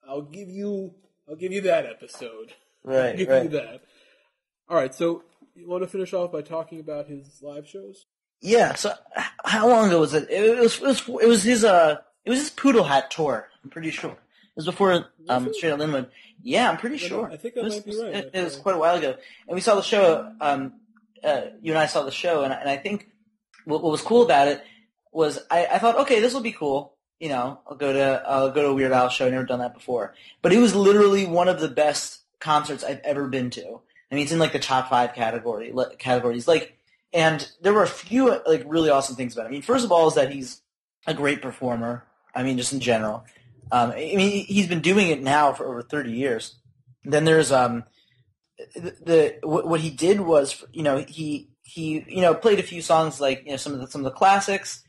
I'll 0.06 0.22
give 0.22 0.50
you 0.50 0.94
I'll 1.28 1.36
give 1.36 1.52
you 1.52 1.62
that 1.62 1.86
episode. 1.86 2.52
I'll 2.86 2.94
right, 2.94 3.18
you 3.18 3.26
right. 3.26 3.50
that." 3.50 3.82
All 4.68 4.76
right, 4.76 4.94
so 4.94 5.22
you 5.54 5.68
want 5.68 5.82
to 5.84 5.88
finish 5.88 6.12
off 6.12 6.32
by 6.32 6.42
talking 6.42 6.80
about 6.80 7.06
his 7.06 7.40
live 7.40 7.66
shows? 7.66 8.04
Yeah. 8.40 8.74
So 8.74 8.92
how 9.44 9.68
long 9.68 9.88
ago 9.88 10.00
was 10.00 10.14
it? 10.14 10.28
It 10.30 10.58
was 10.58 10.76
it 10.76 10.82
was 10.82 11.08
it 11.08 11.28
was 11.28 11.42
his 11.42 11.64
uh 11.64 11.98
it 12.24 12.30
was 12.30 12.38
his 12.38 12.50
Poodle 12.50 12.84
Hat 12.84 13.10
tour. 13.10 13.48
I'm 13.64 13.70
pretty 13.70 13.90
sure. 13.90 14.10
It 14.10 14.56
was 14.56 14.66
before 14.66 15.06
um? 15.28 15.52
Straight 15.52 15.72
Outta 15.72 15.84
Lynwood. 15.84 16.08
Yeah, 16.42 16.70
I'm 16.70 16.76
pretty 16.76 16.98
sure. 16.98 17.30
I 17.30 17.36
think 17.36 17.54
that 17.54 17.60
it 17.60 17.64
was, 17.64 17.74
might 17.74 17.86
be 17.86 18.00
right, 18.00 18.14
It, 18.14 18.30
it 18.32 18.44
was 18.44 18.56
quite 18.56 18.74
a 18.74 18.78
while 18.78 18.96
ago, 18.96 19.16
and 19.48 19.54
we 19.54 19.60
saw 19.60 19.74
the 19.74 19.82
show. 19.82 20.32
Um, 20.40 20.74
uh, 21.24 21.46
you 21.60 21.72
and 21.72 21.78
I 21.78 21.86
saw 21.86 22.02
the 22.02 22.12
show, 22.12 22.44
and, 22.44 22.52
and 22.52 22.68
I 22.68 22.76
think 22.76 23.08
what, 23.64 23.82
what 23.82 23.90
was 23.90 24.00
cool 24.00 24.22
about 24.22 24.48
it 24.48 24.62
was 25.12 25.40
I, 25.50 25.66
I 25.66 25.78
thought, 25.78 25.98
okay, 26.00 26.20
this 26.20 26.34
will 26.34 26.42
be 26.42 26.52
cool. 26.52 26.94
You 27.18 27.30
know, 27.30 27.60
I'll 27.66 27.76
go 27.76 27.92
to 27.92 28.22
I'll 28.26 28.50
go 28.50 28.62
to 28.62 28.68
a 28.68 28.74
Weird 28.74 28.92
Al 28.92 29.08
show. 29.08 29.26
I've 29.26 29.32
never 29.32 29.44
done 29.44 29.60
that 29.60 29.74
before, 29.74 30.14
but 30.42 30.52
it 30.52 30.58
was 30.58 30.74
literally 30.74 31.26
one 31.26 31.48
of 31.48 31.60
the 31.60 31.68
best 31.68 32.20
concerts 32.38 32.84
I've 32.84 33.00
ever 33.00 33.26
been 33.28 33.50
to. 33.50 33.80
I 34.10 34.14
mean, 34.14 34.22
it's 34.24 34.32
in 34.32 34.38
like 34.38 34.52
the 34.52 34.58
top 34.58 34.88
five 34.90 35.14
category 35.14 35.72
categories. 35.98 36.46
Like, 36.46 36.78
and 37.12 37.50
there 37.60 37.72
were 37.72 37.82
a 37.82 37.88
few 37.88 38.40
like 38.46 38.64
really 38.66 38.90
awesome 38.90 39.16
things 39.16 39.34
about 39.34 39.46
him. 39.46 39.48
I 39.48 39.52
mean, 39.52 39.62
first 39.62 39.84
of 39.84 39.92
all, 39.92 40.08
is 40.08 40.14
that 40.14 40.32
he's 40.32 40.62
a 41.06 41.14
great 41.14 41.42
performer. 41.42 42.04
I 42.34 42.42
mean, 42.42 42.56
just 42.58 42.72
in 42.72 42.80
general. 42.80 43.24
Um, 43.72 43.90
I 43.90 44.12
mean, 44.14 44.44
he's 44.46 44.68
been 44.68 44.80
doing 44.80 45.08
it 45.08 45.22
now 45.22 45.52
for 45.52 45.66
over 45.66 45.82
thirty 45.82 46.12
years. 46.12 46.58
Then 47.04 47.24
there's 47.24 47.52
um, 47.52 47.84
the, 48.74 48.96
the 49.02 49.38
what, 49.42 49.66
what 49.66 49.80
he 49.80 49.90
did 49.90 50.20
was 50.20 50.64
you 50.72 50.82
know 50.82 50.98
he 50.98 51.50
he 51.62 52.04
you 52.08 52.20
know 52.20 52.34
played 52.34 52.60
a 52.60 52.64
few 52.64 52.82
songs 52.82 53.20
like 53.20 53.44
you 53.44 53.52
know 53.52 53.56
some 53.56 53.74
of 53.74 53.80
the 53.80 53.88
some 53.88 54.00
of 54.02 54.04
the 54.04 54.16
classics, 54.18 54.84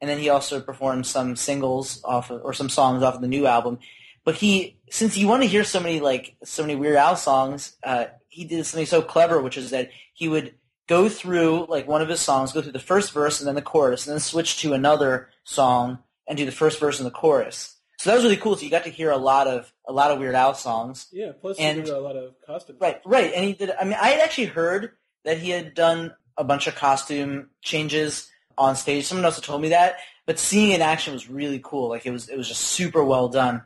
and 0.00 0.10
then 0.10 0.18
he 0.18 0.28
also 0.28 0.60
performed 0.60 1.06
some 1.06 1.36
singles 1.36 2.00
off 2.04 2.30
of, 2.30 2.42
or 2.44 2.52
some 2.52 2.68
songs 2.68 3.02
off 3.02 3.14
of 3.14 3.20
the 3.20 3.28
new 3.28 3.46
album. 3.46 3.78
But 4.24 4.34
he 4.34 4.78
since 4.90 5.16
you 5.16 5.26
want 5.26 5.42
to 5.42 5.48
hear 5.48 5.64
so 5.64 5.80
many 5.80 6.00
like 6.00 6.36
so 6.44 6.62
many 6.62 6.74
Weird 6.76 6.96
Al 6.96 7.16
songs, 7.16 7.76
uh, 7.82 8.06
he 8.28 8.44
did 8.44 8.66
something 8.66 8.86
so 8.86 9.00
clever, 9.00 9.40
which 9.40 9.56
is 9.56 9.70
that 9.70 9.90
he 10.12 10.28
would 10.28 10.54
go 10.88 11.08
through 11.08 11.66
like 11.68 11.86
one 11.86 12.02
of 12.02 12.08
his 12.08 12.20
songs, 12.20 12.52
go 12.52 12.60
through 12.62 12.72
the 12.72 12.78
first 12.80 13.12
verse 13.12 13.40
and 13.40 13.46
then 13.46 13.54
the 13.54 13.62
chorus, 13.62 14.06
and 14.06 14.12
then 14.14 14.20
switch 14.20 14.58
to 14.62 14.72
another 14.72 15.28
song 15.44 15.98
and 16.26 16.36
do 16.36 16.44
the 16.44 16.50
first 16.52 16.80
verse 16.80 16.98
and 16.98 17.06
the 17.06 17.10
chorus. 17.12 17.76
So 17.98 18.10
that 18.10 18.16
was 18.16 18.24
really 18.24 18.36
cool. 18.36 18.56
So 18.56 18.62
you 18.64 18.70
got 18.70 18.84
to 18.84 18.90
hear 18.90 19.10
a 19.10 19.16
lot 19.16 19.46
of 19.46 19.72
a 19.86 19.92
lot 19.92 20.10
of 20.10 20.18
Weird 20.18 20.34
Al 20.34 20.54
songs. 20.54 21.06
Yeah, 21.12 21.32
plus 21.40 21.56
And- 21.58 21.78
he 21.78 21.84
did 21.84 21.92
a 21.94 22.00
lot 22.00 22.16
of 22.16 22.34
costume. 22.46 22.76
Right, 22.80 23.00
right. 23.04 23.32
And 23.34 23.44
he 23.44 23.52
did. 23.52 23.70
I 23.78 23.84
mean, 23.84 23.98
I 24.00 24.08
had 24.10 24.20
actually 24.20 24.46
heard 24.46 24.92
that 25.24 25.38
he 25.38 25.50
had 25.50 25.74
done 25.74 26.14
a 26.36 26.44
bunch 26.44 26.66
of 26.68 26.74
costume 26.76 27.50
changes 27.62 28.30
on 28.56 28.76
stage. 28.76 29.04
Someone 29.06 29.24
else 29.24 29.34
had 29.36 29.44
told 29.44 29.60
me 29.62 29.70
that, 29.70 29.96
but 30.26 30.38
seeing 30.38 30.70
it 30.70 30.76
in 30.76 30.82
action 30.82 31.12
was 31.12 31.28
really 31.28 31.60
cool. 31.62 31.88
Like 31.88 32.06
it 32.06 32.12
was, 32.12 32.28
it 32.28 32.36
was 32.36 32.46
just 32.48 32.60
super 32.60 33.02
well 33.02 33.28
done. 33.28 33.62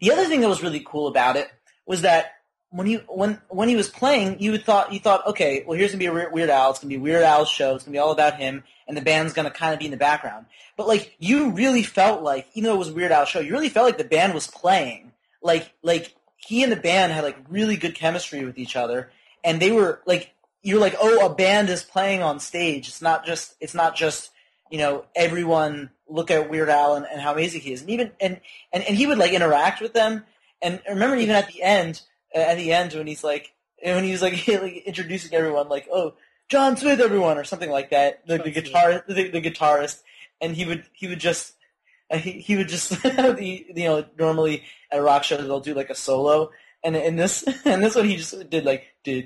The 0.00 0.10
other 0.12 0.24
thing 0.24 0.40
that 0.40 0.48
was 0.48 0.62
really 0.62 0.82
cool 0.84 1.06
about 1.06 1.36
it 1.36 1.48
was 1.86 2.02
that 2.02 2.32
when 2.74 2.88
he 2.88 2.96
when 3.06 3.40
when 3.50 3.68
he 3.68 3.76
was 3.76 3.88
playing, 3.88 4.40
you 4.40 4.58
thought 4.58 4.92
you 4.92 4.98
thought, 4.98 5.24
okay, 5.28 5.62
well, 5.64 5.78
here's 5.78 5.92
gonna 5.92 6.00
be 6.00 6.06
a 6.06 6.12
Weird 6.12 6.32
Weird 6.32 6.50
Al. 6.50 6.70
It's 6.70 6.80
gonna 6.80 6.88
be 6.88 6.98
Weird 6.98 7.22
Al's 7.22 7.48
show. 7.48 7.76
It's 7.76 7.84
gonna 7.84 7.92
be 7.92 8.00
all 8.00 8.10
about 8.10 8.36
him, 8.36 8.64
and 8.88 8.96
the 8.96 9.00
band's 9.00 9.32
gonna 9.32 9.52
kind 9.52 9.72
of 9.72 9.78
be 9.78 9.84
in 9.84 9.92
the 9.92 9.96
background. 9.96 10.46
But 10.76 10.88
like, 10.88 11.14
you 11.20 11.52
really 11.52 11.84
felt 11.84 12.22
like, 12.22 12.48
even 12.54 12.68
though 12.68 12.74
it 12.74 12.80
was 12.80 12.90
Weird 12.90 13.12
Al 13.12 13.26
show, 13.26 13.38
you 13.38 13.52
really 13.52 13.68
felt 13.68 13.86
like 13.86 13.98
the 13.98 14.02
band 14.02 14.34
was 14.34 14.48
playing. 14.48 15.12
Like 15.40 15.72
like 15.84 16.16
he 16.36 16.64
and 16.64 16.72
the 16.72 16.76
band 16.76 17.12
had 17.12 17.22
like 17.22 17.36
really 17.48 17.76
good 17.76 17.94
chemistry 17.94 18.44
with 18.44 18.58
each 18.58 18.74
other, 18.74 19.12
and 19.44 19.62
they 19.62 19.70
were 19.70 20.00
like, 20.04 20.34
you're 20.62 20.80
like, 20.80 20.96
oh, 21.00 21.26
a 21.26 21.32
band 21.32 21.68
is 21.68 21.84
playing 21.84 22.24
on 22.24 22.40
stage. 22.40 22.88
It's 22.88 23.00
not 23.00 23.24
just 23.24 23.54
it's 23.60 23.74
not 23.74 23.94
just 23.94 24.32
you 24.68 24.78
know 24.78 25.04
everyone 25.14 25.90
look 26.08 26.32
at 26.32 26.50
Weird 26.50 26.70
Al 26.70 26.96
and, 26.96 27.06
and 27.06 27.20
how 27.20 27.34
amazing 27.34 27.60
he 27.60 27.72
is, 27.72 27.82
and 27.82 27.90
even 27.90 28.10
and, 28.20 28.40
and 28.72 28.82
and 28.82 28.96
he 28.96 29.06
would 29.06 29.18
like 29.18 29.30
interact 29.30 29.80
with 29.80 29.92
them. 29.92 30.24
And 30.60 30.82
remember 30.88 31.14
even 31.14 31.36
at 31.36 31.46
the 31.52 31.62
end, 31.62 32.00
at 32.34 32.56
the 32.56 32.72
end 32.72 32.92
when 32.94 33.06
he's 33.06 33.24
like 33.24 33.52
when 33.82 34.04
he 34.04 34.12
was 34.12 34.22
like, 34.22 34.46
like 34.48 34.82
introducing 34.86 35.34
everyone, 35.34 35.68
like, 35.68 35.88
oh, 35.92 36.14
John 36.48 36.76
Smith, 36.76 37.00
everyone, 37.00 37.38
or 37.38 37.44
something 37.44 37.70
like 37.70 37.90
that, 37.90 38.26
the, 38.26 38.38
the 38.38 38.50
guitar, 38.50 39.04
the, 39.06 39.28
the 39.28 39.40
guitarist, 39.40 40.02
and 40.40 40.54
he 40.54 40.64
would 40.64 40.84
he 40.92 41.08
would 41.08 41.20
just 41.20 41.54
uh, 42.10 42.18
he, 42.18 42.32
he 42.32 42.56
would 42.56 42.68
just 42.68 42.90
the 43.02 43.64
you 43.74 43.84
know 43.84 44.04
normally 44.18 44.62
at 44.90 44.98
a 44.98 45.02
rock 45.02 45.24
show 45.24 45.36
they'll 45.36 45.60
do 45.60 45.74
like 45.74 45.90
a 45.90 45.94
solo. 45.94 46.50
And 46.82 46.96
in 46.96 47.16
this 47.16 47.44
and 47.64 47.82
this 47.82 47.94
one 47.94 48.06
he 48.06 48.16
just 48.16 48.50
did 48.50 48.64
like 48.64 48.84
and 49.06 49.22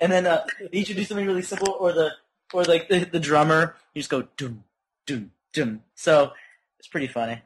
then 0.00 0.26
uh, 0.26 0.44
he 0.72 0.84
should 0.84 0.96
do 0.96 1.04
something 1.04 1.26
really 1.26 1.42
simple 1.42 1.74
or 1.80 1.92
the 1.92 2.10
or 2.52 2.64
like 2.64 2.88
the, 2.88 3.04
the 3.04 3.20
drummer 3.20 3.76
you 3.94 4.00
just 4.00 4.10
go 4.10 4.28
dum 4.36 4.64
dum 5.06 5.30
dum. 5.54 5.82
So 5.94 6.32
it's 6.78 6.88
pretty 6.88 7.06
funny. 7.06 7.40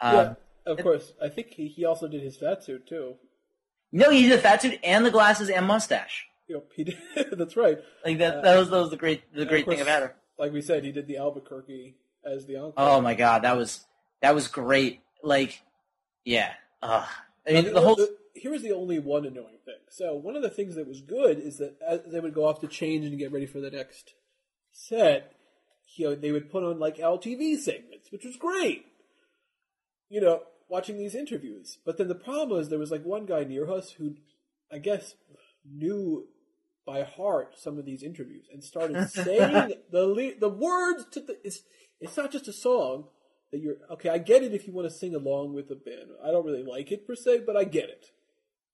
Um, 0.00 0.14
yeah, 0.14 0.34
of 0.66 0.78
course. 0.78 1.12
I 1.22 1.28
think 1.28 1.48
he, 1.48 1.68
he 1.68 1.84
also 1.84 2.08
did 2.08 2.22
his 2.22 2.36
fat 2.36 2.62
suit 2.64 2.86
too. 2.86 3.14
no 3.90 4.10
he 4.10 4.22
did 4.22 4.32
the 4.38 4.42
fat 4.42 4.62
suit 4.62 4.78
and 4.84 5.04
the 5.04 5.10
glasses 5.10 5.50
and 5.50 5.66
mustache 5.66 6.26
know, 6.48 6.62
he 6.74 6.84
did, 6.84 6.98
that's 7.32 7.56
right. 7.56 7.78
like 8.04 8.18
that 8.18 8.42
that 8.42 8.58
was 8.58 8.70
that 8.70 8.78
was 8.78 8.90
the 8.90 8.96
great 8.96 9.22
the 9.34 9.46
great 9.46 9.66
thing 9.66 9.80
about 9.80 10.02
her 10.02 10.14
Like 10.38 10.52
we 10.52 10.60
said, 10.62 10.84
he 10.84 10.92
did 10.92 11.06
the 11.06 11.16
Albuquerque 11.18 11.96
as 12.24 12.46
the 12.46 12.56
uncle. 12.56 12.74
oh 12.76 13.00
my 13.00 13.14
god 13.14 13.42
that 13.42 13.56
was 13.56 13.84
that 14.20 14.34
was 14.34 14.48
great 14.48 15.00
like 15.22 15.62
yeah 16.24 16.52
Ugh. 16.82 17.08
I 17.48 17.52
mean 17.52 17.66
Now, 17.66 17.72
the 17.72 17.80
whole 17.80 18.06
here 18.34 18.50
was 18.50 18.62
the 18.62 18.72
only 18.72 18.98
one 18.98 19.24
annoying 19.24 19.58
thing. 19.64 19.74
So 19.88 20.14
one 20.14 20.36
of 20.36 20.42
the 20.42 20.50
things 20.50 20.74
that 20.74 20.88
was 20.88 21.00
good 21.00 21.38
is 21.38 21.58
that 21.58 21.76
as 21.86 22.00
they 22.10 22.20
would 22.20 22.34
go 22.34 22.46
off 22.46 22.60
to 22.60 22.66
change 22.66 23.06
and 23.06 23.18
get 23.18 23.32
ready 23.32 23.46
for 23.46 23.60
the 23.60 23.70
next 23.70 24.14
set, 24.72 25.32
you 25.96 26.08
know, 26.08 26.14
they 26.14 26.32
would 26.32 26.50
put 26.50 26.64
on 26.64 26.78
like 26.78 26.98
Al 26.98 27.18
TV 27.18 27.56
segments, 27.56 28.10
which 28.10 28.24
was 28.24 28.36
great. 28.36 28.86
You 30.08 30.20
know, 30.22 30.42
watching 30.72 30.96
these 30.96 31.14
interviews. 31.14 31.76
But 31.84 31.98
then 31.98 32.08
the 32.08 32.14
problem 32.14 32.56
was 32.56 32.70
there 32.70 32.78
was 32.78 32.90
like 32.90 33.04
one 33.04 33.26
guy 33.26 33.44
near 33.44 33.70
us 33.70 33.90
who, 33.92 34.14
I 34.72 34.78
guess, 34.78 35.14
knew 35.70 36.26
by 36.86 37.02
heart 37.02 37.54
some 37.58 37.78
of 37.78 37.84
these 37.84 38.02
interviews 38.02 38.46
and 38.50 38.64
started 38.64 39.10
saying 39.10 39.74
the 39.90 40.06
le- 40.06 40.38
the 40.40 40.48
words 40.48 41.04
to 41.12 41.20
the. 41.20 41.36
It's 41.44 41.60
it's 42.00 42.16
not 42.16 42.32
just 42.32 42.48
a 42.48 42.54
song 42.54 43.08
that 43.52 43.60
you're 43.60 43.76
okay. 43.90 44.08
I 44.08 44.16
get 44.16 44.42
it 44.42 44.54
if 44.54 44.66
you 44.66 44.72
want 44.72 44.88
to 44.88 44.94
sing 44.94 45.14
along 45.14 45.52
with 45.52 45.68
the 45.68 45.76
band. 45.76 46.08
I 46.24 46.30
don't 46.30 46.46
really 46.46 46.64
like 46.64 46.90
it 46.90 47.06
per 47.06 47.14
se, 47.14 47.42
but 47.46 47.56
I 47.56 47.64
get 47.64 47.90
it. 47.90 48.06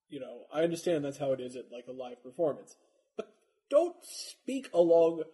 You 0.09 0.20
know, 0.20 0.45
I 0.55 0.62
understand 0.62 1.05
that's 1.05 1.19
how 1.19 1.33
it 1.33 1.41
is 1.41 1.57
at 1.57 1.73
like 1.73 1.87
a 1.89 1.93
live 1.93 2.23
performance. 2.23 2.77
But 3.16 3.35
don't 3.69 3.97
speak 4.03 4.70
along 4.73 5.25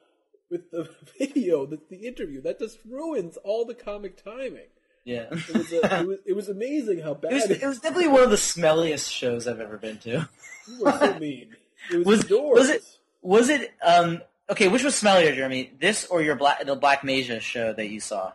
with 0.50 0.70
the 0.70 0.88
video, 1.18 1.66
the, 1.66 1.78
the 1.90 2.06
interview. 2.06 2.40
That 2.40 2.58
just 2.58 2.78
ruins 2.88 3.36
all 3.44 3.66
the 3.66 3.74
comic 3.74 4.16
timing. 4.24 4.70
Yeah 5.04 5.26
It 5.30 5.54
was, 5.54 5.72
a, 5.72 6.00
it 6.00 6.06
was, 6.06 6.18
it 6.26 6.32
was 6.32 6.48
amazing 6.48 7.00
how 7.00 7.14
bad 7.14 7.32
It 7.32 7.34
was, 7.34 7.50
it 7.50 7.66
was 7.66 7.78
definitely 7.80 8.08
one 8.08 8.22
of 8.22 8.30
the 8.30 8.36
smelliest 8.36 9.10
shows 9.10 9.46
I've 9.46 9.60
ever 9.60 9.76
been 9.76 9.98
to. 9.98 10.28
you 10.68 10.80
were 10.84 10.98
so 10.98 11.18
mean. 11.18 11.54
It 11.92 12.06
was, 12.06 12.28
Was 12.28 12.30
was 12.30 12.68
it 12.70 12.82
was 13.22 13.48
it 13.50 13.72
um 13.84 14.22
okay? 14.48 14.68
Which 14.68 14.82
was 14.82 14.94
smellier, 14.94 15.34
Jeremy? 15.34 15.72
This 15.78 16.06
or 16.06 16.22
your 16.22 16.36
black 16.36 16.64
the 16.64 16.74
Black 16.76 17.04
Mages 17.04 17.42
show 17.42 17.72
that 17.74 17.88
you 17.88 18.00
saw? 18.00 18.32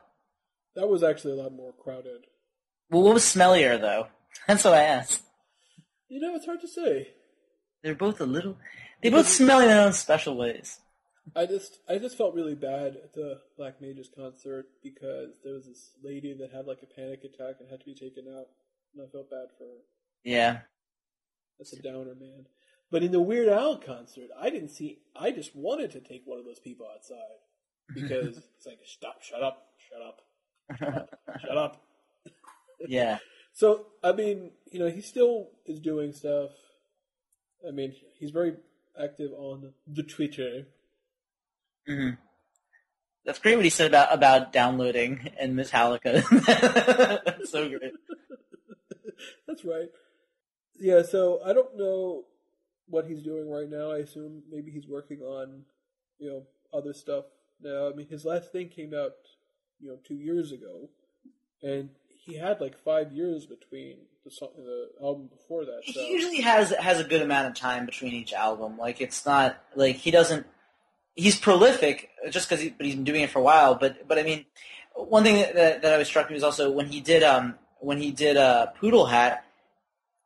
That 0.76 0.88
was 0.88 1.04
actually 1.04 1.34
a 1.34 1.42
lot 1.44 1.54
more 1.54 1.74
crowded. 1.74 2.22
Well, 2.92 3.02
what 3.04 3.16
was 3.16 3.24
smellier 3.24 3.80
though? 3.80 4.08
That's 4.48 4.64
what 4.64 4.74
I 4.76 4.84
asked. 4.84 5.24
You 6.08 6.20
know, 6.20 6.36
it's 6.36 6.46
hard 6.46 6.62
to 6.62 6.68
say. 6.68 7.10
They're 7.84 7.96
both 7.96 8.20
a 8.22 8.26
little. 8.26 8.58
They 9.02 9.10
both 9.10 9.28
smell 9.28 9.60
in 9.60 9.68
their 9.68 9.82
own 9.86 9.94
special 9.94 10.36
ways. 10.36 10.80
I 11.36 11.46
just 11.46 11.80
I 11.88 11.98
just 11.98 12.18
felt 12.18 12.36
really 12.36 12.56
bad 12.56 12.96
at 12.96 13.14
the 13.14 13.42
Black 13.58 13.82
Mages 13.82 14.10
concert 14.16 14.68
because 14.84 15.40
there 15.44 15.54
was 15.54 15.66
this 15.66 15.92
lady 16.04 16.34
that 16.40 16.52
had 16.52 16.66
like 16.66 16.82
a 16.82 16.86
panic 16.86 17.24
attack 17.24 17.56
and 17.60 17.70
had 17.70 17.80
to 17.80 17.86
be 17.86 17.94
taken 17.94 18.26
out, 18.28 18.48
and 18.94 19.06
I 19.06 19.12
felt 19.12 19.30
bad 19.30 19.48
for 19.58 19.66
her. 19.66 19.82
Yeah. 20.24 20.60
That's 21.58 21.74
a 21.74 21.82
downer, 21.82 22.16
man. 22.16 22.46
But 22.92 23.04
in 23.04 23.12
the 23.12 23.22
Weird 23.22 23.50
Al 23.50 23.78
concert, 23.78 24.30
I 24.40 24.50
didn't 24.50 24.70
see. 24.70 25.00
I 25.16 25.32
just 25.32 25.56
wanted 25.56 25.92
to 25.92 26.00
take 26.00 26.24
one 26.26 26.40
of 26.40 26.46
those 26.46 26.60
people 26.60 26.88
outside 26.94 27.18
because 27.94 28.38
it's 28.58 28.66
like, 28.66 28.80
stop, 28.86 29.22
shut 29.22 29.44
up, 29.44 29.68
shut 29.90 30.02
up, 30.02 30.22
shut 31.42 31.58
up. 31.58 31.82
Yeah. 32.88 33.18
So 33.52 33.88
I 34.02 34.14
mean, 34.14 34.52
you 34.72 34.80
know, 34.80 34.90
he 34.90 35.02
still 35.02 35.50
is 35.66 35.82
doing 35.82 36.14
stuff. 36.14 36.52
I 37.68 37.72
mean, 37.72 37.94
he's 38.18 38.32
very 38.32 38.54
active 38.98 39.32
on 39.34 39.74
the 39.86 40.04
Twitter. 40.04 40.68
Hmm 41.88 42.12
That's 43.26 43.40
great 43.40 43.56
what 43.56 43.66
he 43.66 43.70
said 43.70 43.88
about 43.88 44.14
about 44.14 44.54
downloading 44.54 45.32
and 45.40 45.56
Metallica. 45.56 46.24
That's 47.26 47.52
so 47.52 47.68
great. 47.70 47.94
That's 49.48 49.66
right. 49.66 49.90
Yeah, 50.80 51.02
so 51.02 51.42
I 51.46 51.54
don't 51.54 51.78
know 51.78 52.24
what 52.88 53.06
he's 53.06 53.22
doing 53.22 53.50
right 53.50 53.70
now. 53.70 53.92
I 53.92 53.98
assume 53.98 54.44
maybe 54.50 54.72
he's 54.72 54.88
working 54.88 55.20
on, 55.20 55.64
you 56.18 56.30
know, 56.30 56.44
other 56.74 56.94
stuff 56.94 57.26
now. 57.62 57.90
I 57.90 57.94
mean, 57.94 58.08
his 58.08 58.26
last 58.26 58.52
thing 58.52 58.70
came 58.70 58.94
out, 58.94 59.12
you 59.80 59.90
know, 59.90 59.98
two 60.08 60.16
years 60.16 60.52
ago, 60.52 60.90
and 61.62 61.90
he 62.08 62.38
had 62.38 62.62
like 62.62 62.78
five 62.78 63.12
years 63.12 63.46
between 63.46 63.98
the 64.24 64.32
song, 64.32 64.50
the 64.58 64.90
album 65.02 65.28
before 65.28 65.66
that. 65.66 65.82
So. 65.86 66.00
He 66.00 66.12
usually 66.12 66.42
has 66.42 66.72
has 66.72 67.00
a 67.00 67.04
good 67.04 67.22
amount 67.22 67.48
of 67.48 67.56
time 67.56 67.86
between 67.86 68.14
each 68.14 68.34
album. 68.34 68.78
Like 68.78 69.02
it's 69.02 69.26
not 69.26 69.62
like 69.76 69.98
he 69.98 70.12
doesn't. 70.12 70.46
He's 71.20 71.38
prolific 71.38 72.10
just 72.30 72.48
because 72.48 72.64
he, 72.64 72.70
but 72.70 72.86
he's 72.86 72.96
been 72.96 73.04
doing 73.04 73.22
it 73.22 73.30
for 73.30 73.40
a 73.40 73.44
while. 73.44 73.76
But 73.76 74.08
but 74.08 74.18
I 74.18 74.24
mean, 74.24 74.46
one 74.96 75.24
thing 75.24 75.36
that 75.36 75.82
that 75.82 75.92
always 75.92 76.08
struck 76.08 76.30
me 76.30 76.34
was 76.36 76.44
also 76.44 76.72
when 76.72 76.88
he 76.88 77.02
did 77.02 77.24
um 77.24 77.56
when 77.80 77.98
he 77.98 78.12
did 78.12 78.38
uh 78.38 78.68
Poodle 78.68 79.06
Hat, 79.06 79.44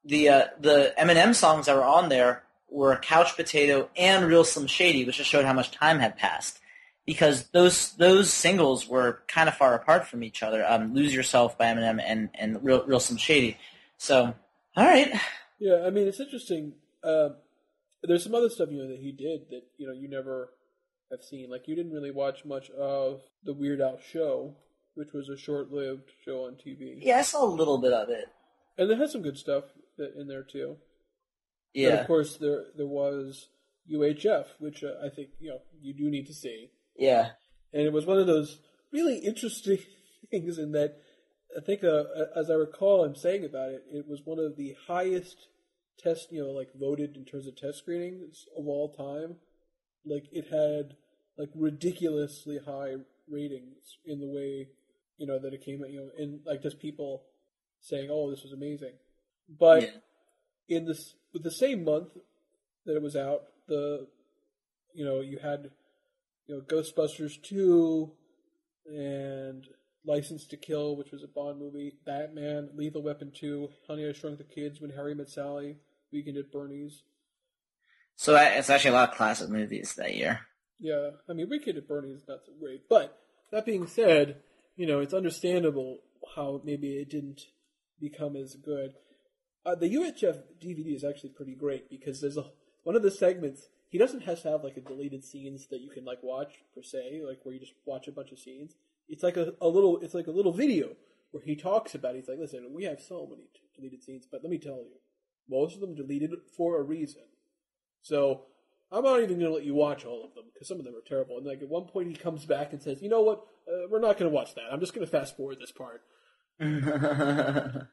the 0.05 0.29
uh, 0.29 0.45
the 0.59 0.93
Eminem 0.99 1.33
songs 1.33 1.65
that 1.65 1.75
were 1.75 1.83
on 1.83 2.09
there 2.09 2.43
were 2.69 2.95
Couch 2.97 3.35
Potato 3.35 3.89
and 3.95 4.25
Real 4.25 4.43
Slim 4.43 4.67
Shady, 4.67 5.05
which 5.05 5.17
just 5.17 5.29
showed 5.29 5.45
how 5.45 5.53
much 5.53 5.71
time 5.71 5.99
had 5.99 6.17
passed. 6.17 6.59
Because 7.05 7.49
those 7.49 7.93
those 7.93 8.31
singles 8.31 8.87
were 8.87 9.23
kind 9.27 9.49
of 9.49 9.55
far 9.55 9.75
apart 9.75 10.07
from 10.07 10.23
each 10.23 10.41
other. 10.41 10.65
Um, 10.65 10.93
Lose 10.93 11.13
Yourself 11.13 11.57
by 11.57 11.65
Eminem 11.65 12.01
and 12.05 12.29
and 12.35 12.63
Real 12.63 12.83
Real 12.85 12.99
Slim 12.99 13.17
Shady. 13.17 13.57
So 13.97 14.33
all 14.75 14.85
right. 14.85 15.11
Yeah, 15.59 15.83
I 15.85 15.89
mean 15.89 16.07
it's 16.07 16.19
interesting. 16.19 16.73
Um, 17.03 17.35
there's 18.03 18.23
some 18.23 18.35
other 18.35 18.49
stuff 18.49 18.69
you 18.71 18.81
know 18.81 18.89
that 18.89 18.99
he 18.99 19.11
did 19.11 19.49
that 19.49 19.63
you 19.77 19.87
know 19.87 19.93
you 19.93 20.07
never 20.07 20.49
have 21.13 21.23
seen. 21.23 21.49
Like 21.49 21.67
you 21.67 21.75
didn't 21.75 21.93
really 21.93 22.11
watch 22.11 22.43
much 22.45 22.69
of 22.71 23.21
the 23.43 23.53
Weird 23.53 23.81
Al 23.81 23.99
show, 24.11 24.55
which 24.95 25.13
was 25.13 25.29
a 25.29 25.37
short-lived 25.37 26.11
show 26.25 26.45
on 26.45 26.53
TV. 26.53 26.97
Yeah, 27.01 27.19
I 27.19 27.21
saw 27.23 27.45
a 27.45 27.47
little 27.47 27.77
bit 27.77 27.93
of 27.93 28.09
it. 28.09 28.25
and 28.77 28.91
it 28.91 28.97
has 28.99 29.11
some 29.11 29.21
good 29.21 29.37
stuff 29.37 29.63
in 30.19 30.27
there 30.27 30.43
too. 30.43 30.77
And 31.75 31.83
Yeah, 31.83 32.01
of 32.01 32.07
course 32.07 32.37
there 32.37 32.65
there 32.75 32.87
was 32.87 33.47
UHF, 33.91 34.45
which 34.59 34.83
uh, 34.83 35.05
I 35.05 35.09
think 35.09 35.29
you 35.39 35.49
know 35.51 35.59
you 35.81 35.93
do 35.93 36.09
need 36.09 36.27
to 36.27 36.33
see. 36.33 36.71
yeah, 36.97 37.29
and 37.71 37.83
it 37.83 37.93
was 37.93 38.05
one 38.05 38.19
of 38.19 38.27
those 38.27 38.59
really 38.91 39.17
interesting 39.19 39.79
things 40.31 40.57
in 40.57 40.71
that 40.73 40.97
I 41.55 41.61
think, 41.61 41.83
uh, 41.83 42.03
as 42.35 42.49
I 42.49 42.55
recall, 42.55 43.03
I'm 43.03 43.15
saying 43.15 43.45
about 43.45 43.69
it, 43.69 43.83
it 43.91 44.07
was 44.07 44.21
one 44.25 44.39
of 44.39 44.55
the 44.57 44.75
highest 44.87 45.37
test, 45.99 46.31
you 46.31 46.43
know, 46.43 46.49
like 46.49 46.69
voted 46.73 47.15
in 47.15 47.25
terms 47.25 47.45
of 47.45 47.55
test 47.55 47.77
screenings 47.77 48.45
of 48.57 48.67
all 48.67 48.89
time. 48.91 49.35
Like 50.05 50.25
it 50.31 50.47
had 50.49 50.95
like 51.37 51.49
ridiculously 51.55 52.59
high 52.65 52.95
ratings 53.29 53.97
in 54.05 54.19
the 54.19 54.27
way, 54.27 54.67
you 55.17 55.27
know, 55.27 55.39
that 55.39 55.53
it 55.53 55.63
came, 55.63 55.83
at 55.83 55.91
you 55.91 55.99
know, 55.99 56.09
and 56.17 56.39
like 56.45 56.61
just 56.61 56.79
people 56.79 57.23
saying, 57.81 58.09
"Oh, 58.11 58.29
this 58.29 58.43
was 58.43 58.53
amazing," 58.53 58.93
but 59.47 59.83
yeah. 59.83 60.77
in 60.77 60.85
this 60.85 61.15
with 61.33 61.43
the 61.43 61.51
same 61.51 61.83
month 61.83 62.09
that 62.85 62.95
it 62.95 63.01
was 63.01 63.15
out, 63.15 63.43
the 63.67 64.07
you 64.93 65.05
know 65.05 65.21
you 65.21 65.39
had 65.39 65.71
you 66.47 66.55
know 66.55 66.61
Ghostbusters 66.61 67.41
two 67.41 68.11
and 68.85 69.65
License 70.05 70.45
to 70.47 70.57
Kill, 70.57 70.97
which 70.97 71.11
was 71.11 71.23
a 71.23 71.27
Bond 71.27 71.59
movie, 71.59 71.93
Batman, 72.05 72.69
Lethal 72.75 73.01
Weapon 73.01 73.31
two, 73.33 73.69
Honey 73.87 74.07
I 74.07 74.11
Shrunk 74.13 74.37
the 74.37 74.43
Kids, 74.43 74.81
When 74.81 74.91
Harry 74.91 75.15
Met 75.15 75.29
Sally, 75.29 75.77
Weekend 76.11 76.37
at 76.37 76.51
Bernie's. 76.51 77.03
So 78.15 78.35
I- 78.35 78.49
it's 78.57 78.69
actually 78.69 78.91
a 78.91 78.95
lot 78.95 79.09
of 79.09 79.15
classic 79.15 79.49
movies 79.49 79.95
that 79.95 80.15
year. 80.15 80.41
Yeah, 80.79 81.11
I 81.29 81.33
mean 81.33 81.49
Weekend 81.49 81.77
at 81.77 81.87
Bernie's 81.87 82.21
is 82.21 82.27
not 82.27 82.39
so 82.45 82.51
great, 82.59 82.89
but 82.89 83.17
that 83.51 83.65
being 83.65 83.87
said, 83.87 84.41
you 84.75 84.85
know 84.85 84.99
it's 84.99 85.13
understandable 85.13 85.99
how 86.35 86.61
maybe 86.63 86.93
it 86.93 87.09
didn't 87.09 87.41
become 87.99 88.35
as 88.35 88.55
good. 88.55 88.93
Uh, 89.65 89.75
the 89.75 89.93
UHF 89.95 90.41
DVD 90.61 90.95
is 90.95 91.03
actually 91.03 91.29
pretty 91.29 91.55
great 91.55 91.89
because 91.89 92.19
there's 92.19 92.37
a 92.37 92.45
one 92.83 92.95
of 92.95 93.03
the 93.03 93.11
segments. 93.11 93.67
He 93.89 93.97
doesn't 93.97 94.23
have 94.23 94.41
to 94.41 94.49
have 94.49 94.63
like 94.63 94.77
a 94.77 94.81
deleted 94.81 95.23
scenes 95.23 95.67
that 95.67 95.79
you 95.79 95.89
can 95.89 96.03
like 96.03 96.19
watch 96.21 96.53
per 96.75 96.81
se, 96.81 97.21
like 97.25 97.39
where 97.43 97.53
you 97.53 97.59
just 97.59 97.73
watch 97.85 98.07
a 98.07 98.11
bunch 98.11 98.31
of 98.31 98.39
scenes. 98.39 98.75
It's 99.07 99.23
like 99.23 99.37
a, 99.37 99.53
a 99.61 99.67
little, 99.67 99.99
it's 100.01 100.13
like 100.13 100.27
a 100.27 100.31
little 100.31 100.51
video 100.53 100.95
where 101.31 101.43
he 101.43 101.55
talks 101.55 101.93
about. 101.93 102.15
It. 102.15 102.19
He's 102.19 102.27
like, 102.27 102.39
listen, 102.39 102.73
we 102.73 102.85
have 102.85 102.99
so 102.99 103.27
many 103.29 103.43
deleted 103.75 104.03
scenes, 104.03 104.27
but 104.29 104.41
let 104.43 104.49
me 104.49 104.57
tell 104.57 104.77
you, 104.77 104.97
most 105.49 105.75
of 105.75 105.81
them 105.81 105.95
deleted 105.95 106.31
for 106.57 106.79
a 106.79 106.83
reason. 106.83 107.21
So 108.01 108.45
I'm 108.93 109.03
not 109.03 109.17
even 109.21 109.39
going 109.39 109.49
to 109.51 109.55
let 109.55 109.65
you 109.65 109.73
watch 109.73 110.05
all 110.05 110.23
of 110.23 110.35
them 110.35 110.45
because 110.53 110.67
some 110.67 110.77
of 110.79 110.85
them 110.85 110.93
are 110.95 111.07
terrible. 111.07 111.37
And 111.37 111.45
like 111.45 111.61
at 111.61 111.67
one 111.69 111.85
point, 111.85 112.09
he 112.09 112.15
comes 112.15 112.45
back 112.45 112.73
and 112.73 112.81
says, 112.81 113.01
"You 113.01 113.09
know 113.09 113.21
what? 113.21 113.39
Uh, 113.67 113.87
we're 113.89 113.99
not 113.99 114.17
going 114.19 114.29
to 114.29 114.35
watch 114.35 114.53
that. 114.55 114.65
I'm 114.71 114.79
just 114.79 114.93
going 114.93 115.05
to 115.05 115.11
fast 115.11 115.35
forward 115.35 115.57
this 115.59 115.71
part." 115.71 116.01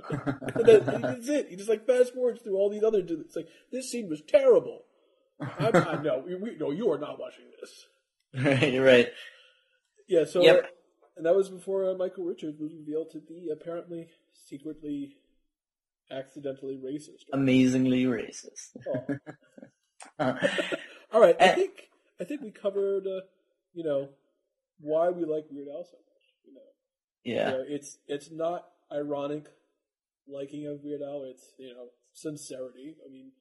And 0.00 0.66
that, 0.66 0.86
that's 1.02 1.28
it. 1.28 1.48
He 1.50 1.56
just 1.56 1.68
like 1.68 1.86
fast 1.86 2.14
forwards 2.14 2.40
through 2.42 2.56
all 2.56 2.70
these 2.70 2.82
other. 2.82 3.00
It's 3.00 3.36
like 3.36 3.48
this 3.70 3.90
scene 3.90 4.08
was 4.08 4.22
terrible. 4.26 4.80
I'm, 5.40 5.76
I 5.76 6.02
know. 6.02 6.24
We, 6.26 6.34
we, 6.36 6.56
no, 6.56 6.70
you 6.70 6.90
are 6.90 6.98
not 6.98 7.18
watching 7.18 7.44
this. 7.60 7.86
right, 8.44 8.72
you're 8.72 8.84
right. 8.84 9.08
Yeah. 10.08 10.24
So, 10.24 10.42
Yep. 10.42 10.66
and 11.16 11.26
that 11.26 11.34
was 11.34 11.48
before 11.48 11.90
uh, 11.90 11.94
Michael 11.96 12.24
Richards 12.24 12.58
was 12.58 12.72
revealed 12.72 13.10
to 13.12 13.18
be 13.20 13.50
apparently 13.52 14.08
secretly, 14.48 15.16
accidentally 16.10 16.80
racist. 16.82 17.24
Amazingly 17.32 18.04
racist. 18.04 18.76
Oh. 18.88 19.16
All 21.12 21.20
right. 21.20 21.36
I 21.40 21.48
think 21.48 21.72
I 22.20 22.24
think 22.24 22.40
we 22.42 22.50
covered. 22.50 23.06
Uh, 23.06 23.20
you 23.72 23.84
know, 23.84 24.10
why 24.80 25.10
we 25.10 25.24
like 25.24 25.44
Weird 25.50 25.68
Al 25.68 25.84
so 25.84 25.96
much. 25.96 26.24
You 26.46 26.54
know. 26.54 26.60
yeah. 27.24 27.50
You 27.50 27.58
know, 27.58 27.64
it's 27.68 27.98
it's 28.06 28.30
not 28.30 28.66
ironic 28.92 29.46
liking 30.28 30.66
of 30.66 30.80
Weird 30.82 31.02
Al. 31.02 31.24
It's 31.24 31.52
you 31.58 31.74
know 31.74 31.88
sincerity. 32.12 32.96
I 33.06 33.10
mean, 33.10 33.32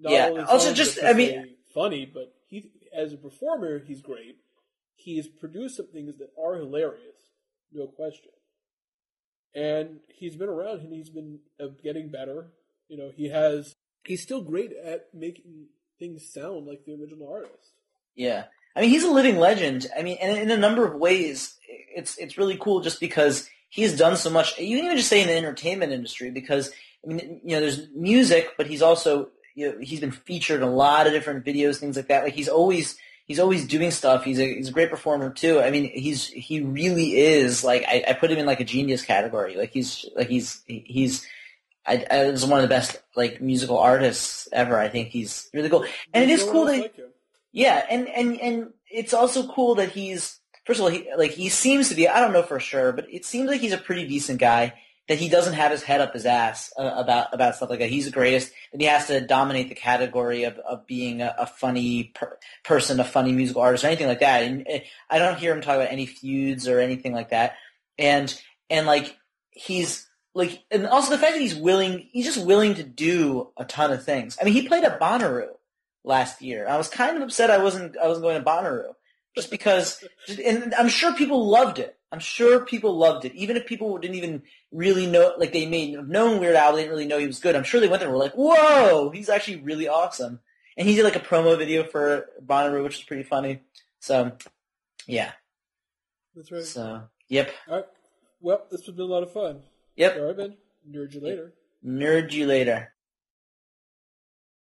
not 0.00 0.12
Yeah, 0.12 0.26
only 0.28 0.42
also 0.42 0.72
just- 0.72 1.02
I 1.02 1.12
mean- 1.12 1.56
funny, 1.74 2.06
but 2.06 2.34
he 2.48 2.70
as 2.94 3.12
a 3.12 3.16
performer, 3.18 3.80
he's 3.84 4.00
great. 4.00 4.36
He's 4.94 5.28
produced 5.28 5.76
some 5.76 5.88
things 5.88 6.16
that 6.18 6.30
are 6.42 6.56
hilarious, 6.56 7.30
no 7.70 7.86
question. 7.86 8.30
And 9.54 10.00
he's 10.08 10.36
been 10.36 10.48
around 10.48 10.80
and 10.80 10.92
he's 10.92 11.10
been 11.10 11.40
uh, 11.60 11.66
getting 11.82 12.10
better. 12.10 12.52
You 12.88 12.96
know, 12.98 13.10
he 13.14 13.28
has. 13.28 13.74
He's 14.04 14.22
still 14.22 14.40
great 14.42 14.72
at 14.72 15.08
making 15.12 15.66
things 15.98 16.28
sound 16.28 16.66
like 16.66 16.84
the 16.84 16.94
original 16.94 17.32
artist. 17.32 17.70
Yeah. 18.14 18.44
I 18.74 18.80
mean, 18.80 18.90
he's 18.90 19.04
a 19.04 19.10
living 19.10 19.38
legend. 19.38 19.86
I 19.98 20.02
mean, 20.02 20.18
and 20.20 20.38
in 20.38 20.50
a 20.50 20.56
number 20.56 20.86
of 20.86 20.94
ways, 20.94 21.56
it's 21.66 22.18
it's 22.18 22.36
really 22.36 22.58
cool 22.60 22.80
just 22.80 23.00
because 23.00 23.48
he's 23.70 23.96
done 23.96 24.16
so 24.16 24.30
much. 24.30 24.58
You 24.58 24.76
can 24.76 24.84
even 24.86 24.96
just 24.96 25.08
say 25.08 25.22
in 25.22 25.28
the 25.28 25.36
entertainment 25.36 25.92
industry 25.92 26.30
because 26.30 26.70
I 27.02 27.08
mean, 27.08 27.40
you 27.42 27.54
know, 27.54 27.60
there's 27.60 27.88
music, 27.94 28.50
but 28.58 28.66
he's 28.66 28.82
also 28.82 29.30
you 29.54 29.72
know, 29.72 29.78
he's 29.80 30.00
been 30.00 30.12
featured 30.12 30.60
in 30.60 30.68
a 30.68 30.70
lot 30.70 31.06
of 31.06 31.14
different 31.14 31.44
videos, 31.44 31.78
things 31.78 31.96
like 31.96 32.08
that. 32.08 32.24
Like 32.24 32.34
he's 32.34 32.48
always 32.48 32.98
he's 33.24 33.40
always 33.40 33.66
doing 33.66 33.90
stuff. 33.90 34.24
He's 34.24 34.38
a 34.38 34.54
he's 34.54 34.68
a 34.68 34.72
great 34.72 34.90
performer 34.90 35.30
too. 35.30 35.60
I 35.60 35.70
mean, 35.70 35.90
he's 35.92 36.26
he 36.26 36.60
really 36.60 37.18
is 37.18 37.64
like 37.64 37.84
I, 37.88 38.04
I 38.08 38.12
put 38.12 38.30
him 38.30 38.38
in 38.38 38.46
like 38.46 38.60
a 38.60 38.64
genius 38.64 39.02
category. 39.02 39.56
Like 39.56 39.70
he's 39.72 40.04
like 40.14 40.28
he's 40.28 40.62
he's. 40.66 41.26
I, 41.86 42.04
I 42.10 42.24
is 42.24 42.44
one 42.44 42.58
of 42.58 42.62
the 42.62 42.74
best 42.74 43.00
like 43.14 43.40
musical 43.40 43.78
artists 43.78 44.48
ever. 44.52 44.78
I 44.78 44.88
think 44.88 45.08
he's 45.08 45.48
really 45.54 45.68
cool, 45.68 45.84
and 46.12 46.24
it 46.24 46.26
There's 46.28 46.44
cool 46.44 46.64
that 46.66 46.80
like 46.80 46.96
yeah, 47.52 47.86
and 47.88 48.08
and 48.08 48.40
and 48.40 48.68
it's 48.90 49.14
also 49.14 49.48
cool 49.48 49.76
that 49.76 49.90
he's 49.90 50.40
first 50.66 50.80
of 50.80 50.84
all 50.84 50.90
he 50.90 51.08
like 51.16 51.30
he 51.30 51.48
seems 51.48 51.88
to 51.88 51.94
be 51.94 52.08
I 52.08 52.20
don't 52.20 52.32
know 52.32 52.42
for 52.42 52.60
sure, 52.60 52.92
but 52.92 53.06
it 53.10 53.24
seems 53.24 53.48
like 53.48 53.60
he's 53.60 53.72
a 53.72 53.78
pretty 53.78 54.06
decent 54.06 54.40
guy. 54.40 54.74
That 55.08 55.18
he 55.18 55.28
doesn't 55.28 55.52
have 55.52 55.70
his 55.70 55.84
head 55.84 56.00
up 56.00 56.12
his 56.14 56.26
ass 56.26 56.72
uh, 56.76 56.92
about 56.96 57.32
about 57.32 57.54
stuff 57.54 57.70
like 57.70 57.78
that. 57.78 57.88
He's 57.88 58.06
the 58.06 58.10
greatest, 58.10 58.52
and 58.72 58.82
he 58.82 58.88
has 58.88 59.06
to 59.06 59.24
dominate 59.24 59.68
the 59.68 59.76
category 59.76 60.42
of 60.42 60.58
of 60.58 60.84
being 60.84 61.22
a, 61.22 61.32
a 61.38 61.46
funny 61.46 62.10
per- 62.12 62.36
person, 62.64 62.98
a 62.98 63.04
funny 63.04 63.30
musical 63.30 63.62
artist, 63.62 63.84
or 63.84 63.86
anything 63.86 64.08
like 64.08 64.18
that. 64.18 64.42
And 64.42 64.66
uh, 64.68 64.78
I 65.08 65.20
don't 65.20 65.38
hear 65.38 65.54
him 65.54 65.60
talk 65.60 65.76
about 65.76 65.92
any 65.92 66.06
feuds 66.06 66.66
or 66.66 66.80
anything 66.80 67.12
like 67.12 67.30
that. 67.30 67.54
And 67.96 68.36
and 68.68 68.86
like 68.86 69.16
he's 69.50 70.06
like, 70.36 70.62
and 70.70 70.86
also 70.86 71.10
the 71.10 71.18
fact 71.18 71.32
that 71.32 71.40
he's 71.40 71.54
willing, 71.54 72.08
he's 72.12 72.26
just 72.26 72.44
willing 72.44 72.74
to 72.74 72.82
do 72.82 73.48
a 73.56 73.64
ton 73.64 73.90
of 73.90 74.04
things. 74.04 74.36
I 74.40 74.44
mean, 74.44 74.52
he 74.52 74.68
played 74.68 74.84
at 74.84 75.00
Bonnaroo 75.00 75.48
last 76.04 76.42
year. 76.42 76.68
I 76.68 76.76
was 76.76 76.88
kind 76.88 77.16
of 77.16 77.22
upset 77.22 77.50
I 77.50 77.58
wasn't 77.58 77.96
I 77.96 78.06
wasn't 78.06 78.24
going 78.24 78.38
to 78.38 78.44
Bonnaroo 78.44 78.92
just 79.34 79.50
because, 79.50 80.04
and 80.44 80.74
I'm 80.74 80.88
sure 80.88 81.14
people 81.14 81.48
loved 81.48 81.78
it. 81.78 81.98
I'm 82.12 82.20
sure 82.20 82.64
people 82.64 82.96
loved 82.96 83.24
it, 83.24 83.34
even 83.34 83.56
if 83.56 83.66
people 83.66 83.96
didn't 83.98 84.16
even 84.16 84.42
really 84.70 85.06
know, 85.06 85.34
like 85.38 85.52
they 85.52 85.66
may 85.66 85.92
have 85.92 86.08
known 86.08 86.38
Weird 86.38 86.54
Al, 86.54 86.72
they 86.72 86.82
didn't 86.82 86.92
really 86.92 87.06
know 87.06 87.18
he 87.18 87.26
was 87.26 87.40
good. 87.40 87.56
I'm 87.56 87.64
sure 87.64 87.80
they 87.80 87.88
went 87.88 88.00
there 88.00 88.08
and 88.08 88.16
were 88.16 88.22
like, 88.22 88.34
"Whoa, 88.34 89.10
he's 89.10 89.28
actually 89.28 89.62
really 89.62 89.88
awesome." 89.88 90.40
And 90.76 90.86
he 90.86 90.94
did 90.94 91.04
like 91.04 91.16
a 91.16 91.20
promo 91.20 91.56
video 91.56 91.82
for 91.82 92.26
Bonnaroo, 92.44 92.84
which 92.84 92.98
is 92.98 93.04
pretty 93.04 93.22
funny. 93.22 93.60
So, 94.00 94.32
yeah. 95.06 95.32
That's 96.34 96.52
right. 96.52 96.62
So, 96.62 97.04
yep, 97.28 97.50
All 97.66 97.76
right. 97.76 97.86
Well, 98.42 98.66
this 98.70 98.84
has 98.84 98.94
been 98.94 99.06
a 99.06 99.08
lot 99.08 99.22
of 99.22 99.32
fun. 99.32 99.62
Yep. 99.96 100.16
All 100.16 100.26
right, 100.26 100.36
Ben. 100.36 100.56
Nerd 100.90 101.14
you 101.14 101.20
later. 101.20 101.52
Nerd 101.84 102.32
you 102.32 102.46
later. 102.46 102.92